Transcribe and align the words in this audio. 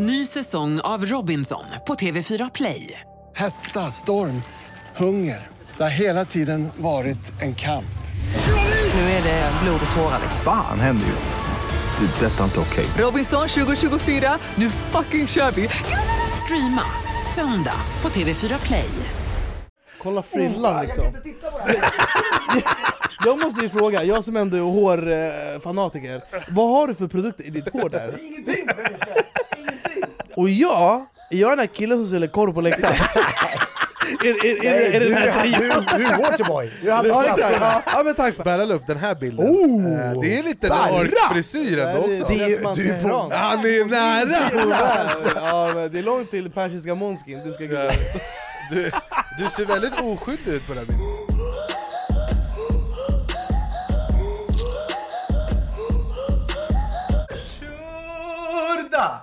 Ny 0.00 0.26
säsong 0.26 0.80
av 0.80 1.04
Robinson 1.04 1.64
på 1.86 1.94
TV4 1.94 2.50
Play. 2.54 3.00
Hetta, 3.36 3.80
storm, 3.80 4.42
hunger. 4.96 5.46
Det 5.76 5.82
har 5.82 5.90
hela 5.90 6.24
tiden 6.24 6.68
varit 6.76 7.42
en 7.42 7.54
kamp. 7.54 7.84
Nu 8.94 9.00
är 9.00 9.22
det 9.22 9.52
blod 9.62 9.80
och 9.90 9.96
tårar. 9.96 10.18
liksom. 10.22 10.40
Fan 10.44 10.80
händer 10.80 11.06
just 11.06 11.28
nu. 11.28 12.06
Det. 12.06 12.26
är 12.26 12.30
Detta 12.30 12.40
är 12.40 12.44
inte 12.44 12.60
okej. 12.60 12.86
Robinson 12.98 13.48
2024, 13.48 14.38
nu 14.54 14.70
fucking 14.70 15.26
kör 15.26 15.50
vi! 15.50 15.68
Streama 16.44 16.82
söndag 17.34 17.80
på 18.00 18.08
TV4 18.08 18.66
Play. 18.66 18.90
Kolla 20.02 20.22
frillan 20.22 20.84
liksom. 20.84 21.04
jag 23.24 23.38
måste 23.38 23.60
ju 23.60 23.68
fråga, 23.68 24.04
jag 24.04 24.24
som 24.24 24.36
ändå 24.36 24.56
är 24.56 24.60
hårfanatiker, 24.60 26.22
vad 26.50 26.70
har 26.70 26.86
du 26.86 26.94
för 26.94 27.08
produkter 27.08 27.44
i 27.44 27.50
ditt 27.50 27.72
hår 27.72 27.88
där? 27.88 28.18
Ingenting! 28.26 28.68
Och 30.38 30.48
jag, 30.50 31.06
jag 31.30 31.46
är 31.46 31.50
den 31.50 31.58
här 31.58 31.66
killen 31.66 31.98
som 31.98 32.06
säljer 32.10 32.28
korv 32.28 32.52
på 32.52 32.60
läktaren. 32.60 32.94
är, 34.24 34.46
är, 34.46 34.64
är, 34.64 34.72
är, 34.72 34.92
är 34.94 35.00
det 35.00 35.08
den 35.08 35.16
här 35.18 35.40
trion? 35.42 35.84
Du 35.96 36.06
är 36.06 36.16
Waterboy! 36.18 36.72
Du 36.82 36.90
hade 36.92 37.08
Ja 37.08 37.22
exakt, 37.22 37.38
flaskorna. 37.38 37.66
ja, 37.86 37.92
ja 37.96 38.02
men 38.04 38.14
tack! 38.14 38.36
Bära 38.44 38.64
upp 38.64 38.86
den 38.86 38.96
här 38.96 39.14
bilden. 39.14 39.46
Oh! 39.46 40.00
Eh, 40.12 40.20
det 40.20 40.38
är 40.38 40.42
lite 40.42 40.68
Barra! 40.68 41.00
ork-frisyr 41.00 41.78
ändå 41.78 42.06
Det 42.06 42.16
är- 42.16 42.22
också. 42.22 42.34
det 42.34 42.42
är 42.44 42.74
du 42.76 42.88
är 42.88 43.02
på-. 43.02 43.30
Han 43.34 43.58
är 43.58 43.84
nära! 43.84 44.50
Ja, 45.34 45.72
men 45.74 45.92
det 45.92 45.98
är 45.98 46.02
långt 46.02 46.30
till 46.30 46.50
persiska 46.50 46.94
Månskin, 46.94 47.40
det 47.46 47.52
ska 47.52 47.64
Ja. 47.64 47.82
gå. 47.84 47.90
Du, 48.70 48.90
du 49.38 49.50
ser 49.56 49.64
väldigt 49.66 50.00
oskyldig 50.00 50.52
ut 50.52 50.66
på 50.66 50.74
den 50.74 50.78
här 50.78 50.84
bilden. 50.86 51.28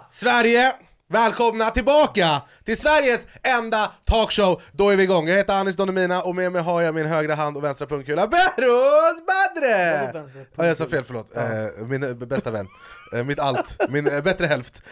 Sverige! 0.09 0.73
Välkomna 1.09 1.69
tillbaka 1.69 2.41
till 2.63 2.77
Sveriges 2.77 3.27
enda 3.43 3.91
talkshow! 4.05 4.61
Då 4.71 4.89
är 4.89 4.95
vi 4.97 5.03
igång. 5.03 5.27
Jag 5.27 5.37
heter 5.37 5.53
Anis 5.59 5.75
Don 5.75 5.87
Demina 5.87 6.21
och 6.21 6.35
med 6.35 6.51
mig 6.51 6.61
har 6.61 6.81
jag 6.81 6.95
min 6.95 7.05
högra 7.05 7.35
hand 7.35 7.57
och 7.57 7.63
vänstra 7.63 7.87
pungkula 7.87 8.27
Behrouz 8.27 9.23
Badre! 9.27 10.25
Ja, 10.55 10.65
jag 10.65 10.77
sa 10.77 10.85
fel, 10.85 11.03
förlåt. 11.03 11.35
Eh, 11.35 11.85
min 11.87 12.19
bästa 12.27 12.51
vän. 12.51 12.67
Eh, 13.15 13.25
mitt 13.25 13.39
allt. 13.39 13.89
Min 13.89 14.07
eh, 14.07 14.21
bättre 14.21 14.45
hälft. 14.45 14.83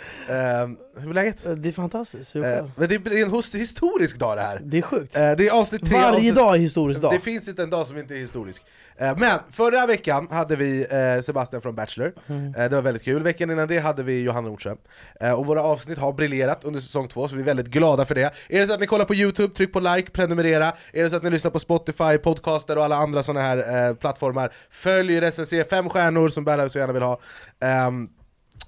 Eh, 0.96 1.02
hur 1.02 1.10
är 1.10 1.14
läget? 1.14 1.38
Det 1.64 1.70
är 1.70 1.74
fantastiskt, 1.74 2.36
hur 2.36 2.46
Eh, 2.46 2.66
men 2.76 2.90
det 2.90 2.96
är 2.96 3.24
en 3.26 3.60
historisk 3.60 4.20
dag 4.20 4.38
det 4.38 4.42
här. 4.42 4.62
Det 4.64 4.78
är 4.78 4.82
sjukt. 4.82 5.16
Eh, 5.16 5.32
det 5.32 5.48
är 5.48 5.60
avsnitt 5.62 5.86
tre, 5.86 5.94
Varje 5.98 6.08
avsnitt... 6.16 6.36
dag 6.36 6.56
är 6.56 6.60
historisk 6.60 7.02
dag. 7.02 7.12
Det 7.14 7.20
finns 7.20 7.48
inte 7.48 7.64
en 7.64 7.70
dag 7.70 7.88
som 7.88 7.98
inte 7.98 8.14
är 8.14 8.18
historisk. 8.18 8.64
Eh, 8.98 9.18
Men 9.18 9.40
förra 9.52 9.86
veckan 9.86 10.28
hade 10.32 10.56
vi 10.56 10.86
eh, 10.90 11.22
Sebastian 11.24 11.62
från 11.62 11.76
Bachelor, 11.76 12.14
Mm. 12.28 12.56
Eh, 12.56 12.70
det 12.70 12.76
var 12.76 12.82
väldigt 12.82 13.04
kul. 13.04 13.24
Veckan 13.24 13.52
innan 13.52 13.68
det 13.68 13.80
hade 13.80 14.04
vi 14.04 14.22
Johanna 14.24 14.48
Nordström. 14.50 14.78
Eh, 15.20 15.32
Och 15.32 15.46
våra 15.46 15.64
avsnitt 15.64 15.98
har 15.98 16.14
briljerat 16.14 16.64
under 16.64 16.80
säsong 16.80 17.08
två, 17.08 17.28
så 17.28 17.36
vi 17.36 17.42
är 17.42 17.46
väldigt 17.46 17.68
glada 17.68 18.06
för 18.06 18.16
det. 18.16 18.34
Är 18.50 18.62
det 18.62 18.68
så 18.68 18.74
att 18.74 18.80
ni 18.80 18.88
kollar 18.88 19.06
på 19.06 19.16
Youtube, 19.16 19.56
tryck 19.56 19.74
på 19.74 19.80
like, 19.80 20.12
prenumerera. 20.12 20.74
Är 20.94 21.04
det 21.04 21.10
så 21.10 21.16
att 21.16 21.24
ni 21.24 21.30
lyssnar 21.30 21.52
på 21.52 21.60
Spotify, 21.60 22.18
podcaster 22.18 22.78
och 22.78 22.84
alla 22.84 22.96
andra 22.96 23.24
sådana 23.24 23.42
här 23.46 23.88
eh, 23.90 23.96
plattformar, 23.96 24.52
följ, 24.70 25.20
recensera 25.22 25.66
fem 25.66 25.90
stjärnor 25.90 26.30
som 26.30 26.44
Berra 26.44 26.70
så 26.70 26.78
gärna 26.80 26.94
vill 26.94 27.04
ha. 27.04 27.20
Ehm, 27.60 28.10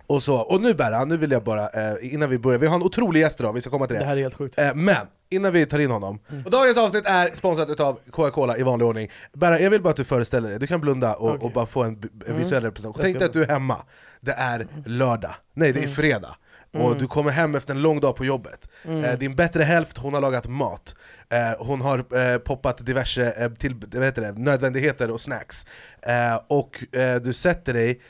och 0.08 0.24
så, 0.24 0.36
och 0.36 0.62
nu 0.62 0.74
Berra, 0.74 1.06
nu 1.06 1.18
vill 1.18 1.32
jag 1.32 1.44
bara, 1.44 1.70
eh, 1.70 2.14
innan 2.14 2.30
vi 2.30 2.38
börjar, 2.40 2.60
vi 2.60 2.68
har 2.68 2.76
en 2.76 2.84
otrolig 2.84 3.20
gäst 3.22 3.40
idag, 3.40 3.54
vi 3.54 3.62
ska 3.62 3.70
komma 3.70 3.88
till 3.88 3.94
det. 3.94 4.00
Det 4.00 4.06
här 4.06 4.18
är 4.18 4.22
helt 4.22 4.36
sjukt. 4.36 4.58
Eh, 4.58 4.76
Men, 4.76 5.08
innan 5.30 5.54
vi 5.54 5.66
tar 5.66 5.80
in 5.80 5.92
honom, 5.92 6.20
och 6.46 6.52
dagens 6.52 6.78
avsnitt 6.78 7.06
är 7.06 7.36
sponsrat 7.36 7.70
utav 7.70 8.00
Coca-Cola 8.12 8.58
i 8.58 8.64
vanlig 8.64 8.88
ordning. 8.88 9.10
Berra, 9.34 9.60
jag 9.60 9.70
vill 9.70 9.82
bara 9.82 9.90
att 9.90 9.96
du 9.96 10.04
föreställer 10.04 10.50
dig, 10.50 10.60
du 10.60 10.68
kan 10.68 10.82
blunda 10.82 11.16
och, 11.16 11.30
Okej. 11.30 11.46
och 11.46 11.52
bara 11.52 11.66
få 11.66 11.84
en, 11.84 12.10
en 12.28 12.38
visuell 12.38 12.64
representation. 12.64 12.96
Jag 13.02 13.06
Tänk 13.06 13.18
dig 13.20 13.26
att 13.26 13.34
du 13.34 13.44
är 13.44 13.48
hemma, 13.48 13.78
det 14.22 14.32
är 14.32 14.68
lördag, 14.86 15.36
nej 15.54 15.72
det 15.74 15.84
är 15.84 15.88
fredag. 15.88 16.36
Och 16.78 16.98
du 16.98 17.08
kommer 17.08 17.32
hem 17.32 17.56
efter 17.56 17.74
en 17.74 17.82
lång 17.82 18.00
dag 18.00 18.16
på 18.16 18.26
jobbet. 18.26 18.68
Eh, 18.84 19.14
Din 19.20 19.36
bättre 19.36 19.64
hälft, 19.64 19.98
hon 19.98 20.14
har 20.14 20.22
lagat 20.22 20.48
mat. 20.48 20.96
Eh, 21.30 21.66
Hon 21.66 21.82
har 21.82 22.18
eh, 22.18 22.38
poppat 22.38 22.86
diverse 22.86 23.32
eh, 23.32 23.50
till, 23.52 23.76
vad 23.94 24.04
heter 24.04 24.22
det, 24.22 24.32
nödvändigheter 24.32 25.12
och 25.12 25.22
snacks. 25.22 25.66
Eh, 26.02 26.36
Och 26.48 26.96
eh, 26.96 27.22
du 27.22 27.34
sätter 27.34 27.74
dig 27.74 28.02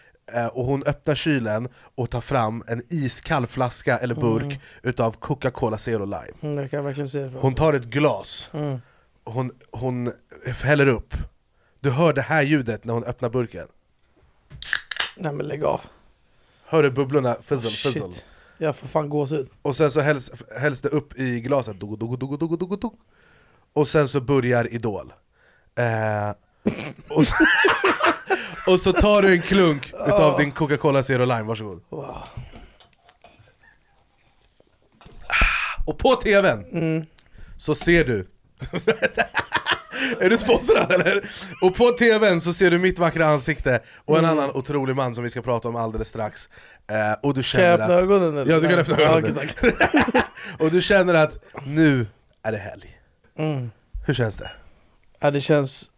och 0.53 0.65
hon 0.65 0.83
öppnar 0.83 1.15
kylen 1.15 1.67
och 1.95 2.09
tar 2.09 2.21
fram 2.21 2.63
en 2.67 2.81
iskall 2.89 3.47
flaska 3.47 3.97
eller 3.97 4.15
burk 4.15 4.59
utav 4.83 5.11
Coca-Cola 5.19 5.77
Zero 5.77 6.05
Lime 6.05 6.31
Mm, 6.41 6.57
jag 6.57 6.71
kan 6.71 6.83
verkligen 6.85 7.07
se 7.07 7.19
det 7.19 7.39
hon 7.39 7.53
tar 7.55 7.73
ett 7.73 7.83
glas, 7.85 8.49
Mm. 8.53 8.81
hon, 9.23 9.51
hon 9.71 10.11
häller 10.61 10.87
upp 10.87 11.13
Du 11.79 11.89
hör 11.91 12.13
det 12.13 12.21
här 12.21 12.41
ljudet 12.41 12.83
när 12.85 12.93
hon 12.93 13.03
öppnar 13.03 13.29
burken 13.29 13.67
Nej 15.17 15.33
men 15.33 15.47
lägg 15.47 15.63
av. 15.63 15.81
Hör 16.65 16.83
du 16.83 16.91
bubblorna 16.91 17.35
fizzle, 17.41 17.69
Shit. 17.69 17.93
fizzle 17.93 18.09
Jag 18.57 18.75
får 18.75 18.87
fan 18.87 19.09
gåshud. 19.09 19.49
Och 19.61 19.75
sen 19.75 19.91
så 19.91 19.99
hälls, 20.01 20.31
hälls 20.59 20.81
det 20.81 20.89
upp 20.89 21.19
i 21.19 21.39
glaset 21.39 21.79
dog, 21.79 21.99
dog, 21.99 22.19
dog, 22.19 22.39
dog, 22.39 22.59
dog, 22.59 22.79
dog. 22.79 22.99
Och 23.73 23.87
sen 23.87 24.07
så 24.07 24.21
börjar 24.21 24.73
Idol 24.73 25.13
eh, 25.75 26.29
och, 27.09 27.27
så, 27.27 27.35
och 28.67 28.79
så 28.79 28.93
tar 28.93 29.21
du 29.21 29.31
en 29.33 29.41
klunk 29.41 29.93
utav 30.07 30.37
din 30.39 30.51
Coca-Cola 30.51 31.03
Zero 31.03 31.25
Lime, 31.25 31.43
varsågod 31.43 31.81
Wow. 31.89 32.17
Och 35.85 35.97
på 35.97 36.15
tvn 36.15 36.65
Mm. 36.71 37.05
så 37.57 37.75
ser 37.75 38.05
du 38.05 38.27
Är 40.19 40.29
du 40.29 40.37
sponsrad 40.37 40.91
eller? 40.91 41.29
Och 41.61 41.75
på 41.75 41.91
tvn 41.91 42.41
så 42.41 42.53
ser 42.53 42.71
du 42.71 42.79
mitt 42.79 42.99
vackra 42.99 43.25
ansikte 43.27 43.79
och 44.05 44.17
en 44.19 44.25
annan 44.25 44.51
otrolig 44.51 44.95
man 44.95 45.15
som 45.15 45.23
vi 45.23 45.29
ska 45.29 45.41
prata 45.41 45.67
om 45.69 45.75
alldeles 45.75 46.09
strax 46.09 46.49
eh, 46.87 47.11
Och 47.23 47.33
du 47.33 47.43
Kan 47.43 47.61
jag 47.63 47.79
känner 47.79 47.83
öppna 47.83 47.95
att, 47.95 48.01
ögonen 48.01 48.37
eller? 48.37 48.51
Ja 48.53 48.59
du 48.59 48.67
kan 48.69 48.79
öppna 48.79 49.01
Ja, 49.01 49.17
ögonen 49.17 49.37
okej, 49.37 49.71
tack. 49.79 50.25
Och 50.59 50.71
du 50.71 50.81
känner 50.81 51.13
att 51.13 51.37
nu 51.65 52.07
är 52.43 52.51
det 52.51 52.57
helg 52.57 52.99
Mm. 53.37 53.71
Hur 54.07 54.13
känns 54.13 54.37
det? 54.37 54.51
Ja, 55.19 55.31
det 55.31 55.41
känns 55.41 55.91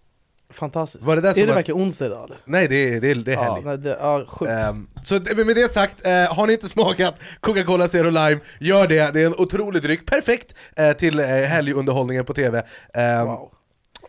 fantastiskt. 0.50 1.04
Var 1.04 1.16
det 1.16 1.22
där 1.22 1.34
som 1.34 1.42
är 1.44 1.48
det 1.48 1.54
verkligen 1.54 1.82
onsdag 1.82 2.06
idag 2.06 2.24
eller? 2.26 2.38
Nej 2.46 2.68
det 2.68 2.76
är, 2.76 3.02
det 3.02 3.12
är, 3.12 3.16
det 3.16 3.32
är 3.34 3.36
Ja, 3.36 3.54
helg 3.54 3.66
nej, 3.66 3.78
det, 3.78 3.98
ja, 4.02 4.26
sjukt. 4.28 4.52
Ehm, 4.52 4.88
så 5.04 5.14
med 5.36 5.56
det 5.56 5.72
sagt, 5.72 6.06
eh, 6.06 6.12
har 6.12 6.48
ni 6.48 6.54
inte 6.54 6.70
smakat 6.70 7.16
Coca-Cola 7.40 7.88
Zero 7.88 8.10
Lime, 8.10 8.40
gör 8.60 8.88
det, 8.88 9.14
det 9.14 9.22
är 9.22 9.26
en 9.26 9.36
otrolig 9.36 9.82
dryck, 9.82 10.06
perfekt 10.06 10.56
eh, 10.76 10.92
till 10.92 11.20
eh, 11.20 11.26
helgunderhållningen 11.26 12.26
på 12.26 12.34
TV 12.34 12.64
Ehm, 12.94 13.28
wow. 13.28 13.52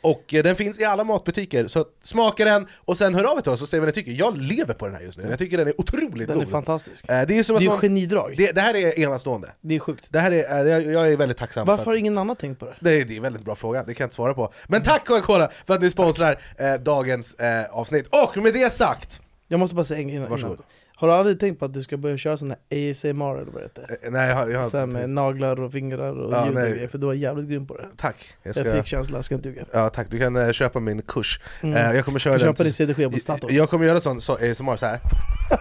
Och 0.01 0.35
eh, 0.35 0.43
den 0.43 0.57
finns 0.57 0.81
i 0.81 0.85
alla 0.85 1.05
matbutiker, 1.05 1.69
så 1.69 1.85
smaka 2.03 2.45
den 2.45 2.67
och 2.77 2.99
sen 2.99 3.15
hör 3.15 3.25
av 3.25 3.39
er 3.39 3.43
till 3.43 3.53
oss 3.53 3.63
och 3.63 3.69
säg 3.69 3.79
vad 3.81 3.87
ni 3.89 3.93
tycker 3.93 4.13
Jag 4.13 4.39
lever 4.39 4.75
på 4.75 4.87
den 4.87 4.95
här 4.95 5.03
just 5.03 5.19
nu, 5.19 5.27
jag 5.31 5.39
tycker 5.39 5.57
den 5.59 5.69
är 5.69 5.81
otroligt 5.81 6.29
Den 6.29 6.37
är 6.41 6.45
god 6.45 6.51
fantastisk. 6.51 7.09
Eh, 7.11 7.27
Det 7.27 7.39
är 7.39 7.43
som 7.43 7.57
att 7.57 7.61
Det 7.61 7.63
är 7.63 7.65
ju 7.65 7.71
någon, 7.71 7.81
genidrag. 7.81 8.35
det, 8.37 8.53
det 8.53 8.61
här 8.61 8.77
är 8.77 8.99
enastående 8.99 9.53
Det 9.61 9.75
är 9.75 9.79
sjukt. 9.79 10.07
det 10.11 10.19
här 10.21 10.31
är, 10.33 10.67
eh, 10.67 10.73
jag, 10.73 10.93
jag 10.93 11.13
är 11.13 11.17
väldigt 11.17 11.39
tacksam 11.39 11.67
Varför 11.67 11.85
för 11.85 11.91
har 11.91 11.97
att, 11.97 12.01
ingen 12.01 12.19
annan 12.19 12.37
tänkt 12.37 12.59
på 12.59 12.65
det? 12.67 12.75
det, 12.81 13.01
är, 13.01 13.05
det 13.05 13.15
är 13.15 13.17
en 13.17 13.23
väldigt 13.23 13.45
bra 13.45 13.55
fråga, 13.55 13.85
det 13.85 13.95
kan 13.95 14.05
jag 14.05 14.07
inte 14.07 14.15
svara 14.17 14.35
på 14.35 14.53
Men 14.67 14.83
tack 14.83 15.07
Coca-Cola 15.09 15.51
för 15.67 15.75
att 15.75 15.83
ni 15.83 15.91
sponsrar 15.91 16.39
eh, 16.59 16.75
dagens 16.75 17.35
eh, 17.35 17.65
avsnitt 17.71 18.07
Och 18.11 18.37
med 18.43 18.55
det 18.55 18.73
sagt, 18.73 19.21
Jag 19.49 19.61
måste 19.61 19.75
bara 19.77 19.85
säga 19.85 20.01
en 20.01 20.09
grej 20.09 20.17
innan. 20.17 20.31
Varsågod. 20.31 20.59
Har 20.97 21.09
du 21.09 21.15
aldrig 21.15 21.41
tänkt 21.41 21.59
på 21.59 21.65
att 21.65 21.75
du 21.75 21.83
ska 21.83 21.97
börja 21.97 22.17
köra 22.17 22.37
sån 22.37 22.51
här 22.51 22.91
ASMR 22.91 23.35
eller 23.41 23.53
vad 23.53 23.63
det 23.63 23.67
heter? 23.67 23.99
eh, 24.03 24.11
nej 24.11 24.29
jag, 24.29 24.37
har- 24.37 24.49
jag 24.49 24.59
har 24.59 24.65
Såhär 24.69 24.87
med 24.87 25.11
naglar 25.11 25.61
och 25.61 25.73
fingrar 25.73 26.19
och 26.21 26.33
Ja, 26.33 26.47
ljud 26.47 26.57
och 26.57 26.63
nej. 26.63 26.73
grejer, 26.73 26.89
för 26.89 26.99
du 26.99 27.07
var 27.07 27.15
jävligt 27.15 27.49
grym 27.49 27.67
på 27.67 27.77
det. 27.77 27.87
Tack, 27.97 28.17
jag 28.43 28.57
Jag, 28.57 28.67
ska... 28.67 28.77
fick 28.77 28.87
känsla, 28.87 29.17
jag 29.19 29.25
ska 29.25 29.35
inte 29.35 29.49
ljuga. 29.49 29.65
Ja 29.73 29.91
tack, 29.91 30.07
du 30.11 30.19
kan 30.19 30.37
eh, 30.37 30.53
köpa 30.53 30.81
min 30.81 31.03
kurs. 31.03 31.41
Mm. 31.63 31.77
Eh, 31.77 31.97
jag 31.97 32.05
kommer 32.05 32.19
köra 32.19 32.35
Jag 32.35 32.41
den 32.41 32.49
köper 32.49 32.65
din 32.65 32.73
CD-skiva 32.73 33.11
på 33.11 33.19
Statoil. 33.19 33.57
Jag 33.57 33.71
kommer 33.71 33.87
göra 33.87 34.01
sån 34.01 34.21
så, 34.21 34.33
ASMR 34.33 34.77
så 34.77 34.87
här. 34.87 35.01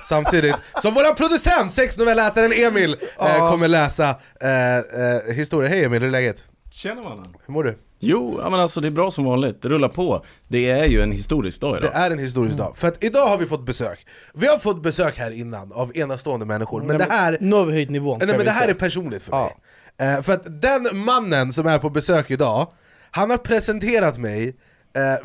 samtidigt 0.10 0.56
som 0.82 0.94
våran 0.94 1.16
producent, 1.16 1.72
sexnovelläsaren 1.72 2.52
Emil, 2.52 2.92
eh, 2.94 2.98
Ja. 3.18 3.50
kommer 3.52 3.68
läsa 3.68 4.10
eh, 4.42 4.78
eh, 4.78 5.34
historier. 5.36 5.70
Hej 5.70 5.84
Emil, 5.84 6.00
hur 6.02 6.08
är 6.08 6.12
läget? 6.12 6.44
Tjena 6.72 7.02
mannen! 7.02 7.26
Hur 7.46 7.54
mår 7.54 7.64
du? 7.64 7.76
Jo, 8.00 8.40
ja, 8.44 8.50
men 8.50 8.60
alltså 8.60 8.82
det 8.82 8.88
är 8.88 8.92
bra 8.92 9.12
som 9.12 9.26
vanligt, 9.26 9.62
det 9.62 9.70
rullar 9.70 9.90
på. 9.90 10.26
Det 10.48 10.70
är 10.70 10.86
ju 10.86 11.02
en 11.02 11.12
historisk 11.12 11.62
dag 11.62 11.74
Det 11.74 11.78
idag. 11.88 11.92
är 11.96 12.12
en 12.12 12.20
historisk 12.20 12.58
dag, 12.58 12.78
för 12.78 12.88
att 12.88 13.04
idag 13.04 13.28
har 13.28 13.38
vi 13.38 13.46
fått 13.46 13.66
besök. 13.66 14.06
Vi 14.34 14.48
har 14.48 14.58
fått 14.60 14.84
besök 14.84 15.18
här 15.18 15.32
innan 15.32 15.72
av 15.74 15.98
enastående 15.98 16.46
människor, 16.46 16.80
men 16.84 16.98
Nej, 16.98 17.08
det 17.08 17.14
här, 17.14 17.38
Nu 17.42 17.56
har 17.56 17.66
vi 17.66 17.72
höjt 17.74 17.90
nivån. 17.90 18.20
nej, 18.20 18.38
men 18.38 18.46
det 18.46 18.52
här 18.52 18.68
är 18.68 18.74
personligt 18.74 19.24
för 19.24 19.32
Ja. 19.32 19.52
mig. 19.98 20.08
Eh, 20.16 20.22
för 20.22 20.34
att 20.34 20.62
den 20.62 20.88
mannen 20.98 21.54
som 21.54 21.68
är 21.68 21.80
på 21.80 21.90
besök 21.90 22.32
idag, 22.32 22.68
han 23.12 23.30
har 23.30 23.38
presenterat 23.38 24.18
mig 24.18 24.56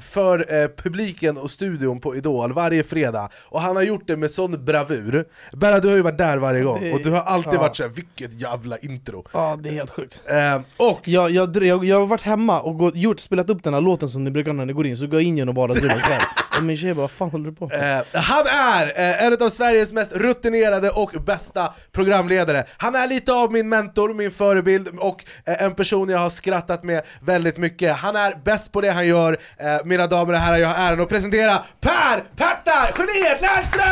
för 0.00 0.62
eh, 0.62 0.68
publiken 0.76 1.38
och 1.38 1.50
studion 1.50 2.00
på 2.00 2.16
Idol 2.16 2.52
varje 2.52 2.84
fredag, 2.84 3.28
och 3.44 3.60
han 3.60 3.76
har 3.76 3.82
gjort 3.82 4.02
det 4.06 4.16
med 4.16 4.30
sån 4.30 4.64
bravur. 4.64 5.24
Berra, 5.52 5.78
du 5.80 5.88
har 5.88 5.96
ju 5.96 6.02
varit 6.02 6.18
där 6.18 6.36
varje 6.38 6.62
gång, 6.62 6.80
Det- 6.80 6.92
och 6.92 7.00
du 7.02 7.10
har 7.10 7.20
alltid 7.20 7.52
ja. 7.54 7.60
varit 7.60 7.76
såhär 7.76 7.90
'vilket 7.90 8.32
jävla 8.40 8.76
intro' 8.78 9.26
Ja, 9.32 9.58
det 9.62 9.68
är 9.68 9.72
helt 9.72 9.90
sjukt. 9.90 10.20
eh, 10.26 10.60
Och 10.76 11.00
Jag, 11.08 11.30
jag, 11.30 11.56
jag, 11.64 11.84
jag 11.84 12.00
har 12.00 12.06
varit 12.06 12.22
hemma 12.22 12.60
och 12.60 12.78
gått, 12.78 12.96
gjort, 12.96 13.20
spelat 13.20 13.50
upp 13.50 13.62
den 13.64 13.74
här 13.74 13.80
låten 13.80 14.08
som 14.08 14.24
ni 14.24 14.30
brukar 14.30 14.52
när 14.52 14.66
ni 14.66 14.72
går 14.72 14.86
in, 14.86 14.96
så 14.96 15.06
går 15.06 15.20
jag 15.20 15.28
in 15.28 15.36
genom 15.36 15.54
vardagsrummet. 15.54 16.02
Och 16.58 16.62
min 16.62 16.76
tjej 16.76 16.94
bara 16.94 17.00
'vad 17.00 17.10
fan 17.10 17.30
håller 17.30 17.44
du 17.50 17.56
på 17.56 17.66
med?' 17.66 17.98
Eh, 18.12 18.20
han 18.20 18.44
är 18.46 18.86
eh, 18.86 19.26
en 19.26 19.32
av 19.42 19.48
Sveriges 19.50 19.92
mest 19.92 20.12
rutinerade 20.12 20.90
och 20.90 21.10
bästa 21.26 21.74
programledare. 21.92 22.64
Han 22.76 22.94
är 22.94 23.08
lite 23.08 23.32
av 23.32 23.52
min 23.52 23.68
mentor, 23.68 24.14
min 24.14 24.30
förebild 24.30 24.88
och 24.98 25.24
eh, 25.44 25.62
en 25.62 25.74
person 25.74 26.08
jag 26.08 26.18
har 26.18 26.30
skrattat 26.30 26.84
med 26.84 27.02
väldigt 27.20 27.56
mycket. 27.56 27.96
Han 27.96 28.16
är 28.16 28.34
bäst 28.44 28.72
på 28.72 28.80
det 28.80 28.90
han 28.90 29.06
gör. 29.06 29.36
Eh, 29.62 29.80
mina 29.84 30.06
damer 30.06 30.32
och 30.32 30.38
herrar, 30.38 30.56
jag 30.56 30.68
har 30.68 30.74
äran 30.74 31.00
att 31.00 31.08
presentera 31.08 31.62
Per 31.80 32.20
Perta 32.36 32.88
Geniet 32.98 33.40
Lernström! 33.40 33.82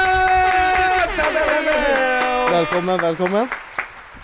Välkommen, 2.51 2.99
välkommen. 2.99 3.49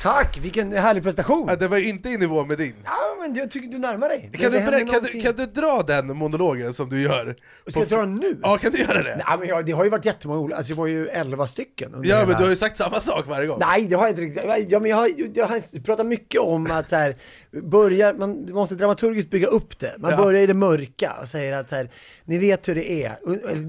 Tack, 0.06 0.38
vilken 0.42 0.72
härlig 0.72 1.02
prestation! 1.02 1.46
Ja, 1.48 1.56
Det 1.56 1.68
var 1.68 1.78
inte 1.88 2.08
i 2.08 2.16
nivå 2.18 2.44
med 2.44 2.58
din. 2.58 2.74
Ja, 2.84 2.92
men 3.20 3.34
jag 3.34 3.50
tycker 3.50 3.68
du 3.68 3.78
närmar 3.78 4.08
dig. 4.08 4.28
Det- 4.32 4.38
Kan 4.38 4.52
det 4.52 4.58
du, 4.58 4.64
berä- 4.64 4.92
kan, 4.92 5.02
du, 5.12 5.22
kan 5.22 5.34
du 5.36 5.46
dra 5.46 5.82
den 5.86 6.16
monologen 6.16 6.74
som 6.74 6.88
du 6.88 7.00
gör? 7.02 7.36
Ska 7.66 7.80
jag 7.80 7.88
dra 7.88 7.96
den 8.00 8.14
nu? 8.14 8.38
Ja, 8.42 8.56
kan 8.58 8.72
du 8.72 8.78
göra 8.78 9.02
det? 9.02 9.22
Nej, 9.28 9.38
men 9.38 9.48
jag, 9.48 9.66
det 9.66 9.72
har 9.72 9.84
ju 9.84 9.90
varit 9.90 10.04
jättemånga 10.04 10.40
olika, 10.40 10.56
alltså 10.56 10.72
det 10.72 10.78
var 10.78 10.86
ju 10.86 11.08
11 11.08 11.46
stycken. 11.46 12.00
Ja, 12.04 12.24
men 12.26 12.36
du 12.36 12.42
har 12.42 12.50
ju 12.50 12.56
sagt 12.56 12.76
samma 12.76 13.00
sak 13.00 13.26
varje 13.26 13.46
gång. 13.46 13.58
Nej, 13.60 13.86
det 13.88 13.94
har 13.96 14.02
jag 14.02 14.10
inte 14.10 14.22
riktigt. 14.22 14.42
Ja, 14.68 14.80
men 14.80 14.90
jag, 14.90 14.96
har, 14.96 15.10
jag 15.34 15.46
har 15.46 15.80
pratat 15.82 16.06
mycket 16.06 16.40
om 16.40 16.70
att 16.70 16.88
så 16.88 16.96
här, 16.96 17.16
börjar, 17.62 18.14
man 18.14 18.52
måste 18.52 18.74
dramaturgiskt 18.74 19.30
bygga 19.30 19.46
upp 19.46 19.78
det. 19.78 19.94
Man 19.98 20.10
Ja. 20.10 20.16
börjar 20.16 20.42
i 20.42 20.46
det 20.46 20.54
mörka 20.54 21.12
och 21.22 21.28
säger 21.28 21.52
att 21.52 21.68
så 21.70 21.76
här, 21.76 21.90
ni 22.24 22.38
vet 22.38 22.68
hur 22.68 22.74
det 22.74 22.90
är. 23.04 23.16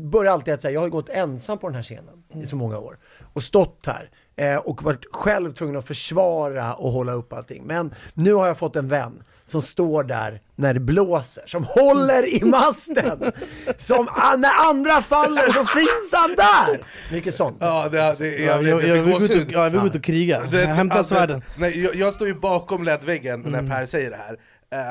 Börjar 0.09 0.33
alltid 0.33 0.53
att 0.53 0.61
säga, 0.61 0.71
jag 0.73 0.81
har 0.81 0.89
gått 0.89 1.09
ensam 1.09 1.57
på 1.59 1.67
den 1.67 1.75
här 1.75 1.83
scenen 1.83 2.23
i 2.43 2.45
så 2.45 2.55
många 2.55 2.77
år. 2.77 2.97
Och 3.33 3.43
stått 3.43 3.83
här. 3.85 4.09
Eh, 4.39 4.55
och 4.57 4.83
varit 4.83 5.05
själv 5.11 5.53
tvungen 5.53 5.75
att 5.75 5.87
försvara 5.87 6.73
och 6.73 6.91
hålla 6.91 7.13
upp 7.13 7.33
allting. 7.33 7.63
Men 7.65 7.93
nu 8.13 8.33
har 8.33 8.47
jag 8.47 8.57
fått 8.57 8.75
en 8.75 8.87
vän 8.87 9.23
som 9.45 9.61
står 9.61 10.03
där 10.03 10.41
när 10.55 10.73
det 10.73 10.79
blåser, 10.79 11.43
som 11.47 11.63
håller 11.63 12.33
i 12.33 12.43
masten. 12.45 13.31
Som 13.77 14.09
när 14.37 14.69
andra 14.69 15.01
faller 15.01 15.53
så 15.53 15.65
finns 15.65 16.13
han 16.13 16.35
där! 16.35 16.79
Mycket 17.11 17.35
sånt. 17.35 17.57
Ja, 17.59 17.89
det, 17.89 18.15
det, 18.17 18.27
Ja, 18.27 18.61
jag, 18.61 18.83
jag, 18.83 19.03
vill 19.03 19.13
gå 19.13 19.25
ut 19.25 19.45
och, 19.47 19.51
ja, 19.53 19.69
jag 19.69 19.85
ut 19.87 19.95
och 19.95 20.03
kriga. 20.03 20.41
Det- 20.51 20.65
Hämta 20.65 20.95
alltså, 20.97 21.15
svärden. 21.15 21.41
Nej, 21.57 21.83
jag, 21.83 21.95
jag 21.95 22.13
står 22.13 22.27
ju 22.27 22.35
bakom 22.35 22.83
ledväggen 22.83 23.45
Mm. 23.45 23.65
när 23.65 23.75
Per 23.75 23.85
säger 23.85 24.09
det 24.09 24.17
här. 24.17 24.37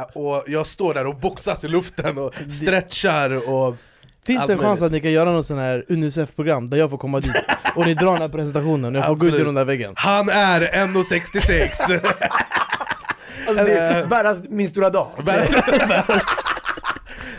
Eh, 0.01 0.03
och 0.03 0.45
jag 0.47 0.67
står 0.67 0.95
där 0.95 1.07
och 1.07 1.17
boxas 1.17 1.65
i 1.65 1.69
luften 1.69 2.19
och 2.19 2.35
stretchar 2.51 3.51
och... 3.51 3.77
Finns 4.27 4.41
allt 4.41 4.49
det 4.49 4.53
en 4.53 4.59
chans 4.59 4.83
att 4.83 4.93
ni 4.93 5.01
kan 5.01 5.13
göra 5.13 5.33
något 5.33 5.47
sån 5.47 5.59
här 5.59 5.85
Unicef-program 5.89 6.71
där 6.71 6.77
jag 6.79 6.91
får 6.91 6.99
komma 6.99 7.21
dit 7.21 7.33
och 7.75 7.87
ni 7.87 7.95
drar 7.95 8.13
den 8.13 8.21
här 8.21 8.29
presentationen 8.29 8.97
och 8.97 9.01
jag 9.01 9.07
får 9.07 9.15
gå 9.15 9.27
ut 9.27 9.33
genom 9.33 9.47
den 9.47 9.55
där 9.55 9.65
väggen? 9.65 9.93
Han 9.97 10.29
är 10.29 10.61
1,66! 10.61 12.01
Alltså, 13.49 13.65
det 13.65 13.73
är 13.79 14.07
bäras 14.07 14.43
min 14.49 14.69
stora 14.69 14.91
dag. 14.91 15.09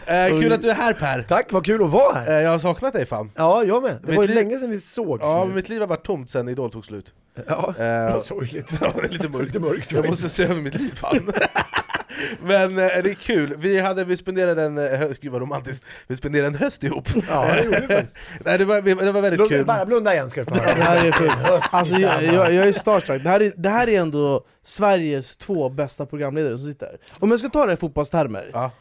eh, 0.05 0.27
kul 0.29 0.53
att 0.53 0.61
du 0.61 0.69
är 0.69 0.75
här 0.75 0.93
Per! 0.93 1.21
Tack, 1.21 1.51
vad 1.51 1.65
kul 1.65 1.83
att 1.83 1.89
vara 1.89 2.13
här. 2.13 2.27
Eh, 2.37 2.43
jag 2.43 2.51
har 2.51 2.59
saknat 2.59 2.93
dig 2.93 3.05
fan. 3.05 3.31
Ja, 3.35 3.63
jag 3.63 3.83
med. 3.83 3.97
Det 4.01 4.07
Mitt 4.07 4.15
var 4.17 4.23
ju 4.23 4.27
liv- 4.27 4.35
länge 4.35 4.57
sedan 4.57 4.69
vi 4.69 4.79
sågs. 4.79 5.21
Ja, 5.23 5.39
nu. 5.39 5.45
men 5.45 5.55
mitt 5.55 5.69
liv 5.69 5.79
har 5.79 5.87
varit 5.87 6.05
tomt 6.05 6.29
sen 6.29 6.49
Idol 6.49 6.71
tog 6.71 6.85
slut. 6.85 7.13
Ja. 7.47 7.73
Eh, 7.79 8.19
sorgligt. 8.21 8.73
Ja, 8.81 8.91
det 8.95 9.03
är 9.07 9.09
lite 9.09 9.29
mörkt. 9.29 9.45
Lite 9.45 9.59
mörkt 9.59 9.91
jag 9.91 10.07
måste 10.09 10.29
se 10.29 10.43
över 10.43 10.55
mitt 10.61 10.75
liv 10.75 10.95
fan. 10.95 11.31
Men 12.41 12.71
eh, 12.71 12.85
det 13.03 13.09
är 13.09 13.13
kul, 13.13 13.55
vi, 13.57 13.79
hade, 13.79 14.03
vi 14.05 14.17
spenderade 14.17 14.63
en, 14.63 14.77
eh, 14.77 15.07
gud 15.21 15.31
vad 15.31 15.41
romantiskt, 15.41 15.85
vi 16.07 16.15
spenderade 16.15 16.47
en 16.47 16.55
höst 16.55 16.83
ihop. 16.83 17.09
Ja, 17.29 17.45
det 17.55 17.63
gjorde 17.63 17.79
vi 17.79 17.87
faktiskt. 17.87 18.17
Nej, 18.45 18.57
det, 18.57 18.65
var, 18.65 18.81
vi- 18.81 18.93
det 18.93 19.11
var 19.11 19.21
väldigt 19.21 19.37
Blunda, 19.37 19.55
kul. 19.55 19.65
bara 19.65 19.85
blunda 19.85 20.13
igen 20.13 20.29
ska 20.29 20.43
du 20.43 20.45
få 20.45 20.55
höra. 20.55 20.83
Här 20.83 21.05
är 21.05 21.11
sjukt. 21.11 21.33
Alltså, 21.73 21.95
jag, 21.95 22.23
jag, 22.23 22.53
jag 22.53 22.67
är 22.67 22.73
starstruck, 22.73 23.23
det 23.23 23.29
här 23.29 23.39
är, 23.41 23.53
det 23.57 23.69
här 23.69 23.89
är 23.89 24.01
ändå 24.01 24.45
Sveriges 24.65 25.35
två 25.37 25.69
bästa 25.69 26.05
programledare 26.05 26.57
som 26.57 26.67
sitter 26.67 26.85
här. 26.85 26.97
Om 27.19 27.31
jag 27.31 27.39
ska 27.39 27.49
ta 27.49 27.65
det 27.65 27.73
i 27.73 27.77
fotbollstermer, 27.77 28.49
Ja. 28.53 28.71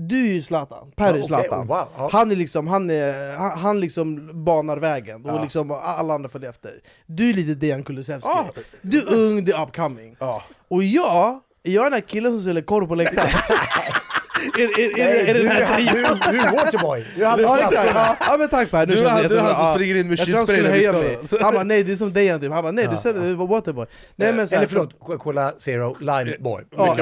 Du 0.00 0.28
är 0.30 0.32
ju 0.34 0.42
Zlatan, 0.42 0.90
Per 0.96 1.14
är 1.14 1.22
Zlatan. 1.22 1.60
oh, 1.60 1.66
wow, 1.66 1.88
ja. 1.96 2.08
Han 2.12 2.30
är 2.30 2.36
liksom, 2.36 2.66
han, 2.68 2.90
är, 2.90 3.36
han, 3.36 3.58
han 3.58 3.80
liksom 3.80 4.30
banar 4.44 4.76
vägen 4.76 5.24
och 5.24 5.30
Ja. 5.30 5.42
liksom 5.42 5.70
alla 5.70 6.14
andra 6.14 6.28
följer 6.28 6.50
efter. 6.50 6.80
Du 7.06 7.30
är 7.30 7.34
lite 7.34 7.54
Dejan 7.54 7.82
Kulusevski. 7.82 8.30
Ja. 8.32 8.46
Du 8.82 8.98
är 8.98 9.14
ung, 9.14 9.44
du 9.44 9.52
är 9.52 9.62
upcoming. 9.62 10.16
Ja. 10.18 10.42
Och 10.68 10.82
jag, 10.82 11.40
jag 11.62 11.80
är 11.86 11.90
den 11.90 11.92
här 11.92 12.00
killen 12.08 12.32
som 12.32 12.40
säljer 12.40 12.62
korv 12.62 12.86
på 12.86 12.94
läktaren. 12.94 13.28
är, 14.54 14.80
är, 14.80 14.98
är, 14.98 15.06
är, 15.06 15.28
är 15.28 15.34
det 15.34 15.42
den 15.42 15.48
här 15.52 15.62
är, 15.62 15.76
trion? 15.76 16.18
du, 16.32 16.40
är 16.40 16.52
Waterboy. 16.52 17.04
Du 17.16 17.24
hade 17.24 17.42
Ja 17.42 17.58
exakt, 17.58 17.90
ja, 17.94 18.16
ja 18.20 18.36
men 18.38 18.48
tack 18.48 18.70
Per, 18.70 18.86
nu 18.86 18.92
Du 18.94 19.06
är- 19.06 19.22
det 19.22 19.28
du 19.28 19.36
är 19.38 19.40
han 19.42 19.54
som 19.54 19.74
springer 19.74 19.94
in 19.94 20.08
med 20.08 20.18
Jag 20.18 20.26
kylspray 20.26 20.62
när 20.62 20.72
vi 21.20 21.26
ska-. 21.26 21.38
Han 21.44 21.54
bara 21.54 21.64
nej 21.64 21.82
du 21.84 21.92
är 21.92 21.96
som 21.96 22.12
Dejan 22.12 22.40
typ, 22.40 22.52
han 22.52 22.62
bara 22.62 22.72
nej 22.72 22.88
du 23.04 23.34
var 23.34 23.46
Waterboy. 23.46 23.86
Nej 24.16 24.32
men 24.32 24.48
så 24.48 24.56
Eller 24.56 24.66
förlåt, 24.66 25.00
Coca-Cola 25.00 25.52
Zero 25.56 25.96
Lime 26.00 26.36
Boy. 26.38 26.64
Ja. 26.76 26.94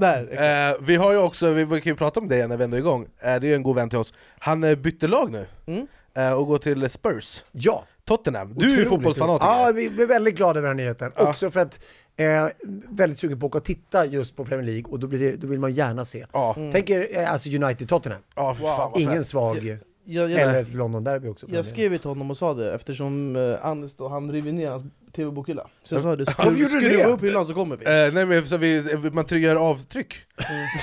Där 0.00 0.26
vi. 0.30 0.36
Eh, 0.36 0.86
vi 0.86 0.96
har 0.96 1.12
ju 1.12 1.18
också, 1.18 1.48
vi 1.50 1.66
kan 1.66 1.92
ju 1.92 1.96
prata 1.96 2.20
om 2.20 2.28
det 2.28 2.46
när 2.46 2.56
vi 2.56 2.64
ändå 2.64 2.76
är 2.76 2.80
igång, 2.80 3.02
eh, 3.02 3.06
det 3.20 3.26
är 3.26 3.40
ju 3.48 3.54
en 3.54 3.62
god 3.62 3.76
vän 3.76 3.88
till 3.90 3.98
oss. 3.98 4.12
Han 4.38 4.64
eh, 4.64 4.74
bytte 4.74 5.06
lag 5.06 5.30
nu, 5.32 5.46
Mm. 5.66 5.86
eh, 6.16 6.32
och 6.32 6.46
går 6.46 6.58
till 6.58 6.90
Spurs. 6.90 7.44
Ja. 7.52 7.84
Tottenham, 8.04 8.52
du 8.56 8.72
är 8.74 8.78
ju 8.78 8.84
fotbollsfanatiker. 8.86 9.50
Ja, 9.52 9.72
vi 9.74 9.88
vi 9.88 10.02
är 10.02 10.06
väldigt 10.06 10.36
glada 10.36 10.58
över 10.58 10.68
den 10.68 10.78
här 10.78 10.84
nyheten. 10.84 11.12
Också 11.16 11.50
för 11.50 11.60
att 11.60 11.80
eh, 12.20 12.48
väldigt 12.88 13.18
sugen 13.18 13.40
på 13.40 13.46
att 13.46 13.50
åka 13.50 13.58
och 13.58 13.64
titta 13.64 14.06
just 14.06 14.36
på 14.36 14.44
Premier 14.44 14.66
League 14.66 14.92
och 14.92 14.98
då, 14.98 15.06
blir 15.06 15.18
det, 15.18 15.36
då 15.36 15.46
vill 15.46 15.60
man 15.60 15.72
gärna 15.72 16.04
se. 16.04 16.26
Ja. 16.32 16.56
Tänk 16.72 16.90
er 16.90 17.06
eh, 17.18 17.32
alltså 17.32 17.48
United-Tottenham. 17.48 18.20
Ja, 18.34 18.56
vad 18.60 19.00
Ingen 19.00 19.24
svag. 19.24 19.78
jag, 20.04 20.30
jag, 20.30 20.40
Eller 20.40 20.62
ett 20.62 20.74
London-derby 20.74 21.28
också. 21.28 21.46
jag 21.50 21.66
skrev 21.66 21.98
till 21.98 22.08
honom 22.08 22.30
och 22.30 22.36
sa 22.36 22.54
det 22.54 22.74
eftersom 22.74 23.36
uh, 23.36 23.66
Anders 23.66 23.94
då, 23.94 24.08
han 24.08 24.32
river 24.32 24.52
ner 24.52 24.70
hans 24.70 24.82
tv-bokhylla. 25.16 25.66
Så 25.82 25.94
jag 25.94 26.02
sa 26.02 26.16
det, 26.16 26.38
Varför 26.38 26.64
skruva, 26.64 27.04
upp 27.04 27.22
hyllan 27.22 27.46
så 27.46 27.54
kommer 27.54 27.76
vi. 27.76 27.84
Eh, 27.84 28.14
nej 28.14 28.26
men 28.26 28.46
så 28.46 28.56
vi, 28.56 28.82
man 29.12 29.24
tryggar 29.24 29.56
avtryck. 29.56 30.14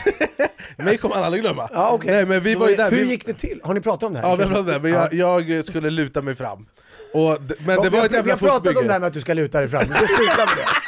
Mig 0.78 0.98
kommer 0.98 1.16
han 1.16 1.24
aldrig 1.24 1.44
glömma. 1.44 1.70
Ja, 1.74 1.92
okej. 1.92 2.12
Nej 2.12 2.26
men 2.26 2.42
vi 2.42 2.56
var 2.56 2.70
ju 2.70 2.76
där, 2.76 2.92
Hur 2.92 2.98
vi, 2.98 3.10
gick 3.12 3.26
det 3.26 3.34
till? 3.34 3.62
Har 3.64 3.74
ni 3.74 3.82
pratat 3.82 4.04
om 4.04 4.14
det 4.14 4.20
här? 4.20 4.30
Ja 4.30 4.36
vi 4.36 4.44
pratade 4.44 4.60
om 4.60 4.66
det, 4.66 4.80
men 4.80 4.92
jag, 4.92 5.44
jag 5.48 5.66
skulle 5.66 5.90
luta 5.90 6.22
mig 6.22 6.36
fram. 6.36 6.66
Och, 7.14 7.38
men 7.60 7.82
det 7.82 7.84
vi, 7.84 7.90
var 7.90 7.98
har, 7.98 8.06
ett 8.06 8.12
vi 8.12 8.16
jävla 8.16 8.34
har 8.34 8.38
pratat 8.38 8.78
om 8.78 8.88
det 8.88 8.94
här 8.94 9.00
med 9.00 9.08
att 9.08 9.14
du 9.14 9.22
ska 9.22 9.34
luta 9.34 9.60
dig 9.60 9.70
fram. 9.70 9.84
Du 9.88 9.94
ska 9.94 10.08
sluta 10.08 10.46
med 10.46 10.58
det. 10.58 10.87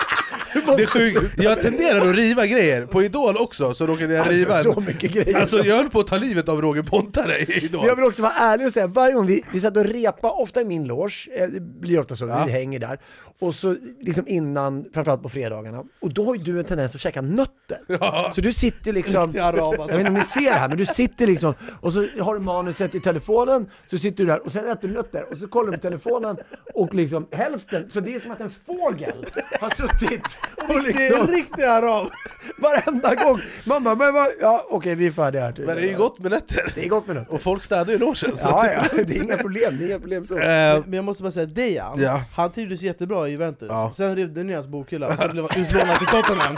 Det 0.54 0.60
är 0.84 0.86
sjukt. 0.86 1.34
Jag 1.38 1.62
tenderar 1.62 2.10
att 2.10 2.16
riva 2.16 2.46
grejer, 2.46 2.86
på 2.86 3.04
Idol 3.04 3.38
också 3.38 3.74
så 3.74 3.86
råkade 3.86 4.14
jag 4.14 4.30
riva 4.32 4.54
Alltså 4.54 4.70
en- 4.70 4.76
så 4.76 4.82
mycket 4.82 5.12
grejer. 5.12 5.38
Alltså 5.40 5.58
jag 5.66 5.76
höll 5.76 5.90
på 5.90 6.00
att 6.00 6.08
ta 6.08 6.18
livet 6.18 6.50
av 6.50 6.62
Roger 6.62 6.84
Pontare 6.84 7.38
i 7.40 7.66
Idol. 7.66 7.82
Men 7.82 7.88
jag 7.88 7.96
vill 7.96 8.06
också 8.06 8.22
vara 8.22 8.34
ärlig 8.34 8.68
och 8.68 8.74
säga, 8.74 8.88
varje 8.88 9.14
gång 9.14 9.26
vi, 9.26 9.44
vi 9.54 9.60
satt 9.62 9.78
och 9.78 9.86
repa, 9.86 10.32
ofta 10.32 10.62
i 10.62 10.66
min 10.66 10.88
loge, 10.88 11.14
eh, 11.36 11.48
det 11.48 11.60
blir 11.62 12.00
ofta 12.00 12.16
så, 12.16 12.28
Ja. 12.28 12.44
vi 12.46 12.52
hänger 12.52 12.80
där, 12.80 13.00
och 13.42 13.56
så 13.56 13.76
liksom 14.02 14.24
innan, 14.28 14.86
framförallt 14.94 15.22
på 15.24 15.30
fredagarna, 15.30 15.84
och 16.02 16.14
då 16.14 16.26
har 16.26 16.36
ju 16.36 16.42
du 16.44 16.60
en 16.60 16.66
tendens 16.66 16.96
att 16.96 17.02
käka 17.02 17.22
nötter. 17.22 18.32
Så 18.34 18.42
du 18.42 18.54
sitter 18.54 18.94
liksom, 18.94 19.22
alltså. 19.22 19.38
jag 19.38 19.78
vet 19.78 19.92
inte 19.92 20.08
om 20.08 20.14
ni 20.14 20.22
ser 20.24 20.42
det 20.42 20.50
här, 20.52 20.68
men 20.68 20.78
du 20.78 20.86
sitter 20.86 21.28
liksom, 21.28 21.54
och 21.82 21.94
så 21.94 22.08
har 22.20 22.34
du 22.34 22.40
manuset 22.42 22.96
i 22.96 23.00
telefonen, 23.00 23.70
så 23.88 23.98
sitter 23.98 24.18
du 24.18 24.26
där 24.26 24.46
och 24.46 24.52
sen 24.52 24.68
äter 24.70 24.88
du 24.88 24.94
nötter, 24.94 25.26
och 25.34 25.38
så 25.40 25.48
kollar 25.48 25.72
du 25.72 25.78
på 25.78 25.82
telefonen, 25.82 26.38
och 26.74 26.94
liksom 26.94 27.28
hälften, 27.32 27.90
så 27.90 28.00
det 28.00 28.16
är 28.16 28.20
som 28.20 28.32
att 28.32 28.40
en 28.42 28.50
fågel 28.66 29.26
har 29.62 29.70
suttit 29.70 30.38
och 30.58 30.68
Det 30.84 30.90
är 30.90 30.94
liksom, 31.10 31.22
en 31.22 31.28
riktig 31.28 31.64
arab! 31.64 32.10
varenda 32.58 33.16
gång, 33.16 33.42
man 33.64 33.84
bara, 33.84 33.96
men 33.96 34.14
vad, 34.14 34.28
ja 34.42 34.68
okej 34.70 34.96
vi 34.96 35.08
är 35.08 35.12
färdiga 35.12 35.42
här 35.42 35.54
Men 35.58 35.66
det 35.76 35.82
är 35.88 35.92
ju 35.92 35.98
gott 35.98 36.20
med 36.20 36.32
nötter. 36.32 36.72
Det 36.76 36.86
är 36.86 36.90
gott 36.90 37.08
med 37.08 37.16
nötter. 37.16 37.34
Och 37.34 37.42
folk 37.42 37.64
städar 37.64 37.92
ju 37.94 37.98
logen. 38.00 38.16
så- 38.16 38.32
Ja, 38.44 38.68
ja, 38.72 38.84
det 39.04 39.18
är 39.18 39.24
inga 39.24 39.38
problem, 39.38 39.78
det 39.78 39.84
är 39.84 39.88
inga 39.88 40.00
problem 40.00 40.26
så. 40.26 40.38
Eh, 40.38 40.80
Men 40.86 40.94
jag 40.94 41.06
måste 41.06 41.24
bara 41.24 41.32
säga, 41.32 41.46
Dejan, 41.46 42.02
Ja. 42.02 42.22
han 42.36 42.52
trivdes 42.52 42.82
jättebra 42.82 43.28
i 43.28 43.32
Juventus, 43.32 43.68
Ja. 43.72 43.92
sen 43.94 44.16
rev 44.16 44.34
du 44.34 44.44
ner 44.44 44.54
hans 44.56 44.68
bokhylla 44.68 45.08
och 45.14 45.20
sen 45.20 45.30
blev 45.32 45.48
han 45.52 45.62
utlånad 45.64 45.98
till 45.98 46.08
Tottenham 46.08 46.56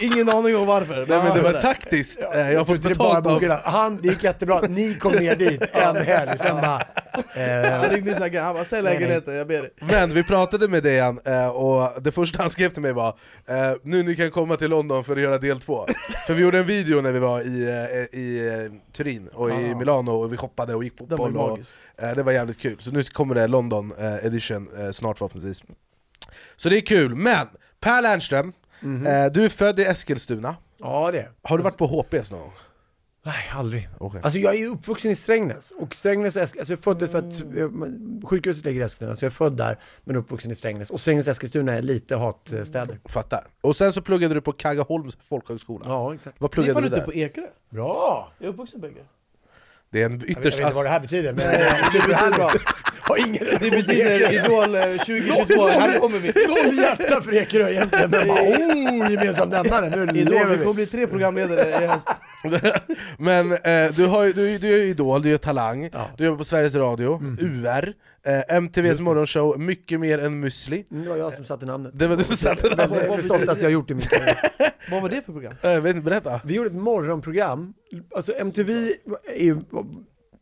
Ingen 0.00 0.28
aning 0.28 0.56
om 0.56 0.66
varför. 0.66 1.06
Nej 1.08 1.20
men 1.24 1.36
det 1.36 1.42
var 1.42 1.60
taktiskt. 1.60 2.20
Eh, 2.34 2.50
Jag 2.52 2.60
har 2.60 2.64
fått 2.64 2.82
det 2.82 2.90
är 2.90 2.94
bara 2.94 3.20
betalt 3.20 3.42
av... 3.66 3.72
Han, 3.72 3.96
det 4.02 4.08
gick 4.08 4.24
jättebra, 4.24 4.60
ni 4.60 4.94
kom 4.94 5.12
ner 5.12 5.36
dit 5.36 5.62
en 5.72 5.96
helg, 5.96 6.38
sen 6.38 6.56
bara... 6.56 6.82
Han 7.12 7.22
Eh, 7.34 7.90
ringde 7.90 8.14
sin 8.14 8.22
agent, 8.22 8.44
han 8.44 8.54
bara 8.54 8.64
'sälj 8.64 8.82
lägenheten, 8.82 9.34
jag 9.34 9.46
ber 9.46 9.62
dig' 9.62 9.70
Men 9.80 10.14
vi 10.14 10.22
pratade 10.22 10.68
med 10.68 10.82
Dejan, 10.82 11.20
eh, 11.24 11.48
och 11.48 12.02
det 12.02 12.12
första 12.12 12.42
han 12.42 12.50
skrev 12.50 12.70
till 12.70 12.82
mig 12.82 12.92
var 12.92 13.14
Nu 13.82 14.02
ni 14.02 14.16
kan 14.16 14.30
komma 14.30 14.56
till 14.56 14.70
London 14.70 15.04
för 15.04 15.16
att 15.16 15.22
göra 15.22 15.38
del 15.38 15.60
två. 15.60 15.86
För 16.26 16.34
vi 16.34 16.42
gjorde 16.42 16.58
en 16.58 16.66
video 16.66 17.00
när 17.00 17.12
vi 17.12 17.18
var 17.18 17.40
i, 17.40 17.62
i 18.12 18.50
Turin 18.92 19.28
och 19.28 19.50
i 19.50 19.74
Milano 19.74 20.10
och 20.10 20.32
vi 20.32 20.36
shoppade 20.36 20.74
och 20.74 20.84
gick 20.84 20.98
fotboll 20.98 21.36
och, 21.36 21.58
Det 22.16 22.22
var 22.22 22.32
jävligt 22.32 22.58
kul, 22.60 22.76
så 22.78 22.90
nu 22.90 23.02
kommer 23.02 23.34
det 23.34 23.46
London 23.46 23.92
edition 24.22 24.68
snart 24.92 25.18
förhoppningsvis. 25.18 25.62
Så 26.56 26.68
det 26.68 26.76
är 26.76 26.80
kul, 26.80 27.14
men 27.14 27.46
Per 27.80 28.02
Lernström, 28.02 28.52
eh, 28.82 29.32
du 29.32 29.44
är 29.44 29.48
född 29.48 29.80
i 29.80 29.84
Eskilstuna 29.84 30.56
ja 30.78 31.10
det. 31.12 31.28
Har 31.42 31.58
du 31.58 31.64
varit 31.64 31.76
på 31.76 31.86
HPS 31.86 32.30
någon 32.30 32.40
gång? 32.40 32.52
Nej, 33.24 33.50
aldrig. 33.52 33.88
Okej. 33.98 34.20
Alltså 34.24 34.38
jag 34.38 34.54
är 34.54 34.58
ju 34.58 34.66
uppvuxen 34.66 35.10
i 35.10 35.14
Strängnäs, 35.14 35.70
och 35.78 35.94
Strängnäs 35.94 36.36
och 36.36 36.42
Eskilstuna, 36.42 36.60
alltså 36.60 36.72
jag 36.72 36.98
är 36.98 37.08
född 37.08 37.10
för 37.10 37.18
att 37.18 37.56
eh, 38.22 38.28
sjukhuset 38.28 38.64
ligger 38.64 38.80
i 38.80 38.84
Eskilstuna, 38.84 39.16
så 39.16 39.24
jag 39.24 39.30
är 39.30 39.34
född 39.34 39.56
där, 39.56 39.78
men 40.04 40.16
uppvuxen 40.16 40.50
i 40.50 40.54
Strängnäs. 40.54 40.90
Och 40.90 41.00
Strängnäs 41.00 41.26
och 41.26 41.30
Eskilstuna 41.30 41.72
är 41.72 41.82
lite 41.82 42.16
hatstäder. 42.16 42.98
Fattar. 43.04 43.46
Och 43.60 43.76
sen 43.76 43.92
så 43.92 44.02
pluggade 44.02 44.34
du 44.34 44.40
på 44.40 44.52
Kagaholms 44.52 45.16
folkhögskola 45.20 45.84
Ja, 45.84 46.14
exakt. 46.14 46.40
Vad 46.40 46.50
är 46.50 46.52
pluggade 46.52 46.74
fan 46.74 46.82
du 46.82 46.88
ute 46.88 46.96
där? 46.96 47.04
på 47.04 47.14
Ekerö? 47.14 47.46
Bra! 47.70 48.32
Jag 48.38 48.46
är 48.46 48.50
uppvuxen 48.52 48.80
på 48.80 48.86
Ekerö 48.86 49.02
Det 49.90 50.02
är 50.02 50.06
en 50.06 50.12
Jag 50.12 50.18
vet, 50.18 50.28
jag 50.28 50.38
ytterst... 50.38 50.58
vet 50.58 50.64
inte 50.64 50.74
vad 50.76 50.84
det 50.84 50.88
här 50.90 51.00
betyder, 51.00 51.32
men 51.32 51.38
Det 51.48 51.90
superhärligt. 51.92 52.64
Har 53.02 53.16
ingen 53.18 53.44
Det 53.60 53.70
betyder 53.70 54.32
Idol 54.44 54.74
eh, 54.74 54.82
2022, 54.82 55.66
här 55.66 55.98
kommer 55.98 56.18
vi! 56.18 56.32
Noll 56.48 56.78
hjärta 56.78 57.22
för 57.22 57.34
Ekerö 57.34 57.68
egentligen, 57.70 58.10
men 58.10 58.28
bara 58.28 58.34
oh, 58.42 59.10
gemensam 59.12 59.48
nämnare, 59.48 59.90
nu 59.90 60.18
Idol, 60.20 60.34
lever 60.34 60.50
vi 60.50 60.56
kommer 60.58 60.74
bli 60.74 60.86
tre 60.86 61.06
programledare 61.06 61.84
i 61.84 61.86
höst 61.86 62.08
Men 63.18 63.52
eh, 63.52 63.90
du, 63.96 64.06
har, 64.06 64.34
du, 64.34 64.58
du 64.58 64.66
är 64.74 64.76
ju 64.78 64.82
Idol, 64.84 65.22
du 65.22 65.34
är 65.34 65.38
Talang, 65.38 65.90
Ja. 65.92 66.06
du 66.16 66.24
jobbar 66.24 66.38
på 66.38 66.44
Sveriges 66.44 66.74
Radio, 66.74 67.22
UR, 67.40 67.92
eh, 68.26 68.56
MTVs 68.56 69.00
morgonshow, 69.00 69.60
mycket 69.60 70.00
mer 70.00 70.18
än 70.18 70.44
Müsli 70.44 70.84
Mm, 70.90 71.02
Det 71.04 71.10
var 71.10 71.16
jag 71.16 71.32
som 71.34 71.44
satte 71.44 71.66
namnet. 71.66 71.92
Det 71.94 72.06
var 72.06 72.16
du 72.16 72.24
som 72.24 72.36
satte 72.36 72.68
Det 72.68 72.76
namnet. 72.76 73.02
är 73.02 73.16
det 73.16 73.22
stoltaste 73.22 73.60
jag 73.64 73.68
har 73.68 73.72
gjort 73.72 73.90
i 73.90 73.94
min 73.94 74.06
karriär. 74.06 74.38
Vad 74.90 75.02
var 75.02 75.08
det 75.08 75.22
för 75.26 75.32
program? 75.32 75.54
Eh, 75.62 75.70
Jag 75.70 75.80
vet 75.80 75.96
inte, 75.96 76.04
berätta 76.10 76.40
Vi 76.44 76.54
gjorde 76.54 76.68
ett 76.68 76.74
morgonprogram, 76.76 77.74
alltså 78.16 78.32
MTV 78.38 78.72
är 79.36 79.44
ju 79.44 79.56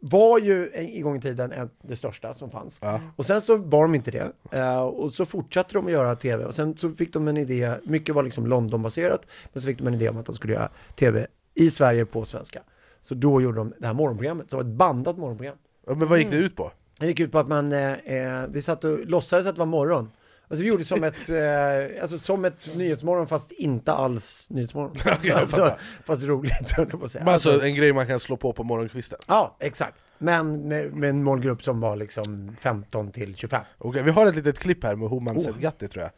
var 0.00 0.38
ju 0.38 0.70
en, 0.74 0.86
en 0.86 1.02
gång 1.02 1.16
i 1.16 1.20
tiden 1.20 1.52
en, 1.52 1.70
det 1.82 1.96
största 1.96 2.34
som 2.34 2.50
fanns. 2.50 2.78
Ja. 2.82 3.00
Och 3.16 3.26
sen 3.26 3.40
så 3.40 3.56
var 3.56 3.82
de 3.82 3.94
inte 3.94 4.10
det. 4.10 4.32
Eh, 4.50 4.80
och 4.80 5.12
så 5.12 5.26
fortsatte 5.26 5.74
de 5.74 5.86
att 5.86 5.92
göra 5.92 6.16
tv. 6.16 6.44
Och 6.44 6.54
sen 6.54 6.76
så 6.76 6.90
fick 6.90 7.12
de 7.12 7.28
en 7.28 7.36
idé, 7.36 7.74
mycket 7.84 8.14
var 8.14 8.22
liksom 8.22 8.46
Londonbaserat, 8.46 9.26
men 9.52 9.60
så 9.62 9.66
fick 9.66 9.78
de 9.78 9.86
en 9.86 9.94
idé 9.94 10.08
om 10.08 10.16
att 10.18 10.26
de 10.26 10.34
skulle 10.34 10.52
göra 10.52 10.70
tv 10.96 11.26
i 11.54 11.70
Sverige 11.70 12.04
på 12.04 12.24
svenska. 12.24 12.60
Så 13.02 13.14
då 13.14 13.40
gjorde 13.40 13.58
de 13.58 13.74
det 13.78 13.86
här 13.86 13.94
morgonprogrammet, 13.94 14.50
som 14.50 14.56
var 14.56 14.64
ett 14.64 14.76
bandat 14.76 15.18
morgonprogram. 15.18 15.56
Ja, 15.86 15.94
Men 15.94 16.08
vad 16.08 16.18
gick 16.18 16.30
det 16.30 16.36
ut 16.36 16.56
på? 16.56 16.72
Det 17.00 17.06
gick 17.06 17.20
ut 17.20 17.32
på 17.32 17.38
att 17.38 17.48
man, 17.48 17.72
eh, 17.72 17.92
eh, 17.92 18.44
vi 18.48 18.62
satt 18.62 18.84
och 18.84 19.06
låtsades 19.06 19.46
att 19.46 19.54
det 19.54 19.58
var 19.58 19.66
morgon. 19.66 20.10
Alltså 20.50 20.62
vi 20.62 20.68
gjorde 20.68 20.84
som 20.84 21.04
ett, 21.04 21.30
eh, 21.30 22.02
alltså 22.02 22.18
som 22.18 22.44
ett 22.44 22.70
nyhetsmorgon 22.74 23.26
fast 23.26 23.52
inte 23.52 23.92
alls 23.92 24.46
nyhetsmorgon. 24.50 24.96
alltså, 25.34 25.76
fast 26.04 26.24
roligt 26.24 26.72
höll 26.76 26.86
jag 26.90 27.00
på 27.00 27.04
att 27.04 27.10
säga. 27.12 27.24
Alltså 27.24 27.50
Alltså, 27.50 27.66
en 27.66 27.74
grej 27.74 27.92
man 27.92 28.06
kan 28.06 28.20
slå 28.20 28.36
på 28.36 28.52
på 28.52 28.64
morgonkvisten. 28.64 29.18
ja, 29.26 29.56
exakt. 29.60 29.96
Men 30.18 30.68
med, 30.68 31.04
en 31.10 31.22
målgrupp 31.22 31.62
som 31.62 31.80
var 31.80 31.96
liksom 31.96 32.56
15 32.60 33.12
till 33.12 33.36
25. 33.36 33.62
Okej, 33.78 34.02
vi 34.02 34.10
har 34.10 34.26
ett 34.26 34.34
litet 34.34 34.58
klipp 34.58 34.84
här 34.84 34.96
med 34.96 35.08
Homan 35.08 35.36
Oh. 35.36 35.40
Selgatti 35.42 35.88
tror 35.88 36.02
jag 36.02 36.10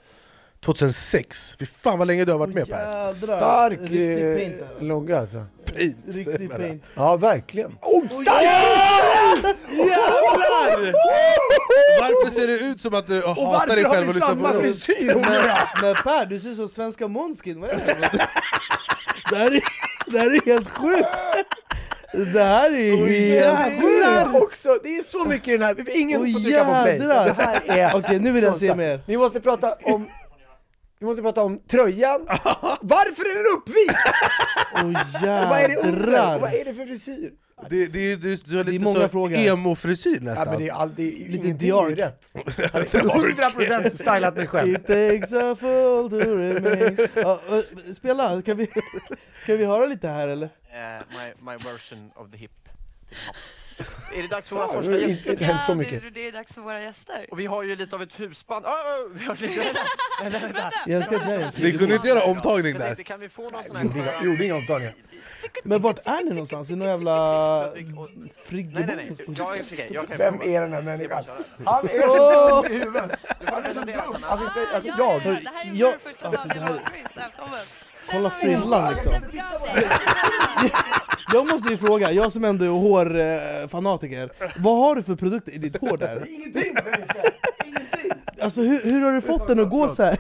2006, 0.61 1.55
fy 1.59 1.67
fan 1.67 1.99
vad 1.99 2.07
länge 2.09 2.25
du 2.25 2.33
har 2.33 2.39
varit 2.39 2.55
med 2.55 2.69
Jädrar, 2.69 3.09
Stark 3.09 3.81
eh, 3.81 4.37
paint 4.37 4.63
alltså. 4.63 4.85
logga 4.85 5.19
alltså. 5.19 5.45
Riktig 6.07 6.51
paint. 6.51 6.85
Ja, 6.95 7.17
verkligen. 7.17 7.73
Oh, 7.83 8.09
stark! 8.09 8.43
Jävlar! 9.71 10.93
Varför 12.01 12.31
ser 12.31 12.47
det 12.47 12.59
ut 12.59 12.81
som 12.81 12.95
att 12.95 13.07
du 13.07 13.23
Och 13.23 13.31
hatar 13.37 13.77
dig 13.77 13.85
varför 13.85 13.89
har 13.89 13.95
själv 13.95 14.09
och 14.09 14.15
vi 14.15 14.19
lyssnar 14.19 14.29
samma 14.29 14.53
på 14.53 14.57
det? 14.61 14.63
frisyr? 14.63 15.15
Men, 15.15 15.25
men 15.83 15.95
Per, 15.95 16.27
du 16.27 16.41
ser 16.41 16.49
ut 16.49 16.57
som 16.57 16.69
svenska 16.69 17.09
Måneskin, 17.09 17.61
vad 17.61 17.71
är 17.71 17.77
det 17.77 17.93
här? 18.07 18.11
Det 19.31 19.37
här 19.37 19.51
är, 19.55 19.61
det 20.07 20.19
här 20.19 20.31
är 20.35 20.47
helt 20.47 20.71
sjukt! 20.71 21.09
Det 22.13 22.43
här 22.45 22.71
är 22.71 22.97
helt 22.97 23.11
Jävlar 23.11 24.25
sjukt! 24.25 24.43
också, 24.43 24.79
det 24.83 24.97
är 24.97 25.03
så 25.03 25.25
mycket 25.25 25.49
i 25.49 25.53
den 25.53 25.63
här, 25.63 25.97
ingen 25.97 26.21
Åh, 26.21 26.33
får 26.33 26.41
trycka 26.41 26.65
på 26.65 26.83
play. 26.83 26.99
Det 26.99 27.35
här 27.39 27.63
är 27.67 27.97
Okej, 27.97 28.19
nu 28.19 28.33
vill 28.33 28.45
jag 28.45 28.57
se 28.57 28.75
mer. 28.75 29.01
Vi 29.07 29.17
måste 29.17 29.41
prata 29.41 29.75
om 29.83 30.07
vi 31.01 31.07
måste 31.07 31.23
prata 31.23 31.43
om 31.43 31.59
tröjan. 31.69 32.21
Varför 32.81 33.23
är 33.23 33.35
den 33.37 33.59
uppvikt? 33.59 34.01
Åh 34.75 35.43
Och 35.45 35.51
vad 35.51 35.61
är 35.61 35.69
det 35.69 35.77
under? 35.77 36.07
Och 36.07 36.13
jädrar! 36.13 36.39
vad 36.39 36.55
är 36.55 36.65
det 36.65 36.75
för 36.75 36.87
frisyr? 36.87 37.33
Det, 37.71 37.87
det, 37.87 38.17
du, 38.17 38.37
du 38.37 38.57
har 38.57 38.65
Det 38.65 38.71
är 38.71 38.73
lite 38.73 38.85
många 38.85 39.01
så 39.01 39.09
frågor. 39.09 39.37
emo-frisyr 39.39 40.15
Ja, 40.15 40.21
nästan 40.25 40.49
men 40.49 40.59
det 40.59 40.69
är, 40.69 40.73
all, 40.73 40.95
det 40.95 41.03
är 41.03 41.29
Lite 41.29 41.47
ingenting 41.47 41.71
är 41.71 41.89
ju 41.89 41.95
Dior. 41.95 41.97
rätt. 41.97 42.31
Jag 42.59 42.69
hade 42.69 42.85
100% 42.85 43.91
stylat 43.91 44.37
mig 44.37 44.47
själv. 44.47 44.73
It 44.75 44.87
takes 44.87 45.33
a 45.33 45.57
fool 45.61 46.11
to 46.11 46.17
remain 46.17 47.09
ja, 47.15 47.41
Spela, 47.97 48.43
kan 48.43 48.57
vi, 48.57 48.67
kan 49.47 49.57
vi 49.57 49.65
höra 49.65 49.87
lite 49.87 50.09
här 50.09 50.29
eller? 50.29 50.47
Eh, 50.47 51.03
my, 51.11 51.51
my 51.51 51.57
version 51.57 52.11
of 52.17 52.31
the 52.31 52.37
hip. 52.37 52.51
Är 54.15 54.23
det 54.23 54.29
dags 54.29 54.49
för 54.49 54.57
våra 54.57 54.67
Ja, 54.67 54.73
första 54.73 54.91
det 54.91 55.05
är 55.05 55.09
gäster? 55.09 55.31
inte 55.31 55.45
hänt 55.45 55.65
så 55.67 55.75
mycket. 55.75 56.03
Det, 56.03 56.11
det 56.11 56.29
är 56.29 56.33
dags 56.33 56.55
för 56.55 56.61
våra 56.61 56.81
gäster. 56.83 57.27
Och 57.31 57.41
vi 57.41 57.47
har 57.47 57.63
ju 57.63 57.77
lite 57.77 57.97
av 57.97 58.03
ett 58.03 58.13
husband. 58.21 58.67
Ah, 58.67 58.71
ah, 58.71 59.09
vi 59.15 59.25
har 59.25 59.37
lite... 59.37 59.61
vänta, 60.23 60.39
vänta. 60.39 60.71
Det 60.87 60.93
är 60.93 61.41
en 61.41 61.53
Ni 61.57 61.79
kunde 61.79 61.95
inte 61.95 62.09
göra 62.09 62.23
omtagning 62.23 62.73
där? 62.79 62.87
tänkte, 62.87 63.05
kan 63.05 63.21
vi 63.21 63.29
få 63.29 63.49
någon 63.49 63.65
sån 63.65 63.77
här... 63.77 63.85
Inga- 63.85 64.25
Gjorde 64.25 64.45
inga 64.45 64.55
omtagningar. 64.55 64.95
Men 65.65 65.83
vart 65.83 66.07
är 66.07 66.25
ni 66.25 66.31
någonstans? 66.31 66.71
I 66.71 66.77
någon 66.77 66.89
jävla 66.89 67.61
Nej, 67.73 67.85
nej, 68.73 68.85
nej. 68.97 69.17
Jag 69.37 69.59
är 69.59 70.07
kan 70.07 70.17
Vem 70.19 70.35
är 70.43 70.61
den 70.61 70.73
här 70.73 70.83
människan? 70.83 71.25
Han 71.65 71.85
är 71.89 72.09
så 72.09 72.63
dum 72.63 72.73
i 72.73 72.79
huvudet. 72.79 73.11
Han 73.45 73.65
är 73.65 73.75
så 73.75 73.81
dum. 73.81 74.01
Alltså, 74.23 74.47
inte, 74.47 74.75
alltså 74.75 74.89
ja, 74.99 75.21
jag. 75.25 75.33
ja, 75.35 75.39
ja, 75.41 75.41
det 75.43 75.51
här 75.57 75.65
är 75.67 75.93
vår 75.93 76.11
första 76.11 76.29
alltså, 76.29 76.49
det 76.49 76.55
här- 76.61 76.69
Wahlqvist, 76.73 77.17
välkommen. 77.17 77.61
Kolla 78.13 78.31
frillan, 78.31 78.93
liksom. 78.95 79.13
Jag 81.33 81.47
måste 81.47 81.69
ju 81.69 81.77
fråga, 81.77 82.13
jag 82.13 82.33
som 82.33 82.45
ändå 82.45 82.65
är 82.65 82.69
hårfanatiker 82.69 84.31
Vad 84.59 84.77
har 84.79 84.95
du 84.97 85.03
för 85.03 85.15
produkter 85.17 85.53
i 85.53 85.59
ditt 85.59 85.77
hår 85.81 85.97
där? 85.97 86.25
Ingenting. 86.29 86.63
Ingenting. 87.65 88.11
Alltså 88.41 88.61
hur, 88.61 88.81
hur 88.85 89.01
har 89.05 89.13
du 89.13 89.21
fått 89.21 89.49
den 89.49 89.61
att 89.61 89.71
gå 89.71 89.89
så 89.89 90.03
här? 90.03 90.19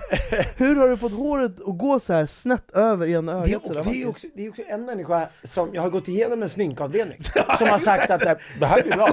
Hur 0.57 0.77
har 0.77 0.89
du 0.89 0.97
fått 0.97 1.13
håret 1.13 1.53
att 1.67 1.79
gå 1.79 1.99
så 2.01 2.13
här 2.13 2.27
snett 2.27 2.71
över 2.71 3.07
ena 3.07 3.33
Det, 3.33 3.39
ögat 3.39 3.63
är- 3.63 3.67
sådär? 3.67 3.85
det, 3.85 4.03
är 4.03 4.09
också, 4.09 4.27
det 4.35 4.47
är 4.47 4.51
också 4.51 4.63
en 4.69 4.85
människa 4.85 5.29
som, 5.45 5.71
jag 5.73 5.83
har 5.83 5.91
gått 5.91 6.09
igenom 6.09 6.43
en 6.43 6.49
sminkavdelning, 6.51 7.19
som 7.59 7.69
har 7.69 7.79
sagt 7.79 8.11
att 8.11 8.21
det, 8.21 8.39
det 8.61 8.67
här 8.67 8.83
blir 8.83 8.93
bra. 8.97 9.09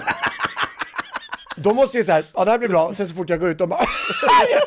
De 1.63 1.75
måste 1.75 1.97
ju 1.97 2.03
säga, 2.03 2.23
ja 2.33 2.45
det 2.45 2.51
här 2.51 2.57
blir 2.57 2.69
bra, 2.69 2.93
sen 2.93 3.07
så 3.07 3.15
fort 3.15 3.29
jag 3.29 3.39
går 3.39 3.49
ut, 3.49 3.57
de 3.57 3.69
bara 3.69 3.79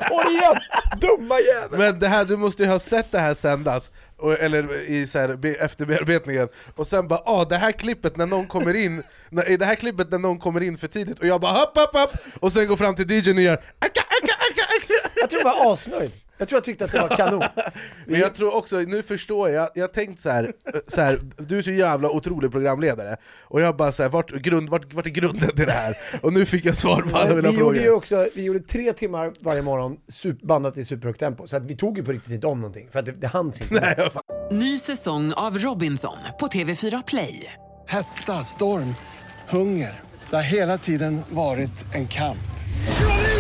jag 0.01 0.09
får 0.09 0.31
igen! 0.31 0.57
Dumma 1.01 1.41
jävel! 1.41 1.79
Men 1.79 1.99
det 1.99 2.09
här, 2.09 2.25
du 2.25 2.37
måste 2.37 2.63
ju 2.63 2.69
ha 2.69 2.79
sett 2.79 3.13
det 3.13 3.19
här 3.19 3.35
sändas, 3.35 3.91
och, 4.17 4.33
eller 4.33 4.91
i 4.91 5.07
så 5.07 5.19
här, 5.19 5.37
be, 5.37 5.49
efterbearbetningen, 5.49 6.49
och 6.77 6.87
sen 6.87 7.09
bara 7.09 7.23
ah, 7.25 7.45
det 7.45 7.57
här 7.57 7.73
klippet 7.73 8.17
när 8.17 8.27
någon 8.27 8.47
kommer 8.47 8.75
in, 8.75 9.03
när, 9.29 9.57
det 9.57 9.65
här 9.65 9.75
klippet 9.75 10.11
när 10.11 10.19
någon 10.19 10.39
kommer 10.39 10.61
in 10.61 10.79
för 10.79 10.87
tidigt, 10.89 11.19
och 11.19 11.27
jag 11.27 11.41
bara 11.41 11.53
hopp 11.53 11.79
hopp 11.79 11.97
hopp, 11.97 12.11
och 12.41 12.53
sen 12.53 12.67
går 12.67 12.77
fram 12.77 12.95
till 12.95 13.11
DJn 13.11 13.37
och 13.37 13.43
gör 13.43 13.55
aka, 13.55 14.01
aka, 14.01 14.35
aka, 14.51 14.63
aka. 14.63 15.11
Jag 15.17 15.31
tror 15.31 15.43
jag 15.43 15.55
var 15.55 15.73
asnöjd. 15.73 16.13
Jag 16.41 16.49
tror 16.49 16.57
jag 16.57 16.65
tyckte 16.65 16.85
att 16.85 16.93
det 16.93 17.01
var 17.01 17.09
kanon. 17.09 17.43
Men 18.07 18.21
jag 18.21 18.35
tror 18.35 18.55
också, 18.55 18.77
nu 18.79 19.03
förstår 19.03 19.51
jag, 19.51 19.69
jag 19.75 19.83
har 19.83 19.89
tänkt 19.89 20.21
så 20.21 20.31
här, 20.31 20.53
så 20.87 21.01
här, 21.01 21.21
du 21.39 21.59
är 21.59 21.63
så 21.63 21.71
jävla 21.71 22.11
otrolig 22.11 22.53
programledare, 22.53 23.17
och 23.43 23.61
jag 23.61 23.77
bara 23.77 23.93
så 23.93 24.03
här, 24.03 24.11
vart, 24.11 24.31
grund, 24.31 24.71
vart, 24.71 24.93
vart 24.93 25.07
är 25.07 25.11
grunden 25.11 25.57
till 25.57 25.67
det 25.67 25.73
här? 25.73 25.97
Och 26.23 26.33
nu 26.33 26.47
fick 26.47 26.65
jag 26.65 26.77
svar 26.77 27.03
på 27.03 27.17
alla 27.19 27.35
mina 27.35 27.51
Vi 27.51 27.59
gjorde 27.59 27.79
ju 27.79 27.85
frågor. 27.85 27.97
också, 27.97 28.29
vi 28.35 28.43
gjorde 28.45 28.61
tre 28.61 28.93
timmar 28.93 29.33
varje 29.41 29.63
morgon, 29.63 29.97
bandat 30.43 30.77
i 30.77 30.85
superhögt 30.85 31.19
tempo, 31.21 31.47
så 31.47 31.57
att 31.57 31.65
vi 31.65 31.77
tog 31.77 31.99
ju 31.99 32.05
på 32.05 32.13
riktigt 32.13 32.33
inte 32.33 32.47
om 32.47 32.61
någonting, 32.61 32.89
för 32.93 32.99
att 32.99 33.07
det, 33.07 33.13
det 33.13 33.27
hanns 33.27 33.61
inte. 33.61 33.75
Nej, 33.81 33.95
jag. 33.97 34.13
Ny 34.53 34.79
säsong 34.79 35.33
av 35.33 35.59
Robinson 35.59 36.17
på 36.41 36.47
TV4 36.47 37.03
Play. 37.07 37.55
Hetta, 37.87 38.33
storm, 38.33 38.95
hunger. 39.49 40.01
Det 40.31 40.37
har 40.37 40.43
hela 40.43 40.79
tiden 40.79 41.21
varit 41.31 41.95
en 41.95 42.09
kamp. 42.09 42.39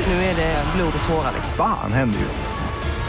Nu 0.06 0.12
är 0.14 0.36
det 0.36 0.64
blod 0.76 0.92
och 1.02 1.08
tårar. 1.08 1.32
liksom. 1.34 1.52
Fan 1.56 1.92
händer 1.92 2.18
just 2.20 2.42
nu. 2.42 2.69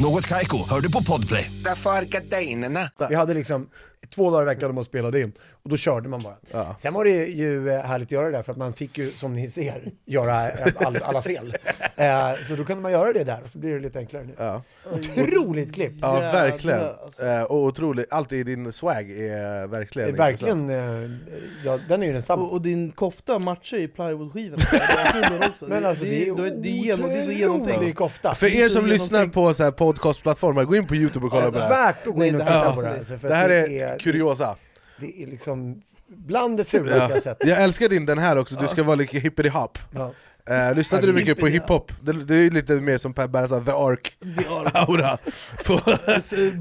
Något 0.00 0.26
Kaiko, 0.26 0.68
hör 0.68 0.80
du 0.80 0.92
på 0.92 1.02
Podplay. 1.02 1.50
Därför 1.64 1.90
är 1.90 2.02
gardinerna. 2.02 2.80
Vi 3.08 3.14
hade 3.14 3.34
liksom 3.34 3.68
två 4.14 4.30
dagar 4.30 4.42
i 4.42 4.46
veckan 4.46 4.68
där 4.68 4.74
man 4.74 4.84
spelade 4.84 5.20
in, 5.20 5.32
och 5.62 5.70
då 5.70 5.76
körde 5.76 6.08
man 6.08 6.22
bara. 6.22 6.76
Sen 6.78 6.94
var 6.94 7.04
det 7.04 7.26
ju 7.26 7.70
eh, 7.70 7.80
härligt 7.80 8.08
att 8.08 8.12
göra 8.12 8.26
det 8.26 8.32
där, 8.32 8.42
för 8.42 8.52
att 8.52 8.58
man 8.58 8.72
fick 8.72 8.98
ju, 8.98 9.10
som 9.10 9.34
ni 9.34 9.50
ser, 9.50 9.92
göra 10.06 10.50
eh, 10.50 10.72
all, 10.76 10.96
alla 10.96 11.22
fel. 11.22 11.56
Eh, 11.96 12.34
så 12.48 12.56
då 12.56 12.64
kunde 12.64 12.82
man 12.82 12.92
göra 12.92 13.12
det 13.12 13.24
där, 13.24 13.40
och 13.44 13.50
så 13.50 13.58
blir 13.58 13.74
det 13.74 13.80
lite 13.80 13.98
enklare 13.98 14.24
nu. 14.24 14.34
Ja. 14.38 14.62
Otroligt 14.92 15.74
klipp! 15.74 15.92
Ja, 16.02 16.20
verkligen. 16.20 16.80
alltså. 16.80 17.26
Eh, 17.26 17.42
och 17.42 17.56
otroligt, 17.56 18.06
allt 18.10 18.32
i 18.32 18.42
din 18.42 18.72
swag 18.72 19.10
är 19.10 19.60
Det 19.60 19.66
verkligen 19.66 20.08
är 20.08 20.12
verkligen, 20.12 20.70
eh, 20.70 21.10
ja, 21.64 21.78
den 21.88 22.02
är 22.02 22.06
ju 22.06 22.12
densamma. 22.12 22.42
Och, 22.42 22.52
och 22.52 22.62
din 22.62 22.90
kofta 22.92 23.38
matchar 23.38 23.76
ju 23.76 23.86
Det 23.86 24.02
är 24.02 25.48
också. 25.48 25.66
Men 25.68 25.86
alltså 25.86 26.04
det 26.04 26.28
är, 26.28 26.34
det, 26.34 26.50
det, 26.50 26.68
är 26.68 26.72
genom, 26.72 27.08
det 27.08 27.16
är 27.16 27.22
så 27.22 27.30
genomtänkt 27.30 27.96
kofta. 27.96 28.34
För 28.34 28.46
Det 28.46 28.60
är 28.60 28.64
er 28.64 28.68
som 28.68 28.86
lyssnar 28.86 29.26
på 29.26 29.54
så 29.54 29.64
här 29.64 29.70
podcastplattformar, 29.70 30.64
gå 30.64 30.76
in 30.76 30.86
på 30.86 30.94
youtube 30.94 31.26
och 31.26 31.32
kolla 31.32 31.52
på 31.52 31.58
det 31.58 31.64
här. 31.64 31.68
Värt 31.68 32.06
att 32.06 32.14
gå 32.14 32.24
in 32.24 32.34
och 32.34 32.40
titta 32.40 32.68
det 32.68 32.74
på 32.74 32.82
det 32.82 32.88
här. 32.88 32.98
Alltså, 32.98 33.18
för 33.18 33.28
Det 33.28 33.34
här 33.34 33.48
det 33.48 33.80
är 33.80 33.98
kuriosa. 33.98 34.56
Det 35.00 35.22
är 35.22 35.26
liksom 35.26 35.82
bland 36.08 36.56
det 36.56 36.64
fulaste 36.64 37.12
jag 37.12 37.22
sett. 37.22 37.46
Jag 37.46 37.62
älskar 37.62 37.88
din 37.88 38.06
den 38.06 38.18
här 38.18 38.36
också, 38.36 38.56
du 38.56 38.68
ska 38.68 38.82
vara 38.82 38.96
lite 38.96 39.18
hippity-hop. 39.18 39.78
Ja. 39.94 40.12
Eh, 40.50 40.74
lyssnade 40.74 41.06
du 41.06 41.12
mycket 41.12 41.38
på 41.40 41.46
hiphop? 41.46 41.92
Det, 42.02 42.12
det 42.24 42.34
är 42.34 42.38
ju 42.38 42.50
lite 42.50 42.72
mer 42.72 42.98
som 42.98 43.12
Per 43.12 43.28
Berras 43.28 43.50
The 43.64 43.70
Ark 43.72 44.16
The 44.20 44.46
Ark, 44.48 44.70
aura. 44.74 45.18
På, 45.64 45.78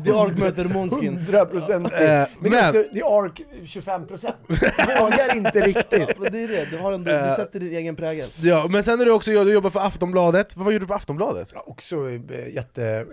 The 0.03 0.11
Ark 0.11 0.37
möter 0.39 0.63
Måneskin 0.65 1.19
100% 1.19 1.93
Eh, 1.93 2.27
men, 2.39 2.51
men- 2.51 2.65
också, 2.69 2.83
The 2.93 3.01
Ark 3.03 3.41
25% 3.65 4.99
Vågar 4.99 5.35
inte 5.35 5.61
riktigt 5.61 6.19
Men 6.19 6.31
Det 6.31 6.43
är 6.43 6.47
det, 6.47 6.65
du, 6.71 6.77
har 6.77 6.91
ändå, 6.93 7.11
Eh. 7.11 7.29
du 7.29 7.35
sätter 7.35 7.59
din 7.59 7.73
egen 7.75 7.95
prägel 7.95 8.29
ja, 8.41 8.65
men 8.69 8.83
sen 8.83 9.01
är 9.01 9.05
du 9.05 9.11
också, 9.11 9.31
du 9.31 9.53
jobbar 9.53 9.69
för 9.69 9.79
Aftonbladet, 9.79 10.55
vad 10.57 10.73
gjorde 10.73 10.83
du 10.85 10.87
på 10.87 10.93
Aftonbladet? 10.93 11.49
Ja, 11.53 11.63
Också 11.67 11.95
eh, 11.95 12.53
jätte, 12.55 13.05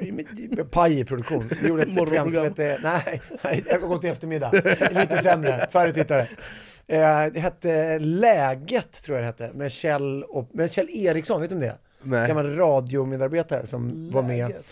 paj 0.70 1.00
i 1.00 1.04
produktion. 1.04 1.50
Vi 1.62 1.68
gjorde 1.68 1.82
ett 1.82 1.96
program 1.96 2.30
som 2.32 2.42
hette, 2.42 2.78
nej, 2.82 3.22
nej, 3.44 3.64
jag 3.68 3.80
har 3.80 3.88
gått 3.88 4.04
i 4.04 4.08
eftermiddag. 4.08 4.50
Lite 4.90 5.18
sämre, 5.22 5.66
färre 5.72 5.92
tittare. 5.92 6.26
Eh, 6.86 6.98
det 7.32 7.40
hette 7.40 7.98
Läget, 7.98 9.02
tror 9.02 9.16
jag 9.18 9.22
det 9.22 9.26
hette, 9.44 9.56
med 9.58 9.72
Kjell, 9.72 10.22
och, 10.28 10.48
med 10.52 10.72
Kjell 10.72 10.88
Eriksson, 10.90 11.40
vet 11.40 11.50
du 11.50 11.54
om 11.56 11.60
det? 11.60 11.76
Nej. 12.02 12.28
Gammal 12.28 12.56
radiomedarbetare 12.56 13.66
som 13.66 14.10
var 14.10 14.22
med 14.22 14.48
Läget. 14.48 14.66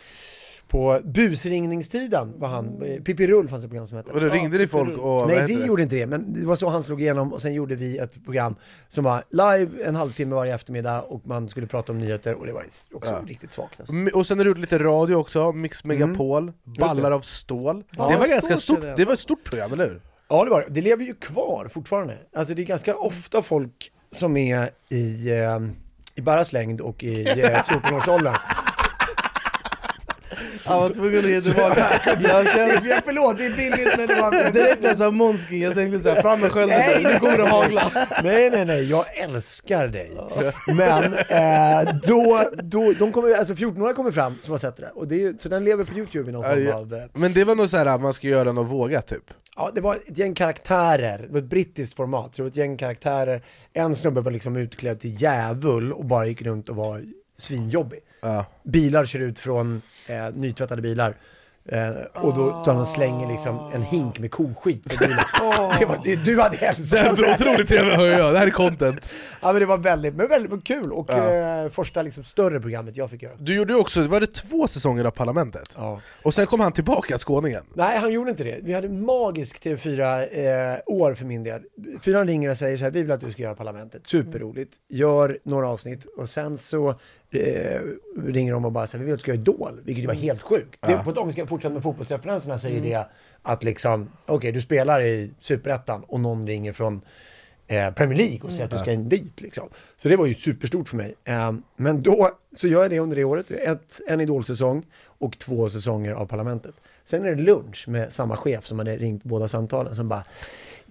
på 0.68 1.00
busringningstiden 1.04 2.32
var 2.38 2.48
han, 2.48 2.82
eh, 2.82 3.02
Pippi 3.02 3.26
Rull 3.26 3.48
fanns 3.48 3.62
det 3.62 3.66
ett 3.66 3.70
program 3.70 3.86
som 3.86 3.96
hette. 3.96 4.10
Och 4.12 4.20
då 4.20 4.28
ringde 4.28 4.58
ni 4.58 4.66
folk 4.66 4.98
och... 4.98 5.26
Nej, 5.28 5.46
vi 5.46 5.54
det? 5.56 5.66
gjorde 5.66 5.82
inte 5.82 5.96
det, 5.96 6.06
men 6.06 6.32
det 6.40 6.46
var 6.46 6.56
så 6.56 6.68
han 6.68 6.82
slog 6.82 7.00
igenom 7.02 7.32
och 7.32 7.42
sen 7.42 7.54
gjorde 7.54 7.74
vi 7.74 7.98
ett 7.98 8.24
program 8.24 8.54
som 8.88 9.04
var 9.04 9.24
live 9.30 9.84
en 9.84 9.94
halvtimme 9.94 10.34
varje 10.34 10.54
eftermiddag 10.54 11.02
och 11.02 11.26
man 11.26 11.48
skulle 11.48 11.66
prata 11.66 11.92
om 11.92 11.98
nyheter 11.98 12.34
och 12.34 12.46
det 12.46 12.52
var 12.52 12.64
också 12.92 13.12
Ja. 13.12 13.22
riktigt 13.26 13.52
svagt. 13.52 13.80
Alltså. 13.80 13.94
Och 14.14 14.26
sen 14.26 14.38
har 14.38 14.44
du 14.44 14.50
gjort 14.50 14.58
lite 14.58 14.78
radio 14.78 15.14
också, 15.14 15.52
Mix 15.52 15.84
Megapol, 15.84 16.52
Ballar 16.78 17.10
av 17.10 17.20
stål. 17.20 17.84
Ja, 17.96 18.08
det 18.08 18.16
var 18.16 18.26
ganska 18.26 18.56
stort, 18.56 18.80
det. 18.80 18.94
det 18.96 19.04
var 19.04 19.12
ett 19.12 19.20
stort 19.20 19.44
program, 19.44 19.72
eller 19.72 19.84
hur? 19.84 20.00
Ja, 20.32 20.44
det 20.44 20.50
var 20.50 20.60
det. 20.60 20.66
Det 20.68 20.80
lever 20.80 21.04
ju 21.04 21.14
kvar 21.14 21.68
fortfarande. 21.72 22.18
Alltså 22.36 22.54
det 22.54 22.62
är 22.62 22.66
ganska 22.66 22.96
ofta 22.96 23.42
folk 23.42 23.92
som 24.10 24.36
är 24.36 24.70
i, 24.90 25.30
eh, 25.30 25.58
i 26.14 26.20
Barras 26.20 26.52
längd 26.52 26.80
och 26.80 27.02
i 27.04 27.28
eh, 27.28 27.34
14-årsåldern. 27.62 28.34
Jag 30.64 30.80
var 30.80 30.88
tvungen 30.88 31.18
att 31.18 31.30
ge 31.30 31.40
tillbaka. 31.40 31.86
Jag 32.22 32.46
kände, 32.50 32.80
Ja, 32.88 33.00
Förlåt, 33.04 33.38
det 33.38 33.44
är 33.44 33.56
billigt 33.56 33.96
men 33.96 34.06
det 34.06 34.14
var... 34.14 34.50
direkt 34.52 34.82
när 34.82 34.88
jag 34.88 34.96
sa 34.96 35.10
Månskin, 35.10 35.60
jag 35.60 35.74
tänkte 35.74 36.02
såhär, 36.02 36.22
fram 36.22 36.40
med 36.40 36.52
skölden, 36.52 37.02
nu 37.02 37.18
kommer 37.18 37.38
det 37.38 37.48
hagla. 37.48 37.82
Nej, 38.22 38.50
nej, 38.50 38.64
nej, 38.64 38.90
jag 38.90 39.18
älskar 39.18 39.88
dig. 39.88 40.12
Men 40.66 41.14
eh, 41.14 41.94
då, 42.06 42.44
då, 42.62 42.92
de 42.98 43.12
kommer, 43.12 43.34
alltså 43.34 43.54
14-åringar 43.54 43.94
kommer 43.94 44.10
fram 44.12 44.34
som 44.42 44.50
har 44.50 44.58
sett 44.58 44.76
det 44.76 44.82
där. 44.82 44.98
Och 44.98 45.08
det 45.08 45.24
är, 45.24 45.34
så 45.38 45.48
den 45.48 45.64
lever 45.64 45.84
på 45.84 45.94
YouTube 45.94 46.30
i 46.30 46.32
någon 46.32 46.42
form 46.42 46.64
ja. 46.66 46.74
av... 46.74 46.94
eh, 46.94 47.02
Men 47.12 47.32
det 47.32 47.44
var 47.44 47.54
nog 47.54 47.68
såhär 47.68 47.86
att 47.86 48.00
man 48.00 48.12
ska 48.14 48.28
göra 48.28 48.52
något 48.52 48.70
vågat 48.70 49.06
typ. 49.06 49.24
Ja, 49.56 49.70
det 49.74 49.80
var 49.80 49.94
ett 49.94 50.18
gäng 50.18 50.34
karaktärer, 50.34 51.18
det 51.18 51.32
var 51.32 51.38
ett 51.38 51.44
brittiskt 51.44 51.96
format, 51.96 52.34
så 52.34 52.42
det 52.42 52.42
var 52.42 52.50
ett 52.50 52.56
gäng 52.56 52.76
karaktärer. 52.76 53.42
En 53.72 53.96
snubbe 53.96 54.20
var 54.20 54.30
liksom 54.30 54.56
utklädd 54.56 55.00
till 55.00 55.22
djävul 55.22 55.92
och 55.92 56.04
bara 56.04 56.26
gick 56.26 56.42
runt 56.42 56.68
och 56.68 56.76
var 56.76 57.02
svinjobbig. 57.38 58.00
Ja. 58.22 58.46
Bilar 58.62 59.04
kör 59.04 59.20
ut 59.20 59.38
från 59.38 59.82
eh, 60.06 60.34
nytvättade 60.34 60.82
bilar. 60.82 61.16
Eh, 61.64 61.88
och 62.14 62.34
då 62.34 62.62
står 62.62 62.72
han 62.72 62.80
och 62.80 62.88
slänger 62.88 63.28
liksom 63.28 63.70
en 63.74 63.82
hink 63.82 64.18
med 64.18 64.30
koskit 64.30 64.84
på 64.84 65.04
bilen. 65.04 65.18
det 65.78 65.86
var, 65.86 65.98
det, 66.04 66.16
du 66.16 66.40
hade 66.40 66.56
Det 66.56 66.66
här 66.66 66.74
älskat 66.78 67.18
är 67.18 67.34
otroligt 67.34 67.68
tv 67.68 67.96
hör 67.96 68.06
jag, 68.06 68.32
det 68.34 68.38
här 68.38 68.46
är 68.46 68.50
content. 68.50 69.12
Ja 69.42 69.52
men 69.52 69.60
det 69.60 69.66
var 69.66 69.78
väldigt, 69.78 70.14
men 70.14 70.28
väldigt 70.28 70.64
kul 70.64 70.92
och 70.92 71.06
Ja. 71.10 71.34
eh, 71.64 71.68
första 71.70 72.02
liksom 72.02 72.24
större 72.24 72.60
programmet 72.60 72.96
jag 72.96 73.10
fick 73.10 73.22
göra. 73.22 73.32
Du 73.38 73.54
gjorde 73.56 73.72
ju 73.72 73.78
också, 73.80 74.02
var 74.08 74.20
det 74.20 74.26
två 74.34 74.68
säsonger 74.68 75.04
av 75.04 75.10
Parlamentet? 75.10 75.76
Och 76.22 76.34
sen 76.34 76.46
kom 76.46 76.60
han 76.60 76.72
tillbaka, 76.72 77.18
skåningen. 77.18 77.62
Nej, 77.74 77.98
han 77.98 78.12
gjorde 78.12 78.30
inte 78.30 78.44
det. 78.44 78.58
Vi 78.62 78.72
hade 78.74 78.88
magisk 78.88 79.62
TV4 79.64 80.72
eh, 80.74 80.78
år 80.86 81.14
för 81.14 81.24
min 81.24 81.42
del. 81.42 81.62
Fyran 82.02 82.26
ringer 82.26 82.50
och 82.50 82.58
säger 82.58 82.76
så 82.76 82.84
här, 82.84 82.90
vi 82.90 83.02
vill 83.02 83.12
att 83.12 83.20
du 83.20 83.30
ska 83.30 83.42
göra 83.42 83.54
Parlamentet. 83.54 84.06
Superroligt. 84.06 84.72
Gör 84.88 85.38
några 85.44 85.68
avsnitt 85.68 86.06
och 86.16 86.28
sen 86.28 86.58
så 86.58 86.94
ringer 88.16 88.52
de 88.52 88.64
och 88.64 88.72
bara 88.72 88.86
säger, 88.86 89.04
vi 89.04 89.04
vill 89.04 89.14
att 89.14 89.18
du 89.18 89.22
ska 89.22 89.30
göra 89.30 89.40
Idol. 89.40 89.80
Vilket 89.84 90.02
ju 90.02 90.06
var 90.06 90.14
helt 90.14 90.42
sjukt. 90.42 90.78
Det, 90.86 91.04
på, 91.04 91.24
vi 91.24 91.32
ska 91.32 91.46
fortsätta 91.46 91.74
med 91.74 91.82
fotbollsreferenserna 91.82 92.58
så 92.58 92.68
är 92.68 92.80
det 92.80 93.06
att 93.42 93.64
liksom, 93.64 94.08
okej 94.26 94.52
du 94.52 94.60
spelar 94.60 95.02
i 95.02 95.30
Superettan 95.40 96.02
och 96.02 96.20
någon 96.20 96.46
ringer 96.46 96.72
från 96.72 97.00
eh, 97.66 97.90
Premier 97.90 98.18
League 98.18 98.40
och 98.40 98.50
säger 98.50 98.64
att 98.64 98.70
du 98.70 98.78
ska 98.78 98.92
in 98.92 99.08
dit 99.08 99.40
liksom. 99.40 99.68
Så 99.96 100.08
det 100.08 100.16
var 100.16 100.26
ju 100.26 100.34
superstort 100.34 100.88
för 100.88 100.96
mig. 100.96 101.14
Eh, 101.24 101.52
men 101.76 102.02
då 102.02 102.30
så 102.56 102.68
gör 102.68 102.82
jag 102.82 102.90
det 102.90 102.98
under 102.98 103.16
det 103.16 103.24
året. 103.24 103.50
Ett, 103.50 104.00
en 104.08 104.20
Idol-säsong 104.20 104.86
och 105.04 105.38
två 105.38 105.68
säsonger 105.68 106.12
av 106.12 106.26
Parlamentet. 106.26 106.74
Sen 107.04 107.24
är 107.24 107.34
det 107.34 107.42
lunch 107.42 107.88
med 107.88 108.12
samma 108.12 108.36
chef 108.36 108.66
som 108.66 108.78
hade 108.78 108.96
ringt 108.96 109.24
båda 109.24 109.48
samtalen 109.48 109.94
som 109.94 110.08
bara 110.08 110.24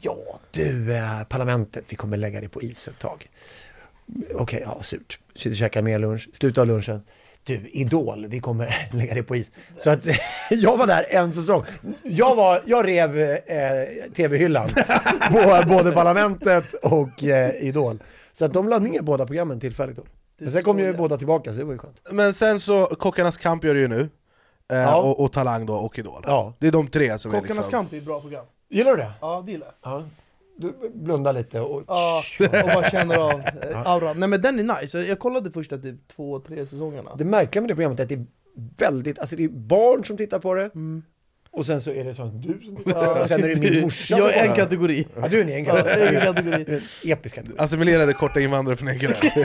Ja, 0.04 0.40
du, 0.52 0.96
eh, 0.96 1.24
Parlamentet, 1.24 1.86
vi 1.90 1.96
kommer 1.96 2.18
lägga 2.18 2.42
det 2.42 2.50
på 2.50 2.62
is 2.62 2.88
ett 2.88 3.00
tag. 3.00 3.30
Okej, 4.36 4.64
ja, 4.66 4.78
surt. 4.82 5.20
Sitter 5.36 5.52
och 5.52 5.56
käkar 5.58 5.82
mer 5.82 6.00
lunch, 6.00 6.30
slutet 6.34 6.58
av 6.58 6.68
lunchen. 6.68 7.02
Du, 7.44 7.70
Idol, 7.70 8.26
vi 8.30 8.40
kommer 8.40 8.76
lägga 8.92 9.14
det 9.14 9.24
på 9.24 9.36
is. 9.36 9.52
Så 9.78 9.90
att 9.90 10.08
jag 10.50 10.78
var 10.78 10.88
där 10.88 11.06
en 11.10 11.34
säsong. 11.34 11.64
Jag, 12.04 12.36
var, 12.36 12.62
jag 12.66 12.88
rev 12.88 13.20
eh, 13.20 14.12
tv-hyllan 14.16 14.70
på 15.32 15.64
både 15.68 15.92
Parlamentet 15.92 16.74
och 16.74 17.24
eh, 17.24 17.56
Idol. 17.64 18.04
Så 18.32 18.46
att 18.46 18.54
de 18.54 18.70
la 18.70 18.80
ner 18.80 19.02
båda 19.02 19.26
programmen 19.26 19.60
tillfälligt 19.60 19.98
då. 19.98 20.04
Men 20.40 20.52
sen 20.52 20.64
kom 20.64 20.80
ju 20.80 20.94
båda 20.94 21.18
tillbaka 21.18 21.54
så 21.54 21.60
det 21.60 21.66
var 21.66 21.74
ju 21.74 21.78
skönt. 21.80 22.02
Men 22.12 22.34
sen 22.34 22.60
så, 22.60 22.86
Kockarnas 22.86 23.38
kamp 23.38 23.64
gör 23.64 23.74
du 23.74 23.80
ju 23.80 23.88
nu. 23.88 24.10
Eh, 24.72 24.78
Ja. 24.78 24.96
och, 25.02 25.20
och 25.24 25.32
Talang 25.34 25.66
då, 25.66 25.74
och 25.76 26.00
Idol. 26.00 26.24
Ja. 26.28 26.54
Det 26.60 26.68
är 26.68 26.72
de 26.72 26.88
tre 26.88 27.20
som 27.20 27.32
är 27.32 27.36
Kockarnas 27.40 27.58
liksom... 27.58 27.72
kamp 27.72 27.94
är 27.94 27.98
ett 27.98 28.04
bra 28.06 28.22
program. 28.22 28.46
Gillar 28.70 28.92
du 28.92 28.98
det? 28.98 29.12
Ja, 29.22 29.44
det 29.46 29.52
gillar 29.52 29.68
jag. 29.84 30.10
Du 30.58 30.74
blundar 30.94 31.34
lite 31.34 31.60
och... 31.60 31.84
Ja, 31.88 32.24
och 32.40 32.50
bara 32.52 32.90
känner 32.90 33.16
av 33.18 33.32
eh, 33.72 33.82
auran. 33.82 34.20
Nej 34.20 34.30
men 34.30 34.42
den 34.42 34.60
är 34.72 34.82
nice, 34.82 35.00
jag 35.02 35.20
kollade 35.20 35.52
första 35.52 35.78
typ 35.78 36.08
två, 36.16 36.40
tre 36.40 36.68
säsongerna. 36.68 37.16
Det 37.18 37.26
märkliga 37.26 37.62
med 37.62 37.70
det 37.70 37.76
programmet 37.76 38.00
är 38.00 38.04
att 38.04 38.10
det 38.10 38.16
är 38.16 38.26
väldigt, 38.78 39.20
alltså 39.20 39.36
det 39.36 39.44
är 39.44 39.50
barn 39.50 40.06
som 40.06 40.18
tittar 40.18 40.40
på 40.40 40.54
det. 40.54 40.70
Och 41.52 41.66
sen 41.66 41.82
så 41.82 41.92
är 41.92 42.04
det 42.04 42.14
så 42.14 42.24
att 42.24 42.42
du 42.42 42.60
som 42.66 42.76
tittar 42.78 42.94
på 42.94 43.00
det. 43.00 43.06
Ja, 43.06 43.22
Och 43.22 43.28
sen 43.28 43.44
är 43.44 43.48
det 43.48 43.62
min 43.72 43.82
morsa 43.82 44.18
jag 44.18 44.36
är 44.36 44.50
en 44.50 44.56
kategori. 44.56 45.08
Ja, 45.22 45.28
du 45.28 45.38
är 45.38 45.42
en 45.42 45.50
egen 45.50 45.66
Ja, 45.66 45.76
kategori. 45.76 46.08
egen 46.08 46.22
kategori. 46.22 46.64
Du 46.64 46.74
är 46.74 46.78
en 47.04 47.12
Episk 47.12 47.36
kategori. 47.36 47.56
Assimilerade 47.60 48.14
korta 48.14 48.40
invandrare 48.40 48.78
från 48.78 48.90
Ekerö. 48.90 49.14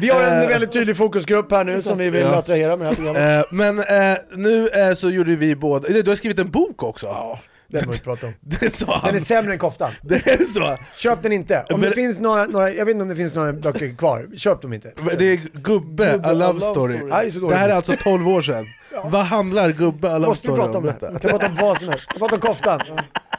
Vi 0.00 0.08
har 0.08 0.22
en 0.22 0.42
Eh, 0.42 0.48
väldigt 0.48 0.72
tydlig 0.72 0.96
fokusgrupp 0.96 1.50
här 1.50 1.64
nu 1.64 1.82
som 1.82 1.98
vi 1.98 2.10
vill 2.10 2.20
Ja. 2.20 2.34
attrahera 2.36 2.76
med 2.76 2.86
det 2.86 2.88
här 2.88 2.94
programmet. 2.94 3.46
Eh, 3.46 3.52
men 3.52 3.78
eh, 4.12 4.18
nu 4.36 4.68
så 4.96 5.10
gjorde 5.10 5.36
vi 5.36 5.56
båda, 5.56 5.88
du 6.02 6.10
har 6.10 6.16
skrivit 6.16 6.38
en 6.38 6.50
bok 6.50 6.82
också! 6.82 7.06
Ja, 7.06 7.40
den 7.68 7.84
har 7.84 7.92
vi 7.92 7.98
pratat 7.98 8.24
om. 8.24 8.34
Det 8.40 8.70
sa 8.70 8.94
han! 8.94 9.06
Den 9.06 9.14
är 9.14 9.24
sämre 9.24 9.52
än 9.52 9.58
koftan. 9.58 9.92
Det 10.02 10.26
är 10.26 10.44
så! 10.44 10.76
Köp 10.96 11.22
den 11.22 11.32
inte. 11.32 11.66
Om 11.70 11.80
det 11.80 11.86
Men- 11.86 11.94
finns 11.94 12.20
några, 12.20 12.44
några, 12.44 12.70
jag 12.70 12.84
vet 12.86 12.92
inte 12.92 13.02
om 13.02 13.08
det 13.08 13.16
finns 13.16 13.34
några 13.34 13.52
böcker 13.52 13.94
kvar. 13.96 14.28
Köp 14.36 14.62
dem 14.62 14.72
inte. 14.72 14.92
Det 15.18 15.24
är 15.24 15.36
Gubbe, 15.52 16.20
A 16.24 16.32
Love 16.32 16.60
Story. 16.60 17.00
Ja, 17.10 17.22
det. 17.22 17.48
Det 17.48 17.54
här 17.54 17.68
är 17.68 17.74
alltså 17.74 17.92
12 17.98 18.28
år 18.28 18.42
sedan. 18.42 18.64
Vad 19.04 19.24
handlar 19.24 19.70
Gubbe, 19.70 20.10
A 20.12 20.18
Love 20.18 20.26
Måste 20.26 20.48
vi 20.48 20.52
Story 20.54 20.66
prata 20.66 20.78
om 20.78 20.84
det? 20.84 20.96
Vi 21.12 21.18
kan 21.18 21.30
prata 21.30 21.46
om 21.46 21.54
vad 21.54 21.78
som 21.78 21.88
helst. 21.88 22.04
Vi 22.14 22.18
prata 22.18 22.34
om 22.34 22.40
koftan. 22.40 22.80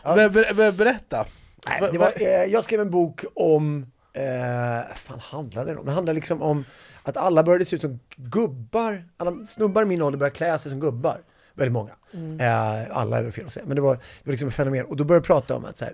Ber, 0.04 0.30
ber, 0.30 0.54
ber, 0.54 0.72
berätta! 0.72 1.26
Nej, 1.68 1.90
det 1.92 1.98
var, 1.98 2.12
eh, 2.16 2.28
jag 2.28 2.64
skrev 2.64 2.82
en 2.82 2.92
bok 2.92 3.26
om, 3.36 3.86
eh, 4.14 4.22
fan 4.96 5.20
handlade 5.20 5.72
den 5.72 5.78
om? 5.78 5.86
Det 5.86 5.92
handlade 5.92 6.16
liksom 6.16 6.42
om 6.42 6.66
att 7.04 7.18
alla 7.18 7.44
började 7.44 7.66
se 7.66 7.76
ut 7.76 7.82
som 7.82 8.00
gubbar. 8.16 9.04
Alla 9.18 9.46
snubbar 9.46 9.82
i 9.82 9.86
min 9.86 10.02
ålder 10.02 10.20
började 10.20 10.36
klä 10.36 10.58
sig 10.58 10.72
som 10.72 10.80
gubbar. 10.80 11.22
Väldigt 11.60 11.74
många. 11.74 11.92
Eh, 12.40 12.98
alla 12.98 13.18
är 13.18 13.32
fel 13.32 13.46
att 13.46 13.52
säga, 13.52 13.66
men 13.66 13.76
det 13.76 13.82
var, 13.82 13.94
det 13.96 14.02
var 14.24 14.32
liksom 14.32 14.48
ett 14.50 14.56
fenomen. 14.56 14.86
Och 14.86 14.96
då 14.98 15.04
började 15.04 15.20
jag 15.20 15.28
prata 15.28 15.56
om 15.56 15.66
att 15.66 15.78
så 15.78 15.86
här, 15.86 15.94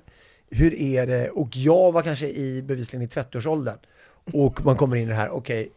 hur 0.52 0.74
är 0.82 1.08
det? 1.08 1.30
Och 1.30 1.50
jag 1.58 1.92
var 1.92 2.02
kanske 2.02 2.28
i 2.28 2.62
bevisligen 2.62 3.04
i 3.04 3.08
30-årsåldern. 3.08 3.78
Och 4.34 4.66
man 4.66 4.76
kommer 4.78 4.96
in 4.96 5.04
i 5.04 5.06
det 5.06 5.14
här, 5.14 5.30
okej, 5.30 5.70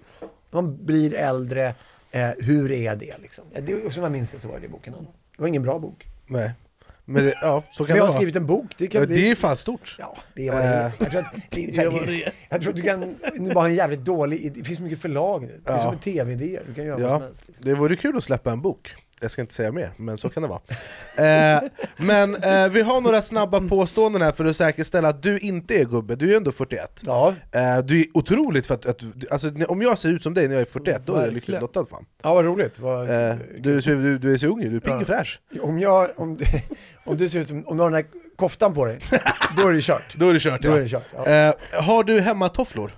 man 0.51 0.85
blir 0.87 1.15
äldre, 1.15 1.75
eh, 2.11 2.29
hur 2.39 2.71
är 2.73 2.97
det 2.97 3.15
liksom? 3.23 3.45
Det, 3.63 3.85
och 3.85 3.93
som 3.93 4.03
jag 4.03 4.13
minns 4.13 4.31
det 4.31 4.39
så 4.39 4.49
var 4.49 4.59
det 4.59 4.67
i 4.67 4.69
boken. 4.69 4.93
Det 5.37 5.43
var 5.43 5.49
ingen 5.49 5.63
bra 5.63 5.79
bok. 5.79 6.07
Nej. 6.27 6.51
Men 7.05 7.25
det, 7.25 7.35
ja, 7.43 7.63
så 7.73 7.85
kan 7.85 7.93
Men 7.93 7.97
jag 7.97 8.05
har 8.07 8.13
skrivit 8.17 8.37
en 8.37 8.47
bok. 8.47 8.67
Det, 8.79 8.87
kan, 8.87 9.01
Ja, 9.01 9.07
det 9.07 9.15
är 9.15 9.27
ju 9.29 9.37
fan 9.37 9.57
stort. 9.57 9.97
Ja, 9.99 10.17
det 10.35 10.49
är 10.49 10.53
vad 10.53 10.61
det 10.61 10.67
är. 10.69 10.87
Eh. 10.87 10.93
Jag 10.99 11.11
tror 11.11 11.21
att, 11.21 11.35
det, 11.51 11.67
Det 11.77 11.89
vad 11.89 12.09
jag 12.49 12.61
tror 12.63 12.71
att 12.71 12.77
du 12.77 12.83
kan, 12.83 13.17
nu 13.39 13.51
bara 13.55 13.67
en 13.69 13.75
jävligt 13.75 14.05
dålig, 14.05 14.53
det 14.55 14.65
finns 14.65 14.81
mycket 14.81 14.99
förlag 15.01 15.43
nu. 15.43 15.61
Det 15.65 15.71
är 15.71 15.75
Ja. 15.75 15.81
som 15.83 15.99
tv-idéer, 15.99 16.63
du 16.67 16.75
kan 16.75 16.85
göra 16.85 16.97
vad 16.97 17.11
Ja, 17.11 17.15
som 17.17 17.23
helst. 17.23 17.43
liksom. 17.47 17.65
det 17.65 17.75
vore 17.75 17.97
kul 17.97 18.17
att 18.17 18.25
släppa 18.25 18.53
en 18.53 18.61
bok. 18.61 18.95
Jag 19.21 19.31
ska 19.31 19.41
inte 19.41 19.55
säga 19.55 19.73
mer, 19.73 19.91
men 19.97 20.19
så 20.19 20.29
kan 20.29 20.43
det 20.43 20.49
vara. 20.49 20.61
Eh, 21.17 21.63
men 21.97 22.35
eh, 22.35 22.69
vi 22.69 22.83
har 22.83 23.01
några 23.01 23.23
snabba 23.23 23.61
påståenden 23.69 24.23
här 24.23 24.33
för 24.33 24.45
att 24.45 24.57
säkerställa 24.57 25.09
att 25.09 25.23
du 25.23 25.39
inte 25.39 25.75
är 25.75 25.85
gubbe, 25.85 26.17
du 26.17 26.25
är 26.25 26.31
ju 26.31 26.37
ändå 26.37 26.53
41. 26.53 27.01
Ja, 27.07 27.35
Eh, 27.53 27.79
du 27.79 28.01
är 28.01 28.07
otroligt 28.15 28.67
för 28.67 28.75
att, 28.75 28.87
att 28.87 29.01
alltså, 29.31 29.51
om 29.69 29.83
jag 29.83 29.99
ser 29.99 30.09
ut 30.09 30.23
som 30.23 30.35
dig 30.35 30.49
när 30.49 30.55
jag 30.55 30.63
är 30.63 30.67
41, 30.67 31.03
då 31.07 31.15
är 31.15 31.25
jag 31.25 31.35
lyckligt 31.35 31.61
lottad 31.61 31.87
fan. 31.91 32.05
ja 32.23 32.35
vad 32.35 32.45
roligt. 32.45 32.79
Vad, 32.79 33.11
Eh, 33.11 33.37
du, 33.59 33.81
du, 33.81 34.19
du 34.19 34.35
är 34.35 34.39
så 34.39 34.47
ung 34.47 34.61
du 34.61 34.77
är 34.77 34.81
pigg 34.81 34.95
och 34.95 35.07
fräsch. 35.07 35.41
om, 35.63 35.79
jag, 35.79 36.09
om, 36.17 36.39
om 37.05 37.17
du 37.17 37.29
ser 37.29 37.39
ut 37.41 37.49
som, 37.49 37.67
om 37.67 37.77
du 37.77 37.83
har 37.83 37.91
den 37.91 37.95
här 38.05 38.07
koftan 38.37 38.75
på 38.75 38.85
dig, 38.85 38.99
då 39.57 39.69
är 39.69 39.73
det 39.73 39.81
kört. 39.83 40.15
Då 40.15 40.29
är 40.29 40.35
det 40.35 40.41
kört 40.41 40.63
Då 40.63 40.69
ja. 40.69 40.77
är 40.77 40.81
det 40.81 40.89
kört. 40.89 41.05
Ja, 41.17 41.27
Eh, 41.27 41.55
har 41.83 42.05
du 42.05 42.21
hemmatofflor? 42.21 42.93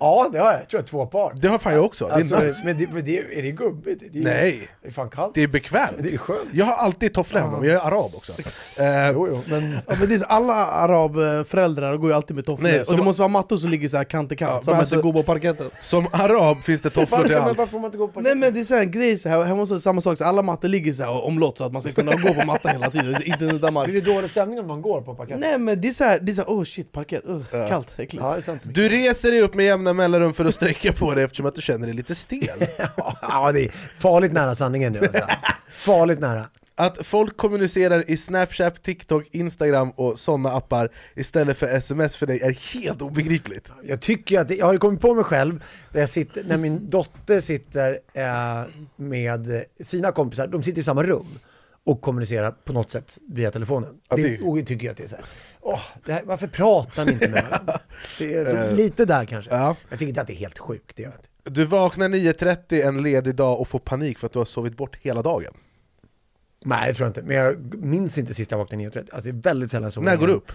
Ja 0.00 0.28
det 0.32 0.38
har 0.38 0.46
jag. 0.52 0.60
Jag 0.60 0.68
tror 0.68 0.78
jag 0.80 0.86
två 0.86 1.06
par. 1.06 1.32
Det 1.36 1.48
har 1.48 1.58
fan 1.58 1.74
jag 1.74 1.84
också, 1.84 2.06
det 2.06 2.10
är 2.12 2.16
Alltså, 2.16 2.38
nice. 2.38 2.60
men 2.64 2.78
det, 2.78 2.92
men 2.92 3.04
det, 3.04 3.18
är 3.38 3.42
det 3.42 3.50
gubbigt? 3.50 4.02
Det 4.12 4.18
är, 4.18 4.22
Nej, 4.24 4.68
Det 4.82 4.88
är 4.88 4.92
fan 4.92 5.10
kallt. 5.10 5.34
det 5.34 5.42
är 5.42 5.48
bekvämt. 5.48 5.90
Det 5.98 6.14
är 6.14 6.18
skönt. 6.18 6.40
Jag 6.52 6.64
har 6.66 6.74
alltid 6.74 7.14
tofflor 7.14 7.40
hemma, 7.40 7.58
men 7.60 7.68
jag 7.68 7.82
är 7.82 7.86
arab 7.86 8.14
också. 8.14 8.32
Eh, 8.78 9.10
Jo, 9.12 9.28
jo, 9.30 9.40
men... 9.46 9.78
Ja, 9.86 9.94
men 9.98 10.08
det 10.08 10.14
är 10.14 10.18
så, 10.18 10.24
alla 10.24 10.54
arabföräldrar 10.54 11.96
går 11.96 12.10
ju 12.10 12.16
alltid 12.16 12.36
med 12.36 12.46
tofflor, 12.46 12.68
Nej, 12.68 12.80
och 12.80 12.86
som- 12.86 12.96
det 12.96 13.02
måste 13.02 13.22
vara 13.22 13.28
mattor 13.28 13.56
som 13.56 13.70
ligger 13.70 13.88
så 13.88 13.96
här 13.96 14.04
kant 14.04 14.32
i 14.32 14.36
kant, 14.36 14.50
Ja, 14.54 14.62
så 14.62 14.70
men 14.70 14.74
man 14.76 14.80
alltså- 14.80 14.94
inte 14.94 15.02
går 15.02 15.12
på 15.12 15.22
parketten 15.22 15.70
som 15.82 16.06
arab 16.12 16.62
finns 16.62 16.82
det 16.82 16.90
tofflor 16.90 17.22
till 17.24 17.32
men 17.32 17.42
allt. 17.42 17.58
varför 17.58 17.70
får 17.70 17.78
man 17.78 17.86
inte 17.88 17.98
gå 17.98 18.08
på 18.08 18.20
Nej 18.20 18.34
men 18.34 18.54
det 18.54 18.60
är 18.60 18.64
så 18.64 18.74
här 18.74 18.82
en 18.82 18.90
grej, 18.90 19.18
så 19.18 19.28
här, 19.28 19.42
hemma 19.42 19.60
hos 19.60 19.70
oss 19.70 19.70
är 19.70 19.74
det 19.74 19.80
samma 19.80 20.00
sak, 20.00 20.18
så 20.18 20.24
alla 20.24 20.42
mattor 20.42 20.68
ligger 20.68 20.92
så 20.92 21.02
här 21.02 21.10
omlott 21.24 21.58
så 21.58 21.64
att 21.64 21.72
man 21.72 21.82
ska 21.82 21.92
kunna 21.92 22.12
gå 22.12 22.34
på 22.34 22.46
mattan 22.46 22.72
hela 22.72 22.90
tiden, 22.90 23.16
inte 23.24 23.44
nudda 23.44 23.70
mark 23.70 23.86
Blir 23.88 24.00
det 24.02 24.12
dålig 24.14 24.30
stämning 24.30 24.58
om 24.60 24.66
man 24.66 24.82
går 24.82 25.00
på 25.00 25.14
parketten? 25.14 25.40
Nej 25.40 25.58
men 25.58 25.80
det 25.80 25.88
är 25.88 25.92
så 25.92 26.04
här, 26.04 26.18
det 26.20 26.32
är 26.32 26.34
så 26.34 26.42
här, 26.42 26.48
oh 26.48 26.64
shit 26.64 26.92
parkett, 26.92 27.22
uh, 27.28 27.68
kallt, 27.68 27.88
äckligt 27.98 28.14
Ja, 28.24 28.30
det 28.32 28.38
är 28.38 28.42
sant. 28.42 28.62
Du 28.64 28.88
reser 28.88 29.30
dig 29.30 29.40
upp 29.40 29.54
med 29.54 29.64
jämna 29.66 29.83
mellanrum 29.92 30.34
för 30.34 30.44
att 30.44 30.54
sträcka 30.54 30.92
på 30.92 31.14
dig 31.14 31.24
eftersom 31.24 31.46
att 31.46 31.54
du 31.54 31.60
känner 31.62 31.86
dig 31.86 31.96
lite 31.96 32.14
stel. 32.14 32.66
Ja, 33.22 33.52
det 33.52 33.64
är 33.64 33.72
farligt 33.96 34.32
nära 34.32 34.54
sanningen 34.54 34.92
nu 34.92 34.98
alltså. 34.98 35.26
Farligt 35.72 36.20
nära. 36.20 36.48
Att 36.76 37.06
folk 37.06 37.36
kommunicerar 37.36 38.10
i 38.10 38.16
Snapchat, 38.16 38.82
TikTok, 38.82 39.24
Instagram 39.30 39.90
och 39.90 40.18
sådana 40.18 40.52
appar 40.52 40.88
istället 41.16 41.58
för 41.58 41.68
sms 41.68 42.16
för 42.16 42.26
dig 42.26 42.40
är 42.40 42.74
helt 42.74 43.02
obegripligt. 43.02 43.70
Jag 43.82 44.00
tycker 44.00 44.40
att, 44.40 44.48
det, 44.48 44.54
jag 44.54 44.66
har 44.66 44.72
ju 44.72 44.78
kommit 44.78 45.00
på 45.00 45.14
mig 45.14 45.24
själv, 45.24 45.64
där 45.92 46.00
jag 46.00 46.08
sitter, 46.08 46.44
när 46.44 46.56
min 46.56 46.90
dotter 46.90 47.40
sitter 47.40 47.98
eh, 48.14 48.62
med 48.96 49.64
sina 49.80 50.12
kompisar, 50.12 50.46
de 50.46 50.62
sitter 50.62 50.80
i 50.80 50.84
samma 50.84 51.02
rum 51.02 51.26
och 51.86 52.00
kommunicerar 52.00 52.50
på 52.50 52.72
något 52.72 52.90
sätt 52.90 53.18
via 53.28 53.50
telefonen. 53.50 53.90
Det, 54.16 54.22
det- 54.56 54.62
tycker 54.66 54.86
jag 54.86 54.90
att 54.92 54.96
det 54.96 55.04
är 55.04 55.08
så 55.08 55.16
här, 55.16 55.24
åh, 55.64 55.80
det 56.04 56.12
här, 56.12 56.22
varför 56.24 56.46
pratar 56.46 57.04
ni 57.04 57.12
inte 57.12 57.28
med 57.28 57.42
varandra? 57.50 57.80
Det 58.18 58.34
är 58.34 58.44
så, 58.44 58.56
Eh, 58.56 58.72
lite 58.74 59.04
där 59.04 59.24
kanske. 59.24 59.50
Ja. 59.50 59.76
Jag 59.88 59.98
tycker 59.98 60.08
inte 60.08 60.20
att 60.20 60.26
det 60.26 60.32
är 60.32 60.36
helt 60.38 60.58
sjukt, 60.58 60.96
det 60.96 61.02
gör 61.02 61.12
jag. 61.42 61.52
Du 61.52 61.64
vaknar 61.64 62.08
9.30 62.08 62.86
en 62.88 63.02
ledig 63.02 63.34
dag 63.34 63.60
och 63.60 63.68
får 63.68 63.78
panik 63.78 64.18
för 64.18 64.26
att 64.26 64.32
du 64.32 64.38
har 64.38 64.46
sovit 64.46 64.76
bort 64.76 64.96
hela 64.96 65.22
dagen. 65.22 65.54
Nej, 66.64 66.88
det 66.88 66.94
tror 66.94 67.04
jag 67.06 67.10
inte. 67.10 67.22
Men 67.22 67.36
jag 67.36 67.74
minns 67.74 68.18
inte 68.18 68.34
sist 68.34 68.50
jag 68.50 68.58
vaknade 68.58 68.84
9.30. 68.84 68.98
Alltså 68.98 69.20
det 69.32 69.38
är 69.38 69.42
väldigt 69.42 69.70
sällan 69.70 69.92
så. 69.92 70.00
När 70.00 70.16
går 70.16 70.26
du 70.26 70.32
upp? 70.32 70.52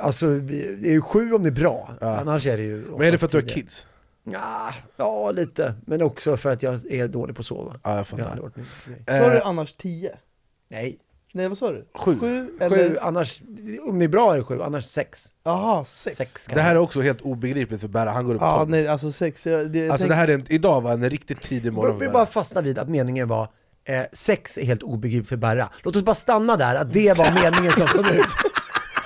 Alltså, 0.00 0.38
det 0.38 0.88
är 0.88 0.92
ju 0.92 1.00
sju 1.00 1.32
om 1.32 1.42
det 1.42 1.48
är 1.48 1.52
bra. 1.52 1.94
Annars 2.00 2.46
är 2.46 2.56
det 2.56 2.62
ju 2.62 2.76
Men 2.90 3.02
är 3.06 3.12
det 3.12 3.18
för 3.18 3.26
att 3.26 3.32
du 3.32 3.38
har 3.38 3.48
kids? 3.48 3.86
Ja, 4.24 4.74
ja, 4.96 5.30
lite. 5.30 5.74
Men 5.86 6.02
också 6.02 6.36
för 6.36 6.52
att 6.52 6.62
jag 6.62 6.74
är 6.92 7.08
dålig 7.08 7.36
på 7.36 7.40
att 7.40 7.46
sova. 7.46 7.76
Ja, 7.84 7.96
jag 7.96 8.06
fattar. 8.06 8.50
Eh, 9.06 9.18
Sa 9.18 9.30
du 9.34 9.40
annars 9.40 9.72
10? 9.74 10.16
Nej, 10.68 10.98
Nej 11.32 11.48
vad 11.48 11.58
sa 11.58 11.70
du? 11.70 11.86
Sju. 11.94 12.14
Sju? 12.14 12.18
sju, 12.20 12.58
Eller? 12.60 12.98
annars, 13.02 13.42
om 13.86 13.98
det 13.98 14.04
är 14.04 14.08
bra 14.08 14.32
är 14.32 14.36
det 14.38 14.44
sju, 14.44 14.62
annars 14.62 14.84
sex. 14.84 15.28
Jaha, 15.44 15.84
sex. 15.84 16.16
Sex 16.16 16.46
Det 16.46 16.60
här 16.60 16.74
är 16.74 16.78
också 16.78 17.00
helt 17.00 17.20
obegripligt 17.20 17.80
för 17.80 17.88
Berra, 17.88 18.10
han 18.10 18.24
går 18.26 18.34
upp 18.34 18.40
Ja, 18.40 18.56
12. 18.58 18.70
nej 18.70 18.88
alltså 18.88 19.12
sex. 19.12 19.46
Jag, 19.46 19.70
det, 19.72 19.78
jag 19.78 19.90
Alltså 19.90 20.02
tänk- 20.02 20.08
det 20.10 20.14
här 20.14 20.28
är 20.28 20.34
en, 20.34 20.44
idag 20.48 20.80
var 20.80 20.92
en 20.92 21.10
riktigt 21.10 21.40
tidig 21.40 21.72
morgon 21.72 21.98
Vi 21.98 22.06
för 22.06 22.12
bara 22.12 22.18
Berra. 22.24 22.26
fastna 22.26 22.60
vid 22.60 22.78
att 22.78 22.88
meningen 22.88 23.28
var 23.28 23.48
eh, 23.84 24.02
sex 24.12 24.58
är 24.58 24.64
helt 24.64 24.82
obegripligt 24.82 25.28
för 25.28 25.36
Berra. 25.36 25.68
Låt 25.82 25.96
oss 25.96 26.02
bara 26.02 26.14
stanna 26.14 26.56
där, 26.56 26.74
att 26.74 26.92
det 26.92 27.18
var 27.18 27.32
meningen 27.42 27.72
som 27.72 27.86
kom 27.86 28.04
ut. 28.06 28.26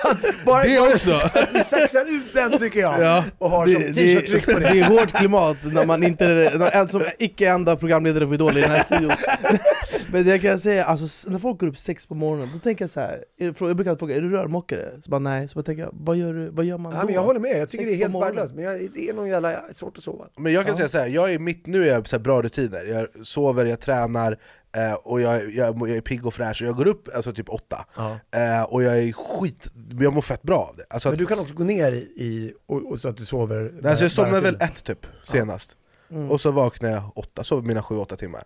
Att 0.04 0.44
bara, 0.44 0.62
Det 0.62 0.78
bara- 0.78 0.92
också! 0.94 1.12
Att 1.34 1.54
vi 1.54 1.60
saxar 1.60 2.14
ut 2.16 2.34
den 2.34 2.58
tycker 2.58 2.80
jag. 2.80 3.00
Ja. 3.02 3.24
Och 3.38 3.50
har 3.50 3.66
det, 3.66 3.72
som 3.74 3.94
t-shirt-tryck 3.94 4.44
på 4.46 4.52
det. 4.58 4.60
det 4.72 4.80
är 4.80 4.84
hårt 4.84 5.12
klimat 5.12 5.56
när 5.62 5.86
man 5.86 6.02
inte 6.02 6.24
är, 6.24 6.70
en 6.76 6.88
som 6.88 7.02
icke 7.18 7.48
enda 7.48 7.76
programledare 7.76 8.26
för 8.26 8.34
Idol 8.34 8.58
i 8.58 8.60
den 8.60 8.70
här 8.70 8.82
studion 8.82 9.12
Men 10.12 10.24
det 10.24 10.38
kan 10.38 10.50
jag 10.50 10.60
säga, 10.60 10.84
alltså, 10.84 11.30
när 11.30 11.38
folk 11.38 11.60
går 11.60 11.66
upp 11.66 11.78
sex 11.78 12.06
på 12.06 12.14
morgonen, 12.14 12.50
då 12.52 12.58
tänker 12.58 12.82
jag 12.82 12.90
så 12.90 13.00
här. 13.00 13.24
Jag 13.38 13.54
brukar 13.54 13.90
alltid 13.90 13.98
fråga, 13.98 14.16
är 14.16 14.20
du 14.20 14.30
rörmokare? 14.30 14.88
Så 15.04 15.10
bara 15.10 15.18
nej, 15.18 15.48
så 15.48 15.54
bara 15.58 15.62
tänker 15.62 15.82
jag, 15.82 15.90
vad 15.92 16.16
gör, 16.16 16.34
du, 16.34 16.48
vad 16.50 16.64
gör 16.64 16.78
man 16.78 16.92
Ja, 16.94 17.00
då? 17.00 17.04
men 17.06 17.14
jag 17.14 17.22
håller 17.22 17.40
med, 17.40 17.60
jag 17.60 17.68
tycker 17.68 17.84
Sex 17.84 17.96
det 17.96 18.02
är 18.04 18.08
helt 18.08 18.22
värdelöst. 18.24 18.54
Men 18.54 18.64
jag, 18.64 18.88
det 18.94 19.08
är 19.08 19.14
nog 19.14 19.28
jävla 19.28 19.54
svårt 19.72 19.98
att 19.98 20.04
sova. 20.04 20.24
Men 20.36 20.52
jag 20.52 20.64
kan 20.64 20.72
Ja. 20.72 20.76
säga 20.76 20.88
så 20.88 20.98
här, 20.98 21.06
jag 21.06 21.32
är 21.32 21.38
mitt, 21.38 21.66
nu 21.66 21.88
är 21.88 21.92
jag 21.92 22.08
så 22.08 22.18
bra 22.18 22.42
rutiner, 22.42 22.84
jag 22.84 23.26
sover, 23.26 23.64
jag 23.64 23.80
tränar, 23.80 24.38
eh, 24.74 24.92
och 24.92 25.20
jag, 25.20 25.54
jag, 25.54 25.80
jag 25.80 25.96
är 25.96 26.00
pigg 26.00 26.26
och 26.26 26.34
fräsch, 26.34 26.62
och 26.62 26.68
jag 26.68 26.76
går 26.76 26.86
upp 26.86 27.08
alltså 27.14 27.32
typ 27.32 27.48
åtta. 27.48 27.86
Ja. 27.96 28.18
Eh, 28.30 28.62
och 28.62 28.82
jag 28.82 28.98
är 28.98 29.12
skit, 29.12 29.70
jag 30.00 30.12
mår 30.12 30.22
fett 30.22 30.42
bra 30.42 30.58
av 30.58 30.76
det. 30.76 30.84
Alltså, 30.90 31.08
Men 31.08 31.18
du 31.18 31.26
kan 31.26 31.38
också 31.38 31.54
gå 31.54 31.64
ner 31.64 31.92
i, 31.92 32.54
och, 32.66 32.90
och 32.90 33.00
så 33.00 33.08
att 33.08 33.16
du 33.16 33.24
sover. 33.24 33.70
Nej, 33.80 33.90
alltså 33.90 34.04
jag 34.04 34.12
somnade 34.12 34.40
väl 34.40 34.56
ett 34.60 34.84
typ, 34.84 35.06
senast. 35.24 35.76
Mm. 36.10 36.30
Och 36.30 36.40
så 36.40 36.50
vaknar 36.50 36.90
jag 36.90 37.10
åtta, 37.14 37.44
sover 37.44 37.62
mina 37.62 37.82
sju, 37.82 37.96
åtta 37.96 38.16
timmar. 38.16 38.44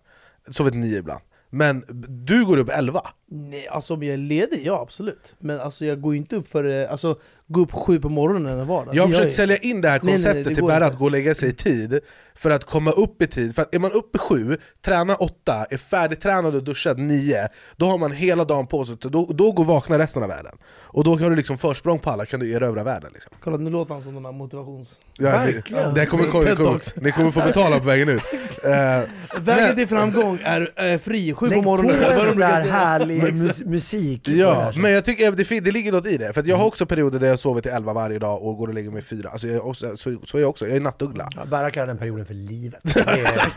Sover 0.51 0.71
nio 0.71 0.99
ibland. 0.99 1.21
Men 1.51 1.85
du 2.09 2.47
går 2.47 2.59
upp 2.59 2.71
elva. 2.71 3.11
Nej, 3.31 3.69
alltså 3.69 3.95
om 3.95 4.03
jag 4.03 4.15
är 4.15 4.19
ledig, 4.19 4.63
ja 4.65 4.81
absolut 4.83 5.35
Men 5.39 5.61
alltså 5.61 5.85
jag 5.85 6.01
går 6.01 6.15
inte 6.15 6.37
upp 6.37 6.49
för, 6.49 6.65
eh, 6.65 6.91
alltså 6.91 7.19
gå 7.47 7.61
upp 7.61 7.73
sju 7.73 8.01
på 8.01 8.09
morgonen 8.09 8.59
en 8.59 8.67
vardag 8.67 8.95
Jag 8.95 9.03
har 9.03 9.11
försökt 9.11 9.35
sälja 9.35 9.57
in 9.57 9.81
det 9.81 9.89
här 9.89 10.01
Nej, 10.03 10.15
nej, 10.15 10.25
nej, 10.25 10.25
konceptet 10.25 10.49
det 10.49 10.55
till 10.55 10.65
Berra 10.65 10.87
att 10.87 10.99
gå 10.99 11.05
och 11.05 11.11
lägga 11.11 11.35
sig 11.35 11.49
i 11.49 11.53
tid 11.53 12.01
för 12.39 12.51
att 12.51 12.65
komma 12.65 12.91
upp 12.91 13.23
i 13.23 13.27
tid. 13.27 13.55
För 13.55 13.63
att 13.63 13.75
är 13.75 13.79
man 13.79 13.93
uppe 13.93 14.19
sju, 14.19 14.57
tränar 14.85 15.23
åtta, 15.23 15.67
är 15.71 15.77
färdigtränad 15.77 16.55
och 16.55 16.65
duschad 16.65 16.99
nio, 16.99 17.49
då 17.77 17.87
har 17.87 17.99
man 17.99 18.13
hela 18.13 18.45
dagen 18.45 18.67
på 18.67 18.85
sig, 18.85 18.97
då, 19.01 19.27
då 19.35 19.53
går 19.53 19.65
vakna 19.65 19.99
resten 19.99 20.23
av 20.23 20.29
världen. 20.29 20.53
Och 20.91 21.05
då 21.05 21.15
har 21.19 21.31
du 21.31 21.37
liksom 21.37 21.59
försprång 21.59 21.99
på 21.99 22.11
alla, 22.11 22.27
kan 22.27 22.41
du 22.41 22.53
erövra 22.53 22.83
världen. 22.85 23.11
Liksom. 23.15 23.33
Kolla 23.41 23.57
nu 23.57 23.71
låter 23.71 23.95
han 23.95 24.03
som 24.03 24.15
de 24.15 24.25
här 24.25 24.33
motivations... 24.33 24.95
Ja, 25.21 25.31
Verkligen. 25.31 25.95
Det, 25.95 26.01
det 26.01 26.07
kommer, 26.07 26.27
kommer, 26.27 26.55
kommer, 26.57 27.03
ni 27.05 27.13
kommer 27.13 27.31
få 27.31 27.41
betala 27.41 27.79
på 27.79 27.85
vägen 27.85 28.09
ut. 28.09 28.23
Eh, 28.65 29.01
Vägen 29.41 29.77
till 29.77 29.89
framgång 29.89 30.39
är 30.45 30.87
eh, 30.93 30.99
fri, 30.99 31.35
sju 31.35 31.47
på 31.47 31.51
Lägg 31.51 31.59
på 31.65 31.71
morgonen 31.71 31.97
en 32.03 32.21
sån 32.21 32.39
där 32.39 32.67
härlig 32.71 33.35
mus 33.35 33.65
musik. 33.65 34.23
det 34.25 34.33
Ja, 34.33 34.55
här. 34.61 34.73
men 34.77 34.91
jag 34.93 35.05
tycker 35.05 35.33
det, 35.33 35.45
fin- 35.45 35.65
det 35.65 35.71
ligger 35.73 35.93
något 35.93 36.07
i 36.07 36.17
det, 36.17 36.33
för 36.33 36.41
att 36.41 36.47
jag 36.47 36.57
har 36.57 36.67
också 36.67 36.87
perioder 36.87 37.19
där 37.19 37.29
jag 37.29 37.39
sover 37.39 37.61
till 37.61 37.71
11 37.71 37.93
varje 37.93 38.19
dag 38.19 38.43
och 38.43 38.57
går 38.57 38.69
och 38.69 38.75
lägger 38.75 38.91
mig 38.91 39.03
fyra. 39.03 39.29
Alltså 39.31 39.47
jag 39.49 39.67
också, 39.67 39.97
så, 39.97 40.17
så 40.27 40.37
är 40.37 40.41
jag 40.41 40.51
också, 40.51 40.67
jag 40.67 40.77
är 40.77 40.81
nattuggla. 40.81 41.29
Ja, 41.37 41.45
Berra 41.45 41.71
kallar 41.71 41.87
den 41.87 41.99
perioden 41.99 42.27
för 42.29 42.35
livet. 42.35 42.83
Det 42.95 43.01
är, 43.01 43.53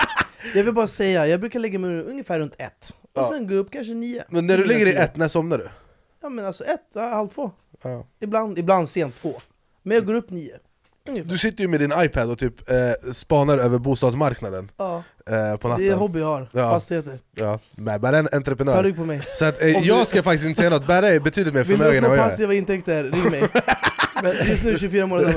Jag 0.55 0.63
vill 0.63 0.73
bara 0.73 0.87
säga, 0.87 1.27
jag 1.27 1.39
brukar 1.39 1.59
lägga 1.59 1.79
mig 1.79 2.03
ungefär 2.03 2.39
runt 2.39 2.55
ett 2.57 2.95
Och 3.01 3.09
Ja. 3.13 3.29
sen 3.29 3.47
gå 3.47 3.53
upp 3.55 3.71
kanske 3.71 3.93
nio 3.93 4.23
Men 4.29 4.47
när 4.47 4.57
du 4.57 4.65
ligger 4.65 4.85
i 4.87 4.91
tio. 4.91 5.03
ett, 5.03 5.15
när 5.15 5.27
somnar 5.27 5.57
du? 5.57 5.69
Ja 6.21 6.29
men 6.29 6.45
alltså 6.45 6.63
ett, 6.63 6.87
ja, 6.93 7.01
halv 7.09 7.27
två 7.27 7.51
Ja. 7.83 8.07
Ibland, 8.19 8.59
ibland 8.59 8.89
sent 8.89 9.15
två 9.15 9.41
Men 9.83 9.95
jag 9.95 10.05
går 10.05 10.13
upp 10.13 10.29
nio 10.29 10.57
Ungefär. 11.09 11.29
Du 11.29 11.37
sitter 11.37 11.61
ju 11.61 11.67
med 11.67 11.79
din 11.79 11.93
iPad 11.97 12.29
och 12.31 12.37
typ 12.39 12.69
eh, 12.69 13.11
spanar 13.13 13.57
över 13.57 13.77
bostadsmarknaden 13.79 14.71
Ja, 14.77 15.03
eh, 15.25 15.57
på 15.57 15.67
det 15.67 15.73
är 15.73 15.77
en 15.79 15.81
natten. 15.85 15.93
hobby 15.99 16.19
jag 16.19 16.25
har, 16.25 16.49
Ja. 16.53 16.71
fastigheter 16.71 17.19
Ja, 17.35 17.59
men 17.75 18.01
bara 18.01 18.17
en 18.17 18.25
Ta 18.27 18.37
entreprenör. 18.37 18.83
rygg 18.83 18.95
på 18.95 19.05
mig 19.05 19.21
Så 19.35 19.45
att, 19.45 19.61
eh, 19.61 19.65
du- 19.67 19.71
jag 19.71 20.07
ska 20.07 20.23
faktiskt 20.23 20.45
inte 20.45 20.57
säga 20.57 20.69
något, 20.69 20.87
Berra 20.87 21.07
är 21.07 21.19
betydligt 21.19 21.53
mer 21.53 21.63
Vill 21.63 21.77
du 21.77 21.83
förmögen 21.83 22.03
än 22.03 22.09
vad 22.09 22.19
jag 22.19 22.25
är. 22.25 22.29
passiva 22.29 22.53
intäkter, 22.53 23.03
ring 23.03 23.31
mig 23.31 23.43
men, 24.23 24.35
Just 24.47 24.63
nu 24.63 24.77
24 24.77 25.05
månader 25.07 25.35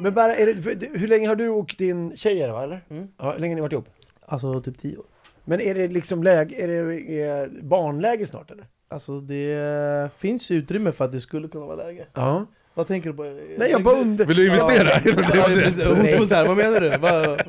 men 0.00 0.14
Berra, 0.14 0.34
är 0.34 0.46
det, 0.46 0.62
för- 0.62 0.98
hur 0.98 1.08
länge 1.08 1.28
har 1.28 1.36
du 1.36 1.48
och 1.48 1.74
din 1.78 2.16
tjej 2.16 2.42
är 2.42 2.46
det, 2.46 2.52
va, 2.52 2.62
eller? 2.62 2.84
Mm. 2.90 3.08
Ja, 3.18 3.32
hur 3.32 3.38
länge 3.40 3.52
har 3.52 3.56
ni 3.56 3.60
varit 3.60 3.72
ihop? 3.72 3.88
Alltså 4.26 4.60
typ 4.60 4.78
10 4.78 4.96
år 4.96 5.04
Men 5.44 5.60
är 5.60 5.74
det 5.74 5.88
liksom 5.88 6.22
läge, 6.22 6.54
är 6.64 6.68
det 6.68 6.74
är 7.20 7.48
barnläge 7.62 8.26
snart 8.26 8.50
eller? 8.50 8.66
Alltså 8.90 9.20
det 9.20 10.10
finns 10.16 10.50
ju 10.50 10.56
utrymme 10.56 10.92
för 10.92 11.04
att 11.04 11.12
det 11.12 11.20
skulle 11.20 11.48
kunna 11.48 11.66
vara 11.66 11.76
läge 11.76 12.06
Ja. 12.14 12.46
Vad 12.76 12.86
tänker 12.86 13.10
du 13.10 13.16
på? 13.16 13.22
Nej 13.58 13.70
jag 13.70 13.82
bara 13.82 13.96
undrar. 14.00 14.26
Vill 14.26 14.36
du 14.36 14.46
investera? 14.46 14.90
Ja, 15.04 15.44
precis. 15.46 15.84
Hotfullt 15.86 16.32
här, 16.32 16.46
vad 16.46 16.56
menar 16.56 16.80
du? 16.80 16.88
Vad- 16.98 17.42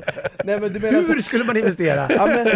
Nej 0.44 0.60
men 0.60 0.72
du 0.72 0.80
menar 0.80 1.02
så- 1.02 1.12
Hur 1.12 1.20
skulle 1.20 1.44
man 1.44 1.56
investera 1.56 2.06
Ja, 2.10 2.26
men- 2.26 2.46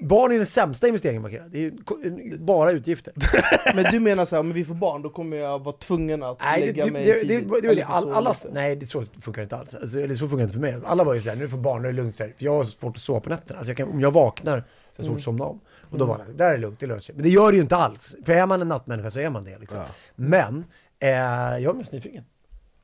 barn 0.08 0.32
är 0.32 0.36
den 0.36 0.46
sämsta 0.46 0.86
investeringen 0.88 1.22
man 1.22 1.30
kan 1.30 1.38
göra. 1.38 1.48
Det 1.48 1.64
är 1.66 2.38
bara 2.38 2.70
utgifter. 2.70 3.12
Men 3.74 3.84
du 3.92 4.00
menar 4.00 4.24
såhär, 4.24 4.40
om 4.40 4.52
vi 4.52 4.64
får 4.64 4.74
barn, 4.74 5.02
då 5.02 5.08
kommer 5.10 5.36
jag 5.36 5.64
vara 5.64 5.76
tvungen 5.76 6.22
att 6.22 6.38
Nej, 6.40 6.60
det, 6.60 6.66
lägga 6.66 6.84
det, 6.84 6.90
mig 6.90 7.04
det, 7.04 7.12
det, 7.12 7.20
tid, 7.20 7.48
det, 7.62 7.68
det, 7.68 7.74
det, 7.74 7.82
all, 7.82 8.12
alla, 8.12 8.34
nej, 8.52 8.76
det, 8.76 8.86
så 8.86 9.04
funkar 9.22 9.42
det 9.42 9.42
inte 9.42 9.56
alls. 9.56 9.74
Alltså, 9.74 10.00
eller 10.00 10.14
så 10.16 10.20
funkar 10.28 10.36
det 10.36 10.42
inte 10.42 10.52
för 10.54 10.60
mig. 10.60 10.76
Alla 10.86 11.04
var 11.04 11.14
ju 11.14 11.20
såhär, 11.20 11.36
nu 11.36 11.48
får 11.48 11.58
barn, 11.58 11.82
nu 11.82 11.88
är 11.88 11.92
det 11.92 11.96
lugnt. 11.96 12.14
Så 12.16 12.22
här, 12.22 12.32
för 12.38 12.44
jag 12.44 12.52
har 12.56 12.64
svårt 12.64 12.96
att 12.96 13.02
sova 13.02 13.20
på 13.20 13.28
nätterna. 13.30 13.58
Alltså, 13.58 13.70
jag 13.70 13.76
kan, 13.76 13.88
om 13.88 14.00
jag 14.00 14.10
vaknar 14.10 14.58
så 14.60 14.62
har 14.62 14.64
jag 14.96 15.04
svårt 15.06 15.16
att 15.16 15.22
somna 15.22 15.44
om. 15.44 15.60
Och 15.90 15.98
då 15.98 16.04
var 16.04 16.18
det, 16.26 16.32
där 16.32 16.48
är 16.48 16.52
det 16.52 16.58
lugnt, 16.58 16.80
det 16.80 16.86
löser 16.86 17.00
sig. 17.00 17.14
Men 17.14 17.22
det 17.24 17.30
gör 17.30 17.50
det 17.50 17.56
ju 17.56 17.62
inte 17.62 17.76
alls. 17.76 18.16
För 18.26 18.32
är 18.32 18.46
man 18.46 18.62
en 18.62 18.68
nattmänniska 18.68 19.10
så 19.10 19.20
är 19.20 19.30
man 19.30 19.44
det. 19.44 19.58
Liksom. 19.58 19.78
Ja. 19.78 19.84
Men, 20.14 20.64
eh, 21.04 21.62
jag 21.62 21.64
är 21.64 21.72
mest 21.74 21.92
nyfiken. 21.92 22.24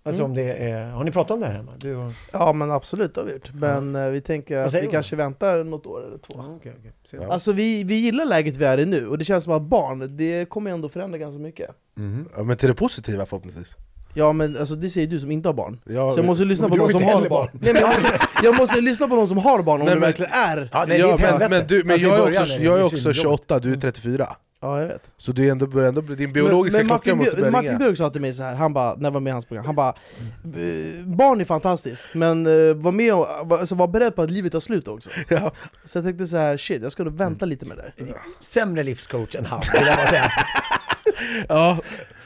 Alltså 0.02 0.22
Mm. 0.22 0.30
om 0.30 0.36
det 0.36 0.42
är, 0.52 0.90
har 0.90 1.04
ni 1.04 1.10
pratat 1.10 1.30
om 1.30 1.40
det 1.40 1.46
här 1.46 1.54
hemma? 1.54 1.72
Du 1.78 1.96
och... 1.96 2.12
Ja 2.32 2.52
men 2.52 2.70
absolut 2.70 3.14
det 3.14 3.20
har 3.20 3.26
vi 3.26 3.32
gjort, 3.32 3.50
men 3.54 3.96
eh, 3.96 4.08
vi 4.10 4.20
tänker 4.20 4.58
att 4.58 4.74
vi 4.74 4.86
kanske 4.86 5.16
väntar 5.16 5.64
något 5.64 5.86
år 5.86 6.06
eller 6.06 6.18
två 6.18 6.34
okej. 6.56 6.72
Se. 7.10 7.16
Ja. 7.16 7.32
Alltså 7.32 7.52
vi, 7.52 7.84
vi 7.84 7.94
gillar 7.94 8.24
läget 8.24 8.56
vi 8.56 8.64
är 8.64 8.78
i 8.78 8.86
nu, 8.86 9.06
och 9.08 9.18
det 9.18 9.24
känns 9.24 9.44
som 9.44 9.52
att 9.52 9.62
barn, 9.62 10.16
det 10.16 10.48
kommer 10.48 10.70
ändå 10.70 10.88
förändra 10.88 11.18
ganska 11.18 11.38
mycket 11.38 11.70
Mhm. 11.94 12.28
Ja, 12.36 12.42
men 12.42 12.56
till 12.56 12.68
det 12.68 12.74
positiva 12.74 13.26
förhoppningsvis. 13.26 13.76
Ja 14.14 14.32
men 14.32 14.56
alltså 14.56 14.74
det 14.74 14.90
säger 14.90 15.06
du 15.06 15.20
som 15.20 15.30
inte 15.30 15.48
har 15.48 15.54
barn 15.54 15.80
Ja, 15.84 16.12
Så 16.12 16.18
jag 16.18 16.26
måste 16.26 16.44
lyssna 16.44 16.68
på 16.68 16.76
de 16.76 16.88
som 16.92 17.02
har 17.02 17.12
barn, 17.20 17.28
barn. 17.28 17.48
Nej, 17.52 17.72
men 17.72 17.82
jag, 17.82 17.88
måste, 17.88 18.18
jag 18.44 18.56
måste 18.56 18.80
lyssna 18.80 19.08
på 19.08 19.16
de 19.16 19.28
som 19.28 19.38
har 19.38 19.62
barn 19.62 19.80
om 19.80 19.86
Nej, 19.86 19.94
det 19.94 20.00
men- 20.00 20.08
verkligen 20.08 20.32
är 20.32 20.68
Ja, 20.72 20.84
nej, 20.88 20.98
ja, 21.00 21.06
det 21.06 21.10
är 21.12 21.14
ett 21.14 21.20
men, 21.20 21.28
helvete. 21.30 21.50
men, 21.50 21.66
du, 21.66 21.84
men 21.84 21.92
Alltså, 21.92 22.06
jag, 22.06 22.18
är 22.18 22.40
också, 22.42 22.58
det 22.58 22.64
jag 22.64 22.78
är 22.80 22.84
också 22.84 22.96
svinjobbigt. 22.96 23.22
28, 23.22 23.58
du 23.58 23.72
är 23.72 23.76
34. 23.76 24.36
Ja 24.62 24.80
jag 24.80 24.88
vet 24.88 25.10
Så 25.16 25.32
det 25.32 25.48
är 25.48 25.50
ändå, 25.50 25.80
ändå, 25.80 26.00
din 26.00 26.32
biologiska 26.32 26.78
men, 26.78 26.86
men 26.86 26.98
klocka 26.98 27.10
Martin, 27.10 27.16
måste 27.16 27.36
Björk, 27.36 27.52
börja 27.52 27.62
Martin. 27.62 27.78
Björk 27.78 27.96
sa 27.96 28.10
till 28.10 28.20
mig 28.20 28.32
så 28.32 28.42
här, 28.42 28.54
han 28.54 28.72
bara, 28.72 28.94
när 28.94 29.04
jag 29.04 29.10
var 29.10 29.20
med 29.20 29.30
i 29.30 29.32
hans 29.32 29.44
program, 29.44 29.66
han 29.66 29.74
bara 29.74 29.88
"Eh, 29.88 31.04
Barn 31.06 31.40
är 31.40 31.44
fantastiskt, 31.44 32.06
men 32.12 32.46
uh, 32.46 32.76
var 32.76 32.92
med 32.92 33.14
och 33.14 33.28
alltså, 33.52 33.74
var 33.74 33.88
beredd 33.88 34.16
på 34.16 34.22
att 34.22 34.30
livet 34.30 34.52
tar 34.52 34.60
slut 34.60 34.88
också 34.88 35.10
Ja. 35.28 35.52
Så 35.84 35.98
jag 35.98 36.04
tänkte 36.04 36.26
så 36.26 36.36
här, 36.36 36.56
shit 36.56 36.82
jag 36.82 36.92
ska 36.92 37.04
nog 37.04 37.12
vänta 37.16 37.46
lite 37.46 37.66
med 37.66 37.76
det 37.76 37.82
där 37.82 38.14
Sämre 38.42 38.82
livscoach 38.82 39.34
än 39.34 39.44
han, 39.46 39.60
vill 39.78 39.86
jag 39.86 39.96
bara 39.96 40.06
säga. 40.06 40.22
Ja, 41.48 41.78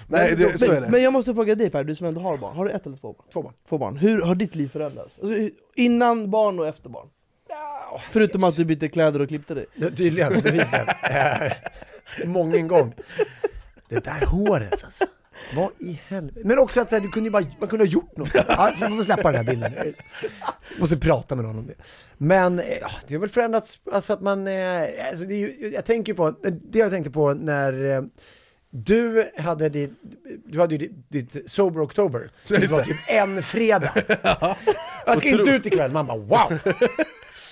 nej 0.07 0.35
det, 0.37 0.59
så 0.59 0.65
är 0.65 0.69
men, 0.73 0.83
det. 0.83 0.89
men 0.89 1.03
jag 1.03 1.13
måste 1.13 1.35
fråga 1.35 1.55
dig 1.55 1.71
Per, 1.71 1.85
du 1.85 1.95
som 1.95 2.07
ändå 2.07 2.21
har 2.21 2.37
barn, 2.39 2.57
har 2.57 2.65
du 2.65 2.71
ett 2.71 2.87
eller 2.87 2.97
två 2.97 3.13
barn? 3.13 3.27
Två 3.33 3.43
barn. 3.43 3.53
Två 3.69 3.79
barn. 3.79 3.97
Hur 3.97 4.23
har 4.23 4.35
ditt 4.35 4.55
liv 4.55 4.69
förändrats? 4.69 5.19
Alltså, 5.23 5.49
innan 5.77 6.31
barn 6.31 6.59
och 6.59 6.67
efter 6.67 6.89
barn? 6.89 7.09
Förutom 8.11 8.45
att 8.45 8.57
du 8.57 8.65
bytte 8.65 8.89
kläder 8.89 9.23
och 9.23 9.29
klippte 9.29 9.55
dig 9.55 9.67
Ja, 9.75 9.89
Tydligen, 9.97 10.41
bevisligen. 10.41 10.87
Många 12.25 12.63
gång. 12.63 12.95
Det 13.89 14.05
där 14.05 14.27
håret 14.27 14.85
alltså. 14.85 15.05
Vad 15.57 15.71
i 15.79 16.01
helvete? 16.09 16.41
Men 16.45 16.59
också 16.59 16.81
att 16.81 16.89
så 16.89 16.95
här, 16.95 17.03
du 17.03 17.09
kunde 17.09 17.29
ju 17.29 17.33
bara, 17.33 17.45
man 17.59 17.69
kunde 17.69 17.85
ha 17.85 17.91
gjort 17.91 18.17
något. 18.17 18.31
Ja, 18.35 18.73
sen 18.79 18.97
får 18.97 19.05
släppa 19.05 19.33
den 19.33 19.47
här 19.47 19.53
bilden. 19.53 19.73
Jag 20.71 20.81
måste 20.81 20.97
prata 20.97 21.37
med 21.37 21.45
någon 21.45 21.59
om 21.59 21.67
det. 21.67 21.75
Men 22.19 22.59
eh, 22.59 22.79
ja, 22.81 22.91
det 23.07 23.15
har 23.15 23.21
väl 23.21 23.31
förändrats, 23.31 23.79
alltså 23.93 24.13
att 24.13 24.21
man, 24.21 24.47
eh, 24.47 24.83
alltså 25.09 25.25
det 25.25 25.35
är 25.35 25.39
ju, 25.39 25.71
jag 25.75 25.85
tänker 25.85 26.15
på, 26.15 26.35
det 26.43 26.79
jag 26.79 26.91
tänkte 26.91 27.11
på 27.11 27.35
när 27.35 27.97
eh, 27.97 28.03
du 28.71 29.31
hade 29.39 29.69
ditt, 29.69 29.93
du 30.47 30.61
hade 30.61 30.75
ju 30.75 30.79
ditt, 30.79 31.11
ditt 31.33 31.51
Sober 31.51 31.81
October. 31.81 32.31
Det 32.49 32.71
var 32.71 32.83
typ 32.83 32.97
en 33.09 33.43
fredag. 33.43 33.93
Jag 35.07 35.19
ska 35.19 35.29
inte 35.29 35.51
ut 35.51 35.67
ikväll. 35.67 35.91
Man 35.91 36.07
bara 36.07 36.19
wow. 36.19 36.59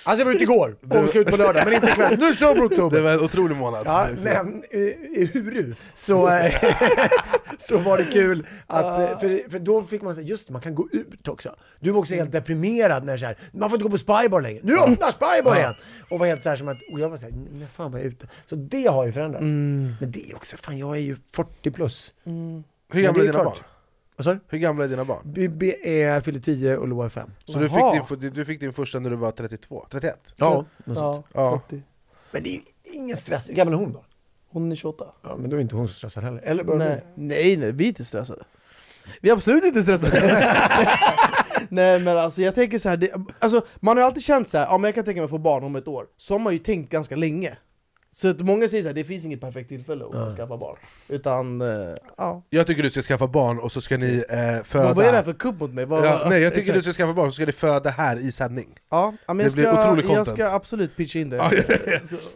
Alltså 0.04 0.20
jag 0.20 0.26
var 0.26 0.32
ute 0.32 0.42
igår 0.42 0.76
och 0.90 1.08
ska 1.08 1.18
ut 1.18 1.26
på 1.26 1.36
lördag, 1.36 1.62
men 1.64 1.74
inte 1.74 1.86
ikväll. 1.86 2.18
Nu 2.18 2.28
det 2.28 2.34
sober-oktober! 2.36 2.96
Det 2.96 3.02
var 3.02 3.10
en 3.10 3.20
otrolig 3.20 3.56
månad. 3.56 3.82
Ja, 3.86 4.08
men 4.22 4.62
eh, 4.70 4.80
i 4.80 5.30
Huru 5.34 5.74
så, 5.94 6.28
eh, 6.28 6.54
så 7.58 7.78
var 7.78 7.98
det 7.98 8.04
kul 8.04 8.46
att, 8.66 8.84
eh, 8.84 9.18
för, 9.18 9.50
för 9.50 9.58
då 9.58 9.82
fick 9.82 10.02
man 10.02 10.14
säga, 10.14 10.26
just 10.26 10.50
man 10.50 10.60
kan 10.60 10.74
gå 10.74 10.88
ut 10.92 11.28
också. 11.28 11.56
Du 11.80 11.90
var 11.90 12.00
också 12.00 12.14
helt 12.14 12.32
deprimerad 12.32 13.04
när 13.04 13.16
så 13.16 13.26
här, 13.26 13.38
man 13.52 13.70
får 13.70 13.76
inte 13.76 13.84
gå 13.84 13.90
på 13.90 13.98
Spybar 13.98 14.40
längre. 14.40 14.60
Nu 14.62 14.78
öppnar 14.78 15.10
Spybar 15.10 15.56
igen! 15.56 15.74
Och 16.08 16.18
var 16.18 16.26
helt 16.26 16.42
så 16.42 16.48
här 16.48 16.56
som 16.56 16.68
att, 16.68 16.78
och 16.92 17.00
jag 17.00 17.08
var 17.08 17.16
såhär, 17.16 17.34
när 17.52 17.66
fan 17.66 17.92
var 17.92 17.98
jag 17.98 18.06
ute? 18.06 18.28
Så 18.46 18.56
det 18.56 18.86
har 18.86 19.06
ju 19.06 19.12
förändrats. 19.12 19.42
Mm. 19.42 19.94
Men 20.00 20.10
det 20.10 20.30
är 20.30 20.36
också, 20.36 20.56
fan 20.56 20.78
jag 20.78 20.96
är 20.96 21.00
ju 21.00 21.16
40 21.34 21.70
plus. 21.70 22.12
Hur 22.24 22.32
Men 22.32 23.02
gamla 23.02 23.22
är 23.22 23.26
dina 23.26 23.44
barn? 23.44 23.56
Vad 24.16 24.24
sa 24.24 24.32
du? 24.32 24.40
Hur 24.48 24.58
gamla 24.58 24.84
är 24.84 24.88
dina 24.88 25.04
barn? 25.04 25.32
Bibi 25.32 25.74
är, 25.82 26.20
fyller 26.20 26.38
10 26.38 26.76
och 26.76 26.88
Loa 26.88 27.04
är 27.04 27.08
5. 27.08 27.30
Så 27.44 27.58
du 27.58 27.68
fick, 27.68 28.20
din, 28.20 28.32
du 28.34 28.44
fick 28.44 28.60
din 28.60 28.72
första 28.72 28.98
när 28.98 29.10
du 29.10 29.16
var 29.16 29.30
32? 29.30 29.86
31? 29.90 30.34
Ja, 30.36 30.54
något 30.54 30.66
Ja, 30.84 30.94
sånt. 30.94 31.26
Ja. 31.32 31.60
30. 31.68 31.82
Men 32.30 32.42
det 32.42 32.48
är 32.48 32.52
ju 32.52 32.60
ingen 32.82 33.16
stress. 33.16 33.48
Hur 33.50 33.54
gammal 33.54 33.74
är 33.74 33.78
hon 33.78 33.92
då? 33.92 34.04
Hon 34.48 34.72
är 34.72 34.76
28. 34.76 35.04
Ja, 35.22 35.36
men 35.38 35.50
då 35.50 35.56
är 35.56 35.60
inte 35.60 35.76
hon 35.76 35.88
så 35.88 35.94
stressad 35.94 36.24
heller. 36.24 36.40
Eller 36.42 36.64
börjar 36.64 36.78
Nej, 36.78 37.04
nej, 37.14 37.56
nej, 37.56 37.72
vi 37.72 37.84
är 37.84 37.88
inte 37.88 38.04
stressade. 38.04 38.44
Vi 39.20 39.28
är 39.28 39.32
absolut 39.32 39.64
inte 39.64 39.82
stressade. 39.82 40.20
nej 41.68 42.00
men 42.00 42.18
alltså 42.18 42.42
jag 42.42 42.54
tänker 42.54 42.78
så 42.78 42.88
här, 42.88 42.96
det, 42.96 43.10
alltså, 43.38 43.62
man 43.80 43.96
har 43.96 44.02
ju 44.02 44.06
alltid 44.06 44.22
känt 44.22 44.48
så 44.48 44.58
här, 44.58 44.66
ja 44.66 44.78
men 44.78 44.84
jag 44.88 44.94
kan 44.94 45.04
tänka 45.04 45.20
mig 45.20 45.24
att 45.24 45.30
få 45.30 45.38
barn 45.38 45.64
om 45.64 45.76
ett 45.76 45.88
år. 45.88 46.06
Så 46.16 46.34
har 46.34 46.38
man 46.38 46.52
ju 46.52 46.58
tänkt 46.58 46.90
ganska 46.92 47.16
länge. 47.16 47.56
Så 48.14 48.28
att 48.28 48.40
många 48.40 48.68
säger 48.68 48.84
här, 48.84 48.92
det 48.92 49.04
finns 49.04 49.24
inget 49.24 49.40
perfekt 49.40 49.68
tillfälle 49.68 50.04
att 50.04 50.36
skaffa 50.36 50.56
barn. 50.56 50.76
Utan, 51.08 51.60
eh, 51.60 51.68
ja. 52.16 52.42
Jag 52.50 52.66
tycker 52.66 52.82
du 52.82 52.90
ska 52.90 53.02
skaffa 53.02 53.26
barn 53.26 53.58
och 53.58 53.72
så 53.72 53.80
ska 53.80 53.96
ni 53.96 54.24
eh, 54.28 54.62
föda... 54.64 54.84
Vad, 54.84 54.96
vad 54.96 55.04
är 55.04 55.10
det 55.10 55.16
här 55.16 55.22
för 55.24 55.32
kupp 55.32 55.60
mot 55.60 55.70
mig? 55.72 55.84
Vad, 55.86 56.04
Ja, 56.06 56.26
nej 56.28 56.42
jag 56.42 56.54
tycker 56.54 56.70
exakt. 56.72 56.86
du 56.86 56.92
ska 56.92 57.02
skaffa 57.02 57.12
barn 57.14 57.30
så 57.30 57.34
ska 57.34 57.46
ni 57.46 57.52
föda 57.52 57.90
här 57.90 58.16
i 58.16 58.32
sändning. 58.32 58.68
Ja, 58.90 59.14
men 59.26 59.36
Det 59.36 59.42
jag 59.44 59.52
blir 59.52 59.64
ska, 59.64 59.82
otrolig 59.84 60.04
jag 60.04 60.16
content. 60.16 60.28
ska 60.38 60.50
absolut 60.50 60.96
pitcha 60.96 61.18
in 61.18 61.30
det. 61.30 61.36
Ja, 61.36 61.50
ja, 61.68 61.74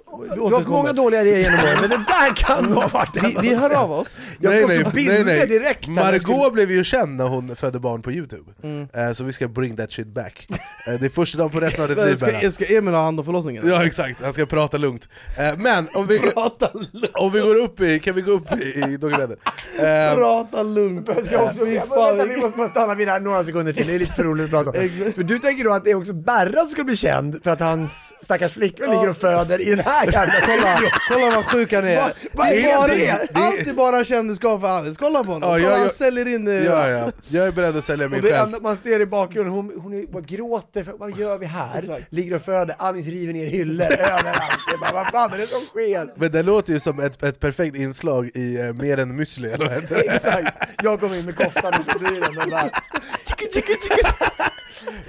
ja. 0.07 0.16
Du 0.35 0.41
har 0.41 0.51
haft 0.51 0.69
många 0.69 0.93
dåliga 0.93 1.21
idéer 1.23 1.39
genom 1.39 1.59
åren, 1.61 1.77
men 1.81 1.91
det 1.91 1.97
där 2.09 2.37
kan 2.37 2.65
ha 2.73 2.89
varit 2.89 3.17
Vi, 3.23 3.37
vi 3.49 3.55
hör 3.55 3.75
av 3.75 3.93
oss. 3.93 4.19
Jag 4.41 4.63
får 4.63 4.85
så 4.85 4.91
bilder 4.91 5.47
direkt. 5.47 5.87
här 5.89 5.95
när 5.95 6.03
jag 6.03 6.07
Margot 6.13 6.23
skulle- 6.23 6.51
blev 6.53 6.71
ju 6.71 6.85
känd 6.85 7.17
när 7.17 7.25
hon 7.29 7.57
födde 7.57 7.79
barn 7.79 8.03
på 8.03 8.13
youtube, 8.13 8.53
Mm. 8.63 8.89
Eh, 8.95 9.13
så 9.13 9.25
vi 9.25 9.33
ska 9.33 9.49
bring 9.49 9.77
that 9.77 9.93
shit 9.93 10.07
back. 10.07 10.47
Eh, 10.87 10.95
det 11.01 11.07
är 11.07 11.11
första 11.11 11.39
dagen 11.39 11.51
på 11.51 11.61
resten 11.61 11.83
av 11.83 11.89
ditt 11.89 11.99
liv 12.07 12.15
ska, 12.17 12.51
ska 12.51 12.65
Emil 12.77 12.95
ha 12.95 13.05
hand 13.05 13.19
om 13.21 13.25
förlossningen? 13.27 13.69
Ja 13.69 13.85
exakt, 13.87 14.23
han 14.23 14.33
ska 14.33 14.47
prata 14.47 14.77
lugnt. 14.77 15.09
Eh, 15.39 15.57
Men 15.59 15.89
om 15.95 16.07
vi, 16.07 16.21
om 17.15 17.33
vi 17.33 17.41
går 17.41 17.55
upp 17.55 17.81
i, 17.81 18.01
kan 18.01 18.15
vi 18.15 18.21
gå 18.21 18.31
upp 18.33 18.53
i, 18.61 18.65
i 18.93 18.97
dokumentet? 18.97 19.39
Eh, 19.79 20.15
Prata 20.15 20.63
lugnt! 20.63 21.09
Jag 21.17 21.27
ska 21.27 21.39
också, 21.43 21.59
fan, 21.89 22.17
vänta, 22.17 22.25
vi 22.35 22.37
måste 22.37 22.59
bara 22.59 22.69
stanna 22.69 22.95
vid 22.95 23.07
det 23.09 23.13
här 23.13 23.21
några 23.21 23.45
sekunder 23.45 23.73
till, 23.73 23.87
det 23.87 23.95
är 23.95 23.99
lite 23.99 24.13
för 24.13 24.25
roligt 24.25 24.45
att 24.45 24.51
prata 24.51 24.71
om. 24.71 25.13
För 25.15 25.23
du 25.23 25.39
tänker 25.39 25.65
då 25.65 25.73
att 25.73 25.85
det 25.85 25.91
är 25.91 25.95
också 25.95 26.13
Berra 26.13 26.61
som 26.61 26.69
ska 26.69 26.85
bli 26.85 26.97
känd 26.97 27.41
för 27.45 27.51
att 27.51 27.61
hans 27.61 28.15
stackars 28.25 28.53
flickvän 28.53 28.91
ligger 28.91 29.11
och 29.11 29.17
föder 29.17 29.61
i 29.61 29.71
den 29.71 29.81
här 29.81 30.06
jävla 30.13 30.33
Kolla, 30.47 30.81
kolla 31.09 31.37
vad 31.37 31.45
sjuk 31.45 31.73
han 31.73 31.85
är! 31.85 31.97
Vad- 32.01 32.13
vad 32.33 32.47
det 32.49 32.71
är 32.71 32.85
är 32.85 33.19
det? 33.19 33.33
bara, 33.35 33.45
Allt 33.45 33.69
är 33.69 33.75
bara 33.75 34.05
kändisskap 34.05 34.61
för 34.61 34.69
Alice, 34.69 34.97
kolla 35.01 35.25
på 35.25 35.31
honom! 35.33 35.49
Ja, 35.51 35.57
kolla, 35.57 35.71
jag- 35.71 35.79
han 35.79 35.89
säljer 35.91 36.29
in... 36.29 36.49
eh, 36.49 36.55
ja, 36.65 36.89
ja. 36.89 37.11
Jag 37.29 37.47
är 37.47 37.53
beredd 37.53 37.77
att 37.77 37.85
sälja 37.85 38.09
det 38.09 38.21
själv. 38.23 38.35
enda 38.35 38.61
man 38.61 38.77
ser 38.77 39.01
i 39.01 39.07
bakgrunden, 39.07 39.55
hon, 39.55 39.73
hon 39.83 39.93
är, 39.95 40.07
bara 40.07 40.23
gråter, 40.23 40.85
för, 40.85 40.93
vad 40.93 41.19
gör 41.19 41.39
vi 41.39 41.47
här? 41.47 41.79
Exakt. 41.79 42.07
Ligger 42.13 42.35
och 42.37 42.43
föder, 42.43 42.75
Alice 42.79 43.11
river 43.11 43.33
ner 43.33 43.47
hyllor 43.47 43.87
överallt. 43.87 44.61
Det 44.73 44.79
bara, 44.81 44.93
vad 44.93 45.07
fan 45.07 45.33
är 45.33 45.39
det 45.39 45.47
som 45.47 45.61
sker? 45.61 46.11
Men 46.17 46.33
det 46.33 46.43
låter 46.43 46.73
ju 46.73 46.81
som 46.81 47.01
ett, 47.01 47.23
ett 47.23 47.41
perfekt 47.41 47.77
inslag 47.77 48.31
i 48.35 48.61
eh, 48.61 48.73
Mer 48.73 48.99
än 48.99 49.21
müsli, 49.21 49.55
eller 49.55 49.65
vad 49.65 49.75
heter 49.75 49.95
det? 49.95 50.01
Exakt, 50.15 50.57
jag 50.83 51.01
kommer 51.01 51.17
in 51.17 51.25
med 51.25 51.37
koftan 51.37 51.75
och 51.75 51.93
frisyren 51.93 52.39
och 52.39 52.51
bara... 52.51 52.71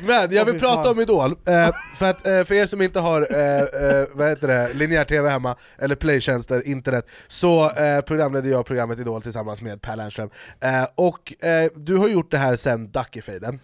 Men 0.08 0.32
jag 0.32 0.46
vill 0.46 0.60
prata 0.60 0.92
om 0.92 1.00
Idol, 1.00 1.32
eh, 1.46 1.70
för, 1.98 2.10
att, 2.10 2.28
eh, 2.28 2.44
för 2.44 2.54
er 2.54 2.66
som 2.66 2.82
inte 2.82 3.00
har 3.00 3.28
eh, 3.32 3.60
eh, 3.60 4.06
vad 4.14 4.30
heter 4.30 4.48
det, 4.48 4.74
linjär 4.74 5.06
tv 5.06 5.30
hemma, 5.30 5.56
eller 5.78 5.96
playtjänster, 5.96 6.68
internet, 6.68 7.08
så 7.28 7.72
eh, 7.72 8.02
programledde 8.02 8.50
jag 8.50 8.66
programmet 8.66 9.00
Idol 9.00 9.22
tillsammans 9.22 9.62
med 9.62 9.82
Per 9.82 9.96
Lernström. 9.96 10.30
Eh, 10.60 10.86
och 10.96 11.34
du 11.76 11.98
har 11.98 12.08
gjort 12.08 12.32
det 12.32 12.38
här 12.38 12.56
sen 12.56 12.92
Dackefejden. 12.92 13.60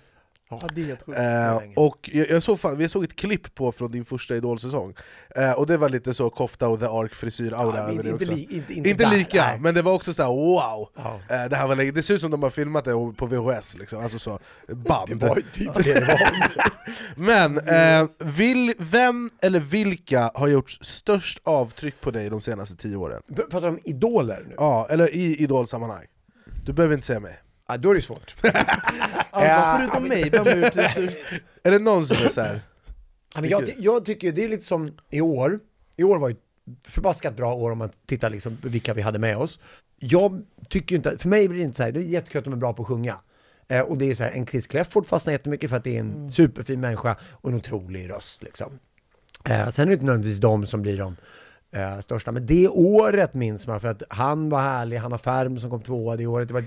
Ja, 0.61 0.67
det 0.75 0.81
är 0.81 0.85
helt 0.85 1.03
sjukt. 1.03 1.17
Eh, 1.19 1.83
och 1.83 2.09
jag, 2.13 2.29
jag 2.29 2.43
såg 2.43 2.59
fan, 2.59 2.77
vi 2.77 2.89
såg 2.89 3.03
ett 3.03 3.15
klipp 3.15 3.55
på 3.55 3.71
från 3.71 3.91
din 3.91 4.05
första 4.05 4.35
Idol-säsong, 4.35 4.93
eh, 5.35 5.51
och 5.51 5.67
det 5.67 5.77
var 5.77 5.89
lite 5.89 6.13
så 6.13 6.29
kofta 6.29 6.67
och 6.67 6.79
the 6.79 6.85
ark 6.85 7.15
frisyr 7.15 7.53
aura 7.53 7.77
Ja, 7.77 7.83
över 7.83 7.91
inte, 7.91 8.03
det 8.03 8.09
inte, 8.09 8.23
också. 8.25 8.35
li, 8.35 8.47
inte, 8.51 8.73
inte, 8.73 8.89
Inte 8.89 9.03
där, 9.03 9.17
lika, 9.17 9.43
nej. 9.45 9.59
men 9.59 9.75
det 9.75 9.81
var 9.81 9.93
också 9.93 10.13
så 10.13 10.23
här: 10.23 10.29
wow! 10.29 10.89
Ja. 10.95 11.19
Eh, 11.35 11.49
det, 11.49 11.55
här 11.55 11.67
var 11.67 11.75
länge. 11.75 11.91
det 11.91 12.03
ser 12.03 12.13
ut 12.13 12.21
som 12.21 12.31
de 12.31 12.43
har 12.43 12.49
filmat 12.49 12.85
det 12.85 12.91
på 13.17 13.25
VHS, 13.25 13.77
liksom. 13.79 13.99
alltså 14.03 14.19
så, 14.19 14.39
band. 14.67 15.09
Det 15.09 15.15
var 15.27 15.35
typ 15.53 15.73
det 15.73 15.93
det 15.93 16.05
var. 16.05 16.19
Men, 17.15 17.57
eh, 17.57 18.09
vill, 18.19 18.73
vem 18.77 19.29
eller 19.41 19.59
vilka 19.59 20.31
har 20.33 20.47
gjort 20.47 20.71
störst 20.71 21.39
avtryck 21.43 22.01
på 22.01 22.11
dig 22.11 22.29
de 22.29 22.41
senaste 22.41 22.75
tio 22.75 22.95
åren? 22.95 23.21
Pratar 23.35 23.61
du 23.61 23.67
om 23.67 23.79
idoler 23.83 24.43
nu? 24.47 24.55
Ja, 24.57 24.87
eller 24.89 25.15
i 25.15 25.35
idolsammanhang. 25.35 26.05
Du 26.65 26.73
behöver 26.73 26.95
inte 26.95 27.07
säga 27.07 27.19
mig. 27.19 27.39
Ja, 27.67 27.77
då 27.77 27.91
är 27.91 27.95
det 27.95 28.01
svårt. 28.01 28.35
Alva, 29.31 29.77
förutom 29.77 30.07
mig, 30.07 30.29
vem 30.29 30.45
har 30.45 30.55
gjort 30.55 30.73
det? 30.73 31.13
Är 31.63 31.71
det 31.71 31.79
någon 31.79 32.05
som 32.05 32.17
är 32.17 32.29
såhär... 32.29 32.61
Ja, 33.35 33.41
men 33.41 33.49
jag, 33.49 33.65
ty- 33.65 33.73
jag 33.77 34.05
tycker 34.05 34.31
det 34.31 34.43
är 34.43 34.49
lite 34.49 34.63
som 34.63 34.91
i 35.09 35.21
år, 35.21 35.59
i 35.95 36.03
år 36.03 36.17
var 36.17 36.29
ju 36.29 36.33
ett 36.35 36.91
förbaskat 36.91 37.35
bra 37.35 37.53
år 37.53 37.71
om 37.71 37.77
man 37.77 37.89
tittar 38.05 38.29
liksom 38.29 38.57
vilka 38.63 38.93
vi 38.93 39.01
hade 39.01 39.19
med 39.19 39.37
oss. 39.37 39.59
Jag 39.99 40.41
tycker 40.69 40.95
inte, 40.95 41.17
för 41.17 41.29
mig 41.29 41.47
blir 41.47 41.57
det 41.59 41.63
inte 41.63 41.77
så 41.77 41.83
här, 41.83 41.91
det 41.91 41.99
är 41.99 42.03
jättekul 42.03 42.39
att 42.39 42.43
de 42.43 42.53
är 42.53 42.57
bra 42.57 42.73
på 42.73 42.81
att 42.83 42.87
sjunga. 42.87 43.17
Eh, 43.67 43.81
och 43.81 43.97
det 43.97 44.11
är 44.11 44.15
så 44.15 44.23
här, 44.23 44.31
en 44.31 44.45
Chris 44.45 44.67
Clefford 44.67 45.05
fastnar 45.05 45.31
jättemycket 45.31 45.69
för 45.69 45.77
att 45.77 45.83
det 45.83 45.95
är 45.95 45.99
en 45.99 46.31
superfin 46.31 46.79
människa 46.79 47.15
och 47.31 47.49
en 47.49 47.55
otrolig 47.55 48.09
röst 48.09 48.43
liksom. 48.43 48.79
Eh, 49.49 49.69
sen 49.69 49.83
är 49.83 49.87
det 49.87 49.93
inte 49.93 50.05
nödvändigtvis 50.05 50.39
de 50.39 50.65
som 50.65 50.81
blir 50.81 50.97
de 50.97 51.15
eh, 51.71 51.99
största, 51.99 52.31
men 52.31 52.45
det 52.45 52.67
året 52.67 53.33
minns 53.33 53.67
man 53.67 53.81
för 53.81 53.87
att 53.87 54.03
han 54.09 54.49
var 54.49 54.61
härlig, 54.61 54.97
Hanna 54.97 55.17
Färm 55.17 55.59
som 55.59 55.69
kom 55.69 55.81
tvåa 55.81 56.15
det 56.15 56.25
året, 56.27 56.47
det 56.47 56.53
var 56.53 56.63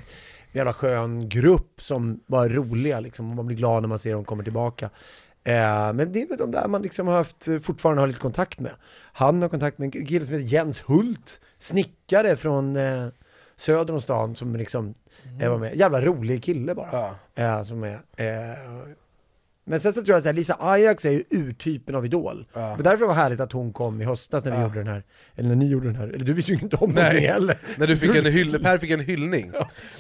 jävla 0.53 0.73
skön 0.73 1.29
grupp 1.29 1.83
som 1.83 2.21
var 2.27 2.49
roliga 2.49 3.01
liksom, 3.01 3.31
och 3.31 3.37
man 3.37 3.47
blir 3.47 3.57
glad 3.57 3.83
när 3.83 3.89
man 3.89 3.99
ser 3.99 4.13
dem 4.13 4.25
komma 4.25 4.43
tillbaka. 4.43 4.91
Eh, 5.45 5.93
men 5.93 6.13
det 6.13 6.23
är 6.23 6.29
väl 6.29 6.39
de 6.39 6.51
där 6.51 6.69
man 6.69 6.83
liksom 6.83 7.07
har 7.07 7.15
haft, 7.15 7.49
fortfarande 7.63 8.03
har 8.03 8.07
lite 8.07 8.21
kontakt 8.21 8.61
med. 8.61 8.73
Han 9.13 9.43
har 9.43 9.49
kontakt 9.49 9.79
med 9.79 9.97
en 9.97 10.07
kille 10.07 10.27
som 10.27 10.35
heter 10.35 10.47
Jens 10.47 10.83
Hult, 10.87 11.41
snickare 11.59 12.37
från 12.37 12.77
eh, 12.77 13.07
söder 13.57 13.95
om 13.95 14.01
stan 14.01 14.35
som 14.35 14.57
liksom 14.57 14.95
eh, 15.41 15.51
var 15.51 15.59
med. 15.59 15.77
Jävla 15.77 16.01
rolig 16.01 16.45
kille 16.45 16.75
bara. 16.75 16.89
Ja. 16.93 17.17
Eh, 17.35 17.63
som 17.63 17.85
är, 17.85 17.95
eh, 18.17 18.59
men 19.69 19.81
sen 19.81 19.93
så 19.93 20.05
tror 20.05 20.17
jag 20.17 20.23
så 20.23 20.29
här, 20.29 20.35
Lisa 20.35 20.57
Ajax 20.61 21.05
är 21.05 21.11
ju 21.11 21.25
urtypen 21.31 21.95
av 21.95 22.05
idol. 22.07 22.47
Ja. 22.53 22.75
Men 22.75 22.85
därför 22.85 23.07
var 23.07 23.15
det 23.15 23.21
härligt 23.21 23.41
att 23.41 23.53
hon 23.53 23.73
kom 23.73 24.03
i 24.03 24.05
höstas 24.05 24.45
när 24.45 24.51
vi 24.53 24.57
Ja. 24.59 24.63
gjorde 24.63 24.79
den 24.79 24.87
här, 24.89 25.03
eller 25.35 25.49
när 25.49 25.57
ni 25.57 25.67
gjorde 25.69 25.87
den 25.87 25.97
här, 25.97 26.09
eller 26.09 26.25
du 26.25 26.33
visste 26.33 26.53
ju 26.53 26.59
inte 26.63 26.77
om 26.77 26.91
Nej, 26.91 27.03
någonting 27.05 27.29
heller. 27.29 27.59
När 27.77 27.87
du 27.87 27.97
fick 27.97 28.15
en 28.15 28.25
hyll, 28.27 28.63
Per 28.63 28.79
fick 28.79 28.91
en 28.91 29.01
hyllning. 29.01 29.53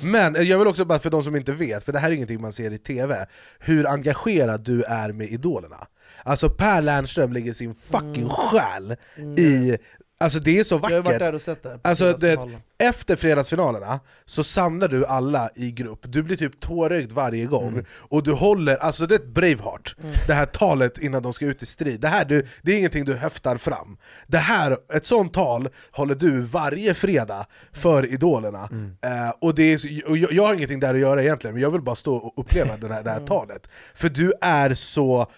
Men 0.02 0.36
eh, 0.36 0.42
jag 0.42 0.58
vill 0.58 0.66
också 0.68 0.84
bara 0.84 0.98
för 0.98 1.10
de 1.10 1.22
som 1.22 1.36
inte 1.36 1.52
vet, 1.52 1.84
för 1.84 1.92
det 1.92 1.98
här 1.98 2.08
är 2.08 2.12
ingenting 2.14 2.40
man 2.40 2.52
ser 2.52 2.70
i 2.72 2.78
TV, 2.78 3.26
hur 3.58 3.86
engagerad 3.86 4.60
du 4.64 4.82
är 4.82 5.12
med 5.12 5.30
idolerna. 5.30 5.86
Alltså 6.22 6.50
Per 6.50 6.82
Lernström 6.82 7.32
lägger 7.32 7.52
sin 7.52 7.74
fucking 7.74 8.28
själ 8.28 8.96
i... 9.38 9.76
Alltså 10.18 10.38
det 10.38 10.58
är 10.58 10.64
så 10.64 10.74
Jag 10.74 10.80
har 10.82 10.90
varit 10.90 11.04
vackert. 11.04 11.18
där 11.20 11.34
och 11.34 11.42
sett 11.42 11.62
det. 11.62 11.78
Alltså 11.82 12.12
det, 12.12 12.38
efter 12.78 13.16
fredagsfinalerna 13.16 14.00
så 14.26 14.44
samlar 14.44 14.88
du 14.88 15.06
alla 15.06 15.50
i 15.54 15.70
grupp, 15.72 15.98
du 16.02 16.22
blir 16.22 16.36
typ 16.36 16.60
tårögd 16.60 17.12
varje 17.12 17.44
gång, 17.46 17.68
Mm. 17.68 17.84
och 17.90 18.22
du 18.22 18.32
håller, 18.32 18.76
alltså 18.76 19.06
det 19.06 19.14
är 19.14 19.18
ett 19.18 19.26
Braveheart, 19.26 19.96
det 20.26 20.34
här 20.34 20.46
talet 20.46 20.98
innan 20.98 21.22
de 21.22 21.32
ska 21.32 21.46
ut 21.46 21.62
i 21.62 21.66
strid, 21.66 22.00
det 22.00 22.08
här 22.08 22.24
du, 22.24 22.46
det 22.62 22.72
är 22.72 22.78
ingenting 22.78 23.04
du 23.04 23.14
höftar 23.14 23.56
fram. 23.56 23.96
Det 24.26 24.38
här, 24.38 24.76
ett 24.92 25.06
sånt 25.06 25.34
tal 25.34 25.68
håller 25.90 26.14
du 26.14 26.40
varje 26.40 26.94
fredag 26.94 27.46
för 27.72 28.06
idolerna, 28.12 28.68
Mm. 28.70 28.96
eh, 29.02 29.30
och, 29.40 29.54
det 29.54 29.62
är, 29.62 29.80
och 30.08 30.16
jag, 30.16 30.32
jag 30.32 30.46
har 30.46 30.54
ingenting 30.54 30.80
där 30.80 30.94
att 30.94 31.00
göra 31.00 31.22
egentligen, 31.22 31.54
men 31.54 31.62
jag 31.62 31.70
vill 31.70 31.82
bara 31.82 31.96
stå 31.96 32.14
och 32.16 32.34
uppleva 32.40 32.76
den 32.76 32.90
här, 32.90 33.02
det 33.02 33.10
här 33.10 33.16
Mm. 33.26 33.28
talet. 33.28 33.66
För 33.94 34.08
du 34.08 34.32
är 34.40 34.74
så 34.74 35.30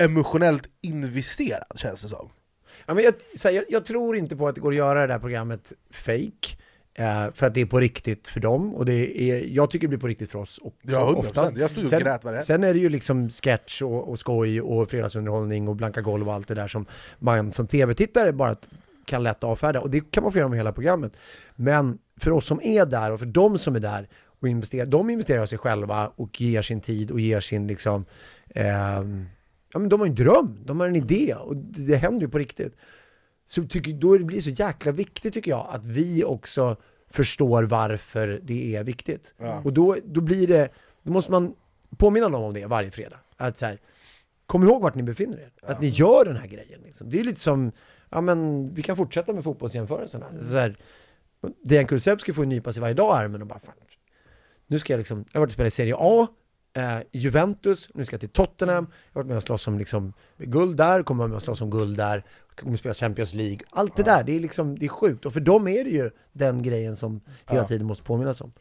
emotionellt 0.00 0.62
investerad 0.82 1.64
känns 1.78 2.02
det 2.02 2.08
som. 2.08 2.28
Ja, 2.86 2.94
men 2.94 3.04
jag, 3.04 3.14
här, 3.44 3.50
jag, 3.50 3.64
jag 3.68 3.84
tror 3.84 4.16
inte 4.16 4.36
på 4.36 4.48
att 4.48 4.54
det 4.54 4.60
går 4.60 4.70
att 4.72 4.76
göra 4.76 5.00
det 5.00 5.06
där 5.06 5.18
programmet 5.18 5.72
fake. 5.90 6.56
Eh, 6.98 7.32
för 7.34 7.46
att 7.46 7.54
det 7.54 7.60
är 7.60 7.66
på 7.66 7.80
riktigt 7.80 8.28
för 8.28 8.40
dem 8.40 8.74
och 8.74 8.84
det 8.84 9.20
är, 9.30 9.44
jag 9.46 9.70
tycker 9.70 9.86
det 9.86 9.88
blir 9.88 9.98
på 9.98 10.06
riktigt 10.06 10.30
för 10.30 10.38
oss 10.38 10.58
också, 10.62 10.78
Ja, 10.82 11.10
100%. 11.10 11.14
oftast. 11.16 11.56
Jag 11.56 11.70
stod 11.70 11.84
och 11.84 11.90
sen, 11.90 12.00
grät 12.00 12.24
varje 12.24 12.42
sen 12.42 12.64
är 12.64 12.74
det 12.74 12.80
ju 12.80 12.88
liksom 12.88 13.30
sketch 13.30 13.82
och, 13.82 14.08
och 14.08 14.18
skoj 14.20 14.60
och 14.60 14.90
fredagsunderhållning 14.90 15.68
och 15.68 15.76
blanka 15.76 16.00
golv 16.00 16.28
och 16.28 16.34
allt 16.34 16.48
det 16.48 16.54
där 16.54 16.68
som 16.68 16.86
man 17.18 17.52
som 17.52 17.66
tv-tittare 17.66 18.32
bara 18.32 18.56
kan 19.04 19.22
lätt 19.22 19.44
avfärda 19.44 19.80
och 19.80 19.90
det 19.90 20.10
kan 20.10 20.22
man 20.22 20.32
få 20.32 20.38
göra 20.38 20.48
med 20.48 20.58
hela 20.58 20.72
programmet. 20.72 21.16
Men 21.56 21.98
för 22.20 22.30
oss 22.30 22.46
som 22.46 22.60
är 22.62 22.86
där 22.86 23.12
och 23.12 23.18
för 23.18 23.26
de 23.26 23.58
som 23.58 23.76
är 23.76 23.80
där 23.80 24.08
och 24.40 24.48
investerar, 24.48 24.86
de 24.86 25.10
investerar 25.10 25.46
sig 25.46 25.58
själva 25.58 26.12
och 26.16 26.40
ger 26.40 26.62
sin 26.62 26.80
tid 26.80 27.10
och 27.10 27.20
ger 27.20 27.40
sin 27.40 27.66
liksom 27.66 28.04
ehm, 28.54 29.26
Ja 29.72 29.78
men 29.78 29.88
de 29.88 30.00
har 30.00 30.06
en 30.06 30.14
dröm, 30.14 30.58
de 30.64 30.80
har 30.80 30.88
en 30.88 30.96
idé 30.96 31.34
och 31.34 31.56
det, 31.56 31.82
det 31.86 31.96
händer 31.96 32.20
ju 32.20 32.28
på 32.28 32.38
riktigt. 32.38 32.76
Så 33.46 33.64
tycker, 33.64 33.92
då 33.92 34.18
blir 34.18 34.36
det 34.36 34.42
så 34.42 34.50
jäkla 34.50 34.92
viktigt 34.92 35.34
tycker 35.34 35.50
jag 35.50 35.66
att 35.70 35.86
vi 35.86 36.24
också 36.24 36.76
förstår 37.10 37.62
varför 37.62 38.40
det 38.42 38.76
är 38.76 38.84
viktigt. 38.84 39.34
Ja. 39.38 39.62
Och 39.64 39.72
då, 39.72 39.96
då 40.04 40.20
blir 40.20 40.46
det, 40.46 40.68
då 41.02 41.12
måste 41.12 41.32
man 41.32 41.54
påminna 41.96 42.28
dem 42.28 42.42
om 42.42 42.54
det 42.54 42.66
varje 42.66 42.90
fredag. 42.90 43.16
Att 43.36 43.56
så 43.56 43.66
här, 43.66 43.78
kom 44.46 44.62
ihåg 44.62 44.82
vart 44.82 44.94
ni 44.94 45.02
befinner 45.02 45.38
er. 45.38 45.52
Att 45.62 45.80
ni 45.80 45.88
gör 45.88 46.24
den 46.24 46.36
här 46.36 46.46
grejen. 46.46 46.80
Liksom. 46.84 47.10
Det 47.10 47.20
är 47.20 47.24
lite 47.24 47.40
som, 47.40 47.72
ja 48.10 48.20
men 48.20 48.68
vi 48.74 48.82
kan 48.82 48.96
fortsätta 48.96 49.32
med 49.32 49.44
fotbollsjämförelserna. 49.44 50.26
Så 50.50 50.56
här, 50.56 50.76
Dejan 51.64 51.86
Kulusevski 51.86 52.32
får 52.32 52.44
ju 52.44 52.48
nypa 52.48 52.72
sig 52.72 52.80
varje 52.80 52.94
dag 52.94 53.16
i 53.16 53.24
armen 53.24 53.42
och 53.42 53.48
bara 53.48 53.58
fan, 53.58 53.74
nu 54.66 54.78
ska 54.78 54.92
jag 54.92 54.98
liksom, 54.98 55.24
jag 55.32 55.38
har 55.38 55.40
varit 55.40 55.48
och 55.48 55.52
spelat 55.52 55.72
i 55.72 55.76
Serie 55.76 55.94
A, 55.98 56.26
eh, 56.76 56.98
Juventus, 57.12 57.88
nu 57.94 58.04
ska 58.04 58.14
jag 58.14 58.20
till 58.20 58.28
Tottenham, 58.28 58.86
jag 59.12 59.18
har 59.18 59.22
varit 59.22 59.28
med 59.28 59.36
och 59.36 59.42
slåss 59.42 59.68
om 59.68 59.78
liksom, 59.78 60.12
guld 60.38 60.76
där, 60.76 61.02
kommer 61.02 61.18
vara 61.18 61.28
med 61.28 61.36
och 61.36 61.42
slåss 61.42 61.60
om 61.60 61.70
guld 61.70 61.96
där, 61.96 62.24
kommer 62.54 62.76
spela 62.76 62.94
Champions 62.94 63.34
League. 63.34 63.58
Allt 63.70 63.96
det 63.96 64.02
där, 64.02 64.24
det 64.24 64.36
är 64.36 64.40
liksom, 64.40 64.78
det 64.78 64.86
är 64.86 64.88
sjukt. 64.88 65.26
Och 65.26 65.32
för 65.32 65.40
dem 65.40 65.68
är 65.68 65.84
det 65.84 65.90
ju 65.90 66.10
den 66.32 66.62
grejen 66.62 66.96
som 66.96 67.20
hela 67.46 67.64
tiden 67.64 67.86
måste 67.86 68.04
påminnas 68.04 68.40
om. 68.40 68.52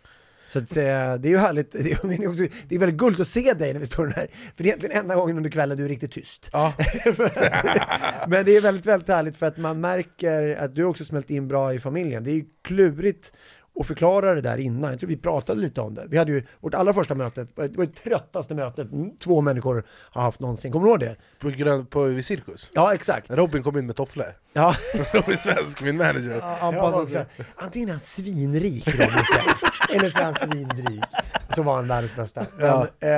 Så 0.47 0.59
att, 0.59 0.77
eh, 0.77 0.83
det 0.83 1.27
är 1.27 1.27
ju 1.27 1.37
härligt, 1.37 1.71
det 1.83 1.91
är, 1.91 2.29
också, 2.29 2.43
det 2.67 2.75
är 2.75 2.79
väldigt 2.79 2.97
gulligt 2.99 3.21
att 3.21 3.27
se 3.27 3.53
dig 3.53 3.73
när 3.73 3.79
vi 3.79 3.85
står 3.85 4.07
här. 4.07 4.27
För 4.55 4.63
det 4.63 4.63
är 4.63 4.67
egentligen 4.67 4.97
enda 4.97 5.15
gången 5.15 5.37
under 5.37 5.49
kvällen 5.49 5.77
du 5.77 5.85
är 5.85 5.89
riktigt 5.89 6.11
tyst. 6.11 6.49
Ja. 6.53 6.73
Att, 7.05 7.17
men 8.29 8.45
det 8.45 8.57
är 8.57 8.61
väldigt, 8.61 8.85
väldigt 8.85 9.09
härligt 9.09 9.35
för 9.35 9.45
att 9.45 9.57
man 9.57 9.81
märker 9.81 10.55
att 10.55 10.75
du 10.75 10.83
också 10.83 11.05
smält 11.05 11.29
in 11.29 11.47
bra 11.47 11.73
i 11.73 11.79
familjen. 11.79 12.23
Det 12.23 12.31
är 12.31 12.35
ju 12.35 12.45
klurigt 12.61 13.33
att 13.79 13.87
förklara 13.87 14.33
det 14.35 14.41
där 14.41 14.57
innan. 14.57 14.91
Jag 14.91 14.99
tror 14.99 15.07
vi 15.07 15.17
pratade 15.17 15.61
lite 15.61 15.81
om 15.81 15.93
det. 15.93 16.05
Vi 16.09 16.17
hade 16.17 16.31
ju 16.31 16.43
vårt 16.59 16.73
allra 16.73 16.93
första 16.93 17.15
möte, 17.15 17.47
det 17.55 17.77
var 17.77 17.85
det 17.85 17.93
tröttaste 17.93 18.55
mötet 18.55 18.87
två 19.19 19.41
människor 19.41 19.83
har 19.89 20.21
haft 20.21 20.39
någonsin. 20.39 20.71
Kommer 20.71 20.85
du 20.85 20.89
ihåg 20.91 20.99
det? 20.99 21.15
På, 21.39 21.49
grön, 21.49 21.85
på 21.85 22.03
vid 22.03 22.25
Cirkus? 22.25 22.69
Ja, 22.73 22.93
exakt. 22.93 23.29
Robin 23.31 23.63
kom 23.63 23.77
in 23.77 23.85
med 23.85 23.95
tofflor. 23.95 24.25
Ja. 24.53 24.75
Robin 25.13 25.37
Svensk, 25.37 25.81
min 25.81 25.97
manager. 25.97 26.37
Ja, 26.61 26.71
var 26.71 27.01
också, 27.01 27.25
antingen 27.55 27.89
är 27.89 27.93
han 27.93 27.99
svinrik, 27.99 28.87
Robin 28.87 29.07
Svensk, 29.33 29.91
eller 29.95 30.09
så 30.09 30.19
är 30.19 30.23
han 30.23 30.35
svinrik. 30.35 31.03
Så 31.55 31.63
var 31.63 31.75
han 31.75 31.87
världens 31.87 32.15
bästa. 32.15 32.45
Men, 32.57 32.65
Ja. 32.67 32.87
eh, 32.99 33.09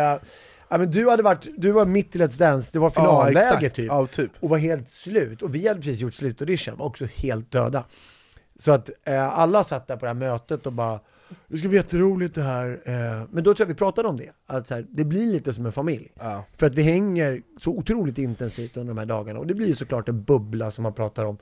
ja, 0.70 0.78
men 0.78 0.92
du 0.92 1.10
hade 1.10 1.24
varit, 1.24 1.48
du 1.58 1.72
var 1.72 1.86
mitt 1.86 2.16
i 2.16 2.20
Let's 2.20 2.40
Dance, 2.40 2.70
det 2.74 2.80
var 2.80 2.92
Ja, 2.96 3.02
finalläge 3.02 3.40
exakt. 3.56 3.76
typ. 3.76 3.86
Ja, 3.86 4.08
typ. 4.08 4.32
Och 4.40 4.50
var 4.50 4.58
helt 4.58 4.90
slut. 4.90 5.42
Och 5.42 5.56
vi 5.56 5.68
hade 5.68 5.80
precis 5.80 6.00
gjort 6.00 6.14
slutaudition, 6.14 6.78
var 6.78 6.86
också 6.86 7.06
helt 7.06 7.52
döda. 7.52 7.84
Så 8.60 8.72
att 8.72 8.90
eh, 9.04 9.40
alla 9.40 9.64
satt 9.64 9.88
där 9.88 9.96
på 9.96 10.06
det 10.06 10.10
här 10.10 10.14
mötet 10.14 10.66
och 10.66 10.74
bara 10.74 11.00
det 11.48 11.58
ska 11.58 11.68
bli 11.68 11.78
jätteroligt 11.78 12.36
det 12.36 12.42
här. 12.44 12.82
Eh, 12.86 13.28
men 13.32 13.44
då 13.44 13.54
tror 13.54 13.60
jag 13.60 13.66
vi 13.66 13.74
pratade 13.74 14.08
om 14.08 14.18
det. 14.18 14.30
Att 14.48 14.68
så 14.68 14.74
här, 14.76 14.86
det 14.90 15.04
blir 15.06 15.26
lite 15.26 15.54
som 15.54 15.66
en 15.66 15.72
familj. 15.72 16.12
Ja. 16.20 16.46
För 16.58 16.68
att 16.68 16.76
vi 16.76 16.82
hänger 16.84 17.42
så 17.60 17.72
otroligt 17.72 18.18
intensivt 18.18 18.78
under 18.78 18.94
de 18.94 18.98
här 19.00 19.06
dagarna. 19.06 19.40
Och 19.40 19.48
det 19.48 19.54
blir 19.54 19.68
ju 19.68 19.76
såklart 19.76 20.10
en 20.10 20.24
bubbla 20.24 20.72
som 20.72 20.84
man 20.84 20.94
pratar 20.94 21.26
om. 21.26 21.38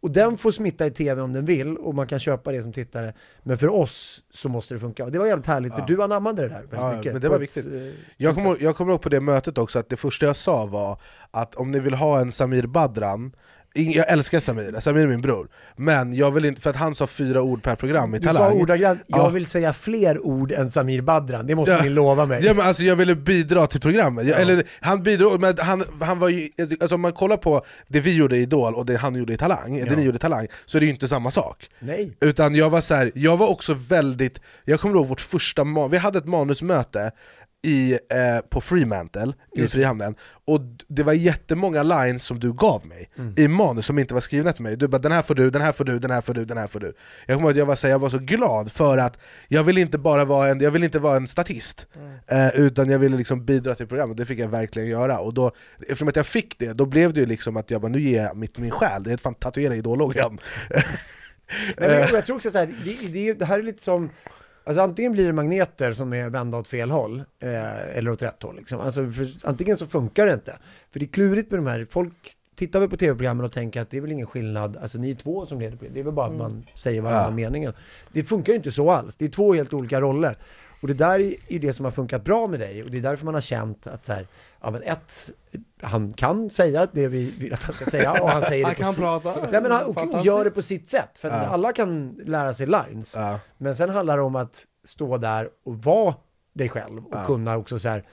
Och 0.00 0.10
den 0.10 0.36
får 0.36 0.50
smitta 0.50 0.86
i 0.86 0.90
tv 0.90 1.22
om 1.22 1.32
den 1.32 1.44
vill 1.44 1.76
och 1.76 1.94
man 1.94 2.06
kan 2.06 2.18
köpa 2.18 2.52
det 2.52 2.62
som 2.62 2.72
tittare. 2.72 3.14
Men 3.42 3.58
för 3.58 3.68
oss 3.68 4.22
så 4.30 4.48
måste 4.48 4.74
det 4.74 4.80
funka. 4.80 5.04
Och 5.04 5.12
det 5.12 5.18
var 5.18 5.26
jävligt 5.26 5.46
härligt 5.46 5.72
för 5.72 5.80
Ja. 5.80 5.86
du 5.88 6.02
anammade 6.02 6.42
det 6.42 6.48
där 6.48 6.54
väldigt 6.54 6.72
Ja, 6.78 6.96
mycket. 6.96 7.12
men 7.12 7.22
det 7.22 7.28
var 7.28 7.36
ett, 7.36 7.42
viktigt. 7.42 7.66
eh, 7.66 7.72
Jag 8.16 8.34
kommer, 8.34 8.56
jag 8.60 8.76
kommer 8.76 8.92
ihåg 8.92 9.02
på 9.02 9.08
det 9.08 9.20
mötet 9.20 9.58
också 9.58 9.78
att 9.78 9.88
det 9.88 9.96
första 9.96 10.26
jag 10.26 10.36
sa 10.36 10.66
var 10.66 11.00
att 11.30 11.54
om 11.54 11.70
ni 11.70 11.80
vill 11.80 11.94
ha 11.94 12.20
en 12.20 12.32
Samir 12.32 12.66
Badran 12.66 13.32
jag 13.82 14.08
älskar 14.12 14.40
Samir, 14.40 14.80
Samir 14.80 15.02
är 15.02 15.06
min 15.06 15.20
bror, 15.20 15.48
men 15.76 16.12
jag 16.14 16.30
vill 16.30 16.44
inte, 16.44 16.60
för 16.60 16.70
att 16.70 16.76
han 16.76 16.94
sa 16.94 17.06
fyra 17.06 17.42
ord 17.42 17.62
per 17.62 17.76
program 17.76 18.14
i 18.14 18.18
Du 18.18 18.26
Talang 18.26 18.52
sa 18.52 18.58
ordagrant, 18.58 19.00
jag 19.06 19.18
Ja. 19.18 19.28
vill 19.28 19.46
säga 19.46 19.72
fler 19.72 20.26
ord 20.26 20.52
än 20.52 20.70
Samir 20.70 21.00
Badran, 21.00 21.46
det 21.46 21.54
måste 21.54 21.72
Ja. 21.72 21.82
ni 21.82 21.88
lova 21.88 22.26
mig. 22.26 22.44
Ja, 22.44 22.54
men 22.54 22.66
alltså 22.66 22.82
jag 22.82 22.96
ville 22.96 23.14
bidra 23.14 23.66
till 23.66 23.80
programmet, 23.80 24.26
jag, 24.26 24.38
Ja. 24.38 24.42
eller 24.42 24.64
han 24.80 25.02
bidrog, 25.02 25.40
men 25.40 25.54
han, 25.58 25.84
han 26.00 26.18
var 26.18 26.28
ju, 26.28 26.48
alltså 26.80 26.94
om 26.94 27.00
man 27.00 27.12
kollar 27.12 27.36
på 27.36 27.64
det 27.88 28.00
vi 28.00 28.12
gjorde 28.14 28.36
i 28.36 28.42
Idol 28.42 28.74
och 28.74 28.86
det 28.86 28.96
han 28.96 29.14
gjorde 29.14 29.32
i 29.32 29.36
Talang, 29.36 29.84
det 29.84 29.96
ni 29.96 30.02
gjorde 30.02 30.16
i 30.16 30.20
Talang, 30.20 30.46
så 30.66 30.78
är 30.78 30.80
det 30.80 30.86
ju 30.86 30.92
inte 30.92 31.08
samma 31.08 31.30
sak 31.30 31.66
Nej. 31.78 32.16
Utan 32.20 32.54
jag 32.54 32.70
var 32.70 32.80
så 32.80 32.94
här, 32.94 33.10
jag 33.14 33.36
var 33.36 33.48
också 33.48 33.74
väldigt, 33.88 34.40
jag 34.64 34.80
kommer 34.80 34.94
ihåg 34.94 35.06
vårt 35.06 35.20
första, 35.20 35.64
vi 35.90 35.96
hade 35.98 36.18
ett 36.18 36.26
manusmöte 36.26 37.10
i, 37.62 37.92
eh, 37.92 37.98
på 38.50 38.60
Fremantle, 38.60 39.32
i. 39.56 39.66
Frihamnen, 39.68 40.14
och 40.44 40.60
det 40.88 41.02
var 41.02 41.12
jättemånga 41.12 41.82
lines 41.82 42.22
som 42.24 42.40
du 42.40 42.52
gav 42.52 42.86
mig 42.86 43.10
Mm. 43.18 43.34
i 43.36 43.48
manus 43.48 43.86
som 43.86 43.98
inte 43.98 44.14
var 44.14 44.20
skrivna 44.20 44.52
till 44.52 44.62
mig. 44.62 44.76
Du 44.76 44.88
bara 44.88 44.98
'den 44.98 45.12
här 45.12 45.22
får 45.22 45.34
du, 45.34 45.50
den 45.50 45.62
här 45.62 45.72
får 45.72 45.84
du, 45.84 45.98
den 45.98 46.10
här 46.10 46.20
får 46.20 46.34
du, 46.34 46.44
den 46.44 46.58
här 46.58 46.66
får 46.66 46.80
du' 46.80 46.92
Jag 47.26 47.34
kommer 47.36 47.48
ihåg 47.48 47.50
att 47.50 47.56
jag 47.56 47.66
var, 47.66 47.76
så 47.76 47.88
jag 47.88 47.98
var 47.98 48.10
så 48.10 48.18
glad 48.18 48.72
för 48.72 48.98
att 48.98 49.18
jag 49.48 49.64
vill 49.64 49.78
inte 49.78 49.98
bara 49.98 50.24
vara 50.24 50.48
en, 50.48 50.60
jag 50.60 50.70
vill 50.70 50.84
inte 50.84 50.98
vara 50.98 51.16
en 51.16 51.26
statist, 51.26 51.86
eh, 52.26 52.48
utan 52.56 52.90
jag 52.90 52.98
ville 52.98 53.16
liksom 53.16 53.44
bidra 53.44 53.74
till 53.74 53.86
programmet, 53.86 54.16
det 54.16 54.26
fick 54.26 54.38
jag 54.38 54.48
verkligen 54.48 54.88
göra. 54.88 55.18
Och 55.18 55.34
då, 55.34 55.52
eftersom 55.80 56.08
att 56.08 56.16
jag 56.16 56.26
fick 56.26 56.58
det, 56.58 56.72
då 56.72 56.86
blev 56.86 57.12
det 57.12 57.20
ju 57.20 57.26
liksom 57.26 57.56
att 57.56 57.70
jag 57.70 57.80
bara 57.80 57.88
'nu 57.92 58.00
ger 58.00 58.22
jag 58.22 58.36
mitt, 58.36 58.58
min 58.58 58.70
själ' 58.70 59.02
Det 59.04 59.10
är 59.10 59.14
ett 59.14 59.20
fan 59.20 59.34
tatuera 59.34 59.74
idol-loggan. 59.74 60.38
Nej, 60.70 60.84
men 61.76 61.90
jag 62.14 62.26
tror 62.26 62.36
också 62.36 62.50
så 62.50 62.58
här, 62.58 62.66
det, 62.84 63.08
det, 63.12 63.32
det 63.32 63.44
här 63.44 63.58
är 63.58 63.62
lite 63.62 63.82
som, 63.82 64.10
alltså 64.68 64.82
antingen 64.82 65.12
blir 65.12 65.26
det 65.26 65.32
magneter 65.32 65.92
som 65.92 66.12
är 66.12 66.28
vända 66.28 66.58
åt 66.58 66.68
fel 66.68 66.90
håll, 66.90 67.24
eh, 67.42 67.96
eller 67.98 68.10
åt 68.10 68.22
rätt 68.22 68.42
håll 68.42 68.56
liksom. 68.56 68.80
Alltså, 68.80 69.10
för, 69.10 69.28
antingen 69.48 69.76
så 69.76 69.86
funkar 69.86 70.26
det 70.26 70.32
inte. 70.32 70.58
För 70.90 70.98
det 71.00 71.04
är 71.06 71.08
klurigt 71.08 71.50
med 71.50 71.58
de 71.58 71.66
här, 71.66 71.86
folk 71.90 72.12
tittar 72.54 72.80
väl 72.80 72.88
på 72.88 72.96
tv-programmen 72.96 73.44
och 73.46 73.52
tänker 73.52 73.80
att 73.80 73.90
det 73.90 73.96
är 73.96 74.00
väl 74.00 74.12
ingen 74.12 74.26
skillnad, 74.26 74.76
alltså 74.76 74.98
ni 74.98 75.10
är 75.10 75.14
två 75.14 75.46
som 75.46 75.60
leder 75.60 75.76
på 75.76 75.84
det, 75.84 75.90
det 75.90 76.00
är 76.00 76.04
väl 76.04 76.12
bara 76.12 76.26
att 76.26 76.36
man 76.36 76.66
säger 76.74 77.00
varannan 77.02 77.24
Ja. 77.30 77.30
meningen. 77.50 77.72
Det 78.12 78.24
funkar 78.24 78.52
ju 78.52 78.56
inte 78.56 78.70
så 78.72 78.90
alls, 78.90 79.14
det 79.16 79.24
är 79.24 79.28
två 79.28 79.54
helt 79.54 79.72
olika 79.74 80.00
roller. 80.00 80.38
Och 80.82 80.88
det 80.88 80.94
där 80.94 81.20
är 81.20 81.34
är 81.48 81.58
det 81.58 81.72
som 81.72 81.84
har 81.84 81.92
funkat 81.92 82.24
bra 82.24 82.46
med 82.46 82.60
dig 82.60 82.82
och 82.82 82.90
det 82.90 82.98
är 82.98 83.02
därför 83.02 83.24
man 83.24 83.34
har 83.34 83.40
känt 83.40 83.86
att 83.86 84.04
så 84.04 84.12
här, 84.12 84.26
ja 84.60 84.70
men 84.70 84.82
ett, 84.82 85.30
han 85.82 86.12
kan 86.12 86.50
säga 86.50 86.86
det 86.92 87.08
vi 87.08 87.30
vill 87.30 87.52
att 87.54 87.62
han 87.62 87.74
ska 87.74 87.84
säga 87.84 88.12
och 88.22 88.28
han 88.30 88.42
säger 88.42 88.64
Han 88.64 88.74
det 88.74 88.76
på 88.76 88.82
kan 88.82 88.92
si- 88.92 89.00
prata. 89.00 89.34
Nej, 89.52 89.62
men 89.62 89.70
han, 89.72 89.84
och, 89.84 90.14
och 90.14 90.24
gör 90.26 90.44
det 90.44 90.50
på 90.50 90.62
sitt 90.62 90.88
sätt. 90.88 91.18
För 91.18 91.28
att 91.28 91.42
Ja. 91.42 91.48
alla 91.48 91.72
kan 91.72 92.20
lära 92.26 92.54
sig 92.54 92.66
lines. 92.66 93.14
Ja. 93.16 93.40
Men 93.58 93.76
sen 93.76 93.90
handlar 93.90 94.16
det 94.16 94.22
om 94.22 94.36
att 94.36 94.64
stå 94.84 95.16
där 95.18 95.48
och 95.64 95.82
vara 95.82 96.14
dig 96.52 96.68
själv 96.68 96.98
och 97.06 97.16
Ja. 97.16 97.24
kunna 97.24 97.56
också 97.56 97.78
så 97.78 97.88
här, 97.88 98.04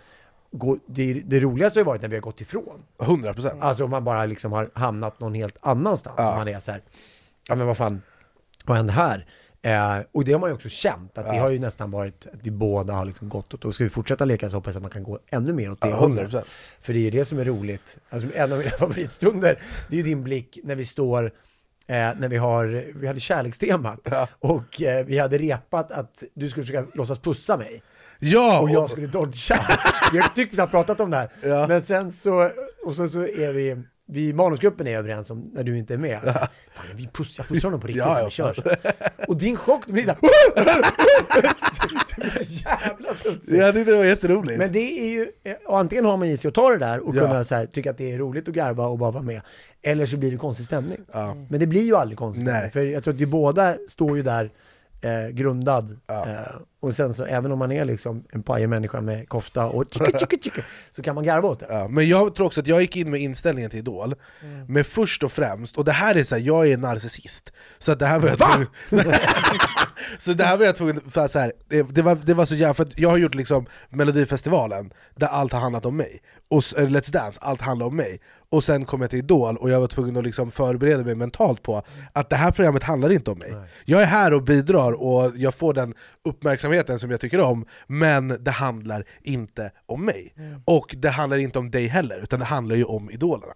gå, 0.51 0.77
det, 0.87 1.13
det 1.13 1.39
roligaste 1.39 1.79
har 1.79 1.81
ju 1.81 1.85
varit 1.85 2.01
när 2.01 2.09
vi 2.09 2.15
har 2.15 2.21
gått 2.21 2.41
ifrån. 2.41 2.83
100% 2.99 3.57
Alltså 3.61 3.83
om 3.85 3.91
man 3.91 4.03
bara 4.03 4.25
liksom 4.25 4.51
har 4.51 4.69
hamnat 4.73 5.19
någon 5.19 5.33
helt 5.33 5.57
annanstans. 5.61 6.15
Ja. 6.17 6.35
Man 6.35 6.47
är 6.47 6.59
så 6.59 6.71
här, 6.71 6.81
ja 7.47 7.55
men 7.55 7.67
vad 7.67 7.77
fan, 7.77 8.01
vad 8.65 8.77
hände 8.77 8.93
här? 8.93 9.25
Eh, 9.65 9.97
och 10.11 10.23
det 10.25 10.31
har 10.31 10.39
man 10.39 10.49
ju 10.49 10.53
också 10.53 10.69
känt, 10.69 11.17
att 11.17 11.25
det 11.25 11.35
Ja. 11.35 11.41
har 11.41 11.49
ju 11.49 11.59
nästan 11.59 11.91
varit 11.91 12.27
att 12.33 12.39
vi 12.43 12.51
båda 12.51 12.93
har 12.93 13.05
liksom 13.05 13.29
gått 13.29 13.53
åt, 13.53 13.65
och 13.65 13.75
ska 13.75 13.83
vi 13.83 13.89
fortsätta 13.89 14.25
leka 14.25 14.49
så 14.49 14.57
hoppas 14.57 14.73
jag 14.75 14.79
att 14.79 14.83
man 14.83 14.91
kan 14.91 15.03
gå 15.03 15.19
ännu 15.29 15.53
mer 15.53 15.71
åt 15.71 15.81
det 15.81 15.89
Ja, 15.89 15.95
hållet. 15.95 16.29
100%. 16.29 16.41
För 16.81 16.93
det 16.93 16.99
är 16.99 17.01
ju 17.03 17.09
det 17.09 17.25
som 17.25 17.39
är 17.39 17.45
roligt. 17.45 17.97
Alltså 18.09 18.29
en 18.35 18.51
av 18.51 18.57
mina 18.57 18.69
favoritstunder, 18.79 19.59
det 19.89 19.95
är 19.95 19.97
ju 19.97 20.03
din 20.03 20.23
blick 20.23 20.59
när 20.63 20.75
vi 20.75 20.85
står, 20.85 21.25
eh, 21.25 21.31
när 21.95 22.27
vi 22.27 22.37
har, 22.37 22.85
vi 22.95 23.07
hade 23.07 23.19
kärlekstemat. 23.19 23.99
Och 24.39 24.81
eh, 24.81 25.05
vi 25.05 25.17
hade 25.19 25.37
repat 25.37 25.91
att 25.91 26.23
du 26.33 26.49
skulle 26.49 26.65
försöka 26.65 26.87
låtsas 26.93 27.19
pussa 27.19 27.57
mig. 27.57 27.83
Ja! 28.19 28.59
Och 28.61 28.69
jag 28.69 28.89
skulle 28.89 29.07
dodga. 29.07 29.65
Jag 30.13 30.35
tyckte 30.35 30.55
vi 30.55 30.61
har 30.61 30.67
pratat 30.67 30.99
om 30.99 31.11
det 31.11 31.17
här. 31.17 31.29
Ja. 31.43 31.67
Men 31.67 31.81
sen 31.81 32.11
så, 32.11 32.49
och 32.85 32.95
sen 32.95 33.09
så 33.09 33.19
är 33.21 33.53
vi, 33.53 33.75
vi 34.07 34.27
i 34.27 34.33
manusgruppen 34.33 34.87
är 34.87 34.97
överens 34.97 35.29
om, 35.29 35.51
när 35.53 35.63
du 35.63 35.77
inte 35.77 35.93
är 35.93 35.97
med, 35.97 36.17
att, 36.27 36.35
fan 36.73 36.85
vi 36.95 37.07
puss, 37.13 37.37
jag 37.37 37.47
pussar 37.47 37.67
honom 37.67 37.79
på 37.81 37.87
riktigt 37.87 37.99
Ja, 38.05 38.13
när 38.13 38.19
ja, 38.19 38.25
vi 38.25 38.31
kör. 38.31 38.53
fan. 38.53 38.93
Och 39.27 39.37
din 39.37 39.55
chock, 39.55 39.83
du 39.87 39.93
blir 39.93 40.03
såhär, 40.03 40.17
du 42.15 42.21
blir 42.21 42.43
så 42.43 42.53
jävla 42.69 43.13
studsig. 43.13 43.57
Jag 43.59 43.73
tyckte 43.73 43.91
det 43.91 43.97
var 43.97 44.05
jätteroligt. 44.05 44.57
Men 44.57 44.71
det 44.71 44.99
är 45.01 45.07
ju, 45.09 45.27
och 45.65 45.79
antingen 45.79 46.05
har 46.05 46.17
man 46.17 46.27
i 46.27 46.37
sig 46.37 46.47
att 46.47 46.53
ta 46.53 46.69
det 46.69 46.77
där 46.77 46.99
och 46.99 47.15
Ja. 47.15 47.27
kunna 47.27 47.43
så 47.43 47.55
här, 47.55 47.65
tycka 47.65 47.89
att 47.91 47.97
det 47.97 48.11
är 48.11 48.17
roligt 48.17 48.47
att 48.49 48.53
garva 48.55 48.85
och 48.87 48.97
bara 48.97 49.11
vara 49.11 49.23
med. 49.23 49.41
Eller 49.81 50.05
så 50.05 50.17
blir 50.17 50.31
det 50.31 50.37
konstig 50.37 50.65
stämning. 50.65 50.97
Ja. 51.13 51.35
Men 51.49 51.59
det 51.59 51.67
blir 51.67 51.81
ju 51.83 51.95
aldrig 51.95 52.17
konstig 52.17 52.47
stämning. 52.47 52.71
För 52.71 52.83
jag 52.83 53.03
tror 53.03 53.13
att 53.13 53.19
vi 53.19 53.25
båda 53.25 53.75
står 53.87 54.17
ju 54.17 54.23
där 54.23 54.49
eh, 55.01 55.29
grundad. 55.33 55.99
Eh, 56.09 56.15
och 56.85 56.95
sen 56.95 57.13
så 57.13 57.25
även 57.25 57.51
om 57.51 57.59
man 57.59 57.71
är 57.71 57.85
liksom 57.85 58.23
en 58.31 58.43
pajig 58.43 58.69
människa 58.69 59.01
med 59.01 59.29
kofta 59.29 59.65
och 59.65 59.85
tjicka, 59.91 60.19
tjicka, 60.19 60.37
tjicka, 60.41 60.61
så 60.91 61.01
kan 61.03 61.15
man 61.15 61.23
garva 61.23 61.49
åt 61.49 61.59
det. 61.59 61.65
Ja, 61.69 61.87
men 61.87 62.07
jag 62.07 62.35
tror 62.35 62.45
också 62.47 62.61
att 62.61 62.67
jag 62.67 62.81
gick 62.81 62.95
in 62.95 63.09
med 63.11 63.21
inställningen 63.21 63.69
till 63.69 63.79
Idol, 63.79 64.15
Mm. 64.41 64.65
men 64.67 64.83
först 64.83 65.23
och 65.23 65.31
främst, 65.31 65.77
och 65.77 65.85
det 65.85 65.91
här 65.91 66.15
är 66.15 66.23
så 66.23 66.35
här, 66.35 66.41
jag 66.41 66.67
är 66.67 66.77
narcissist, 66.77 67.51
så 67.79 67.91
att 67.91 67.99
det 67.99 68.05
här 68.05 68.19
var 68.19 68.29
jag 68.29 68.37
tvungen, 68.37 68.67
Så 70.19 70.33
det 70.33 70.43
här 70.43 70.57
var 70.57 70.65
jag 70.65 70.75
tvungen, 70.75 71.01
för 71.11 71.27
så 71.27 71.39
här, 71.39 71.53
det, 71.69 71.81
det, 71.83 72.01
var, 72.01 72.15
det 72.15 72.33
var 72.33 72.45
så 72.45 72.55
jävla, 72.55 72.73
för 72.73 72.87
jag 72.95 73.09
har 73.09 73.17
gjort 73.17 73.35
liksom 73.35 73.65
Melodifestivalen, 73.89 74.91
där 75.15 75.27
allt 75.27 75.53
har 75.53 75.59
handlat 75.59 75.85
om 75.85 75.97
mig, 75.97 76.21
och 76.49 76.59
Let's 76.61 77.11
Dance, 77.11 77.39
allt 77.41 77.61
handlar 77.61 77.85
om 77.85 77.95
mig 77.95 78.19
Och 78.49 78.63
sen 78.63 78.85
kom 78.85 79.01
jag 79.01 79.09
till 79.09 79.19
Idol, 79.19 79.57
och 79.57 79.69
jag 79.69 79.79
var 79.79 79.87
tvungen 79.87 80.17
att 80.17 80.23
liksom 80.23 80.51
förbereda 80.51 81.03
mig 81.03 81.15
mentalt 81.15 81.63
på 81.63 81.83
att 82.13 82.29
det 82.29 82.35
här 82.35 82.51
programmet 82.51 82.83
handlar 82.83 83.11
inte 83.11 83.31
om 83.31 83.39
mig 83.39 83.55
Jag 83.85 84.01
är 84.01 84.05
här 84.05 84.33
och 84.33 84.43
bidrar, 84.43 84.91
och 84.91 85.31
jag 85.35 85.55
får 85.55 85.73
den 85.73 85.93
uppmärksamheten 86.25 86.74
som 86.83 87.11
jag 87.11 87.19
tycker 87.19 87.39
om, 87.39 87.65
men 87.87 88.27
det 88.27 88.51
handlar 88.51 89.05
inte 89.21 89.71
om 89.85 90.05
mig 90.05 90.33
Och 90.65 90.95
det 90.97 91.09
handlar 91.09 91.37
inte 91.37 91.59
om 91.59 91.71
dig 91.71 91.87
heller, 91.87 92.23
utan 92.23 92.39
det 92.39 92.45
handlar 92.45 92.75
ju 92.75 92.83
om 92.83 93.11
idolerna 93.11 93.53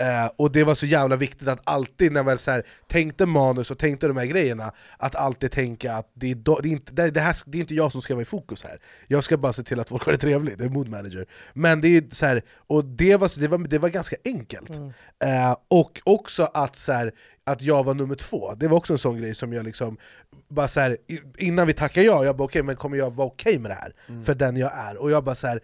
Eh, 0.00 0.30
och 0.36 0.52
det 0.52 0.64
var 0.64 0.74
så 0.74 0.86
jävla 0.86 1.16
viktigt 1.16 1.48
att 1.48 1.60
alltid 1.64 2.12
när 2.12 2.22
man 2.22 2.38
så 2.38 2.50
här, 2.50 2.62
tänkte 2.86 3.26
manus 3.26 3.70
och 3.70 3.78
tänkte 3.78 4.08
de 4.08 4.16
här 4.16 4.26
grejerna, 4.26 4.72
att 4.98 5.14
alltid 5.14 5.52
tänka 5.52 5.94
att 5.94 6.10
det 6.14 6.30
är, 6.30 6.34
do, 6.34 6.58
det, 6.62 6.68
är 6.68 6.72
inte, 6.72 6.92
det, 6.92 7.10
det, 7.10 7.20
här, 7.20 7.36
det 7.46 7.58
är 7.58 7.60
inte 7.60 7.74
jag 7.74 7.92
som 7.92 8.02
ska 8.02 8.14
vara 8.14 8.22
i 8.22 8.26
fokus 8.26 8.62
här. 8.62 8.78
Jag 9.06 9.24
ska 9.24 9.36
bara 9.36 9.52
se 9.52 9.62
till 9.62 9.80
att 9.80 9.88
folk 9.88 10.04
har 10.04 10.12
det 10.12 10.18
trevligt, 10.18 10.58
det 10.58 10.64
är 10.64 10.68
mood 10.68 10.88
manager. 10.88 11.26
Men 11.52 11.80
det 11.80 11.88
är 11.88 12.04
så 12.10 12.26
här, 12.26 12.42
och 12.56 12.84
det 12.84 13.16
var, 13.16 13.40
det 13.40 13.48
var, 13.48 13.58
det 13.58 13.78
var 13.78 13.88
ganska 13.88 14.16
enkelt. 14.24 14.70
Eh, 15.24 15.56
och 15.68 16.00
också 16.04 16.50
att, 16.54 16.76
så 16.76 16.92
här, 16.92 17.12
att 17.52 17.62
jag 17.62 17.84
var 17.84 17.94
nummer 17.94 18.14
två, 18.14 18.54
det 18.54 18.68
var 18.68 18.76
också 18.76 18.92
en 18.92 18.98
sån 18.98 19.16
grej 19.18 19.34
som 19.34 19.52
jag 19.52 19.64
liksom, 19.64 19.96
bara 20.48 20.68
så 20.68 20.80
här, 20.80 20.96
innan 21.38 21.66
vi 21.66 21.72
tackade 21.72 22.06
ja, 22.06 22.24
jag 22.24 22.36
bara 22.36 22.44
okej, 22.44 22.62
men 22.62 22.76
kommer 22.76 22.96
jag 22.96 23.14
vara 23.14 23.26
okej 23.28 23.58
med 23.58 23.70
det 23.70 23.74
här? 23.74 23.92
För 24.24 24.34
den 24.34 24.56
jag 24.56 24.72
är. 24.78 24.96
Och 24.96 25.10
jag 25.10 25.24
bara 25.24 25.34
så 25.34 25.46
här, 25.46 25.60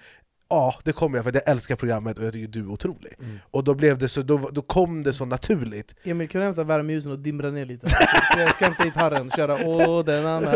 ja 0.49 0.75
det 0.85 0.93
kommer 0.93 1.17
jag 1.19 1.25
för 1.25 1.29
att 1.31 1.35
jag 1.35 1.49
älskar 1.49 1.77
programmet 1.77 2.19
och 2.19 2.25
jag 2.25 2.33
tycker 2.33 2.49
du 2.49 2.61
är 2.61 2.71
otrolig. 2.71 3.13
Mm. 3.21 3.39
Och 3.51 3.65
då, 3.65 3.75
blev 3.75 3.99
det 3.99 4.09
så, 4.09 4.23
då, 4.23 4.39
då 4.53 4.63
kom 4.63 5.03
det 5.03 5.13
så 5.13 5.25
naturligt. 5.25 5.95
Emil, 6.05 6.29
kan 6.29 6.41
du 6.41 6.45
hämta 6.45 6.65
värmeljusen 6.65 7.13
och 7.13 7.19
dimra 7.19 7.51
ner 7.51 7.65
lite? 7.65 7.89
Så 8.35 8.41
jag 8.41 8.55
ska 8.55 8.65
hämta 8.65 8.83
hit 8.85 8.97
harren 8.97 9.27
och 9.27 9.37
köra 9.37 9.57
åh 9.65 10.05
den 10.05 10.27
andra 10.27 10.53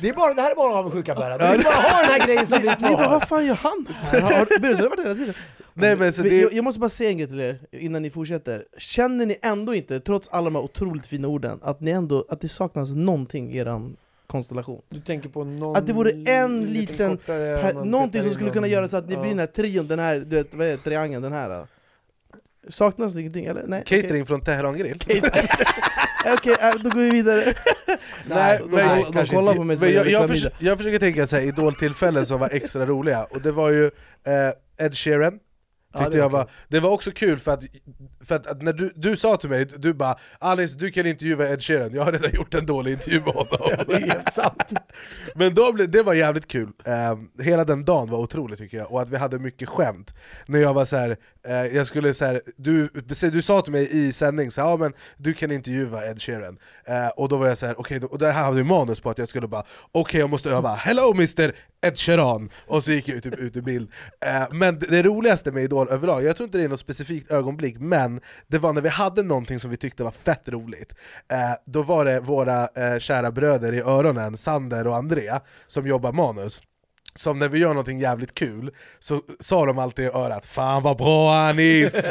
Det, 0.00 0.08
är 0.08 0.12
bara, 0.14 0.34
det 0.34 0.42
här 0.42 0.50
är 0.50 0.54
bara 0.54 0.74
avundsjuka 0.74 1.14
Berra, 1.14 1.38
du 1.38 1.56
vill 1.56 1.64
bara 1.64 1.74
ha 1.74 2.02
den 2.02 2.10
här 2.20 2.26
grejen 2.26 2.46
som 2.46 2.58
vi 2.60 2.66
bara, 2.66 2.76
tar! 2.76 3.10
vad 3.10 3.28
fan 3.28 3.46
gör 3.46 3.54
han 3.54 3.86
här? 3.88 4.20
Har- 4.20 4.30
har- 4.30 4.38
har 4.38 4.46
det 4.76 4.88
varit 4.88 5.04
hela 5.06 5.14
tiden? 5.14 5.34
Nej, 5.74 5.96
men 5.96 6.12
så 6.12 6.22
Men 6.22 6.30
det- 6.30 6.40
jag, 6.40 6.52
jag 6.52 6.64
måste 6.64 6.80
bara 6.80 6.90
säga 6.90 7.10
en 7.10 7.18
grej 7.18 7.28
till 7.28 7.40
er 7.40 7.60
innan 7.72 8.02
ni 8.02 8.10
fortsätter. 8.10 8.64
Känner 8.78 9.26
ni 9.26 9.36
ändå 9.42 9.74
inte, 9.74 10.00
trots 10.00 10.28
alla 10.28 10.44
de 10.44 10.54
här 10.54 10.62
otroligt 10.62 11.06
fina 11.06 11.28
orden, 11.28 11.58
att, 11.62 11.80
ni 11.80 11.90
ändå, 11.90 12.24
att 12.28 12.40
det 12.40 12.48
saknas 12.48 12.90
någonting 12.90 13.52
i 13.52 13.58
er 13.58 13.80
konstellation? 14.26 14.82
Du 14.88 15.00
tänker 15.00 15.28
på 15.28 15.44
någon 15.44 15.76
Att 15.76 15.86
det 15.86 15.92
vore 15.92 16.10
en 16.32 16.64
liten, 16.66 17.16
per, 17.16 17.84
någonting 17.84 18.22
som 18.22 18.32
skulle 18.32 18.50
kunna 18.50 18.66
göra 18.66 18.88
så 18.88 18.96
att 18.96 19.08
ni 19.08 19.14
Ja. 19.14 19.20
blir 19.20 19.30
den 19.30 19.38
här 19.38 19.46
trion, 19.46 19.86
den 19.88 19.98
här, 19.98 20.18
du 20.18 20.36
vet, 20.36 20.54
vad 20.54 20.66
är 20.66 20.70
det, 20.70 20.76
triangeln, 20.76 21.22
den 21.22 21.32
här? 21.32 21.48
då? 21.50 21.66
Saknas 22.68 23.12
det 23.14 23.20
ingenting 23.20 23.44
eller? 23.44 23.64
Nej. 23.66 23.82
Catering 23.86 24.26
från 24.26 24.40
Teheran 24.40 24.78
Grill? 24.78 24.98
Okej, 26.36 26.56
äh, 26.60 26.74
då 26.84 26.90
går 26.90 27.00
vi 27.00 27.10
vidare. 27.10 27.44
Nej, 28.26 28.60
de, 28.64 28.76
men, 28.76 29.02
de, 29.02 29.12
de 29.20 29.26
kollar 29.26 29.54
på 29.54 29.64
mig 29.64 29.76
som 29.76 29.86
jag, 29.86 29.94
jag, 29.96 30.06
jag, 30.06 30.22
jag, 30.22 30.28
förs 30.30 30.46
jag 30.58 30.78
försöker 30.78 30.98
tänka 30.98 31.26
så 31.26 31.36
här 31.36 31.42
idoltillfällen 31.42 32.26
som 32.26 32.40
var 32.40 32.48
extra 32.50 32.86
roliga, 32.86 33.24
och 33.24 33.40
det 33.42 33.52
var 33.52 33.70
ju 33.70 33.84
eh, 34.24 34.84
Ed 34.86 34.96
Sheeran 34.96 35.38
Ja, 35.92 36.08
det 36.08 36.10
var 36.10 36.16
jag 36.18 36.30
var, 36.30 36.50
det 36.68 36.80
var 36.80 36.90
också 36.90 37.10
kul 37.12 37.38
för 37.38 37.50
att, 37.50 37.64
för 38.30 38.36
att, 38.36 38.46
att 38.46 38.62
när 38.62 38.72
du, 38.72 38.92
du 38.96 39.16
sa 39.16 39.36
till 39.36 39.50
mig, 39.50 39.64
du 39.64 39.94
bara 39.94 40.16
'Alice 40.38 40.78
du 40.78 40.90
kan 40.90 41.06
intervjua 41.06 41.48
Ed 41.48 41.62
Sheeran, 41.62 41.94
jag 41.94 42.04
har 42.04 42.12
redan 42.12 42.30
gjort 42.34 42.54
en 42.54 42.66
dålig 42.66 42.92
intervju 42.92 43.20
med 43.20 43.34
honom' 43.34 43.84
Det 43.88 43.94
är 43.94 44.00
helt 44.00 44.32
sant! 44.32 44.72
Men 45.34 45.54
då 45.54 45.72
blev, 45.72 45.90
det 45.90 46.02
var 46.02 46.14
jävligt 46.14 46.48
kul, 46.48 46.68
Ehm, 46.84 47.28
hela 47.42 47.64
den 47.64 47.84
dagen 47.84 48.10
var 48.10 48.18
otrolig 48.18 48.58
tycker 48.58 48.76
jag, 48.78 48.92
och 48.92 49.02
att 49.02 49.10
vi 49.10 49.16
hade 49.16 49.38
mycket 49.38 49.68
skämt. 49.68 50.14
När 50.46 50.60
jag 50.60 50.74
var 50.74 50.84
så 50.84 50.96
här, 50.96 51.16
eh, 51.48 51.54
jag 51.76 51.86
skulle 51.86 52.14
så 52.14 52.24
här, 52.24 52.40
du, 52.56 52.88
du 53.32 53.42
sa 53.42 53.60
till 53.60 53.72
mig 53.72 53.88
i 53.90 54.12
sändning 54.12 54.50
så 54.50 54.60
här, 54.60 54.68
ja 54.68 54.76
men 54.76 54.92
du 55.16 55.32
kan 55.32 55.50
intervjua 55.50 56.04
Ed 56.06 56.22
Sheeran. 56.22 56.58
Eh, 56.84 57.08
Och 57.08 57.28
då 57.28 57.36
var 57.36 57.48
jag 57.48 57.58
så 57.58 57.66
här, 57.66 57.80
okej, 57.80 58.00
då- 58.00 58.06
och 58.06 58.18
det 58.18 58.32
här 58.32 58.44
hade 58.44 58.56
vi 58.56 58.64
manus 58.64 59.00
på 59.00 59.10
att 59.10 59.18
jag 59.18 59.28
skulle 59.28 59.48
bara 59.48 59.64
Okej 59.92 60.20
jag 60.20 60.30
måste 60.30 60.50
öva, 60.50 60.74
'Hello 60.76 61.12
Mr 61.14 61.52
Ed 61.82 61.94
Sheeran' 61.94 62.50
Och 62.66 62.84
så 62.84 62.90
gick 62.92 63.08
jag 63.08 63.22
typ 63.22 63.38
ut 63.38 63.56
ur 63.56 63.60
bild. 63.62 63.90
Eh, 64.26 64.42
Men 64.52 64.78
det, 64.78 64.86
det 64.86 65.02
roligaste 65.02 65.52
med 65.52 65.62
Idol 65.64 65.88
överlag, 65.88 66.24
jag 66.24 66.36
tror 66.36 66.44
inte 66.44 66.58
det 66.58 66.64
är 66.64 66.68
något 66.68 66.80
specifikt 66.80 67.30
ögonblick 67.30 67.76
Men 67.80 68.19
det 68.46 68.58
var 68.58 68.72
när 68.72 68.80
vi 68.80 68.88
hade 68.88 69.22
någonting 69.22 69.60
som 69.60 69.70
vi 69.70 69.76
tyckte 69.76 70.02
var 70.02 70.10
fett 70.10 70.48
roligt 70.48 70.94
eh, 71.28 71.52
Då 71.66 71.82
var 71.82 72.04
det 72.04 72.20
våra 72.20 72.68
eh, 72.74 72.98
kära 72.98 73.30
bröder 73.30 73.72
i 73.72 73.80
öronen, 73.80 74.36
Sander 74.36 74.86
och 74.86 74.96
Andrea, 74.96 75.40
som 75.66 75.86
jobbar 75.86 76.12
manus. 76.12 76.62
Som 77.14 77.38
när 77.38 77.48
vi 77.48 77.58
gör 77.58 77.68
någonting 77.68 77.98
jävligt 77.98 78.34
kul, 78.34 78.74
så 78.98 79.22
sa 79.40 79.66
de 79.66 79.78
alltid 79.78 80.04
i 80.04 80.08
örat 80.08 80.46
'Fan 80.46 80.82
vad 80.82 80.96
bra 80.96 81.34
Anis!' 81.34 81.94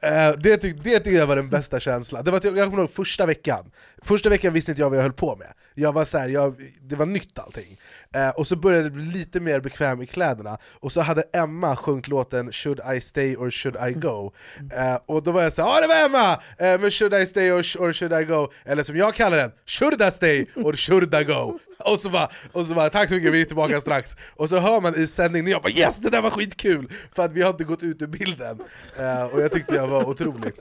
Eh, 0.00 0.32
det, 0.38 0.56
tyck, 0.56 0.84
det 0.84 0.90
tyckte 0.90 1.10
jag 1.10 1.26
var 1.26 1.36
den 1.36 1.48
bästa 1.48 1.80
känslan, 1.80 2.24
det 2.24 2.30
var, 2.30 2.40
jag 2.44 2.70
kommer 2.70 2.78
ihåg 2.78 2.90
första 2.90 3.26
veckan. 3.26 3.70
Första 4.02 4.28
veckan 4.28 4.52
visste 4.52 4.72
inte 4.72 4.82
jag 4.82 4.90
vad 4.90 4.98
jag 4.98 5.02
höll 5.02 5.12
på 5.12 5.36
med 5.36 5.52
jag 5.78 5.92
var 5.92 6.04
så 6.04 6.18
här, 6.18 6.28
jag, 6.28 6.72
Det 6.82 6.96
var 6.96 7.06
nytt 7.06 7.38
allting. 7.38 7.80
Eh, 8.14 8.28
Och 8.28 8.46
så 8.46 8.56
började 8.56 8.84
jag 8.84 8.92
bli 8.92 9.04
lite 9.04 9.40
mer 9.40 9.60
bekväm 9.60 10.02
i 10.02 10.06
kläderna. 10.06 10.58
Och 10.80 10.92
så 10.92 11.00
hade 11.00 11.22
Emma 11.32 11.76
sjungit 11.76 12.08
låten 12.08 12.52
'Should 12.52 12.80
I 12.96 13.00
stay 13.00 13.36
or 13.36 13.50
should 13.50 13.76
I 13.88 13.92
go' 13.92 14.32
eh, 14.72 14.98
Och 15.06 15.22
då 15.22 15.32
var 15.32 15.42
jag 15.42 15.52
såhär 15.52 15.68
'Ja 15.68 15.80
det 15.80 15.86
var 15.86 16.06
Emma! 16.06 16.32
Eh, 16.58 16.80
men 16.80 16.90
'Should 16.90 17.14
I 17.22 17.26
stay 17.26 17.50
or, 17.52 17.58
or 17.78 17.92
should 17.92 18.12
I 18.12 18.24
go' 18.24 18.52
Eller 18.64 18.82
som 18.82 18.96
jag 18.96 19.14
kallar 19.14 19.36
den 19.36 19.50
'Should 19.66 20.02
I 20.02 20.10
stay 20.10 20.46
or 20.56 20.72
should 20.76 21.14
I 21.14 21.24
go' 21.24 21.58
Och 21.84 21.98
så 21.98 22.10
bara, 22.10 22.28
och 22.52 22.66
så 22.66 22.74
bara 22.74 22.90
'Tack 22.90 23.08
så 23.08 23.14
mycket, 23.14 23.32
vi 23.32 23.40
är 23.40 23.44
tillbaka 23.44 23.80
strax' 23.80 24.16
Och 24.36 24.48
så 24.48 24.56
hör 24.58 24.80
man 24.80 24.96
i 24.96 25.06
sändningen, 25.06 25.50
jag 25.50 25.62
bara 25.62 25.72
'Yes! 25.72 25.96
Det 25.96 26.10
där 26.10 26.22
var 26.22 26.30
skitkul!' 26.30 26.92
För 27.14 27.24
att 27.24 27.32
vi 27.32 27.42
har 27.42 27.50
inte 27.50 27.64
gått 27.64 27.82
ut 27.82 28.02
ur 28.02 28.06
bilden 28.06 28.58
eh, 28.98 29.22
Och 29.34 29.40
jag 29.42 29.52
tyckte 29.52 29.74
jag 29.74 29.86
var 29.86 30.08
otrolig 30.08 30.52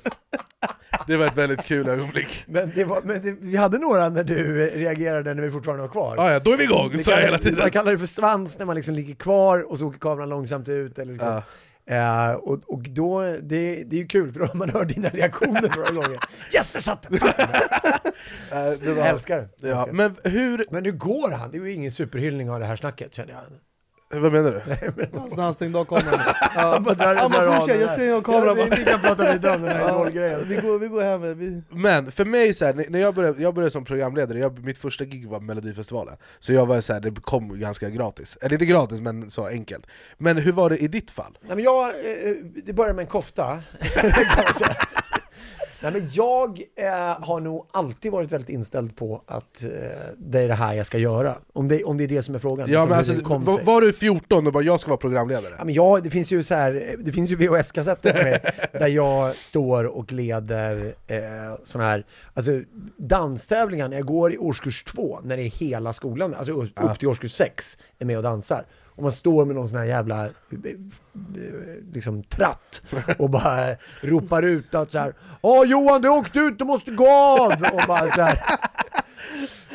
Det 1.08 1.18
var 1.18 1.26
ett 1.26 1.36
väldigt 1.38 1.64
kul 1.66 1.88
ögonblick 1.90 2.44
Men, 2.48 2.72
det 2.76 2.84
var, 2.86 3.02
men 3.02 3.22
det, 3.22 3.36
vi 3.42 3.58
hade 3.58 3.78
några 3.78 4.10
när 4.10 4.24
du 4.24 4.68
reagerade 4.70 5.34
när 5.34 5.44
vi 5.44 5.52
fortfarande 5.52 5.82
var 5.84 5.90
kvar. 5.90 6.14
Ja, 6.18 6.32
ja, 6.32 6.40
då 6.40 6.52
är 6.54 6.58
vi 6.58 6.64
igång, 6.64 6.92
Det 6.94 7.04
kallar- 7.04 7.22
hela 7.22 7.38
tiden. 7.40 7.60
Man 7.60 7.72
kallar 7.72 7.92
det 7.92 7.98
för 7.98 8.06
svans 8.06 8.60
när 8.60 8.66
man 8.66 8.76
liksom 8.76 8.94
ligger 8.96 9.16
kvar 9.16 9.72
och 9.72 9.78
så 9.80 9.88
åker 9.88 10.00
kameran 10.00 10.30
långsamt 10.30 10.70
ut. 10.70 11.00
Eller 11.00 11.12
liksom. 11.12 11.42
Eh, 11.90 12.32
och, 12.32 12.60
och 12.68 12.84
då, 12.84 13.22
det, 13.24 13.84
det 13.84 13.96
är 13.96 14.00
ju 14.00 14.08
kul 14.08 14.34
för 14.34 14.40
då 14.40 14.46
har 14.46 14.56
man 14.56 14.70
hör 14.70 14.86
dina 14.86 15.10
reaktioner 15.10 15.76
några 15.76 15.92
gånger. 15.92 16.20
Yes, 16.56 16.72
där 16.72 16.80
satt 16.80 17.02
den! 17.10 17.20
Jag 18.84 19.08
älskar 19.08 19.48
det. 19.58 19.68
Ja, 19.68 19.88
men 19.92 20.16
hur... 20.24 20.64
Men 20.72 20.86
hur 20.86 20.92
går 20.92 21.32
han? 21.32 21.52
Det 21.52 21.58
är 21.58 21.62
ju 21.62 21.74
ingen 21.74 21.92
superhyllning 21.92 22.50
av 22.50 22.60
det 22.60 22.66
här 22.66 22.76
snacket 22.76 23.14
känner 23.14 23.34
jag. 23.34 23.42
Vad 24.10 24.32
menar 24.34 24.52
du? 24.52 25.30
Så 25.36 25.42
han 25.42 25.54
stängde 25.54 25.80
av 25.80 25.86
kameran. 25.86 26.20
Han 26.40 26.84
bara 26.84 26.94
drar- 26.96 27.16
Han 27.16 27.32
drar 27.32 27.46
bara 27.48 27.62
av 27.62 27.70
jag 27.70 27.90
stänger 27.90 28.14
av 28.14 28.22
kameran. 28.22 28.58
Ja, 28.58 28.68
vi- 28.78 28.86
kan 28.86 29.00
prata 29.00 29.32
vidare 29.34 29.56
om 29.56 29.62
den 29.62 29.72
här 29.72 29.90
idolgrejen. 29.90 30.40
Vi 30.48 30.56
går, 30.56 30.80
vi 30.80 30.88
går 30.88 31.02
hem. 31.02 31.40
Vi... 31.40 31.62
Men 31.70 32.12
för 32.12 32.26
mig, 32.26 32.54
så 32.54 32.66
här, 32.66 32.74
när- 32.90 33.00
jag 33.00 33.16
började, 33.16 33.42
jag 33.44 33.54
började 33.56 33.72
som 33.72 33.86
programledare, 33.86 34.40
jag, 34.40 34.64
mitt 34.64 34.78
första 34.78 35.06
gig 35.06 35.28
var 35.30 35.40
Melodifestivalen 35.40 36.18
Så 36.40 36.54
jag 36.54 36.66
var 36.66 36.82
så 36.82 36.94
här, 36.94 37.00
det 37.00 37.22
kom 37.22 37.60
ganska 37.60 37.90
gratis, 37.90 38.38
eller 38.42 38.54
inte 38.54 38.66
gratis 38.66 39.02
men 39.02 39.30
så 39.30 39.48
enkelt 39.48 39.86
Men 40.18 40.38
hur 40.38 40.52
var 40.52 40.70
det 40.70 40.78
i 40.78 40.88
ditt 40.88 41.12
fall? 41.12 41.38
Nej, 41.42 41.56
men 41.56 41.64
jag, 41.66 41.86
eh, 41.88 42.34
det 42.66 42.74
börjar 42.74 42.94
med 42.94 43.04
en 43.04 43.08
kofta. 43.10 43.60
Nej, 45.92 46.02
men 46.02 46.10
jag 46.14 46.62
eh, 46.76 47.26
har 47.28 47.40
nog 47.40 47.66
alltid 47.72 48.12
varit 48.12 48.32
väldigt 48.32 48.50
inställd 48.50 48.96
på 48.96 49.22
att 49.26 49.64
eh, 49.64 49.70
det 50.18 50.40
är 50.40 50.48
det 50.48 50.54
här 50.54 50.74
jag 50.74 50.86
ska 50.86 50.98
göra. 50.98 51.38
Om 51.54 51.68
det, 51.68 51.84
om 51.84 51.98
det 51.98 52.04
är 52.04 52.08
det 52.08 52.24
som 52.24 52.36
är 52.36 52.40
frågan. 52.40 52.72
Ja, 52.72 52.80
liksom, 52.86 53.16
men 53.16 53.38
alltså, 53.38 53.52
var, 53.52 53.74
var 53.74 53.82
du 53.82 53.94
14 53.94 54.48
och 54.48 54.54
bara 54.54 54.64
'jag 54.64 54.80
ska 54.80 54.90
vara 54.90 55.00
programledare'? 55.00 55.56
Ja, 55.58 55.66
men 55.66 55.74
jag, 55.74 56.04
det 56.04 56.10
finns 56.10 56.32
ju 56.32 56.44
så 56.44 56.56
här, 56.56 56.96
det 57.00 57.12
finns 57.12 57.30
ju 57.30 57.36
VHS-kassetter 57.36 58.14
på 58.14 58.24
mig 58.24 58.42
där 58.80 58.88
jag 58.88 59.36
står 59.36 59.84
och 59.84 60.12
leder 60.12 60.96
eh, 61.08 61.18
sån 61.64 61.82
här, 61.82 62.06
alltså 62.34 62.52
danstävlingar 62.98 63.88
när 63.90 63.98
jag 63.98 64.06
går 64.06 64.34
i 64.34 64.38
årskurs 64.38 64.84
två, 64.84 65.20
när 65.24 65.38
det 65.38 65.44
är 65.44 65.50
hela 65.50 65.94
skolan, 65.94 66.34
alltså 66.34 66.54
upp 66.54 66.72
Ja. 66.76 66.96
till 66.96 67.08
årskurs 67.08 67.32
sex, 67.34 67.78
är 68.00 68.06
med 68.06 68.18
och 68.18 68.24
dansar. 68.24 68.66
Och 68.98 69.04
man 69.04 69.12
står 69.12 69.46
med 69.46 69.56
någon 69.56 69.70
sån 69.70 69.78
här 69.78 69.86
jävla 69.86 70.26
eh, 70.26 70.32
liksom 71.94 72.24
tratt 72.24 72.84
och 73.18 73.30
bara 73.30 73.76
ropar 74.02 74.44
ut 74.44 74.76
att 74.76 74.92
så 74.92 75.00
här 75.00 75.14
Åh 75.42 75.66
Johan 75.66 76.02
du 76.02 76.10
åkte 76.10 76.40
ut, 76.40 76.60
du 76.60 76.66
måste 76.66 76.92
gå 76.92 77.10
av! 77.10 77.52
Och 77.52 77.82
bara 77.88 78.08
så 78.08 78.22
här. 78.22 78.40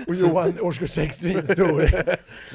Och 0.07 0.15
Johan, 0.15 0.61
årskurs 0.61 0.91
sex, 0.91 1.17
stor. 1.17 1.91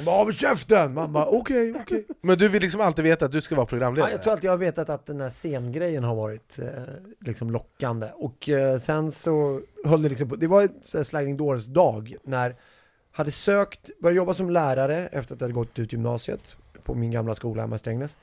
Bara 0.06 0.16
av 0.16 0.32
käften! 0.32 0.94
Man 0.94 1.14
bara 1.14 1.26
okej, 1.26 1.74
okej. 1.82 2.06
Men 2.22 2.38
du 2.38 2.48
vill 2.48 2.62
liksom 2.62 2.82
alltid 2.82 3.04
veta 3.04 3.26
att 3.26 3.32
du 3.32 3.42
ska 3.42 3.56
vara 3.56 3.66
programledare? 3.66 4.10
Ja, 4.10 4.14
jag 4.14 4.22
tror 4.22 4.34
alltid 4.34 4.48
jag 4.48 4.52
har 4.52 4.58
vetat 4.58 4.90
att 4.90 5.06
den 5.06 5.22
här 5.22 5.30
scengrejen 5.30 6.04
har 6.04 6.16
varit 6.16 6.60
eh, 6.60 6.66
liksom 7.20 7.52
lockande. 7.52 8.08
Och 8.16 8.50
eh, 8.50 8.78
sen 8.78 9.12
så 9.12 9.62
höll 9.86 10.04
det 10.04 10.10
liksom 10.10 10.30
på, 10.30 10.36
det 10.36 10.48
var 10.48 10.64
ett 10.64 11.08
sliding 11.08 11.38
doors 11.38 11.66
dag 11.66 12.16
när 12.24 12.56
hade 13.18 13.32
sökt, 13.32 13.90
började 14.02 14.18
jobba 14.18 14.34
som 14.34 14.50
lärare 14.50 15.08
efter 15.08 15.36
att 15.36 15.42
jag 15.42 15.46
hade 15.46 15.54
gått 15.54 15.80
ut 15.80 15.92
gymnasiet 15.94 16.56
på 16.84 16.96
min 16.96 17.12
gamla 17.12 17.36
skola 17.36 17.62
hemma 17.62 17.76
i 17.76 17.80
Strängnäs. 17.80 18.18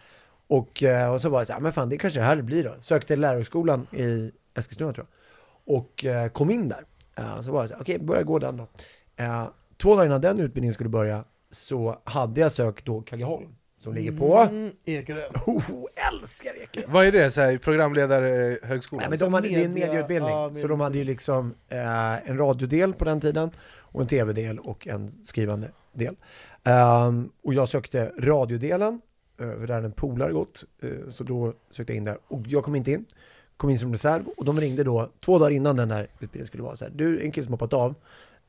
Och, 0.46 0.82
eh, 0.82 1.12
och 1.14 1.20
så 1.20 1.28
var 1.28 1.40
jag 1.40 1.46
så 1.46 1.52
här, 1.52 1.60
men 1.60 1.72
fan 1.72 1.88
det 1.88 1.96
kanske 1.96 2.20
det 2.20 2.24
här 2.26 2.36
det 2.36 2.42
blir 2.42 2.64
då. 2.64 2.74
Sökte 2.80 3.16
lärarhögskolan 3.16 3.86
i 3.92 4.32
Eskilstuna 4.54 4.92
tror 4.92 5.06
jag. 5.66 5.76
Och 5.76 6.04
eh, 6.04 6.28
kom 6.28 6.50
in 6.50 6.68
där. 6.68 6.84
Eh, 7.18 7.40
så 7.40 7.52
var 7.52 7.60
jag 7.60 7.68
så 7.68 7.74
här, 7.74 7.82
okej, 7.82 7.98
börja 7.98 8.22
gå 8.22 8.38
den 8.38 8.56
då. 8.56 8.66
Två 9.76 9.94
dagar 9.94 10.06
innan 10.06 10.20
den 10.20 10.40
utbildningen 10.40 10.74
skulle 10.74 10.90
börja 10.90 11.24
så 11.50 11.98
hade 12.04 12.40
jag 12.40 12.52
sökt 12.52 12.84
då 12.86 13.00
Kaggeholm 13.00 13.48
som 13.78 13.94
ligger 13.94 14.12
på 14.12 14.36
Mm, 14.36 14.72
Ekerö. 14.84 15.22
Oh, 15.46 15.62
älskar 16.12 16.50
Ekerö! 16.62 16.84
Vad 16.88 17.06
är 17.06 17.12
det? 17.12 17.30
Så 17.30 17.40
här, 17.40 17.58
programledarhögskolan? 17.58 19.00
Nej, 19.02 19.10
men 19.10 19.18
de 19.18 19.34
hade, 19.34 19.48
det 19.48 19.54
är 19.54 19.64
en 19.64 19.74
Media- 19.74 19.86
medieutbildning, 19.86 20.30
ja, 20.34 20.54
så 20.54 20.66
de 20.68 20.80
hade 20.80 20.98
ju 20.98 21.04
liksom 21.04 21.54
eh, 21.68 22.30
en 22.30 22.38
radiodel 22.38 22.94
på 22.94 23.04
den 23.04 23.20
tiden, 23.20 23.50
och 23.94 24.00
en 24.00 24.06
tv-del 24.06 24.58
och 24.58 24.86
en 24.86 25.08
skrivande 25.24 25.70
del. 25.92 26.16
Ehm, 26.64 27.30
och 27.42 27.54
jag 27.54 27.68
sökte 27.68 28.12
radiodelen, 28.18 29.00
eh, 29.40 29.50
för 29.50 29.66
där 29.66 29.82
en 29.82 29.92
polare 29.92 30.32
gått, 30.32 30.64
eh, 30.82 31.10
så 31.10 31.24
då 31.24 31.52
sökte 31.70 31.92
jag 31.92 31.96
in 31.96 32.04
där. 32.04 32.18
Och 32.28 32.40
jag 32.46 32.64
kom 32.64 32.74
inte 32.74 32.90
in, 32.90 33.04
kom 33.56 33.70
in 33.70 33.78
som 33.78 33.92
reserv, 33.92 34.24
och 34.36 34.44
de 34.44 34.60
ringde 34.60 34.84
då 34.84 35.10
två 35.20 35.38
dagar 35.38 35.50
innan 35.50 35.76
den 35.76 35.90
här 35.90 36.02
utbildningen 36.02 36.46
skulle 36.46 36.62
vara 36.62 36.76
så 36.76 36.84
här, 36.84 36.92
du, 36.94 37.20
en 37.20 37.32
kille 37.32 37.44
som 37.44 37.52
hoppat 37.52 37.72
av, 37.72 37.94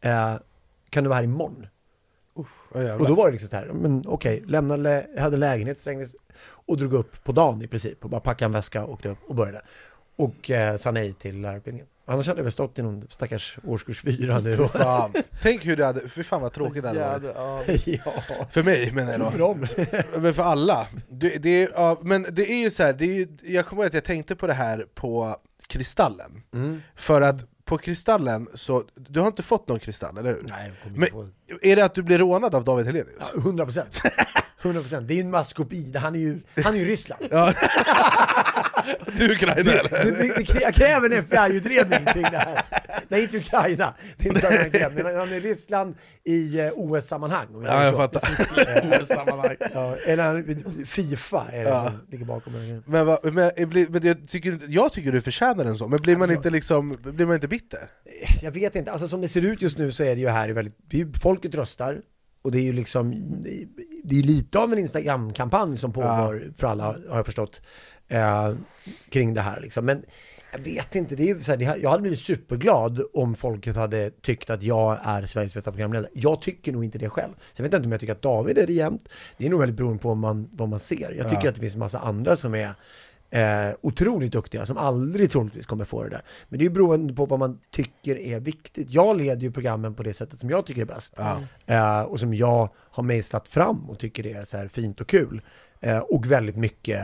eh, 0.02 0.36
kan 0.90 1.04
du 1.04 1.08
vara 1.10 1.18
här 1.18 1.24
imorgon? 1.24 1.68
Oh, 2.34 2.48
jävlar. 2.76 3.00
Och 3.00 3.08
då 3.08 3.16
var 3.16 3.26
det 3.26 3.32
liksom 3.32 3.50
så 3.50 3.56
här, 3.56 3.66
men 3.66 4.04
okej, 4.08 4.44
lämnade, 4.46 4.84
lä- 4.84 5.08
jag 5.16 5.22
hade 5.22 5.38
lägenhet, 5.38 5.80
Strängnäs, 5.80 6.16
och 6.68 6.78
drog 6.78 6.94
upp 6.94 7.24
på 7.24 7.32
dagen 7.32 7.62
i 7.62 7.68
princip, 7.68 8.04
och 8.04 8.10
bara 8.10 8.22
packade 8.22 8.46
en 8.46 8.52
väska, 8.52 8.86
åkte 8.86 9.10
upp 9.10 9.18
och 9.28 9.36
började. 9.36 9.62
Och 10.16 10.52
eh, 10.52 10.78
sa 10.78 10.92
nej 10.92 11.14
till 11.14 11.42
lärarutbildningen. 11.42 11.88
Annars 12.08 12.28
hade 12.28 12.40
jag 12.40 12.44
väl 12.44 12.52
stått 12.52 12.80
i 12.80 12.82
någon 12.82 13.08
stackars 13.10 13.58
årskurs 13.64 14.02
fyra 14.02 14.40
nu. 14.40 14.58
Och, 14.60 14.72
Fan. 14.72 15.14
Tänk 15.42 15.66
hur 15.66 15.78
det 15.78 15.86
hade, 15.86 16.10
fy 16.10 16.24
fan 16.24 16.42
vad 16.42 16.54
tråkigt 16.54 16.84
det 16.84 16.88
hade 16.88 17.34
varit 17.34 17.88
ja. 17.88 18.14
För 18.52 18.64
mig 18.64 18.92
menar 18.92 19.12
jag 19.12 19.22
då 19.22 19.32
För 19.32 19.38
dem. 19.38 19.68
Men 20.22 20.34
för 20.34 20.44
alla, 20.44 20.88
det, 21.10 21.38
det, 21.38 21.70
ja, 21.76 22.00
men 22.02 22.28
det 22.32 22.52
är 22.52 22.58
ju 22.58 22.72
så 22.72 22.84
här, 22.84 22.94
det 22.94 23.06
är 23.06 23.16
ju, 23.16 23.28
jag 23.44 23.66
kommer 23.66 23.82
ihåg 23.82 23.88
att 23.88 23.94
jag 23.94 24.04
tänkte 24.04 24.36
på 24.36 24.48
det 24.48 24.54
här 24.54 24.86
på 24.94 25.36
Kristallen 25.68 26.42
Mm. 26.54 26.82
För 26.96 27.22
att 27.22 27.46
på 27.66 27.78
Kristallen, 27.78 28.48
så, 28.54 28.84
du 28.96 29.20
har 29.20 29.28
inte 29.28 29.44
fått 29.44 29.68
någon 29.68 29.80
Kristall, 29.80 30.18
eller 30.18 30.30
hur? 30.30 30.46
Nej, 30.50 30.68
jag 30.68 30.84
kommer 30.84 30.98
Men 30.98 31.04
inte 31.08 31.54
få... 31.54 31.60
är 31.62 31.76
det 31.76 31.86
att 31.86 31.96
du 31.96 32.04
blir 32.04 32.18
rånad 32.18 32.56
av 32.56 32.64
David 32.64 32.86
Hellenius? 32.86 33.16
Ja, 33.20 33.40
100 33.42 33.66
procent. 33.66 34.02
100%. 34.62 35.02
Det 35.02 35.14
är 35.14 35.16
ju 35.16 35.22
en 35.22 35.30
maskopi, 35.30 35.98
han 35.98 36.16
är 36.16 36.20
ju, 36.20 36.40
han 36.64 36.76
är 36.76 36.80
ju 36.80 36.86
Ryssland. 36.86 37.24
Ja. 38.88 39.24
Är 39.26 39.32
Ukraina 39.32 39.56
Det, 39.56 39.62
eller? 39.80 39.90
det, 40.06 40.12
det, 40.12 40.54
det, 40.54 40.62
jag 40.62 40.74
kräver 40.74 41.10
en 41.10 41.18
FBI-utredning 41.20 42.06
kring 42.06 42.24
det 42.24 42.38
här. 42.38 42.62
Nej, 43.08 43.24
inte 43.24 43.38
Ukraina. 43.38 43.94
Det 44.18 44.30
är 44.30 44.34
inte 44.36 44.48
han 44.48 44.72
kräver, 44.72 45.04
men 45.04 45.16
han 45.16 45.32
är 45.34 45.40
Ryssland 45.40 45.96
i 46.24 46.60
eh, 46.60 46.70
OS-sammanhang. 46.76 47.48
Ja, 47.66 47.84
jag 47.84 47.94
så. 47.94 47.98
fattar. 47.98 48.22
OS-sammanhang. 49.02 49.56
Ja, 49.74 49.96
eller 50.06 50.86
Fifa 50.86 51.46
är 51.52 51.64
det 51.64 51.70
Ja. 51.70 51.86
som 51.86 52.00
ligger 52.12 52.26
bakom 52.26 52.54
grejen. 52.54 52.84
Men, 52.86 53.06
men, 53.24 53.52
men 53.92 54.04
jag, 54.06 54.28
tycker, 54.30 54.60
jag 54.68 54.92
tycker 54.94 55.12
du 55.12 55.22
förtjänar 55.22 55.66
en 55.66 55.78
sån, 55.78 55.90
men 55.90 56.00
blir 56.02 56.18
man 56.18 56.32
inte 56.32 56.50
liksom, 56.50 56.96
blir 57.04 57.26
man 57.26 57.36
inte 57.36 57.48
bitter? 57.48 57.80
Jag 58.42 58.52
vet 58.52 58.76
inte, 58.76 58.92
alltså 58.92 59.08
som 59.08 59.22
det 59.22 59.28
ser 59.28 59.42
ut 59.42 59.62
just 59.62 59.78
nu 59.78 59.92
så 59.92 60.04
är 60.04 60.16
det 60.16 60.22
ju 60.22 60.30
här 60.30 60.50
väldigt, 60.50 60.76
det 60.90 61.20
folket 61.22 61.56
röstar 61.56 62.02
och 62.42 62.52
det 62.52 62.58
är 62.60 62.64
ju 62.64 62.74
liksom, 62.74 63.12
det 63.42 63.50
är- 63.62 63.68
det 64.04 64.16
lite 64.16 64.60
av 64.60 64.74
en 64.74 64.80
Instagram-kampanj 64.80 65.78
som 65.78 65.94
pågår 65.94 66.54
för 66.58 66.68
alla, 66.68 66.84
har 66.84 67.16
jag 67.16 67.26
förstått, 67.26 67.62
eh, 68.08 68.54
kring 69.10 69.34
det 69.34 69.42
här 69.42 69.62
liksom. 69.62 69.86
Men 69.86 70.06
jag 70.52 70.60
vet 70.60 70.96
inte, 70.96 71.16
det 71.16 71.30
är 71.30 71.40
så 71.40 71.52
här, 71.56 71.78
jag 71.82 71.90
hade 71.90 72.02
blivit 72.02 72.20
superglad 72.20 73.02
om 73.14 73.36
folket 73.36 73.76
hade 73.76 74.10
tyckt 74.10 74.50
att 74.50 74.62
jag 74.62 74.98
är 75.04 75.26
Sveriges 75.26 75.54
bästa 75.54 75.72
programledare. 75.72 76.10
Jag 76.14 76.42
tycker 76.42 76.72
nog 76.74 76.84
inte 76.84 76.98
det 76.98 77.10
själv. 77.10 77.34
Sen 77.54 77.64
vet 77.64 77.72
jag 77.74 77.80
inte 77.80 77.86
om 77.88 77.92
jag 77.92 78.00
tycker 78.02 78.14
att 78.14 78.22
David 78.22 78.58
är 78.58 78.68
det 78.68 78.74
jämt. 78.74 79.10
Det 79.38 79.46
är 79.46 79.50
nog 79.50 79.60
väldigt 79.60 79.78
beroende 79.78 80.02
på 80.02 80.08
vad 80.08 80.18
man, 80.18 80.50
vad 80.52 80.70
man 80.70 80.80
ser. 80.80 81.12
Jag 81.18 81.30
tycker 81.30 81.44
Ja. 81.44 81.50
att 81.50 81.56
det 81.56 81.62
finns 81.62 81.76
massa 81.76 82.00
andra 82.00 82.36
som 82.36 82.56
är 82.56 82.70
eh, 83.30 83.76
otroligt 83.82 84.32
duktiga 84.32 84.66
som 84.66 84.78
aldrig 84.78 85.32
troligtvis 85.32 85.66
kommer 85.66 85.86
få 85.86 86.04
det 86.04 86.10
där. 86.10 86.22
Men 86.50 86.60
det 86.60 86.66
är 86.66 86.70
beroende 86.70 87.14
på 87.14 87.26
vad 87.26 87.40
man 87.40 87.60
tycker 87.72 88.18
är 88.18 88.40
viktigt. 88.40 88.88
Jag 88.90 89.18
leder 89.18 89.42
ju 89.42 89.52
programmen 89.52 89.96
på 89.96 90.04
det 90.04 90.14
sättet 90.14 90.40
som 90.40 90.50
jag 90.50 90.66
tycker 90.66 90.82
är 90.82 90.86
bäst. 90.86 91.14
Ja. 91.18 91.42
Eh, 91.66 92.02
och 92.02 92.20
som 92.20 92.34
jag 92.34 92.70
har 92.76 93.04
mejslat 93.04 93.48
fram 93.48 93.90
och 93.90 94.00
tycker 94.00 94.24
det 94.24 94.32
är 94.32 94.46
så 94.46 94.70
fint 94.70 95.02
och 95.02 95.08
kul. 95.08 95.42
Eh, 95.82 96.00
och 96.00 96.32
väldigt 96.32 96.56
mycket 96.56 97.04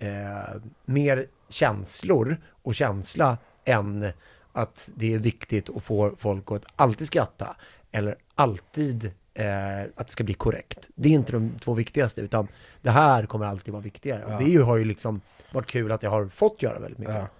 eh, 0.00 0.60
mer 0.84 1.26
känslor 1.48 2.40
och 2.62 2.74
känsla 2.74 3.38
än 3.64 4.12
att 4.52 4.90
det 4.94 5.14
är 5.14 5.18
viktigt 5.18 5.70
att 5.70 5.82
få 5.82 6.14
folk 6.16 6.52
att 6.52 6.64
alltid 6.76 7.06
skratta 7.06 7.56
eller 7.92 8.16
alltid 8.34 9.12
eh, 9.34 9.82
att 9.96 10.06
det 10.06 10.12
ska 10.12 10.24
bli 10.24 10.34
korrekt. 10.34 10.88
Det 10.94 11.08
är 11.08 11.12
inte 11.12 11.32
de 11.32 11.58
två 11.58 11.74
viktigaste 11.74 12.20
utan 12.20 12.48
det 12.82 12.90
här 12.90 13.26
kommer 13.26 13.46
alltid 13.46 13.72
vara 13.72 13.82
viktigare. 13.82 14.24
Ja. 14.28 14.38
det 14.38 14.56
har 14.56 14.76
ju 14.76 14.84
liksom 14.84 15.20
varit 15.52 15.66
kul 15.66 15.92
att 15.92 16.02
jag 16.02 16.10
har 16.10 16.28
fått 16.28 16.62
göra 16.62 16.78
väldigt 16.78 16.98
mycket. 16.98 17.30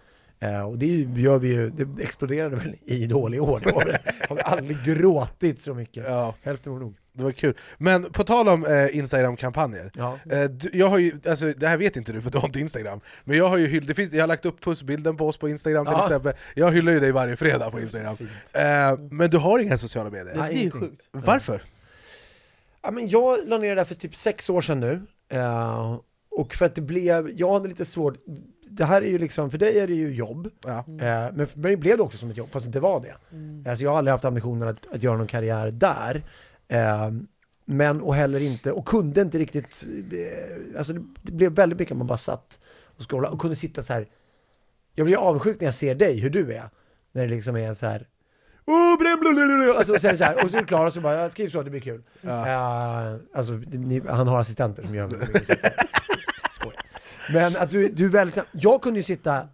Eh, 0.41 0.63
och 0.63 0.79
det 0.79 0.87
gör 1.17 1.39
vi 1.39 1.49
ju, 1.49 1.71
det 1.71 2.03
exploderade 2.03 2.57
väl 2.57 2.77
i 2.85 2.95
Idol 2.95 3.35
i 3.35 3.41
år. 3.41 3.61
Det 3.61 3.73
har 4.29 4.37
vi 4.37 4.43
aldrig 4.43 4.85
gråtit 4.85 5.61
så 5.61 5.75
mycket. 5.75 6.05
Ja. 6.05 6.35
Hälften 6.43 6.73
var 6.73 6.81
nog. 6.81 6.95
Det 7.13 7.23
var 7.25 7.33
kul. 7.33 7.57
Men 7.79 8.05
på 8.13 8.25
tal 8.25 8.49
om 8.49 8.67
eh, 8.67 8.97
Instagram-kampanjer, 8.97 9.91
Ja. 9.97 10.19
eh, 10.31 10.45
du, 10.45 10.71
jag 10.73 10.87
har 10.87 10.99
ju, 10.99 11.13
alltså, 11.29 11.53
det 11.57 11.69
här 11.69 11.77
vet 11.77 11.97
inte 11.97 12.13
du 12.13 12.21
för 12.23 12.31
du 12.31 12.39
har 12.39 12.47
inte 12.49 12.61
Instagram, 12.61 13.01
men 13.25 13.37
jag 13.37 13.49
har 13.49 13.57
ju 13.57 13.67
hyll, 13.67 13.87
det 13.87 13.95
finns, 13.95 14.13
jag 14.13 14.23
har 14.23 14.29
lagt 14.29 14.45
upp 14.45 14.61
pussbilden 14.65 15.17
på 15.17 15.29
oss 15.29 15.37
på 15.37 15.49
Instagram 15.49 15.85
till 15.87 15.93
Ja. 15.93 16.05
exempel, 16.05 16.33
jag 16.55 16.73
hyllar 16.73 16.93
ju 16.93 17.01
dig 17.01 17.13
varje 17.13 17.37
fredag 17.37 17.71
på 17.71 17.81
Instagram. 17.81 18.17
Eh, 18.55 18.99
men 19.11 19.31
du 19.31 19.39
har 19.39 19.59
inga 19.59 19.79
sociala 19.79 20.11
medier? 20.11 20.35
Nej, 20.37 20.37
det 20.37 20.43
är 20.49 20.53
ju 20.55 20.61
ingenting. 20.61 20.81
sjukt. 20.81 21.03
Varför? 21.13 21.63
Ja, 22.83 22.91
men 22.91 23.09
jag 23.09 23.39
la 23.47 23.59
ner 23.59 23.69
det 23.69 23.75
där 23.75 23.85
för 23.85 23.95
typ 23.95 24.17
sex 24.17 24.51
år 24.51 24.61
sedan 24.61 24.81
nu. 24.81 25.03
Eh, 25.29 25.99
och 26.31 26.55
för 26.55 26.65
att 26.67 26.75
det 26.75 26.81
blev, 26.83 27.31
jag 27.37 27.53
hade 27.53 27.69
lite 27.69 27.85
svårt, 27.85 28.15
det 28.71 28.85
här 28.85 29.03
är 29.03 29.07
ju 29.09 29.19
liksom, 29.19 29.51
för 29.51 29.59
dig 29.59 29.79
är 29.79 29.87
det 29.87 29.95
ju 29.95 30.15
jobb. 30.15 30.51
Ja. 30.65 30.79
Eh, 30.79 31.33
men 31.35 31.47
för 31.47 31.59
mig 31.59 31.77
blev 31.77 31.97
det 31.97 32.03
också 32.03 32.19
som 32.19 32.31
ett 32.31 32.37
jobb, 32.37 32.49
fast 32.53 32.65
det 32.65 32.69
inte 32.69 32.81
var 32.81 33.01
det. 33.01 33.71
Alltså 33.71 33.85
jag 33.85 33.91
har 33.91 33.99
aldrig 33.99 34.13
haft 34.13 34.25
ambitionen 34.25 34.69
att, 34.69 34.87
att 34.95 35.03
göra 35.03 35.17
någon 35.17 35.27
karriär 35.27 35.71
där. 35.71 36.23
Eh, 36.71 37.11
men 37.65 38.01
och 38.01 38.15
heller 38.15 38.41
inte, 38.41 38.73
och 38.73 38.87
kunde 38.87 39.21
inte 39.21 39.39
riktigt, 39.39 39.87
eh, 40.13 40.79
alltså 40.79 40.93
det, 41.23 41.33
blev 41.33 41.53
väldigt 41.53 41.79
mycket 41.79 41.93
att 41.93 41.99
man 41.99 42.07
bara 42.07 42.19
satt 42.19 42.59
och 42.85 43.11
scrollade 43.11 43.35
och 43.35 43.41
kunde 43.41 43.57
sitta 43.57 43.83
så 43.83 43.93
här. 43.93 44.09
Jag 44.95 45.07
blir 45.07 45.17
avundsjuk 45.17 45.61
när 45.61 45.67
jag 45.67 45.75
ser 45.75 45.95
dig, 45.95 46.19
hur 46.19 46.31
du 46.31 46.55
är. 46.55 46.71
När 47.13 47.23
det 47.23 47.29
liksom 47.29 47.57
är 47.57 47.75
så 47.75 47.87
här. 47.87 48.07
Oh. 48.67 49.77
Alltså, 49.79 49.93
och, 49.95 50.01
sen 50.01 50.19
så 50.19 50.25
här, 50.25 50.45
och 50.45 50.51
så 50.51 50.57
är 50.57 50.61
det 50.61 50.67
Klara 50.67 50.91
som 50.91 51.03
bara, 51.03 51.15
jag 51.15 51.33
skriver 51.33 51.51
så 51.51 51.59
att 51.59 51.65
det 51.65 51.71
blir 51.71 51.81
kul. 51.81 52.03
Eh, 52.23 53.15
alltså, 53.35 53.53
ni, 53.53 54.03
han 54.09 54.29
har 54.29 54.41
assistenter 54.41 54.83
som 54.83 54.95
gör. 54.95 55.09
Skojar. 56.53 56.81
Men 57.33 57.57
att 57.57 57.71
du, 57.71 57.89
du 57.89 58.05
är 58.05 58.09
väldigt, 58.09 58.45
jag 58.53 58.83
kunde 58.83 58.99
ju 58.99 59.03
sitta 59.03 59.49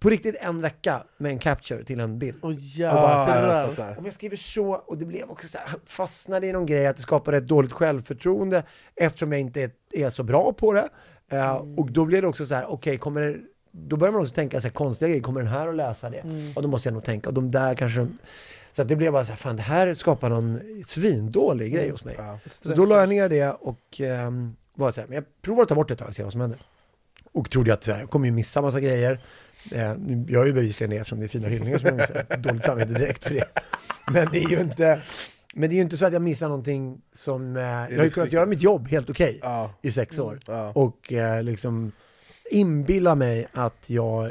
på 0.00 0.10
riktigt 0.10 0.36
en 0.40 0.60
vecka 0.60 1.04
med 1.16 1.32
en 1.32 1.38
capture 1.38 1.84
till 1.84 2.00
en 2.00 2.18
bild. 2.18 2.36
Och 2.42 2.52
bara 2.94 3.26
så 3.26 3.32
här, 3.32 3.42
där? 3.76 3.98
om 3.98 4.04
jag 4.04 4.14
skriver 4.14 4.36
så, 4.36 4.70
och 4.72 4.98
det 4.98 5.04
blev 5.04 5.30
också 5.30 5.48
så 5.48 5.58
här, 5.58 5.78
fastnade 5.86 6.46
i 6.46 6.52
någon 6.52 6.66
grej 6.66 6.86
att 6.86 6.96
det 6.96 7.02
skapade 7.02 7.36
ett 7.36 7.46
dåligt 7.48 7.72
självförtroende 7.72 8.62
eftersom 8.96 9.32
jag 9.32 9.40
inte 9.40 9.62
är, 9.62 9.70
är 9.92 10.10
så 10.10 10.22
bra 10.22 10.52
på 10.52 10.72
det. 10.72 10.88
Eh, 11.30 11.54
Och 11.56 11.90
då 11.92 12.04
blev 12.04 12.22
det 12.22 12.28
också 12.28 12.46
så 12.46 12.54
här, 12.54 12.70
okej, 12.70 12.98
kommer 12.98 13.20
det, 13.20 13.36
då 13.72 13.96
börjar 13.96 14.12
man 14.12 14.20
också 14.22 14.34
tänka 14.34 14.60
så 14.60 14.66
här 14.66 14.72
konstiga 14.72 15.08
grejer, 15.08 15.22
kommer 15.22 15.40
den 15.40 15.50
här 15.52 15.68
att 15.68 15.74
läsa 15.76 16.10
det? 16.10 16.52
Och 16.56 16.62
då 16.62 16.68
måste 16.68 16.88
jag 16.88 16.94
nog 16.94 17.04
tänka, 17.04 17.28
och 17.28 17.34
de 17.34 17.50
där 17.50 17.74
kanske 17.74 18.08
så 18.72 18.82
att 18.82 18.88
det 18.88 18.96
blev 18.96 19.12
bara 19.12 19.24
så 19.24 19.32
här, 19.32 19.36
fan 19.36 19.56
det 19.56 19.62
här 19.62 19.94
skapar 19.94 20.28
någon 20.28 20.60
svindålig 20.86 21.72
grej 21.72 21.90
hos 21.90 22.04
mig. 22.04 22.16
Så 22.46 22.68
då 22.74 22.86
la 22.86 23.00
jag 23.00 23.08
ner 23.08 23.28
det 23.28 23.50
och 23.50 24.00
ehm, 24.00 24.56
var 24.74 24.92
så 24.92 25.00
här, 25.00 25.08
men 25.08 25.14
jag 25.14 25.24
provar 25.42 25.62
att 25.62 25.68
ta 25.68 25.74
bort 25.74 25.88
det 25.88 25.94
ett 25.94 25.98
tag 25.98 26.08
och 26.08 26.14
se 26.14 26.22
vad 26.22 26.32
som 26.32 26.40
händer. 26.40 26.60
Och 27.32 27.50
trodde 27.50 27.74
att 27.74 27.86
jag 27.86 28.10
kommer 28.10 28.26
ju 28.26 28.32
missa 28.32 28.62
massa 28.62 28.80
grejer. 28.80 29.20
Eh, 29.72 29.94
nu 29.98 30.24
gör 30.28 30.46
ju 30.46 30.52
bevisligen 30.52 30.90
det 30.90 30.96
eftersom 30.96 31.18
det 31.20 31.26
är 31.26 31.28
fina 31.28 31.48
hyllningar 31.48 31.78
som 31.78 31.86
jag 31.88 31.96
missar. 31.96 32.36
Dåligt 32.36 32.64
samvete 32.64 32.92
direkt 32.92 33.24
för 33.24 33.34
det. 33.34 33.44
Men 34.12 34.28
det 34.32 34.38
är 34.44 34.48
ju 34.48 34.60
inte, 34.60 35.02
men 35.54 35.68
det 35.68 35.74
är 35.74 35.76
ju 35.76 35.82
inte 35.82 35.96
så 35.96 36.06
att 36.06 36.12
jag 36.12 36.22
missar 36.22 36.48
någonting 36.48 37.00
som, 37.12 37.56
eh, 37.56 37.62
jag 37.62 37.96
har 37.96 38.04
ju 38.04 38.10
kunnat 38.10 38.32
göra 38.32 38.46
mitt 38.46 38.62
jobb 38.62 38.88
helt 38.88 39.10
okej 39.10 39.38
Ja. 39.42 39.74
i 39.82 39.90
sex 39.92 40.18
år. 40.18 40.40
Ja. 40.46 40.72
Och 40.74 41.12
eh, 41.12 41.42
liksom 41.42 41.92
inbilla 42.50 43.14
mig 43.14 43.46
att 43.52 43.84
jag 43.90 44.30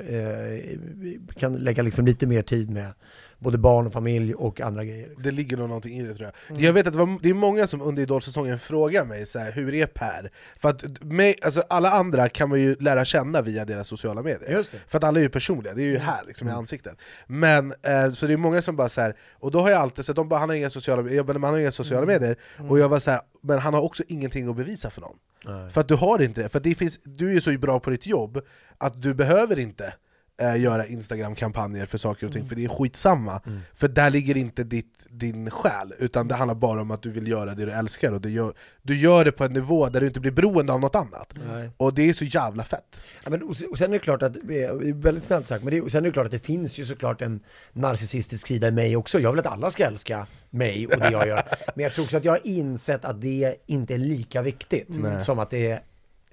kan 1.35 1.53
lägga 1.53 1.83
liksom 1.83 2.05
lite 2.05 2.27
mer 2.27 2.41
tid 2.41 2.69
med 2.69 2.93
både 3.39 3.57
barn 3.57 3.87
och 3.87 3.93
familj 3.93 4.33
och 4.35 4.61
andra 4.61 4.83
grejer. 4.85 5.07
Liksom. 5.07 5.23
Det 5.23 5.31
ligger 5.31 5.57
nog 5.57 5.67
någonting 5.67 5.99
i 5.99 6.03
det 6.03 6.13
tror 6.13 6.25
jag. 6.25 6.33
Mm. 6.49 6.63
Jag 6.63 6.73
vet 6.73 6.87
att 6.87 6.93
det, 6.93 6.99
var, 6.99 7.19
det 7.21 7.29
är 7.29 7.33
många 7.33 7.67
som 7.67 7.81
under 7.81 8.03
Idol-säsongen 8.03 8.59
frågar 8.59 9.05
mig 9.05 9.25
så 9.25 9.39
här, 9.39 9.51
hur 9.51 9.73
är 9.73 9.85
Per? 9.85 10.31
För 10.59 10.69
att 10.69 11.03
mig, 11.03 11.35
alltså, 11.41 11.63
alla 11.69 11.89
andra 11.91 12.29
kan 12.29 12.49
man 12.49 12.59
ju 12.61 12.75
lära 12.79 13.05
känna 13.05 13.41
via 13.41 13.65
deras 13.65 13.87
sociala 13.87 14.21
medier. 14.23 14.63
För 14.87 14.97
att 14.97 15.03
alla 15.03 15.19
är 15.19 15.23
ju 15.23 15.29
personliga, 15.29 15.73
det 15.73 15.81
är 15.81 15.85
ju 15.85 15.95
Mm. 15.95 16.07
här 16.07 16.23
liksom, 16.27 16.47
i 16.47 16.51
ansiktet. 16.51 16.93
Men, 17.27 17.73
eh, 17.81 18.11
så 18.11 18.25
det 18.27 18.33
är 18.33 18.37
många 18.37 18.61
som 18.61 18.75
bara 18.75 18.89
så 18.89 19.01
här, 19.01 19.15
och 19.33 19.51
då 19.51 19.59
har 19.59 19.69
jag 19.69 19.79
alltid 19.81 20.05
sett, 20.05 20.15
de 20.15 20.29
bara, 20.29 20.39
han 20.39 20.49
har 20.49 20.55
inga 20.55 20.69
sociala, 20.69 21.11
jag 21.11 21.25
bara, 21.25 21.33
men 21.33 21.43
han 21.43 21.53
har 21.53 21.59
inga 21.59 21.71
sociala 21.71 22.03
Mm. 22.03 22.13
medier, 22.21 22.37
och 22.69 22.79
jag 22.79 22.89
var 22.89 22.99
så 22.99 23.11
här, 23.11 23.21
men 23.41 23.59
han 23.59 23.73
har 23.73 23.81
också 23.81 24.03
ingenting 24.07 24.49
att 24.49 24.55
bevisa 24.55 24.89
för 24.89 25.01
någon. 25.01 25.15
Nej. 25.45 25.71
För 25.71 25.81
att 25.81 25.87
du 25.87 25.95
har 25.95 26.21
inte 26.21 26.41
det, 26.43 26.49
för 26.49 26.59
det 26.59 26.75
finns, 26.75 26.99
du 27.03 27.29
är 27.29 27.33
ju 27.33 27.41
så 27.41 27.51
bra 27.57 27.79
på 27.79 27.89
ditt 27.89 28.05
jobb 28.07 28.41
att 28.77 29.01
du 29.01 29.13
behöver 29.13 29.59
inte 29.59 29.93
eh, 30.39 30.61
göra 30.61 30.85
Instagram-kampanjer 30.85 31.85
för 31.85 31.97
saker 31.97 32.27
och 32.27 32.33
ting, 32.33 32.45
för 32.45 32.55
det 32.55 32.63
är 32.65 32.69
skitsamma. 32.69 33.41
Mm. 33.45 33.59
För 33.75 33.87
där 33.87 34.09
ligger 34.09 34.37
inte 34.37 34.63
ditt, 34.63 35.05
din 35.09 35.49
själ, 35.51 35.93
utan 35.99 36.27
det 36.27 36.35
handlar 36.35 36.55
bara 36.55 36.81
om 36.81 36.91
att 36.91 37.01
du 37.01 37.11
vill 37.11 37.27
göra 37.27 37.55
det 37.55 37.65
du 37.65 37.71
älskar, 37.71 38.11
och 38.11 38.25
gör, 38.25 38.53
du 38.81 38.97
gör 38.97 39.25
det 39.25 39.31
på 39.31 39.43
en 39.43 39.53
nivå 39.53 39.89
där 39.89 40.01
du 40.01 40.07
inte 40.07 40.19
blir 40.19 40.31
beroende 40.31 40.73
av 40.73 40.79
något 40.79 40.95
annat. 40.95 41.33
Nej. 41.47 41.69
Och 41.77 41.93
det 41.93 42.09
är 42.09 42.13
så 42.13 42.25
jävla 42.25 42.63
fett. 42.63 43.01
Ja, 43.23 43.29
men, 43.29 43.43
och, 43.43 43.57
se- 43.57 43.67
och 43.67 43.77
sen 43.77 43.89
är 43.89 43.93
det 43.93 43.99
klart 43.99 44.21
att, 44.21 44.35
eh, 44.37 44.41
det 44.45 44.63
är 44.63 44.93
väldigt 44.93 45.23
snällt 45.23 45.47
sagt, 45.47 45.63
men 45.63 45.73
det, 45.73 45.91
sen 45.91 46.03
är 46.03 46.07
det 46.07 46.13
klart 46.13 46.25
att 46.25 46.31
det 46.31 46.39
finns 46.39 46.79
ju 46.79 46.85
såklart 46.85 47.21
en 47.21 47.39
narcissistisk 47.73 48.47
sida 48.47 48.67
i 48.67 48.71
mig 48.71 48.95
också. 48.95 49.19
Jag 49.19 49.31
vill 49.31 49.39
att 49.39 49.45
alla 49.45 49.71
ska 49.71 49.85
älska 49.85 50.27
mig 50.49 50.87
och 50.87 50.99
det 50.99 51.11
jag 51.11 51.27
gör. 51.27 51.43
Men 51.75 51.83
jag 51.83 51.93
tror 51.93 52.05
också 52.05 52.17
att 52.17 52.25
jag 52.25 52.31
har 52.31 52.47
insett 52.47 53.05
att 53.05 53.21
det 53.21 53.55
inte 53.65 53.93
är 53.93 53.97
lika 53.97 54.41
viktigt 54.41 54.87
som 55.21 55.39
att 55.39 55.49
det 55.49 55.79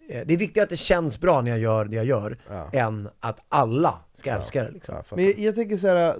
det 0.09 0.32
är 0.32 0.36
viktigt 0.36 0.62
att 0.62 0.70
det 0.70 0.76
känns 0.76 1.20
bra 1.20 1.40
när 1.40 1.50
jag 1.50 1.61
gör 1.61 1.84
det 1.84 1.96
jag 1.96 2.04
gör, 2.04 2.38
än 2.72 3.09
att 3.20 3.40
alla 3.48 3.94
ska 4.14 4.30
älska 4.30 4.64
det. 4.64 4.70
Liksom. 4.70 4.94
Men 5.14 5.24
jag, 5.24 5.38
jag 5.38 5.54
tänker 5.54 5.76
så 5.76 5.88
här. 5.88 6.16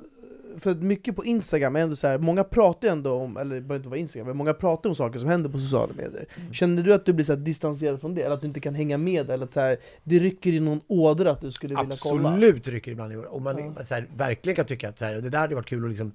För 0.59 0.71
att 0.71 0.83
mycket 0.83 1.17
på 1.17 1.25
Instagram 1.25 1.77
är 1.77 1.81
ändå 1.81 1.97
så 1.97 2.07
här, 2.07 2.19
många 2.19 2.45
pratar 2.45 2.89
ju 2.89 2.93
ändå 2.93 3.13
om, 3.13 3.37
eller 3.37 3.55
det 3.55 3.61
behöver 3.61 3.77
inte 3.77 3.89
vara 3.89 3.99
Instagram, 3.99 4.27
men 4.27 4.37
många 4.37 4.55
pratar 4.55 4.89
om 4.89 4.95
saker 4.95 5.19
som 5.19 5.29
händer 5.29 5.51
på 5.51 5.59
sociala 5.59 5.93
medier. 5.97 6.27
Känner 6.53 6.83
du 6.83 6.95
att 6.95 7.07
du 7.07 7.13
blir 7.13 7.25
så 7.25 7.33
här 7.33 7.41
distanserad 7.41 8.01
från 8.01 8.15
det? 8.15 8.23
Eller 8.23 8.35
att 8.35 8.41
du 8.41 8.47
inte 8.47 8.61
kan 8.61 8.75
hänga 8.75 8.99
med? 8.99 9.31
Eller 9.31 9.45
att 9.45 9.53
så 9.53 9.61
här, 9.61 9.77
det 10.05 10.19
rycker 10.19 10.53
i 10.53 10.61
någon 10.61 10.81
ådra 10.87 11.31
att 11.31 11.41
du 11.41 11.53
skulle 11.53 11.83
vilja 11.83 11.97
kolla? 12.01 12.29
Absolut 12.29 12.69
rycker 12.69 12.93
ibland 12.93 13.13
i. 13.13 13.17
Och 13.29 13.43
man 13.43 13.77
så 13.85 13.95
här, 13.95 14.09
verkligen 14.17 14.57
kan 14.57 14.65
tycka 14.65 14.89
att 14.89 14.99
så 14.99 15.05
här, 15.05 15.15
det 15.15 15.31
där 15.31 15.39
hade 15.39 15.55
varit 15.55 15.67
kul 15.67 15.85
att 15.85 15.91
liksom 15.91 16.13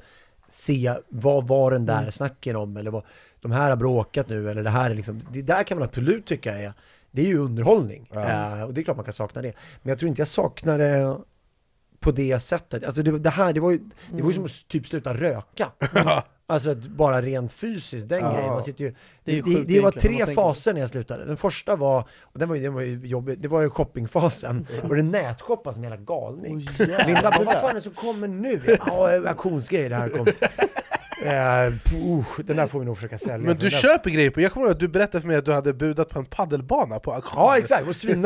se 0.48 0.94
vad 1.10 1.48
var 1.48 1.72
den 1.72 1.86
där 1.86 2.00
Mm. 2.00 2.12
snacken 2.12 2.56
om 2.56 2.78
eller 2.78 2.92
vad 2.92 3.04
de 3.42 3.52
här 3.52 3.70
har 3.70 3.78
bråkat 3.78 4.30
nu 4.30 4.50
eller 4.50 4.64
det 4.64 4.70
här 4.70 4.92
är 4.92 4.96
liksom, 4.96 5.22
det 5.34 5.42
där 5.42 5.64
kan 5.64 5.78
man 5.80 5.88
absolut 5.88 6.26
tycka 6.26 6.58
är, 6.58 6.74
det 7.12 7.22
är 7.22 7.26
ju 7.28 7.38
underhållning. 7.38 8.10
Eh, 8.14 8.64
och 8.64 8.74
det 8.74 8.82
är 8.82 8.84
klart 8.84 8.98
man 8.98 9.06
kan 9.06 9.14
sakna 9.14 9.42
det. 9.42 9.54
Men 9.82 9.90
jag 9.90 10.00
tror 10.00 10.10
inte 10.10 10.22
jag 10.22 10.28
saknar 10.28 10.78
det 10.78 11.18
på 12.00 12.12
det 12.12 12.40
sättet. 12.40 12.86
Alltså 12.86 13.04
det, 13.04 13.20
det 13.20 13.30
här, 13.30 13.54
det 13.54 13.60
var 13.60 13.72
ju, 13.72 13.80
det 14.12 14.22
var 14.22 14.30
ju 14.30 14.34
som 14.34 14.46
att 14.46 14.68
typ 14.68 14.88
sluta 14.88 15.14
röka. 15.14 15.72
Alltså 16.48 16.76
bara 16.76 17.22
rent 17.22 17.54
fysiskt, 17.54 18.10
den 18.10 18.20
Ja. 18.20 18.34
grejen. 18.34 18.50
Man 18.54 18.64
sitter 18.64 18.84
ju, 18.84 18.96
Det 19.24 19.32
ju 19.32 19.42
det, 19.42 19.64
det 19.64 19.80
var 19.82 19.92
tre 19.92 20.34
faser 20.36 20.74
när 20.74 20.82
jag 20.82 20.90
slutade. 20.90 21.26
Den 21.26 21.38
första 21.38 21.76
var, 21.76 22.06
och 22.22 22.40
den 22.40 22.50
var 22.50 22.56
ju, 22.56 22.62
den 22.64 22.74
var 22.74 22.82
ju 22.82 23.08
jobbig, 23.08 23.40
det 23.40 23.48
var 23.48 23.62
ju 23.62 23.70
shoppingfasen. 23.70 24.68
Och 24.84 24.96
det 24.96 25.04
nätshoppa 25.04 25.74
som 25.74 25.84
en 25.84 25.90
jävla 25.90 26.06
galning. 26.06 26.60
jävlar. 26.60 27.06
Linda 27.06 27.22
bara, 27.32 27.44
vad 27.44 27.54
fan 27.54 27.70
är 27.70 27.74
det 27.74 27.82
som 27.82 27.94
kommer 27.94 28.28
nu? 28.28 28.78
Ja, 28.88 29.30
auktionsgrejer 29.30 29.90
det 29.90 29.96
här 29.96 30.10
kommer. 30.10 30.34
Eh, 31.26 31.68
uh, 32.08 32.26
den 32.46 32.58
där 32.58 32.68
får 32.68 32.80
vi 32.80 32.86
nog 32.86 32.98
försöka 32.98 33.18
sälja. 33.18 33.38
Men 33.38 33.58
du 33.58 33.70
där- 33.70 33.78
köper 33.78 34.10
grejer 34.10 34.30
på, 34.30 34.42
jag 34.42 34.52
kommer 34.52 34.66
ihåg 34.66 34.74
att 34.74 34.80
du 34.80 34.88
berättade 34.88 35.22
för 35.22 35.28
mig 35.28 35.38
att 35.38 35.46
du 35.46 35.54
hade 35.54 35.74
budat 35.74 36.10
på 36.10 36.20
en 36.20 36.26
paddelbana 36.26 37.00
på 37.00 37.14
auktion 37.14 37.34
Ja 37.44 37.58
exakt, 37.58 37.88
och 37.88 37.96
snö. 37.96 38.12
Ingen 38.14 38.26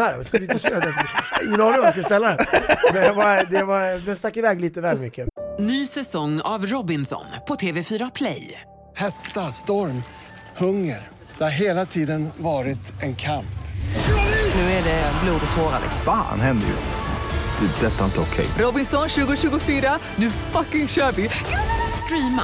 aning 1.61 1.79
var 1.79 1.83
jag 1.83 1.91
ska 1.91 2.03
ställa 2.03 2.27
den. 2.27 2.45
Men 2.93 3.03
det 3.03 3.11
var, 3.11 3.51
det 3.51 3.63
var, 3.63 4.05
den 4.05 4.15
stack 4.15 4.37
iväg 4.37 4.61
lite 4.61 4.81
väl 4.81 4.97
mycket. 4.97 5.27
Ny 5.59 5.87
säsong 5.87 6.41
av 6.41 6.65
Robinson 6.65 7.25
på 7.47 7.55
TV4 7.55 8.11
Play. 8.15 8.61
Hetta, 8.95 9.51
storm, 9.51 10.03
hunger. 10.57 11.07
Det 11.37 11.43
har 11.43 11.51
hela 11.51 11.85
tiden 11.85 12.29
varit 12.37 13.03
en 13.03 13.15
kamp. 13.15 13.45
Nu 14.55 14.61
är 14.61 14.83
det 14.83 15.11
blod 15.23 15.41
och 15.49 15.57
tårar. 15.57 15.81
Fan 16.05 16.39
händer 16.39 16.67
just. 16.67 16.89
Det. 17.59 17.85
är 17.87 17.89
Detta 17.89 18.01
är 18.01 18.05
inte 18.05 18.19
okej. 18.19 18.47
Robinson 18.59 19.09
2024, 19.09 19.99
nu 20.15 20.29
fucking 20.29 20.87
kör 20.87 21.11
vi! 21.11 21.29
Streama 22.05 22.43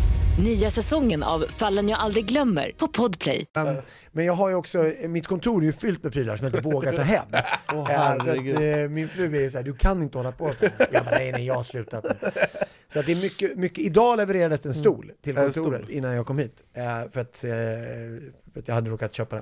Nya 0.39 0.69
säsongen 0.69 1.23
av 1.23 1.45
Fallen 1.49 1.89
jag 1.89 1.99
aldrig 1.99 2.25
glömmer 2.25 2.71
på 2.77 2.87
Podplay. 2.87 3.45
Men, 3.53 3.77
men 4.11 4.25
jag 4.25 4.33
har 4.33 4.49
ju 4.49 4.55
också, 4.55 4.91
mitt 5.07 5.27
kontor 5.27 5.61
är 5.61 5.65
ju 5.65 5.73
fyllt 5.73 6.03
med 6.03 6.13
prylar 6.13 6.37
som 6.37 6.45
jag 6.47 6.55
inte 6.55 6.69
vågar 6.69 6.93
ta 6.93 7.01
hem. 7.01 7.25
För 7.67 7.85
herregud. 7.85 8.55
att, 8.55 8.61
eh, 8.61 8.89
min 8.89 9.09
fru 9.09 9.45
är 9.45 9.49
så 9.49 9.57
här, 9.57 9.63
du 9.63 9.73
kan 9.73 10.01
inte 10.01 10.17
hålla 10.17 10.31
på 10.31 10.53
så 10.53 10.65
här. 10.65 10.87
Jag 10.91 11.05
bara, 11.05 11.15
nej 11.15 11.31
nej 11.31 11.45
jag 11.45 11.53
har 11.55 11.63
slutat 11.63 12.03
nu. 12.03 12.29
Så 12.93 12.99
att 12.99 13.05
det 13.05 13.11
är 13.11 13.21
mycket, 13.21 13.57
mycket, 13.57 13.85
idag 13.85 14.17
levererades 14.17 14.65
en 14.65 14.73
stol 14.73 15.11
till 15.21 15.37
En 15.37 15.43
kontoret 15.51 15.81
stol. 15.83 15.95
innan 15.97 16.15
jag 16.15 16.25
kom 16.25 16.37
hit. 16.37 16.63
Eh, 16.73 16.83
för, 17.09 17.21
att, 17.21 17.43
eh, 17.43 17.49
för 18.53 18.59
att 18.59 18.67
jag 18.67 18.75
hade 18.75 18.89
råkat 18.89 19.13
köpa 19.13 19.41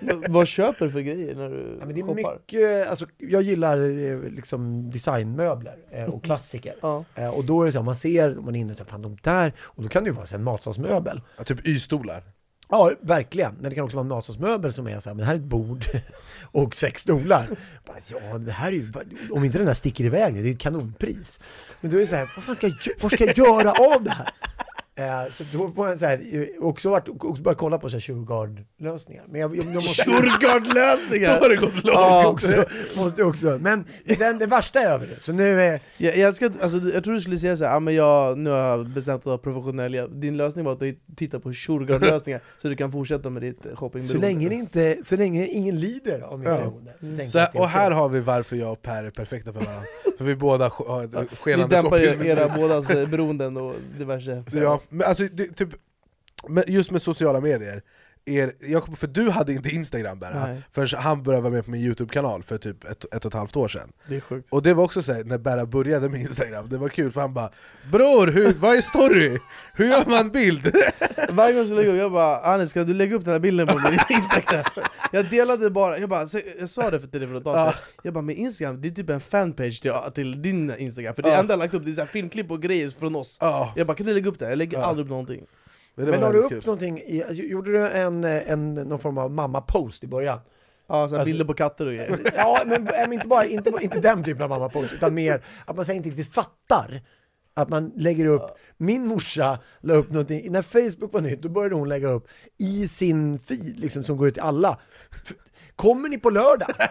den. 0.00 0.22
Vad 0.28 0.46
köper 0.48 0.84
du 0.84 0.90
för 0.92 1.00
grejer 1.00 1.34
när 1.34 1.50
du 1.50 1.76
Ja, 1.80 1.86
men 1.86 1.94
det 1.94 2.00
är 2.00 2.14
mycket, 2.14 2.88
alltså, 2.90 3.06
jag 3.18 3.42
gillar 3.42 3.76
eh, 3.76 4.22
liksom 4.22 4.90
designmöbler 4.90 5.76
eh, 5.90 6.04
och 6.04 6.24
klassiker. 6.24 6.74
Ja. 6.80 7.04
Eh, 7.14 7.28
och 7.28 7.44
då 7.44 7.62
är 7.62 7.66
det 7.66 7.72
så, 7.72 7.82
man 7.82 7.96
ser, 7.96 8.34
man 8.34 8.54
är 8.54 8.60
inne 8.60 8.74
så 8.74 8.84
fan 8.84 9.00
de 9.02 9.16
där, 9.22 9.52
och 9.60 9.82
då 9.82 9.88
kan 9.88 10.04
det 10.04 10.10
ju 10.10 10.14
vara 10.16 10.26
så 10.26 10.36
en 10.36 10.44
matsalsmöbel. 10.44 11.20
Ja, 11.36 11.44
typ 11.44 11.66
Y-stolar 11.66 12.22
Ja, 12.70 12.92
verkligen. 13.00 13.54
Men 13.54 13.70
det 13.70 13.74
kan 13.74 13.84
också 13.84 13.96
vara 13.96 14.04
en 14.04 14.08
matsalsmöbel 14.08 14.72
som 14.72 14.86
är 14.86 15.00
så 15.00 15.10
här, 15.10 15.14
men 15.14 15.26
här 15.26 15.34
är 15.34 15.38
ett 15.38 15.44
bord 15.44 15.84
och 16.42 16.74
sex 16.74 17.02
stolar. 17.02 17.48
Bara, 17.86 17.96
ja, 18.08 18.38
det 18.38 18.52
här 18.52 18.68
är 18.68 18.72
ju, 18.72 18.92
om 19.30 19.44
inte 19.44 19.58
den 19.58 19.66
här 19.66 19.74
sticker 19.74 20.04
iväg, 20.04 20.34
det 20.34 20.48
är 20.48 20.52
ett 20.52 20.58
kanonpris. 20.58 21.40
Men 21.80 21.90
då 21.90 21.96
är 21.96 22.00
det 22.00 22.06
så 22.06 22.16
här, 22.16 22.32
vad 22.36 22.44
fan 22.44 22.56
ska 22.56 22.66
jag, 22.66 22.76
vad 23.00 23.12
ska 23.12 23.24
jag 23.24 23.38
göra 23.38 23.72
av 23.94 24.02
det 24.02 24.10
här? 24.10 24.28
Eh, 24.98 25.30
så 25.32 25.44
då 25.52 25.70
får 25.70 25.88
jag 25.88 25.98
så 25.98 26.06
här, 26.06 26.20
eh, 26.32 26.46
också 26.66 26.90
varit, 26.90 27.08
också 27.08 27.42
börjat 27.42 27.58
kolla 27.58 27.78
på 27.78 27.88
Shurgard-lösningar. 27.88 29.24
Shurgard-lösningar! 30.04 31.38
Då 31.38 31.44
har 31.44 31.48
det 31.48 31.56
gått 31.56 31.74
långt! 31.74 31.84
Ja, 31.94 32.26
också, 32.28 32.64
måste 32.96 33.22
också. 33.24 33.58
Men 33.60 33.84
den, 34.18 34.38
det 34.38 34.46
värsta 34.46 34.80
är 34.80 34.86
över 34.90 35.06
nu, 35.06 35.16
så 35.20 35.32
nu 35.32 35.62
är... 35.62 35.80
Jag, 35.96 36.16
jag, 36.18 36.36
ska, 36.36 36.44
alltså, 36.62 36.78
jag 36.94 37.04
tror 37.04 37.14
du 37.14 37.20
skulle 37.20 37.38
säga 37.38 37.56
såhär, 37.56 37.76
ah, 37.76 37.80
men 37.80 37.94
jag, 37.94 38.38
nu 38.38 38.50
har 38.50 38.58
jag 38.58 38.88
bestämt 38.88 39.18
att 39.20 39.26
vara 39.26 39.38
professionell 39.38 39.94
Jag- 39.94 40.10
Din 40.10 40.36
lösning 40.36 40.64
var 40.64 40.72
att 40.72 40.80
du 40.80 40.98
tittar 41.16 41.38
på 41.38 41.52
Shurgard-lösningar 41.52 42.40
så 42.56 42.68
du 42.68 42.76
kan 42.76 42.92
fortsätta 42.92 43.30
med 43.30 43.42
ditt 43.42 43.66
eh, 43.66 43.74
shoppingberoende 43.76 44.08
Så 44.08 44.18
länge, 44.18 44.54
inte, 44.54 44.96
så 45.04 45.16
länge 45.16 45.46
ingen 45.46 45.80
lider 45.80 46.20
av 46.20 46.38
mitt 46.38 46.48
Ja. 46.48 46.56
beroende. 46.56 46.92
Så 47.00 47.06
tänker 47.06 47.26
Så, 47.26 47.46
och 47.60 47.68
här 47.68 47.90
har 47.90 48.08
vi 48.08 48.20
varför 48.20 48.56
jag 48.56 48.72
och 48.72 48.82
Per 48.82 49.04
är 49.04 49.10
perfekta 49.10 49.52
för 49.52 49.60
varandra 49.60 49.82
För 50.18 50.24
vi 50.24 50.36
båda 50.36 50.68
har 50.68 51.02
Ni 51.22 51.28
skenande 51.36 51.76
dämpar 51.76 51.98
shopping- 51.98 52.24
era, 52.26 52.48
bådas 52.56 52.88
beroenden 52.88 53.56
och 53.56 53.74
diverse 53.98 54.44
Ja, 54.52 54.80
men 54.88 55.08
alltså 55.08 55.24
det, 55.24 55.46
typ, 55.46 55.68
just 56.66 56.90
med 56.90 57.02
sociala 57.02 57.40
medier 57.40 57.82
er, 58.28 58.52
jag, 58.60 58.98
För 58.98 59.06
du 59.06 59.30
hade 59.30 59.52
inte 59.52 59.68
Instagram 59.68 60.18
bara, 60.18 60.46
Nej. 60.46 60.62
förrän 60.72 61.00
han 61.00 61.22
började 61.22 61.42
vara 61.42 61.52
med 61.52 61.64
på 61.64 61.70
min 61.70 61.80
Youtube-kanal 61.80 62.42
för 62.42 62.58
typ 62.58 62.84
ett, 62.84 63.04
ett 63.14 63.24
och 63.24 63.30
ett 63.30 63.38
halvt 63.38 63.56
år 63.56 63.68
sedan 63.68 63.92
Det 64.08 64.16
är 64.16 64.20
sjukt 64.20 64.48
Och 64.50 64.62
det 64.62 64.74
var 64.74 64.84
också 64.84 65.02
såhär, 65.02 65.24
när 65.24 65.38
Berra 65.38 65.66
började 65.66 66.08
med 66.08 66.20
Instagram, 66.20 66.68
det 66.68 66.78
var 66.78 66.88
kul 66.88 67.12
för 67.12 67.20
han 67.20 67.34
bara 67.34 67.50
Bror, 67.92 68.26
hur, 68.26 68.54
vad 68.54 68.76
är 68.76 68.82
story? 68.82 69.38
Hur 69.74 69.86
gör 69.86 70.04
man 70.06 70.30
bild? 70.30 70.72
Varje 71.30 71.54
gång 71.54 71.66
jag 71.68 71.76
lägger 71.76 71.90
upp, 71.92 71.98
jag 71.98 72.12
bara 72.12 72.38
Anis 72.38 72.72
kan 72.72 72.86
du 72.86 72.94
lägga 72.94 73.16
upp 73.16 73.24
den 73.24 73.32
här 73.32 73.40
bilden 73.40 73.66
på 73.66 73.74
min 73.90 73.98
Instagram? 74.18 74.64
Jag 75.12 75.30
delade 75.30 75.70
bara, 75.70 75.98
jag, 75.98 76.08
bara, 76.08 76.26
jag 76.60 76.68
sa 76.68 76.90
det 76.90 77.00
för 77.00 77.06
till 77.06 77.20
dig 77.20 77.28
för 77.28 77.36
ett 77.36 77.44
tag 77.44 77.58
sedan 77.58 77.80
Jag 78.02 78.14
bara, 78.14 78.22
med 78.22 78.36
Instagram, 78.36 78.80
det 78.80 78.88
är 78.88 78.92
typ 78.92 79.10
en 79.10 79.20
fanpage 79.20 79.82
till, 79.82 79.92
till 80.14 80.42
din 80.42 80.76
Instagram 80.78 81.14
För 81.14 81.22
det 81.22 81.34
enda 81.34 81.52
jag 81.52 81.58
lagt 81.58 81.74
upp 81.74 81.84
det 81.84 81.90
är 81.90 81.92
så 81.92 82.00
här 82.00 82.08
filmklipp 82.08 82.50
och 82.50 82.62
grejer 82.62 82.88
från 82.88 83.16
oss 83.16 83.38
Ja. 83.40 83.72
Jag 83.76 83.86
bara, 83.86 83.94
kan 83.96 84.06
du 84.06 84.14
lägga 84.14 84.28
upp 84.28 84.38
det? 84.38 84.48
Jag 84.48 84.58
lägger 84.58 84.78
aldrig 84.78 85.04
upp 85.06 85.10
någonting 85.10 85.46
Men, 85.98 86.06
det 86.06 86.10
Men 86.12 86.20
la 86.20 86.32
du 86.32 86.38
upp 86.38 86.48
kul. 86.48 86.62
någonting, 86.64 86.98
i, 86.98 87.24
gjorde 87.32 87.72
du 87.72 87.88
en, 87.88 88.24
en, 88.24 88.74
någon 88.74 88.98
form 88.98 89.18
av 89.18 89.30
mamma-post 89.30 90.04
i 90.04 90.06
början? 90.06 90.38
Ja, 90.86 91.08
så 91.08 91.14
Alltså- 91.14 91.24
bilder 91.24 91.44
på 91.44 91.54
katter 91.54 91.86
och 91.86 91.92
grejer 91.92 92.32
Ja, 92.36 92.62
men, 92.66 92.84
men 92.84 93.12
inte, 93.12 93.28
bara, 93.28 93.44
inte, 93.44 93.72
inte 93.80 94.00
den 94.00 94.24
typen 94.24 94.42
av 94.42 94.48
mamma-post, 94.48 94.92
utan 94.92 95.14
mer 95.14 95.44
att 95.64 95.76
man 95.76 95.84
här 95.84 95.94
inte 95.94 96.08
riktigt 96.08 96.34
fattar. 96.34 97.02
Att 97.54 97.68
man 97.68 97.92
lägger 97.96 98.24
upp, 98.26 98.42
min 98.76 99.06
morsa 99.06 99.58
la 99.80 99.94
upp 99.94 100.10
någonting, 100.10 100.52
när 100.52 100.62
Facebook 100.62 101.12
var 101.12 101.20
nytt, 101.20 101.42
då 101.42 101.48
började 101.48 101.74
hon 101.74 101.88
lägga 101.88 102.08
upp 102.08 102.28
i 102.58 102.88
sin 102.88 103.38
feed, 103.38 103.78
liksom 103.80 104.04
som 104.04 104.16
går 104.16 104.28
ut 104.28 104.34
till 104.34 104.42
alla. 104.42 104.78
Kommer 105.76 106.08
ni 106.08 106.18
på 106.18 106.30
lördag? 106.30 106.68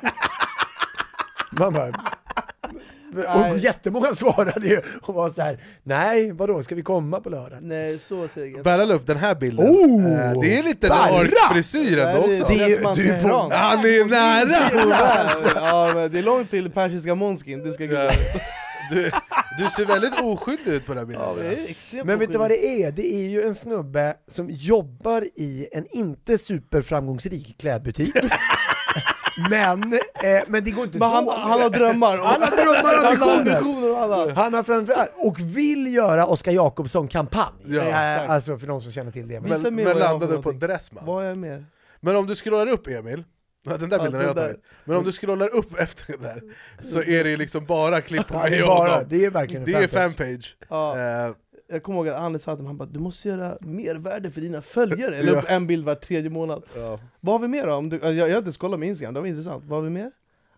Man 1.51 1.73
bara, 1.73 2.06
och 3.15 3.39
Nej. 3.39 3.57
jättemånga 3.57 4.13
svarade 4.13 4.67
ju 4.67 4.81
och 5.01 5.13
var 5.13 5.29
så 5.29 5.41
här: 5.41 5.59
nej 5.83 6.31
vadå, 6.31 6.63
ska 6.63 6.75
vi 6.75 6.81
komma 6.81 7.19
på 7.19 7.29
lördag? 7.29 7.59
Nej, 7.61 7.99
så 7.99 8.27
Berra 8.63 8.85
la 8.85 8.93
upp 8.93 9.07
den 9.07 9.17
här 9.17 9.35
bilden, 9.35 9.65
Oh! 9.65 10.05
Eh, 10.05 10.41
det 10.41 10.57
är 10.57 10.63
lite 10.63 10.87
den 10.87 11.31
frisyr 11.51 11.97
ändå 11.97 12.19
också 12.19 12.45
det 12.47 12.63
är 12.63 12.95
du 12.95 13.09
är 13.09 13.21
på-. 13.21 13.49
Han 13.53 13.79
är 13.79 14.05
nära! 14.05 15.55
Ja, 15.55 15.93
men 15.95 16.11
det 16.11 16.19
är 16.19 16.23
långt 16.23 16.49
till 16.51 16.71
persiska 16.71 17.15
Månskin, 17.15 17.63
det 17.63 17.71
ska 17.71 17.85
gudarna 17.85 18.11
Du, 18.91 19.11
du 19.59 19.69
ser 19.69 19.85
väldigt 19.85 20.21
oskyldig 20.21 20.71
ut 20.73 20.85
på 20.85 20.93
den 20.93 20.97
här 20.97 21.05
bilden 21.05 21.23
Ja, 21.25 21.35
men 21.91 22.07
Men 22.07 22.19
vet 22.19 22.31
du 22.31 22.37
vad 22.37 22.49
det 22.49 22.83
är? 22.83 22.91
Det 22.91 23.13
är 23.13 23.27
ju 23.29 23.41
en 23.41 23.55
snubbe 23.55 24.15
som 24.27 24.49
jobbar 24.49 25.25
i 25.35 25.67
en 25.71 25.87
inte 25.89 26.37
superframgångsrik 26.37 27.55
klädbutik. 27.59 28.15
men, 29.49 29.93
eh, 29.93 30.43
men 30.47 30.63
det 30.63 30.71
går 30.71 30.83
inte 30.85 30.97
Men 30.97 31.09
han, 31.09 31.27
han 31.27 31.61
har 31.61 31.69
drömmar 31.69 32.19
och 32.21 32.25
Han 32.27 32.41
har 32.41 32.49
drömmar 32.51 32.93
och 32.93 33.07
Han 33.07 33.17
har 33.21 33.35
ambitioner. 33.35 33.55
ambitioner 33.57 33.91
och 33.91 33.99
alla 33.99 34.33
Han 34.33 34.53
har 34.53 34.63
framförallt, 34.63 35.11
och 35.15 35.39
vill 35.39 35.93
göra 35.93 36.25
Oskar 36.25 36.51
Jakobsson-kampanj. 36.51 37.53
Ja, 37.65 37.81
Eh, 37.81 38.29
alltså 38.31 38.57
för 38.57 38.67
de 38.67 38.81
som 38.81 38.91
känner 38.91 39.11
till 39.11 39.27
det. 39.27 39.41
Men, 39.41 39.61
Men, 39.61 39.75
men 39.75 39.97
landade 39.99 40.41
på. 40.41 40.51
Dressman 40.51 41.05
Vad 41.05 41.25
är 41.25 41.35
med? 41.35 41.65
Men 41.99 42.15
om 42.15 42.27
du 42.27 42.35
scrollar 42.35 42.67
upp 42.67 42.87
Emil, 42.87 43.23
ja, 43.65 43.77
den 43.77 43.89
där 43.89 43.97
Ja, 43.97 44.03
bilden 44.03 44.21
har 44.21 44.27
jag 44.27 44.35
den 44.35 44.43
där. 44.43 44.51
tagit 44.51 44.63
Men 44.85 44.97
om 44.97 45.03
du 45.03 45.11
scrollar 45.11 45.47
upp 45.55 45.77
efter 45.79 46.13
den 46.13 46.21
där, 46.21 46.41
så 46.83 47.03
är 47.03 47.23
det 47.23 47.37
liksom 47.37 47.65
bara 47.65 48.01
klipp 48.01 48.27
på 48.27 48.33
ja, 48.33 48.43
det, 48.43 48.49
mig 48.49 48.59
är 48.59 48.65
bara, 48.67 48.89
honom 48.89 49.05
det 49.09 49.25
är 49.25 49.29
verkligen 49.29 49.63
en 49.63 49.71
Det 49.71 49.77
är 49.83 49.87
fanpage. 49.87 50.17
fanpage 50.17 50.55
Ja. 50.69 50.97
Eh, 51.27 51.31
Jag 51.69 51.83
kommer 51.83 51.97
ihåg 51.97 52.07
att 52.07 52.15
Anis 52.15 52.43
sa 52.43 52.55
till 52.55 52.63
mig, 52.63 52.69
han 52.69 52.77
bara 52.77 52.89
du 52.89 52.99
måste 52.99 53.27
göra 53.27 53.57
mervärde 53.61 54.31
för 54.31 54.41
dina 54.41 54.61
följare, 54.61 55.15
eller 55.15 55.37
upp 55.37 55.45
en 55.47 55.67
bild 55.67 55.85
var 55.85 55.95
tredje 55.95 56.29
månad 56.29 56.63
ja. 56.75 56.99
Vad 57.19 57.33
har 57.35 57.39
vi 57.39 57.47
mer 57.47 57.67
då? 57.67 57.73
Om 57.73 57.89
du, 57.89 57.99
jag, 58.03 58.13
jag 58.13 58.21
har 58.21 58.27
inte 58.27 58.37
ens 58.37 58.57
kollat 58.57 58.79
med 58.79 58.89
Instagram, 58.89 59.13
det 59.13 59.19
var 59.19 59.27
intressant, 59.27 59.63
vad 59.67 59.77
har 59.77 59.83
vi 59.83 59.89
mer? 59.89 60.11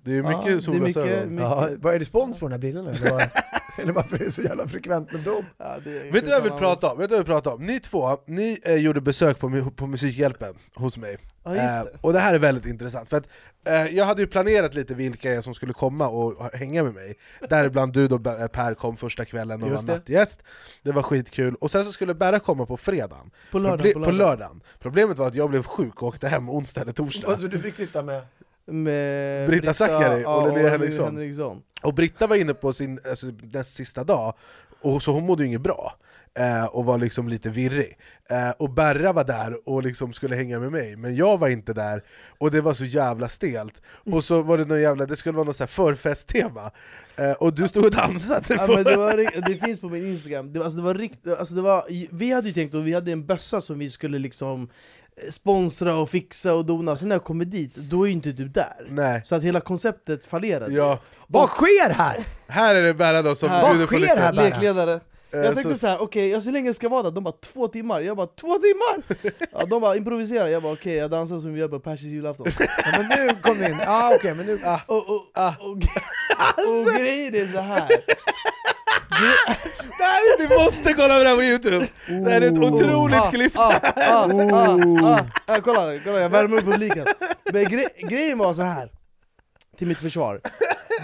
Det 0.03 0.17
är 0.17 0.23
mycket 0.23 0.53
Ja, 0.55 0.61
solglasögon 0.61 1.29
mycket- 1.35 1.39
Ja, 1.49 1.69
vad 1.79 1.93
är 1.95 1.99
det 1.99 2.05
spons 2.05 2.39
på 2.39 2.45
den 2.45 2.51
här 2.51 2.59
bilden 2.59 2.87
eller? 2.87 3.09
vad- 3.11 3.21
eller 3.79 3.93
varför 3.93 4.15
är 4.15 4.25
det 4.25 4.31
så 4.31 4.41
jävla 4.41 4.67
frekvent 4.67 5.11
med 5.13 5.21
dem? 5.21 5.45
Ja, 5.57 5.75
Vet 5.83 6.13
du 6.13 6.21
vad 6.21 6.29
jag 6.31 6.41
vill 6.41 6.51
prata 6.51 6.91
om? 6.91 6.97
Vet 6.97 7.09
du 7.09 7.15
vad 7.15 7.19
jag 7.19 7.23
vill 7.23 7.33
prata 7.33 7.53
om? 7.53 7.63
Ni 7.65 7.79
två, 7.79 8.17
ni 8.27 8.59
eh, 8.63 8.75
gjorde 8.75 9.01
besök 9.01 9.39
på, 9.39 9.71
på 9.75 9.87
Musikhjälpen 9.87 10.53
hos 10.75 10.97
mig 10.97 11.17
Ja, 11.43 11.51
just 11.55 11.63
Eh, 11.65 11.83
det. 11.83 11.89
Och 12.01 12.13
det 12.13 12.19
här 12.19 12.33
är 12.33 12.39
väldigt 12.39 12.65
intressant, 12.65 13.09
för 13.09 13.17
att 13.17 13.27
eh, 13.65 13.85
jag 13.95 14.05
hade 14.05 14.21
ju 14.21 14.27
planerat 14.27 14.73
lite 14.73 14.93
vilka 14.93 15.41
som 15.41 15.53
skulle 15.53 15.73
komma 15.73 16.07
och 16.07 16.53
hänga 16.53 16.83
med 16.83 16.93
mig 16.93 17.15
Däribland 17.49 17.93
du 17.93 18.07
då 18.07 18.17
Be- 18.17 18.47
Per 18.47 18.73
kom 18.73 18.97
första 18.97 19.25
kvällen 19.25 19.63
och 19.63 19.69
Just 19.69 19.83
var 19.83 19.87
det. 19.87 19.93
nattgäst 19.99 20.43
Det 20.83 20.91
var 20.91 21.01
skitkul, 21.03 21.55
och 21.55 21.71
sen 21.71 21.85
så 21.85 21.91
skulle 21.91 22.13
Berra 22.13 22.39
komma 22.39 22.65
på 22.65 22.77
fredagen 22.77 23.31
På 23.51 23.59
lördagen, 23.59 23.93
Proble- 23.93 24.05
på 24.05 24.11
lördagen 24.11 24.61
Problemet 24.79 25.17
var 25.17 25.27
att 25.27 25.35
jag 25.35 25.49
blev 25.49 25.63
sjuk 25.63 26.01
och 26.01 26.07
åkte 26.07 26.27
hem 26.27 26.49
onsdag 26.49 26.81
eller 26.81 26.93
torsdag 26.93 27.27
Alltså 27.27 27.47
du 27.47 27.59
fick 27.59 27.75
sitta 27.75 28.01
med... 28.01 28.21
Med 28.69 29.49
Britta 29.49 29.73
Zackari 29.73 30.25
och 30.25 30.47
Linnea 30.47 30.69
Henriksson. 30.69 31.05
Henriksson. 31.05 31.61
Och 31.81 31.93
Britta 31.93 32.27
var 32.27 32.35
inne 32.35 32.53
på 32.53 32.73
sin 32.73 32.99
alltså, 33.09 33.27
näst 33.41 33.75
sista 33.75 34.03
dag, 34.03 34.33
och 34.81 35.03
så 35.03 35.11
hon 35.11 35.25
mådde 35.25 35.43
ju 35.43 35.47
inget 35.47 35.61
bra 35.61 35.95
eh, 36.33 36.65
och 36.65 36.85
var 36.85 36.97
liksom 36.97 37.29
lite 37.29 37.49
virrig. 37.49 37.97
Eh, 38.29 38.49
och 38.49 38.69
Berra 38.69 39.13
var 39.13 39.23
där 39.23 39.69
och 39.69 39.83
liksom 39.83 40.13
skulle 40.13 40.35
hänga 40.35 40.59
med 40.59 40.71
mig, 40.71 40.95
men 40.95 41.15
jag 41.15 41.37
var 41.37 41.47
inte 41.47 41.73
där, 41.73 42.03
och 42.37 42.51
det 42.51 42.61
var 42.61 42.73
så 42.73 42.85
jävla 42.85 43.29
stelt. 43.29 43.81
Och 44.11 44.23
så 44.23 44.41
var 44.41 44.57
det 44.57 44.65
någon 44.65 44.81
jävla, 44.81 45.05
det 45.05 45.15
skulle 45.15 45.35
vara 45.35 45.45
något 45.45 45.59
här 45.59 45.67
förfesttema, 45.67 46.71
eh, 47.15 47.31
och 47.31 47.53
du 47.53 47.67
stod 47.67 47.85
och 47.85 47.91
dansade 47.91 48.45
Ja, 48.49 48.67
men 48.67 48.83
det, 48.83 48.95
var, 48.95 49.41
det 49.49 49.55
finns 49.55 49.79
på 49.79 49.89
min 49.89 50.07
instagram, 50.07 50.53
det, 50.53 50.63
alltså 50.63 50.77
det 50.77 50.83
var 50.83 50.95
rikt, 50.95 51.27
alltså 51.39 51.55
det 51.55 51.61
var, 51.61 51.83
vi 52.11 52.31
hade 52.31 52.47
ju 52.47 52.53
tänkt 52.53 52.75
att 52.75 52.83
vi 52.83 52.93
hade 52.93 53.11
en 53.11 53.25
bössa 53.25 53.61
som 53.61 53.79
vi 53.79 53.89
skulle 53.89 54.19
liksom 54.19 54.69
eh, 55.15 55.31
sponsra 55.31 55.95
och 55.95 56.09
fixa 56.09 56.53
och 56.53 56.65
dona, 56.65 56.95
sen 56.95 57.07
när 57.07 57.15
jag 57.15 57.23
kommer 57.23 57.45
dit, 57.45 57.75
då 57.75 58.03
är 58.03 58.07
ju 58.07 58.13
inte 58.13 58.31
du 58.31 58.47
där. 58.47 58.87
Nej. 58.89 59.21
Så 59.23 59.35
att 59.35 59.43
hela 59.43 59.61
konceptet 59.61 60.25
fallerade. 60.25 60.73
Ja. 60.73 60.99
Vad 61.27 61.49
sker 61.49 61.89
här? 61.93 62.25
Här 62.47 62.75
är 62.75 62.81
det 62.81 62.93
Berra 62.93 63.21
då 63.21 63.35
som 63.35 63.49
Här. 63.49 63.69
bjuder 63.69 63.87
på 63.87 63.97
lite... 63.97 64.31
Lekledare. 64.31 64.99
Eh, 65.31 65.39
Jag 65.39 65.55
tänkte 65.55 65.77
så- 65.77 65.87
här, 65.87 66.01
okej, 66.01 66.35
okay, 66.35 66.45
hur 66.45 66.51
länge 66.51 66.73
ska 66.73 66.85
jag 66.85 66.91
vara 66.91 67.03
där? 67.03 67.11
De 67.11 67.23
bara 67.23 67.33
två 67.53 67.67
timmar, 67.67 68.01
jag 68.01 68.17
bara 68.17 68.27
två 68.27 68.47
timmar! 68.57 69.03
Ja, 69.51 69.65
de 69.65 69.81
bara 69.81 69.95
improvisera, 69.95 70.49
jag 70.49 70.63
bara 70.63 70.73
okej, 70.73 70.95
jag 70.95 71.11
dansar 71.11 71.39
som 71.39 71.53
vi 71.53 71.59
gör 71.59 71.67
på 71.67 71.79
persisk 71.79 72.07
julafton. 72.09 72.47
Ja, 72.59 72.91
men 73.09 73.25
nu 73.27 73.35
kom 73.41 73.63
in, 73.63 73.77
ja 73.85 74.11
okej 74.15 74.33
men 74.35 74.45
nu... 74.45 74.59
Och, 74.87 74.97
och, 74.97 75.15
och, 75.15 75.23
och, 75.59 76.87
och 76.87 76.93
grejen 76.99 77.35
är 77.35 77.53
så 77.53 77.59
här. 77.59 77.87
Nej, 79.99 80.21
ni 80.39 80.55
måste 80.55 80.93
kolla 80.93 81.17
på 81.17 81.23
det 81.23 81.29
här 81.29 81.35
på 81.35 81.43
youtube! 81.43 81.87
Det 82.07 82.31
här 82.31 82.41
är 82.41 82.47
ett 82.47 82.59
otroligt 82.59 83.17
Ah, 83.19 83.31
klipp! 83.31 83.57
ah, 83.59 83.73
ah, 83.95 84.27
ah, 84.53 84.77
ah. 85.03 85.19
Ja, 85.47 85.57
kolla, 85.63 85.99
kolla, 86.03 86.19
jag 86.19 86.29
värmer 86.29 86.57
upp 86.57 86.65
publiken. 86.65 87.05
Men 87.53 87.63
gre 87.63 87.85
grejen 88.09 88.37
var 88.37 88.53
så 88.53 88.61
här 88.61 88.89
till 89.79 89.87
mitt 89.87 89.97
försvar. 89.97 90.41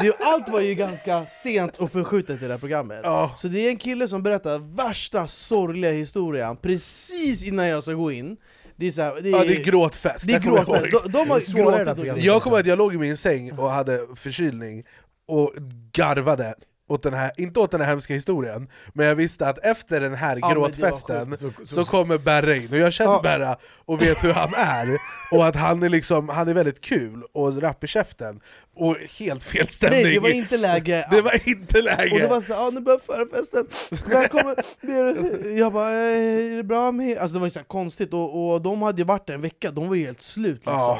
Det, 0.02 0.16
allt 0.20 0.50
var 0.50 0.62
ju 0.62 0.74
ganska 0.74 1.26
sent 1.26 1.78
och 1.78 1.92
förskjutet 1.92 2.42
i 2.42 2.46
det 2.46 2.52
här 2.52 2.60
programmet. 2.60 3.06
Så 3.36 3.48
det 3.48 3.60
är 3.60 3.70
en 3.70 3.78
kille 3.78 4.08
som 4.08 4.24
berättar 4.24 4.76
värsta 4.76 5.28
sorgliga 5.28 5.92
historien 5.92 6.58
precis 6.58 7.46
innan 7.46 7.68
jag 7.68 7.84
ska 7.84 7.94
gå 7.94 8.12
in. 8.12 8.38
Det 8.76 8.88
är, 8.88 8.92
så 8.92 9.02
här, 9.02 9.22
det 9.22 9.30
är, 9.30 9.32
Ja, 9.32 9.44
det 9.44 9.56
är 9.56 9.64
gråtfest. 9.64 10.28
Det 10.28 10.34
är 10.34 10.34
jag 10.34 10.44
kommer 10.44 10.66
gråtfest. 10.66 11.04
De, 11.04 11.12
de 11.12 11.30
har 11.30 11.96
gråtit 11.96 12.24
Jag 12.24 12.42
kommer 12.42 12.56
ihåg 12.58 12.62
att 12.62 12.68
jag 12.68 12.78
låg 12.78 12.94
i 12.96 12.98
min 12.98 13.18
säng 13.18 13.52
och 13.52 13.70
hade 13.70 14.08
förkylning 14.16 14.84
och 15.28 15.54
garvade 15.92 16.56
åt 16.88 17.04
den 17.04 17.14
här, 17.14 17.32
inte 17.38 17.60
åt 17.60 17.72
den 17.72 17.82
här 17.82 17.88
hemska 17.88 18.14
historien, 18.14 18.68
men 18.94 19.06
jag 19.06 19.16
visste 19.16 19.48
att 19.48 19.58
efter 19.58 20.00
den 20.02 20.14
här 20.14 20.38
Ja, 20.42 20.50
gråtfesten 20.54 21.38
så, 21.38 21.52
Så- 21.66 21.76
så- 21.76 21.86
kommer 21.92 22.18
Berra 22.18 22.56
in, 22.56 22.70
och 22.72 22.78
jag 22.78 22.94
känner 22.94 23.12
Ja. 23.12 23.22
Berra 23.24 23.58
och 23.86 24.02
vet 24.02 24.24
hur 24.24 24.34
han 24.34 24.54
är, 24.58 24.86
och 25.32 25.48
att 25.48 25.56
han 25.56 25.84
är, 25.84 25.90
liksom, 25.90 26.30
han 26.30 26.48
är 26.48 26.54
väldigt 26.54 26.82
kul 26.82 27.24
och 27.34 27.62
rapp 27.62 27.84
i 27.84 27.88
käften, 27.88 28.40
och 28.76 28.98
helt 29.20 29.44
fel 29.44 29.68
stämning. 29.68 30.04
Nej, 30.04 30.14
det 30.14 30.20
var 30.20 30.30
inte 30.30 30.58
läge 30.58 31.08
Det 31.12 31.22
var 31.22 31.50
inte 31.50 31.82
läge! 31.82 32.14
Och 32.14 32.20
det 32.20 32.28
var 32.28 32.42
så 32.42 32.54
ah, 32.54 32.70
nu 32.70 32.80
börjar 32.82 33.00
förfesten, 33.00 33.68
där 34.10 34.28
kommer, 34.28 34.56
jag 35.58 35.74
bara 35.74 35.92
eh, 35.92 36.54
är 36.54 36.58
det 36.58 36.64
bra 36.64 36.92
med 36.92 37.18
Alltså 37.18 37.34
det 37.38 37.42
var 37.42 37.50
så 37.50 37.64
konstigt, 37.64 38.14
och, 38.14 38.52
och 38.54 38.62
de 38.62 38.82
hade 38.82 38.98
ju 39.02 39.06
varit 39.06 39.28
där 39.28 39.34
en 39.34 39.42
vecka, 39.42 39.72
de 39.72 39.88
var 39.88 39.96
ju 39.96 40.06
helt 40.06 40.22
slut 40.22 40.56
liksom 40.56 40.74
Ja. 40.74 41.00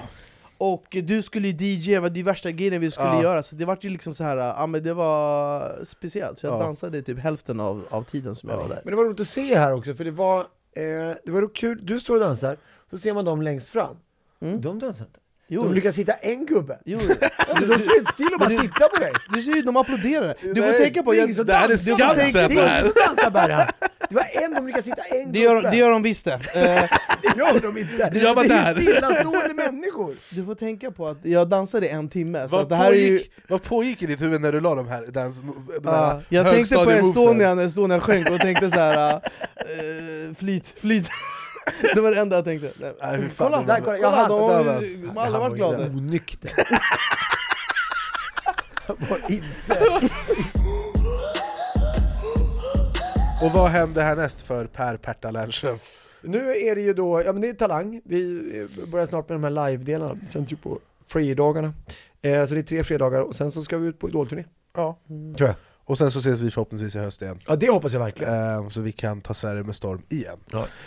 Och 0.58 0.86
du 1.04 1.22
skulle 1.22 1.48
ju 1.48 1.54
DJ, 1.66 1.94
det 1.94 2.00
var 2.00 2.10
de 2.10 2.24
värsta 2.24 2.52
grejerna 2.52 2.78
vi 2.78 2.92
skulle 2.92 3.08
Ja. 3.10 3.22
göra, 3.22 3.44
så 3.44 3.56
det 3.56 3.66
var 3.66 3.78
ju 3.82 3.90
liksom 3.90 4.14
så 4.14 4.24
här, 4.24 4.38
ja 4.38 4.66
men 4.68 4.84
det 4.84 4.94
var 4.94 5.72
speciellt, 5.86 6.40
så 6.40 6.48
jag 6.48 6.54
Ja. 6.54 6.60
dansade 6.60 7.02
typ 7.02 7.20
hälften 7.20 7.60
av, 7.60 7.84
av 7.90 8.04
tiden 8.04 8.36
som 8.36 8.50
jag 8.50 8.58
var 8.58 8.68
där 8.70 8.82
Men 8.84 8.92
det 8.92 8.98
var 8.98 9.06
roligt 9.06 9.20
att 9.20 9.28
se 9.28 9.58
här 9.58 9.74
också, 9.74 9.94
för 9.94 10.04
det 10.04 10.12
var, 10.12 10.40
eh, 10.40 11.16
det 11.26 11.32
var 11.32 11.56
kul, 11.56 11.80
du 11.86 12.00
står 12.00 12.14
och 12.14 12.20
dansar, 12.22 12.58
så 12.90 12.98
ser 12.98 13.14
man 13.14 13.26
dem 13.26 13.42
längst 13.42 13.70
fram. 13.70 13.96
De 14.40 14.80
dansar 14.80 15.06
inte. 15.06 15.20
Jo. 15.48 15.64
De 15.64 15.74
lyckas 15.74 15.98
hitta 15.98 16.14
en 16.14 16.46
gubbe. 16.46 16.80
Jo. 16.86 16.98
De 17.00 17.06
står 17.06 17.96
helt 17.96 18.14
still 18.14 18.34
och 18.34 18.40
bara 18.40 18.50
tittar 18.50 18.90
på 18.90 19.00
dig. 19.00 19.12
Du 19.34 19.42
ser 19.42 19.52
ju, 19.56 19.62
de 19.62 19.78
applåderar! 19.78 20.36
Du 20.42 20.62
får 20.62 20.84
tänka 20.84 21.04
på, 21.04 21.12
det 21.12 21.18
jag, 21.18 21.46
Det 21.46 21.54
här 21.54 21.70
är 21.70 21.78
Skansen, 21.78 22.32
Det 22.34 22.40
är 22.40 22.52
ingen 22.52 22.84
som 22.84 22.94
dansar 23.08 23.30
bara. 23.30 23.58
Det 24.10 24.16
var 24.16 24.44
en, 24.44 24.54
de 24.54 24.68
lyckas 24.68 24.88
hitta 24.88 25.02
en 25.04 25.32
det 25.32 25.40
gör, 25.40 25.56
gubbe. 25.56 25.72
det 25.72 25.78
gör 25.78 25.92
de 25.92 26.04
visst 26.04 26.26
det! 26.26 26.34
Eh, 26.54 26.90
Det 27.22 27.38
gör 27.38 27.62
de 27.62 27.78
inte. 27.78 28.12
Jag 28.20 28.36
var 28.36 28.44
det 28.44 28.54
är 28.54 28.82
stillastående 28.82 29.54
människor. 29.54 30.16
Du 30.30 30.46
får 30.46 30.56
tänka 30.56 30.92
på 30.92 31.08
att 31.08 31.18
jag 31.26 31.48
dansade 31.50 31.88
en 31.88 32.10
timme, 32.10 32.50
så 32.50 32.56
Vad, 32.56 32.70
det 32.70 32.76
här 32.76 32.92
är 32.92 32.96
ju... 32.96 33.18
pågick, 33.18 33.32
vad 33.48 33.64
pågick 33.64 34.02
i 34.02 34.06
ditt 34.06 34.22
huvud 34.22 34.42
när 34.42 34.52
du 34.52 34.60
la 34.60 34.76
de 34.76 34.88
här 34.88 35.06
dans, 35.08 35.40
de 35.40 35.54
Ja, 35.84 35.92
här 35.92 36.24
jag 36.30 36.52
tänkte 36.52 36.76
på? 36.76 36.92
Estonia 36.92 37.54
när 37.56 37.66
Estonia 37.66 38.00
sjönk 38.00 38.30
och 38.30 38.40
tänkte 38.40 38.72
så 38.72 38.80
här. 38.80 39.14
Uh, 39.16 40.36
flyt, 40.36 40.74
flyt. 40.80 41.10
Det 41.96 42.02
var 42.02 42.12
det 42.12 42.20
enda 42.20 42.36
jag 42.36 42.46
tänkte. 42.46 42.72
Nej, 42.80 42.96
fan, 43.00 43.30
kolla, 43.38 43.62
där, 43.64 43.82
kolla, 43.82 43.98
jag 43.98 44.12
hade, 44.12 44.30
de, 44.30 44.42
har 44.42 44.64
var- 44.64 44.82
ju- 44.82 45.10
alla 45.16 45.40
varit 45.40 45.56
glada. 45.56 45.86
Onykter. 45.86 46.52
var 49.10 49.22
inte. 49.30 50.00
Och 53.44 53.52
vad 53.52 53.70
hände 53.70 54.02
härnäst 54.02 54.42
för 54.42 54.66
Per 54.68 54.98
Perta 54.98 55.32
Lernström? 55.32 55.78
Nu 56.22 56.56
är 56.58 56.76
det 56.76 56.82
ju 56.82 56.94
då, 56.94 57.22
ja 57.26 57.34
men 57.34 57.42
det 57.42 57.50
är 57.50 57.54
Talang, 57.54 58.02
vi 58.06 58.52
eh, 58.60 58.88
börjar 58.90 59.06
snart 59.06 59.30
med 59.30 59.36
de 59.36 59.44
här 59.44 59.70
live-delarna, 59.70 60.16
sen 60.30 60.46
typ 60.46 60.62
på 60.64 60.80
fredagarna. 61.08 61.74
Eh, 62.22 62.46
så 62.46 62.54
det 62.54 62.60
är 62.60 62.64
tre 62.64 62.84
fredagar 62.84 63.22
och 63.22 63.36
sen 63.36 63.52
så 63.52 63.62
ska 63.62 63.78
vi 63.78 63.88
ut 63.88 64.00
på 64.00 64.10
idolturné. 64.10 64.44
Ja. 64.76 64.98
Tror 65.38 65.50
jag. 65.50 65.56
Och 65.88 65.98
sen 65.98 66.12
så 66.12 66.20
ses 66.20 66.40
vi 66.40 66.52
förhoppningsvis 66.52 66.96
i 66.96 67.00
höst 67.00 67.22
igen. 67.22 67.40
Ja 67.48 67.56
det 67.56 67.70
hoppas 67.70 67.94
jag 67.94 68.00
verkligen. 68.00 68.34
Ehm, 68.34 68.70
så 68.70 68.82
vi 68.82 68.92
kan 68.92 69.22
ta 69.22 69.34
Sverige 69.34 69.64
med 69.64 69.76
storm 69.76 70.02
igen. 70.10 70.38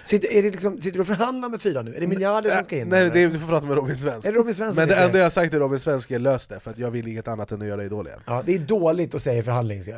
Sitter, 0.02 0.32
är 0.38 0.42
det 0.42 0.50
liksom, 0.50 0.80
sitter 0.80 0.94
du 0.96 1.00
och 1.00 1.06
förhandlar 1.06 1.48
med 1.48 1.62
fyra 1.62 1.82
nu? 1.82 1.94
Är 1.94 2.00
det 2.00 2.06
miljarder 2.06 2.50
som 2.54 2.64
ska 2.64 2.76
in? 2.78 2.88
Nej, 2.88 3.10
det 3.10 3.22
är, 3.22 3.28
du 3.28 3.38
får 3.38 3.48
prata 3.48 3.66
med 3.66 3.76
Robin 3.76 3.96
Svensk. 3.96 4.28
Är 4.28 4.32
det 4.32 4.38
Robin 4.38 4.54
Svensk 4.54 4.76
Men 4.78 4.88
det 4.88 4.94
sitter? 4.94 5.06
enda 5.06 5.18
jag 5.18 5.24
har 5.24 5.30
sagt 5.30 5.50
till 5.50 5.58
Robin 5.60 5.78
Svensk 5.80 6.10
är 6.10 6.18
lös 6.18 6.48
det, 6.48 6.60
för 6.60 6.70
att 6.70 6.78
jag 6.78 6.90
vill 6.90 7.08
inget 7.08 7.28
annat 7.28 7.52
än 7.52 7.62
att 7.62 7.68
göra 7.68 7.84
Idol 7.84 8.06
igen. 8.06 8.20
Ja, 8.26 8.42
det 8.46 8.54
är 8.54 8.58
dåligt 8.58 9.14
att 9.14 9.22
säga 9.22 9.38
i 9.40 9.42
förhandling, 9.42 9.82
ska, 9.82 9.92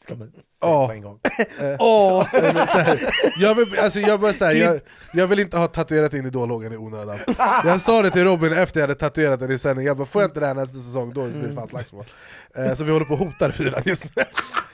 ska 0.00 0.14
man 0.14 0.28
säga 0.30 0.42
Ja. 0.60 0.86
på 0.86 0.92
en 0.92 1.02
gång. 1.02 1.18
Eh, 1.60 1.76
Åh! 1.78 2.26
men 2.32 2.54
så 2.66 2.78
här, 2.78 3.00
jag, 3.40 3.54
vill, 3.54 3.78
alltså 3.78 3.98
jag, 3.98 4.20
bara, 4.20 4.32
så 4.32 4.44
här, 4.44 4.52
jag, 4.52 4.80
jag 5.12 5.26
vill 5.26 5.38
inte 5.38 5.56
ha 5.56 5.66
tatuerat 5.66 6.14
in 6.14 6.26
Idol-loggan 6.26 6.72
i 6.72 6.76
onödan. 6.76 7.18
Jag 7.64 7.80
sa 7.80 8.02
det 8.02 8.10
till 8.10 8.24
Robin 8.24 8.52
efter 8.52 8.80
jag 8.80 8.88
hade 8.88 9.00
tatuerat 9.00 9.40
den 9.40 9.50
i 9.52 9.58
sändning, 9.58 9.86
jag 9.86 9.96
bara 9.96 10.06
får 10.06 10.22
jag 10.22 10.28
inte 10.28 10.40
det 10.40 10.46
här 10.46 10.54
nästa 10.54 10.78
säsong, 10.78 11.12
då 11.14 11.26
blir 11.26 11.48
det 11.48 11.54
fan 11.54 11.68
slagsmål. 11.68 12.04
Eh, 12.54 12.74
så 12.74 12.84
vi 12.84 12.92
håller 12.92 13.06
på 13.06 13.12
och 13.12 13.18
hotar 13.18 13.50
fyran 13.50 13.82
just 13.84 14.04
nu. 14.16 14.22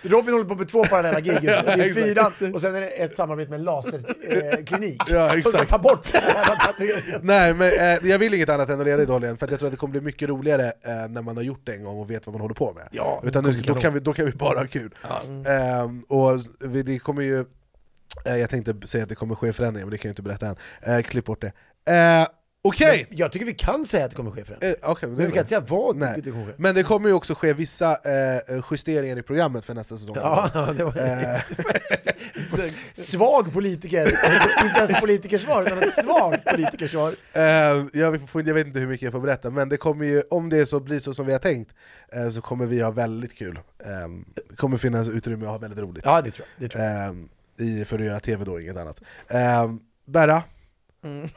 Robin 0.02 0.32
håller 0.32 0.44
på 0.46 0.54
med 0.54 0.68
två 0.68 0.84
parallella 0.84 1.20
gig 1.20 1.32
just 1.32 1.44
nu. 1.44 1.50
Ja, 1.66 1.76
Det 1.76 1.84
är 1.88 1.94
fyran 1.94 2.54
och 2.54 2.60
sen 2.60 2.74
är 2.74 2.80
det 2.80 2.86
ett 2.88 3.16
samarbete 3.16 3.50
med 3.50 3.58
en 3.58 3.64
laserklinik. 3.64 5.02
Ja, 5.08 5.30
Som 5.30 5.40
ska 5.40 5.50
exakt. 5.50 5.70
ta 5.70 5.78
bort. 5.78 6.06
Nej 7.22 7.54
men 7.54 7.72
eh, 7.72 8.10
jag 8.10 8.18
vill 8.18 8.34
inget 8.34 8.48
annat 8.48 8.70
än 8.70 8.80
att 8.80 8.86
leda 8.86 9.02
Idol 9.02 9.24
igen, 9.24 9.36
för 9.38 9.46
att 9.46 9.50
jag 9.50 9.60
tror 9.60 9.66
att 9.66 9.72
det 9.72 9.76
kommer 9.76 9.92
bli 9.92 10.00
mycket 10.00 10.28
roligare 10.28 10.66
eh, 10.66 11.08
när 11.08 11.22
man 11.22 11.36
har 11.36 11.44
gjort 11.44 11.60
det 11.66 11.72
en 11.72 11.84
gång 11.84 11.98
och 11.98 12.10
vet 12.10 12.26
vad 12.26 12.32
man 12.34 12.40
håller 12.40 12.54
på 12.54 12.72
med. 12.72 12.88
Ja, 12.92 13.20
Utan 13.24 13.44
nu, 13.44 13.52
då, 13.52 13.74
kan 13.74 13.94
vi, 13.94 14.00
då 14.00 14.12
kan 14.12 14.26
vi 14.26 14.32
bara 14.32 14.58
ha 14.58 14.66
kul. 14.66 14.94
Ehm, 15.46 16.02
och 16.02 16.40
vi, 16.60 16.82
det 16.82 16.98
kommer 16.98 17.22
ju, 17.22 17.44
eh, 18.24 18.36
jag 18.36 18.50
tänkte 18.50 18.86
säga 18.86 19.02
att 19.02 19.08
det 19.08 19.14
kommer 19.14 19.34
ske 19.34 19.52
förändringar, 19.52 19.86
men 19.86 19.90
det 19.90 19.98
kan 19.98 20.08
jag 20.08 20.12
inte 20.12 20.22
berätta 20.22 20.46
än. 20.46 20.56
Eh, 20.82 21.02
klipp 21.02 21.24
bort 21.24 21.40
det. 21.40 21.52
Okej! 22.62 23.06
Jag, 23.10 23.18
jag 23.20 23.32
tycker 23.32 23.46
vi 23.46 23.54
kan 23.54 23.86
säga 23.86 24.04
att 24.04 24.10
det 24.10 24.16
kommer 24.16 24.30
ske 24.30 24.44
förändringar. 24.44 24.76
Eh, 24.82 24.90
okej, 24.90 25.08
Men 25.08 25.16
vi 25.16 25.32
kan 25.32 25.38
inte 25.38 25.48
säga 25.48 25.60
vad 25.60 25.96
Nej. 25.96 26.20
det 26.24 26.30
kommer 26.30 26.46
ske. 26.46 26.52
Men 26.56 26.74
det 26.74 26.82
kommer 26.82 27.08
ju 27.08 27.14
också 27.14 27.34
ske 27.34 27.52
vissa 27.52 27.92
eh, 27.92 28.64
justeringar 28.70 29.18
i 29.18 29.22
programmet 29.22 29.64
för 29.64 29.74
nästa 29.74 29.96
säsong. 29.98 30.16
Ja, 30.16 30.72
det 30.76 30.84
var 30.84 30.96
Eh, 30.96 31.40
svag 32.94 33.52
politiker, 33.52 34.06
inte 34.64 34.78
ens 34.78 35.00
politikersvar 35.00 35.62
utan 35.62 35.78
ett 35.78 35.94
svagt 36.04 36.44
politikersvar. 36.44 37.12
Eh, 37.32 37.42
jag, 37.92 38.28
får, 38.30 38.46
jag 38.46 38.54
vet 38.54 38.66
inte 38.66 38.78
hur 38.78 38.86
mycket 38.86 39.02
jag 39.04 39.12
får 39.12 39.20
berätta, 39.20 39.50
men 39.50 39.68
det 39.68 39.76
kommer 39.76 40.04
ju, 40.06 40.22
om 40.30 40.48
det 40.48 40.66
så 40.66 40.80
blir 40.80 41.00
så 41.00 41.14
som 41.14 41.26
vi 41.26 41.32
har 41.32 41.38
tänkt, 41.38 41.70
eh, 42.12 42.30
så 42.30 42.40
kommer 42.42 42.66
vi 42.66 42.80
ha 42.80 42.90
väldigt 42.90 43.34
kul. 43.34 43.58
Eh, 43.78 43.90
det 44.48 44.56
kommer 44.56 44.78
finnas 44.78 45.08
utrymme 45.08 45.44
att 45.44 45.50
ha 45.50 45.58
väldigt 45.58 45.78
roligt. 45.80 46.04
Ja, 46.04 46.22
det 46.22 46.30
tror 46.30 46.46
jag. 46.58 46.68
Det 46.68 46.72
tror 46.72 46.82
Eh, 46.84 47.66
i, 47.66 47.84
för 47.84 47.98
att 47.98 48.04
göra 48.04 48.20
tv 48.20 48.44
då, 48.44 48.60
inget 48.60 48.76
annat. 48.76 49.00
Eh, 49.28 49.72
Berra, 50.06 50.42
Mm. 51.04 51.28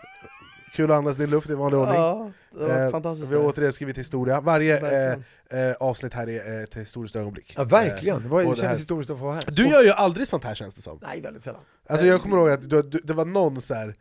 Kul 0.74 0.92
att 0.92 0.98
andas 0.98 1.18
din 1.18 1.30
luft 1.30 1.50
i 1.50 1.54
vanlig 1.56 1.80
ordning. 1.80 1.96
Ja, 1.96 2.32
det 2.52 2.68
var 2.68 2.86
Eh, 2.86 2.92
fantastiskt 2.92 3.32
Vi 3.32 3.36
har 3.36 3.44
återigen 3.44 3.74
skrivit 3.74 3.98
historia. 3.98 4.42
Varje 4.42 5.12
eh, 5.12 5.18
eh, 5.60 5.76
avsnitt 5.80 6.14
här 6.14 6.30
är 6.30 6.64
ett 6.64 6.76
historiskt 6.76 7.16
ögonblick. 7.16 7.54
Ja, 7.58 7.64
verkligen. 7.64 8.24
Det 8.24 8.30
var, 8.30 8.40
Eh, 8.40 8.44
det 8.44 8.50
och 8.50 8.56
det 8.56 8.62
kändes 8.62 8.80
historiskt 8.80 9.10
att 9.12 9.18
få 9.20 9.26
vara 9.26 9.36
här. 9.36 9.44
Du 9.52 9.68
gör 9.68 9.82
ju 9.84 9.90
aldrig 9.92 10.28
sånt 10.28 10.44
här 10.44 10.56
känns 10.56 10.76
det 10.76 10.82
som. 10.82 11.00
Nej, 11.02 11.22
väldigt 11.22 11.44
sällan. 11.44 11.62
Alltså 11.90 12.06
jag 12.06 12.22
kommer 12.22 12.38
ihåg 12.38 12.50
att 12.50 12.70
du, 12.70 12.82
du, 12.82 13.00
det 13.04 13.14
var 13.14 13.26
någon 13.26 13.62
så 13.62 13.74
här. 13.74 13.96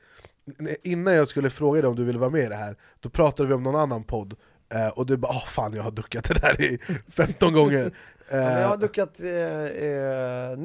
innan 0.83 1.14
jag 1.14 1.29
skulle 1.29 1.51
fråga 1.51 1.81
dig 1.81 1.89
om 1.91 1.97
du 1.97 2.05
ville 2.05 2.18
vara 2.18 2.31
med 2.31 2.45
i 2.45 2.49
det 2.49 2.55
här, 2.55 2.77
då 3.01 3.09
pratade 3.09 3.49
vi 3.49 3.55
om 3.55 3.62
någon 3.62 3.77
annan 3.77 4.05
podd, 4.05 4.35
eh, 4.75 4.89
och 4.89 5.07
du 5.07 5.16
bara 5.16 5.41
fan 5.41 5.75
jag 5.75 5.83
har 5.83 5.91
duckat 5.91 6.25
det 6.25 6.35
där 6.35 6.61
i 6.61 6.79
15 7.12 7.53
gånger. 7.53 7.95
Ja, 8.31 8.37
men 8.37 8.61
jag 8.61 8.68
har 8.68 8.75
Eh, 8.75 8.81
duckat 8.81 9.20
eh, 9.20 10.59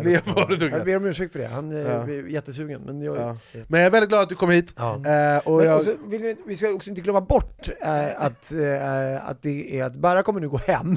Jag 0.00 0.84
ber 0.84 0.96
om 0.96 1.04
ursäkt 1.04 1.32
för 1.32 1.38
det, 1.38 1.46
han 1.46 1.72
eh, 1.72 1.78
Ja. 1.78 2.02
är 2.02 2.26
jättesugen. 2.28 2.82
Men, 2.82 3.02
jag, 3.02 3.16
Ja. 3.16 3.36
Men 3.68 3.80
jag 3.80 3.86
är 3.86 3.90
väldigt 3.90 4.08
glad 4.08 4.22
att 4.22 4.28
du 4.28 4.34
kom 4.34 4.50
hit. 4.50 4.74
Ja. 4.76 4.94
Eh, 5.06 5.38
och 5.48 5.64
jag, 5.64 5.76
också, 5.78 5.96
vill 6.06 6.22
vi, 6.22 6.36
vi 6.46 6.56
ska 6.56 6.70
också 6.72 6.90
inte 6.90 7.02
glömma 7.02 7.20
bort 7.20 7.68
eh, 7.82 8.22
att, 8.22 8.52
eh, 8.52 9.28
att 9.28 9.42
det 9.42 9.80
är 9.80 9.84
att 9.84 9.94
Berra 9.96 10.22
kommer 10.22 10.40
nu 10.40 10.48
gå 10.48 10.56
hem 10.56 10.96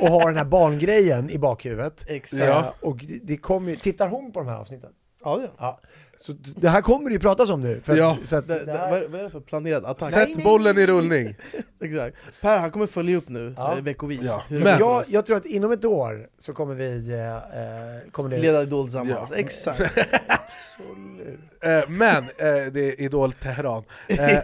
och 0.00 0.06
ha 0.08 0.26
den 0.26 0.36
här 0.36 0.44
barngrejen 0.44 1.30
i 1.30 1.38
bakhuvudet. 1.38 2.04
Exakt. 2.08 2.42
Eh, 2.42 2.72
och 2.80 2.96
det, 2.96 3.18
det 3.22 3.36
kommer, 3.36 3.76
tittar 3.76 4.08
hon 4.08 4.32
på 4.32 4.40
de 4.40 4.48
här 4.48 4.56
avsnitten? 4.56 4.90
Ja, 5.24 5.36
det 5.36 5.42
gör 5.42 5.52
Ja. 5.58 5.80
Så 6.22 6.32
det 6.56 6.68
här 6.68 6.80
kommer 6.82 7.08
det 7.08 7.12
ju 7.12 7.18
pratas 7.18 7.50
om 7.50 7.60
nu. 7.60 7.80
För 7.84 7.92
att, 7.92 7.98
Ja. 7.98 8.18
så 8.24 8.36
att 8.36 8.48
Det, 8.48 8.64
det, 8.64 8.72
vad, 8.90 9.02
vad 9.10 9.20
är 9.20 9.22
det 9.22 9.30
för 9.30 9.40
planerad 9.40 9.84
attack? 9.84 10.10
Sätt 10.12 10.44
bollen 10.44 10.78
i 10.78 10.86
rullning. 10.86 11.34
Exakt. 11.84 12.16
Per 12.40 12.58
han 12.58 12.70
kommer 12.70 12.86
följa 12.86 13.16
upp 13.16 13.28
nu 13.28 13.54
Ja. 13.56 13.76
eh, 13.76 13.82
veckovis. 13.82 14.20
Ja. 14.22 14.42
För 14.48 14.78
jag, 14.80 15.04
jag 15.08 15.26
tror 15.26 15.36
att 15.36 15.46
inom 15.46 15.72
ett 15.72 15.84
år 15.84 16.26
så 16.38 16.52
kommer 16.52 16.74
vi... 16.74 17.12
Eh, 17.12 17.28
eh, 17.36 18.10
kommer 18.10 18.30
det... 18.30 18.38
Leda 18.38 18.62
Idol 18.62 18.84
tillsammans, 18.84 19.28
Ja. 19.30 19.36
exakt. 19.36 19.80
Absolut. 20.26 21.40
Eh, 21.62 21.88
men, 21.88 22.16
eh, 22.24 22.72
det 22.72 22.80
är 22.80 23.00
Idol 23.00 23.32
Teheran. 23.32 23.84
Eh, 24.08 24.38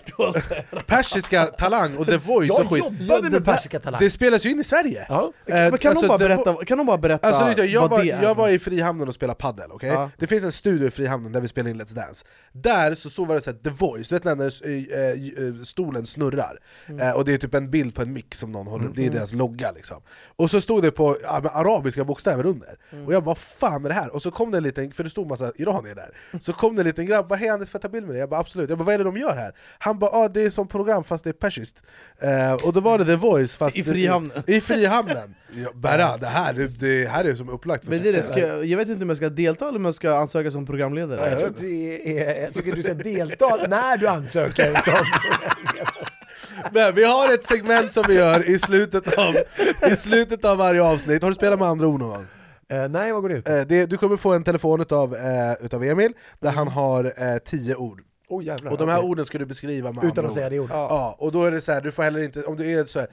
persiska 0.87 1.45
Talang 1.47 1.97
och 1.97 2.07
The 2.07 2.17
Voice 2.17 2.49
Jag 2.49 2.61
och 2.61 2.71
skit. 2.71 2.85
jobbade 3.01 3.31
med 3.31 3.45
persiska 3.45 3.81
talang. 3.81 3.99
Det 4.01 4.11
spelas 4.11 4.47
ju 4.47 4.51
in 4.51 4.61
i 4.61 4.65
Sverige. 4.65 5.07
Ja. 5.09 5.33
Eh, 5.47 5.55
Men 5.55 5.79
kan, 5.79 5.91
alltså, 5.91 6.09
bara 6.09 6.19
berätta, 6.19 6.55
kan 6.65 6.87
bara 6.87 6.99
berätta 6.99 7.29
Alltså, 7.29 7.65
jag, 7.65 7.81
vad 7.81 7.91
var, 7.91 8.03
det 8.05 8.11
är? 8.11 8.23
jag 8.23 8.35
var 8.35 8.49
i 8.49 8.59
Frihamnen 8.59 9.09
och 9.09 9.15
spelade 9.15 9.39
paddel, 9.39 9.71
okej? 9.73 9.89
Ja. 9.89 10.11
Det 10.19 10.27
finns 10.27 10.45
en 10.45 10.53
studio 10.53 10.89
i 10.89 10.91
Frihamnen 10.91 11.33
där 11.33 11.41
vi 11.41 11.49
spelar 11.49 11.68
in 11.69 11.81
Let's 11.83 11.95
Dance 11.95 12.25
Där 12.53 12.95
så 12.95 13.11
stod 13.11 13.29
det 13.29 13.41
så 13.41 13.51
här, 13.51 13.59
The 13.59 13.71
Voice, 13.71 14.09
du 14.09 14.15
vet 14.15 14.25
när 14.25 14.67
eh, 14.67 15.49
eh, 15.49 15.55
stolen 15.65 16.07
snurrar 16.07 16.59
Mm. 16.89 17.01
eh, 17.09 17.13
Och 17.13 17.25
det 17.25 17.33
är 17.35 17.39
typ 17.39 17.55
en 17.55 17.71
bild 17.71 17.95
på 17.95 18.03
en 18.03 18.13
mick 18.13 18.35
som 18.35 18.53
någon 18.53 18.67
håller, 18.67 18.91
det 18.95 19.07
är 19.07 19.11
deras 19.11 19.33
logga 19.33 19.73
liksom 19.73 20.03
Och 20.37 20.51
så 20.51 20.61
stod 20.61 20.83
det 20.83 20.91
på 20.91 21.17
ja, 21.23 21.29
arabiska 21.53 22.05
bokstäver 22.05 22.47
under 22.47 22.77
Mm. 22.93 23.07
Och 23.07 23.15
jag 23.15 23.23
bara 23.25 23.29
'Vad 23.29 23.39
fan 23.39 23.85
är 23.85 23.89
det 23.89 23.95
här?' 23.95 24.15
Och 24.15 24.23
så 24.23 24.31
kom 24.31 24.51
det 24.51 24.57
en 24.57 24.63
liten, 24.65 24.93
för 24.93 25.05
det 25.05 25.11
stod 25.11 25.29
massa 25.29 25.53
iranier 25.57 25.95
där 25.95 26.11
Så 26.41 26.53
kom 26.53 26.77
det 26.77 26.83
en 26.83 26.87
liten 26.87 27.07
grabb, 27.07 27.29
bara 27.29 27.37
'Hej 27.37 27.49
Anders, 27.49 27.71
får 27.71 27.79
jag 27.79 27.83
ta 27.83 27.89
bild 27.89 28.07
med 28.07 28.15
dig?' 28.15 28.21
Jag 28.21 28.29
bara 28.31 28.43
'Absolut' 28.43 28.69
Jag 28.69 28.79
bara 28.79 28.85
'Vad 28.85 28.95
är 28.95 28.99
det 28.99 29.05
de 29.05 29.17
gör 29.17 29.37
här?' 29.37 29.53
Han 29.79 29.99
bara 29.99 30.11
'Ah 30.11 30.29
det 30.35 30.43
är 30.43 30.51
som 30.51 30.69
program 30.69 31.05
fast 31.05 31.25
det 31.25 31.31
är 31.31 31.49
persiskt' 31.49 31.83
eh, 32.19 32.53
Och 32.67 32.73
då 32.73 32.81
var 32.81 32.99
det 32.99 33.05
The 33.05 33.17
Voice 33.17 33.57
fast 33.57 33.77
I 33.77 33.85
Frihamnen. 33.85 34.43
I 34.47 34.61
Frihamnen! 34.61 35.35
Ja, 35.65 35.69
Berra, 35.75 36.17
det 36.17 36.27
här, 36.27 36.53
det, 36.53 36.81
det 36.81 37.09
här 37.09 37.25
är 37.25 37.35
som 37.35 37.49
upplagt 37.49 37.85
för 37.85 37.91
Men 37.91 38.03
det 38.03 38.13
det, 38.13 38.23
ska, 38.23 38.39
jag- 38.39 38.65
jag 38.65 38.77
vet 38.79 38.89
inte 38.89 39.03
om 39.03 39.09
jag 39.09 39.17
ska 39.17 39.29
delta 39.29 39.69
eller 39.69 39.79
om 39.79 39.85
jag 39.85 39.95
ska 39.95 40.15
ansöka 40.17 40.51
som 40.51 40.67
programledare. 40.67 41.31
Jag, 41.31 41.39
tror 41.39 41.51
att 41.51 41.58
det 41.61 42.19
är, 42.21 42.43
jag 42.43 42.55
tycker 42.55 42.77
du 42.77 42.83
ska 42.83 42.95
delta 42.95 43.57
när 43.69 43.97
du 43.97 44.09
ansöker. 44.09 44.75
Som, 44.75 45.05
Men 46.73 46.95
vi 46.95 47.05
har 47.05 47.35
ett 47.35 47.47
segment 47.47 47.93
som 47.93 48.05
vi 48.09 48.15
gör 48.15 48.49
i 48.49 48.59
slutet 48.59 49.19
av, 49.19 49.37
i 49.93 49.97
slutet 49.97 50.45
av 50.45 50.59
varje 50.59 50.83
avsnitt, 50.83 51.23
har 51.23 51.31
du 51.31 51.35
spelat 51.35 51.59
med 51.59 51.69
andra 51.69 51.87
ord 51.87 52.01
någon 52.01 52.09
gång? 52.09 52.27
eh, 52.69 52.89
nej, 52.89 53.13
vad 53.13 53.23
går 53.23 53.29
det 53.29 53.35
ut 53.35 53.45
på? 53.45 53.51
Eh, 53.53 53.67
det, 53.67 53.87
du 53.87 53.97
kommer 53.97 54.17
få 54.17 54.33
en 54.35 54.45
telefon 54.45 54.81
utav, 54.81 55.15
eh, 55.15 55.53
utav 55.61 55.85
Emil, 55.85 56.13
där 56.41 56.51
han 56.51 56.69
har 56.69 57.05
eh, 57.17 57.39
tio 57.39 57.75
ord 57.75 58.03
Oh, 58.31 58.45
jävlar, 58.45 58.73
Och 58.73 58.79
de 58.79 58.89
här 58.89 58.99
okej. 58.99 59.09
orden 59.11 59.27
ska 59.27 59.39
du 59.39 59.47
beskriva 59.47 59.93
med 59.93 60.05
Utan 60.05 60.27
att 60.27 60.33
säga 60.33 60.49
det 60.51 60.59
ordet? 60.61 60.71
Ja. 60.77 61.17
och 61.19 61.33
då 61.33 61.45
är 61.45 61.51
det 61.51 61.61
så 61.61 61.73
här, 61.73 61.81
du 61.81 61.93
får 61.93 62.03
heller 62.03 62.23
inte, 62.23 62.43
om 62.45 62.57
det 62.57 62.73
är 62.73 62.85
så 62.85 62.99
här, 62.99 63.09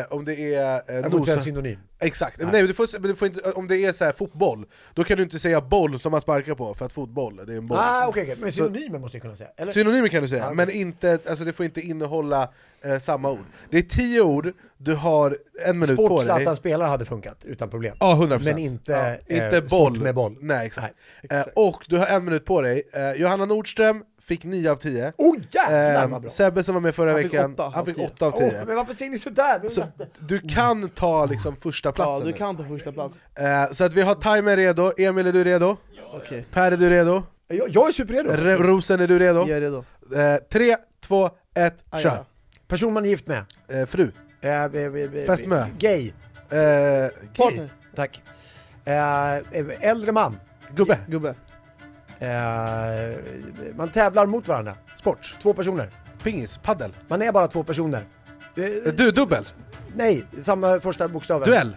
eh, 0.00 0.06
om 0.12 0.24
det 0.24 0.54
är... 0.54 0.82
Eh, 0.88 0.94
Jag 0.96 1.10
får 1.10 1.20
inte 1.20 1.30
säga 1.32 1.42
synonym. 1.44 1.78
Exakt, 2.00 2.40
Nej. 2.52 2.66
du 2.66 2.74
får, 2.74 2.98
du 2.98 3.14
får 3.14 3.28
inte, 3.28 3.40
om 3.52 3.68
det 3.68 3.76
är 3.84 3.92
så 3.92 4.04
här, 4.04 4.12
fotboll, 4.12 4.66
då 4.94 5.04
kan 5.04 5.16
du 5.16 5.22
inte 5.22 5.38
säga 5.38 5.60
boll 5.60 5.98
som 6.00 6.10
man 6.12 6.20
sparkar 6.20 6.54
på, 6.54 6.74
för 6.74 6.84
att 6.84 6.92
fotboll, 6.92 7.40
det 7.46 7.52
är 7.52 7.56
en 7.56 7.66
boll 7.66 7.78
Ah, 7.80 8.06
okej, 8.08 8.22
okej. 8.22 8.36
Men 8.40 8.52
synonymer 8.52 8.98
måste 8.98 9.16
jag 9.16 9.22
kunna 9.22 9.36
säga. 9.36 9.50
Eller? 9.56 9.72
Synonymer 9.72 10.08
kan 10.08 10.22
du 10.22 10.28
säga, 10.28 10.40
Ja, 10.42 10.46
okej. 10.46 10.56
men 10.56 10.70
inte, 10.70 11.18
alltså 11.28 11.44
det 11.44 11.52
får 11.52 11.64
inte 11.64 11.80
innehålla 11.80 12.48
eh, 12.82 12.98
samma 12.98 13.30
ord. 13.30 13.44
Det 13.70 13.78
är 13.78 13.82
tio 13.82 14.20
ord, 14.22 14.52
du 14.76 14.94
har 14.94 15.38
en 15.64 15.78
minut 15.78 15.96
på 15.96 16.06
Sport 16.06 16.18
dig. 16.18 16.26
Zlatan 16.26 16.56
spelar 16.56 16.88
hade 16.88 17.04
funkat 17.04 17.44
utan 17.44 17.70
problem. 17.70 17.94
Ja, 18.00 18.14
100%. 18.14 18.44
Men 18.44 18.58
inte, 18.58 18.92
ja, 18.92 19.34
eh, 19.36 19.44
inte 19.44 19.56
sport 19.68 19.70
boll. 19.70 20.00
med 20.00 20.14
boll. 20.14 20.36
Nej, 20.40 20.66
exakt. 20.66 20.94
Eh, 21.30 21.42
och 21.54 21.84
du 21.88 21.96
har 21.96 22.06
en 22.06 22.24
minut 22.24 22.44
på 22.44 22.62
dig. 22.62 22.82
Eh, 22.92 23.12
Johanna 23.12 23.44
Nordström 23.44 24.02
fick 24.28 24.44
9 24.44 24.70
av 24.70 24.76
10. 24.76 25.12
Oh 25.16 25.36
jävlar 25.50 26.02
Eh, 26.04 26.08
vad 26.08 26.20
bra! 26.22 26.30
Sebbe 26.30 26.64
som 26.64 26.74
var 26.74 26.80
med 26.80 26.94
förra 26.94 27.10
Han 27.12 27.22
fick 27.22 27.34
veckan, 27.34 27.54
av 27.58 27.74
han 27.74 27.86
fick 27.86 27.96
10. 27.96 28.06
8 28.06 28.26
av 28.26 28.32
10. 28.32 28.46
Åh, 28.60 28.66
men 28.66 28.76
varför 28.76 28.94
säger 28.94 29.10
ni 29.10 29.18
sådär? 29.18 29.68
Så 29.68 29.84
du 30.18 30.38
kan 30.40 30.88
ta 30.88 31.26
liksom 31.26 31.56
första 31.56 31.88
Ja, 31.88 31.92
platsen 31.92 32.26
du 32.26 32.32
nu. 32.32 32.38
kan 32.38 32.56
ta 32.56 32.64
första 32.64 32.92
plats. 32.92 33.16
Eh, 33.34 33.70
så 33.72 33.84
att 33.84 33.92
vi 33.94 34.02
har 34.02 34.14
timer 34.14 34.56
redo, 34.56 34.92
Emil 34.98 35.26
är 35.26 35.32
du 35.32 35.44
redo? 35.44 35.76
Okej, 36.12 36.46
Per 36.52 36.72
är 36.72 36.76
du 36.76 36.90
redo? 36.90 37.22
jag, 37.48 37.68
jag 37.68 37.88
är 37.88 37.92
superredo. 37.92 38.30
R- 38.30 38.56
Rosen 38.58 39.00
är 39.00 39.06
du 39.06 39.18
redo? 39.18 39.38
jag 39.40 39.50
är 39.50 39.60
redo. 39.60 39.84
Eh, 40.16 40.36
tre, 40.52 40.76
två, 41.00 41.30
ett, 41.54 41.84
Ah, 41.90 41.98
kör! 41.98 42.08
ja. 42.10 42.24
Person 42.68 42.92
man 42.92 43.04
är 43.04 43.08
gift 43.08 43.26
med. 43.26 43.44
Eh, 43.68 43.86
fru, 43.86 44.10
Eh, 44.40 44.68
be- 44.68 44.90
be- 44.90 45.08
be- 45.08 45.26
Fästmö. 45.26 45.66
Gay. 45.78 46.12
eh, 46.50 46.58
gay. 46.58 47.10
Partner. 47.36 47.68
Tack. 47.96 48.22
Eh, 48.84 49.88
äldre 49.90 50.12
man. 50.12 50.36
gubbe, 50.74 50.98
Gubbe. 51.08 51.34
Eh, 52.18 53.16
man 53.76 53.88
tävlar 53.88 54.26
mot 54.26 54.48
varandra. 54.48 54.74
sport, 54.96 55.36
Två 55.42 55.54
personer. 55.54 55.90
pingis, 56.22 56.58
paddel, 56.62 56.92
Man 57.08 57.22
är 57.22 57.32
bara 57.32 57.48
två 57.48 57.62
personer. 57.64 58.04
Eh, 58.56 58.92
du, 58.94 59.10
dubbel, 59.10 59.44
Nej, 59.96 60.24
samma 60.40 60.80
första 60.80 61.08
bokstaven. 61.08 61.48
duell, 61.48 61.76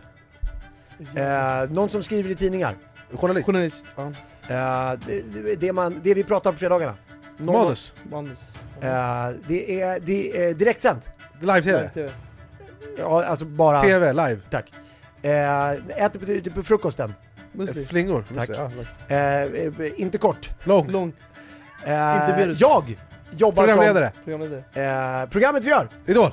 Eh, 1.16 1.70
någon 1.72 1.90
som 1.90 2.04
skriver 2.04 2.30
i 2.30 2.36
tidningar. 2.36 2.76
journalist, 3.14 3.46
Journalist. 3.46 3.86
Ja. 3.96 4.04
Eh, 4.04 5.00
det, 5.08 5.22
det, 5.44 5.56
det, 5.56 5.74
man, 5.74 6.00
det 6.04 6.14
vi 6.14 6.24
pratar 6.24 6.50
om 6.50 6.56
på 6.56 6.60
fredagarna. 6.60 6.96
Någon- 7.38 7.56
manus, 7.64 7.94
Manus. 8.12 8.54
Eh, 8.82 9.30
det 9.48 9.82
är, 9.82 10.00
det 10.00 10.46
är 10.46 10.54
direktsänt. 10.54 11.10
live-tv, 11.40 11.90
TV. 11.90 12.10
Ja, 12.98 13.24
alltså 13.26 13.46
bara... 13.46 13.82
TV, 13.82 14.14
live, 14.14 14.40
Tack. 14.50 14.74
Eh, 15.22 15.72
äter 16.06 16.42
på, 16.44 16.52
på 16.56 16.64
frukosten. 16.64 17.14
Musli. 17.52 17.86
Flingor, 17.86 18.24
Tack. 18.36 18.50
Ja, 18.56 18.70
Eh, 19.08 19.18
eh, 19.44 19.72
inte 20.02 20.18
kort. 20.18 20.50
lång, 20.64 20.90
Lång. 20.92 21.14
Eh, 21.86 21.94
jag 22.58 22.98
jobbar 23.38 23.64
programledare, 23.68 24.12
Programledare. 24.24 24.64
som... 24.74 24.82
Eh, 25.24 25.30
programmet 25.30 25.66
vi 25.66 25.70
gör. 25.70 25.90
Idol, 26.06 26.32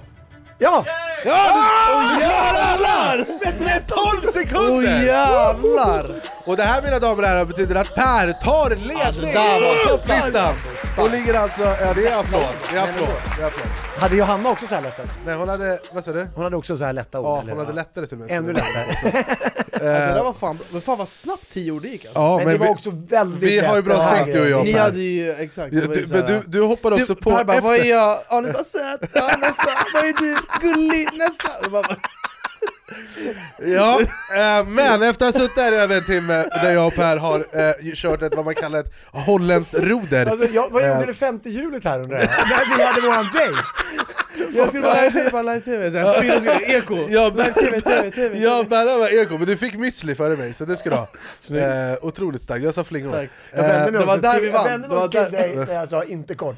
Ja! 0.59 0.85
Ja, 1.25 1.53
Åh 1.95 2.21
jävlar! 2.21 3.27
med 3.65 3.87
12 3.87 3.99
Åh 4.25 4.33
sekunder! 4.33 5.03
jävlar! 5.05 6.07
Och 6.49 6.57
det 6.57 6.63
här 6.63 6.83
mina 6.83 6.99
damer 6.99 7.23
och 7.23 7.29
herrar 7.29 7.45
betyder 7.45 7.75
att 7.75 7.95
Per 7.95 8.33
tar 8.33 8.71
ledning 8.71 9.01
Alltså, 9.03 9.23
var 9.23 9.85
på 9.85 9.89
topplistan! 9.89 10.37
alltså. 10.37 11.01
Och 11.01 11.11
ligger 11.11 11.35
alltså, 11.35 11.63
ja 11.63 11.95
det 11.95 12.07
är 12.07 12.21
applåd, 12.21 12.43
det 12.71 12.77
är 12.77 12.83
applåd, 12.83 13.09
det 13.37 13.43
är 13.43 13.47
applåd. 13.47 13.67
Hade 13.99 14.17
Johanna 14.17 14.51
också 14.51 14.67
så 14.67 14.75
här 14.75 14.83
lätta? 14.83 15.03
Nej 15.27 15.35
hon 15.35 15.49
hade, 15.49 15.79
vad 15.93 16.05
sa 16.05 16.13
du? 16.13 16.27
Hon 16.35 16.45
hade 16.45 16.57
också 16.57 16.77
så 16.77 16.85
här 16.85 16.93
lätta 16.93 17.21
ord? 17.21 17.27
Ja 17.27 17.45
hon 17.49 17.59
hade 17.59 17.73
lättare 17.73 18.07
till 18.07 18.15
och 18.15 18.21
med 18.21 18.31
Ännu 18.39 18.53
lättare. 18.53 19.25
Ja, 19.73 19.79
det 19.79 19.89
där 19.89 20.25
var 20.25 20.33
fan, 20.33 20.59
men 20.71 20.81
fan 20.81 20.99
vad 20.99 21.09
snabbt 21.09 21.53
tio 21.53 21.73
ord 21.73 21.85
gick 21.85 22.05
alltså. 22.05 22.21
Ja 22.21 22.37
men, 22.37 22.45
men, 22.47 22.53
det 22.53 22.59
var 22.59 22.67
vi, 22.67 22.73
också 22.73 22.91
väldigt 22.91 23.43
vi 23.43 23.59
har 23.59 23.77
ju 23.77 23.83
bra 23.83 24.17
synk, 24.17 24.27
du 24.27 24.41
och 24.41 24.49
jag. 24.49 24.65
Ni 24.65 24.73
Per. 24.73 24.81
hade 24.81 24.99
ju, 25.01 25.33
exakt. 25.33 25.73
Ja, 25.73 25.87
var 25.87 25.95
ju 25.95 26.01
du, 26.01 26.07
så 26.07 26.15
men 26.15 26.27
du, 26.27 26.43
du 26.47 26.63
hoppade 26.63 26.97
också 26.97 27.15
du, 27.15 27.21
på 27.21 27.31
Per 27.31 27.45
bara, 27.45 27.57
efter. 27.57 27.69
vad 27.69 27.79
är 27.79 27.85
jag? 27.85 28.19
Ja, 28.29 28.41
ni 28.41 28.53
bara 28.53 28.65
söt, 28.65 29.11
ja 29.13 29.37
nästa, 29.41 29.69
vad 29.95 30.05
är 30.05 30.13
du? 30.13 30.39
Gullig, 30.61 31.09
nästa! 31.13 31.49
Ja, 33.59 34.01
eh, 34.37 34.67
men 34.67 35.03
efter 35.03 35.29
att 35.29 35.35
ha 35.35 35.41
suttit 35.41 35.57
där 35.57 35.73
i 35.73 35.77
över 35.77 35.97
en 35.97 36.05
timme 36.05 36.45
där 36.63 36.73
jag 36.73 36.87
och 36.87 36.95
Per 36.95 37.17
har 37.17 37.39
eh, 37.53 37.95
kört 37.95 38.23
ett 38.23 38.35
vad 38.35 38.45
man 38.45 38.55
kallar 38.55 38.79
ett 38.81 38.93
holländskt 39.13 39.75
roder 39.75 40.27
Alltså, 40.27 40.47
jag, 40.47 40.69
vad 40.71 40.83
Eh. 40.85 40.89
gjorde 40.95 41.07
det 41.07 41.15
femte 41.15 41.51
hjulet 41.51 41.85
här 41.85 41.99
undrar 42.01 42.19
jag? 42.19 42.29
När 42.29 42.77
vi 42.77 42.83
hade 42.85 43.01
våran 43.01 43.25
date? 43.25 43.65
jag 44.55 44.69
skulle 44.69 44.83
bara 44.83 44.95
live-tv, 44.95 45.31
bara 45.31 45.43
live-tv, 45.43 45.91
så 45.91 45.99
här, 45.99 46.23
fyra 46.23 46.41
sekunder, 46.41 46.77
eko! 46.77 46.97
Ja, 47.09 47.33
men- 47.37 47.47
Live-tv, 47.47 47.81
tv, 47.81 48.11
tv, 48.11 48.39
Ja, 48.39 48.65
Berra 48.71 48.99
var 48.99 49.23
eko, 49.23 49.39
men 49.39 49.47
du 49.47 49.57
fick 49.57 49.75
müsli 49.75 50.15
före 50.15 50.37
mig, 50.37 50.55
så 50.55 50.65
det 50.65 50.77
ska 50.77 50.91
du 50.91 50.97
ha. 50.97 51.09
Eh, 51.61 51.99
otroligt 52.03 52.43
starkt, 52.43 52.65
jag 52.65 52.75
sa 52.75 52.85
flingor. 52.85 53.13
Tack. 53.13 53.31
Jag 53.53 53.63
vände 53.63 53.75
Eh, 53.77 53.83
mig 53.83 53.93
det 53.93 53.99
var 53.99 54.05
också 54.15 54.21
där 54.21 54.33
till- 54.35 54.43
vi 54.43 54.51
vann. 54.51 54.65
Jag 54.65 54.71
vände 54.71 54.89
mig 54.89 54.95
Det 54.97 55.01
var 55.01 55.07
också 55.07 55.25
till 55.25 55.33
där- 55.33 55.57
dig 55.57 55.67
när 55.67 55.75
jag 55.75 55.89
sa 55.89 56.05
inte 56.05 56.35
kort. 56.35 56.57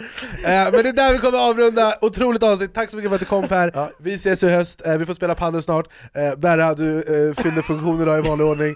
Eh, 0.00 0.44
men 0.44 0.72
det 0.72 0.88
är 0.88 0.92
där 0.92 1.12
vi 1.12 1.18
kommer 1.18 1.50
avrunda, 1.50 1.98
otroligt 2.00 2.42
avsnitt, 2.42 2.74
tack 2.74 2.90
så 2.90 2.96
mycket 2.96 3.10
för 3.10 3.14
att 3.14 3.20
du 3.20 3.26
kom 3.26 3.48
Per, 3.48 3.70
Ja. 3.74 3.90
vi 3.98 4.14
ses 4.14 4.42
i 4.42 4.48
höst, 4.48 4.82
eh, 4.86 4.96
vi 4.96 5.06
får 5.06 5.14
spela 5.14 5.34
padel 5.34 5.62
snart, 5.62 5.86
eh, 6.14 6.34
Berra 6.38 6.74
du 6.74 7.02
fyllde 7.38 7.62
funktionen 7.62 8.02
idag 8.02 8.18
i 8.18 8.28
vanlig 8.28 8.46
ordning, 8.46 8.74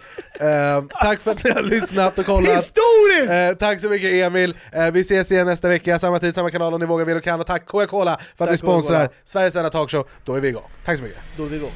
tack 1.01 1.21
för 1.21 1.31
att 1.31 1.45
ni 1.45 1.51
har 1.51 1.63
lyssnat 1.63 2.19
och 2.19 2.27
kollat 2.27 2.57
Historiskt! 2.57 3.59
Tack 3.61 3.81
så 3.81 3.89
mycket 3.89 4.13
Emil, 4.13 4.57
vi 4.93 5.01
ses 5.01 5.31
igen 5.33 5.47
nästa 5.47 5.69
vecka, 5.69 5.99
samma 5.99 6.19
tid, 6.19 6.35
samma 6.35 6.51
kanal 6.51 6.75
om 6.75 6.81
ni 6.81 6.87
vågar, 6.87 7.05
vill 7.05 7.17
och 7.17 7.23
kan, 7.25 7.41
och 7.41 7.47
tack 7.47 7.67
Coca-Cola 7.67 8.17
för 8.37 8.45
att 8.45 8.49
Tack, 8.49 8.51
ni 8.51 8.59
sponsrar 8.59 8.97
Coca-Cola. 9.07 9.21
Sveriges 9.25 9.57
enda 9.57 9.71
talkshow, 9.71 10.09
då 10.25 10.35
är 10.35 10.41
vi 10.41 10.49
igång. 10.49 10.63
Tack 10.85 10.97
så 10.97 11.03
mycket. 11.03 11.19
Då 11.37 11.45
är 11.45 11.49
vi 11.49 11.57
igång. 11.57 11.73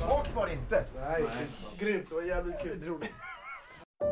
Svagt 0.00 0.34
var 0.34 0.46
det 0.46 0.52
inte. 0.52 0.84
Grymt, 1.80 2.06
det 2.08 2.14
var 2.14 2.22
jävligt 2.22 2.62
kul. 2.62 2.78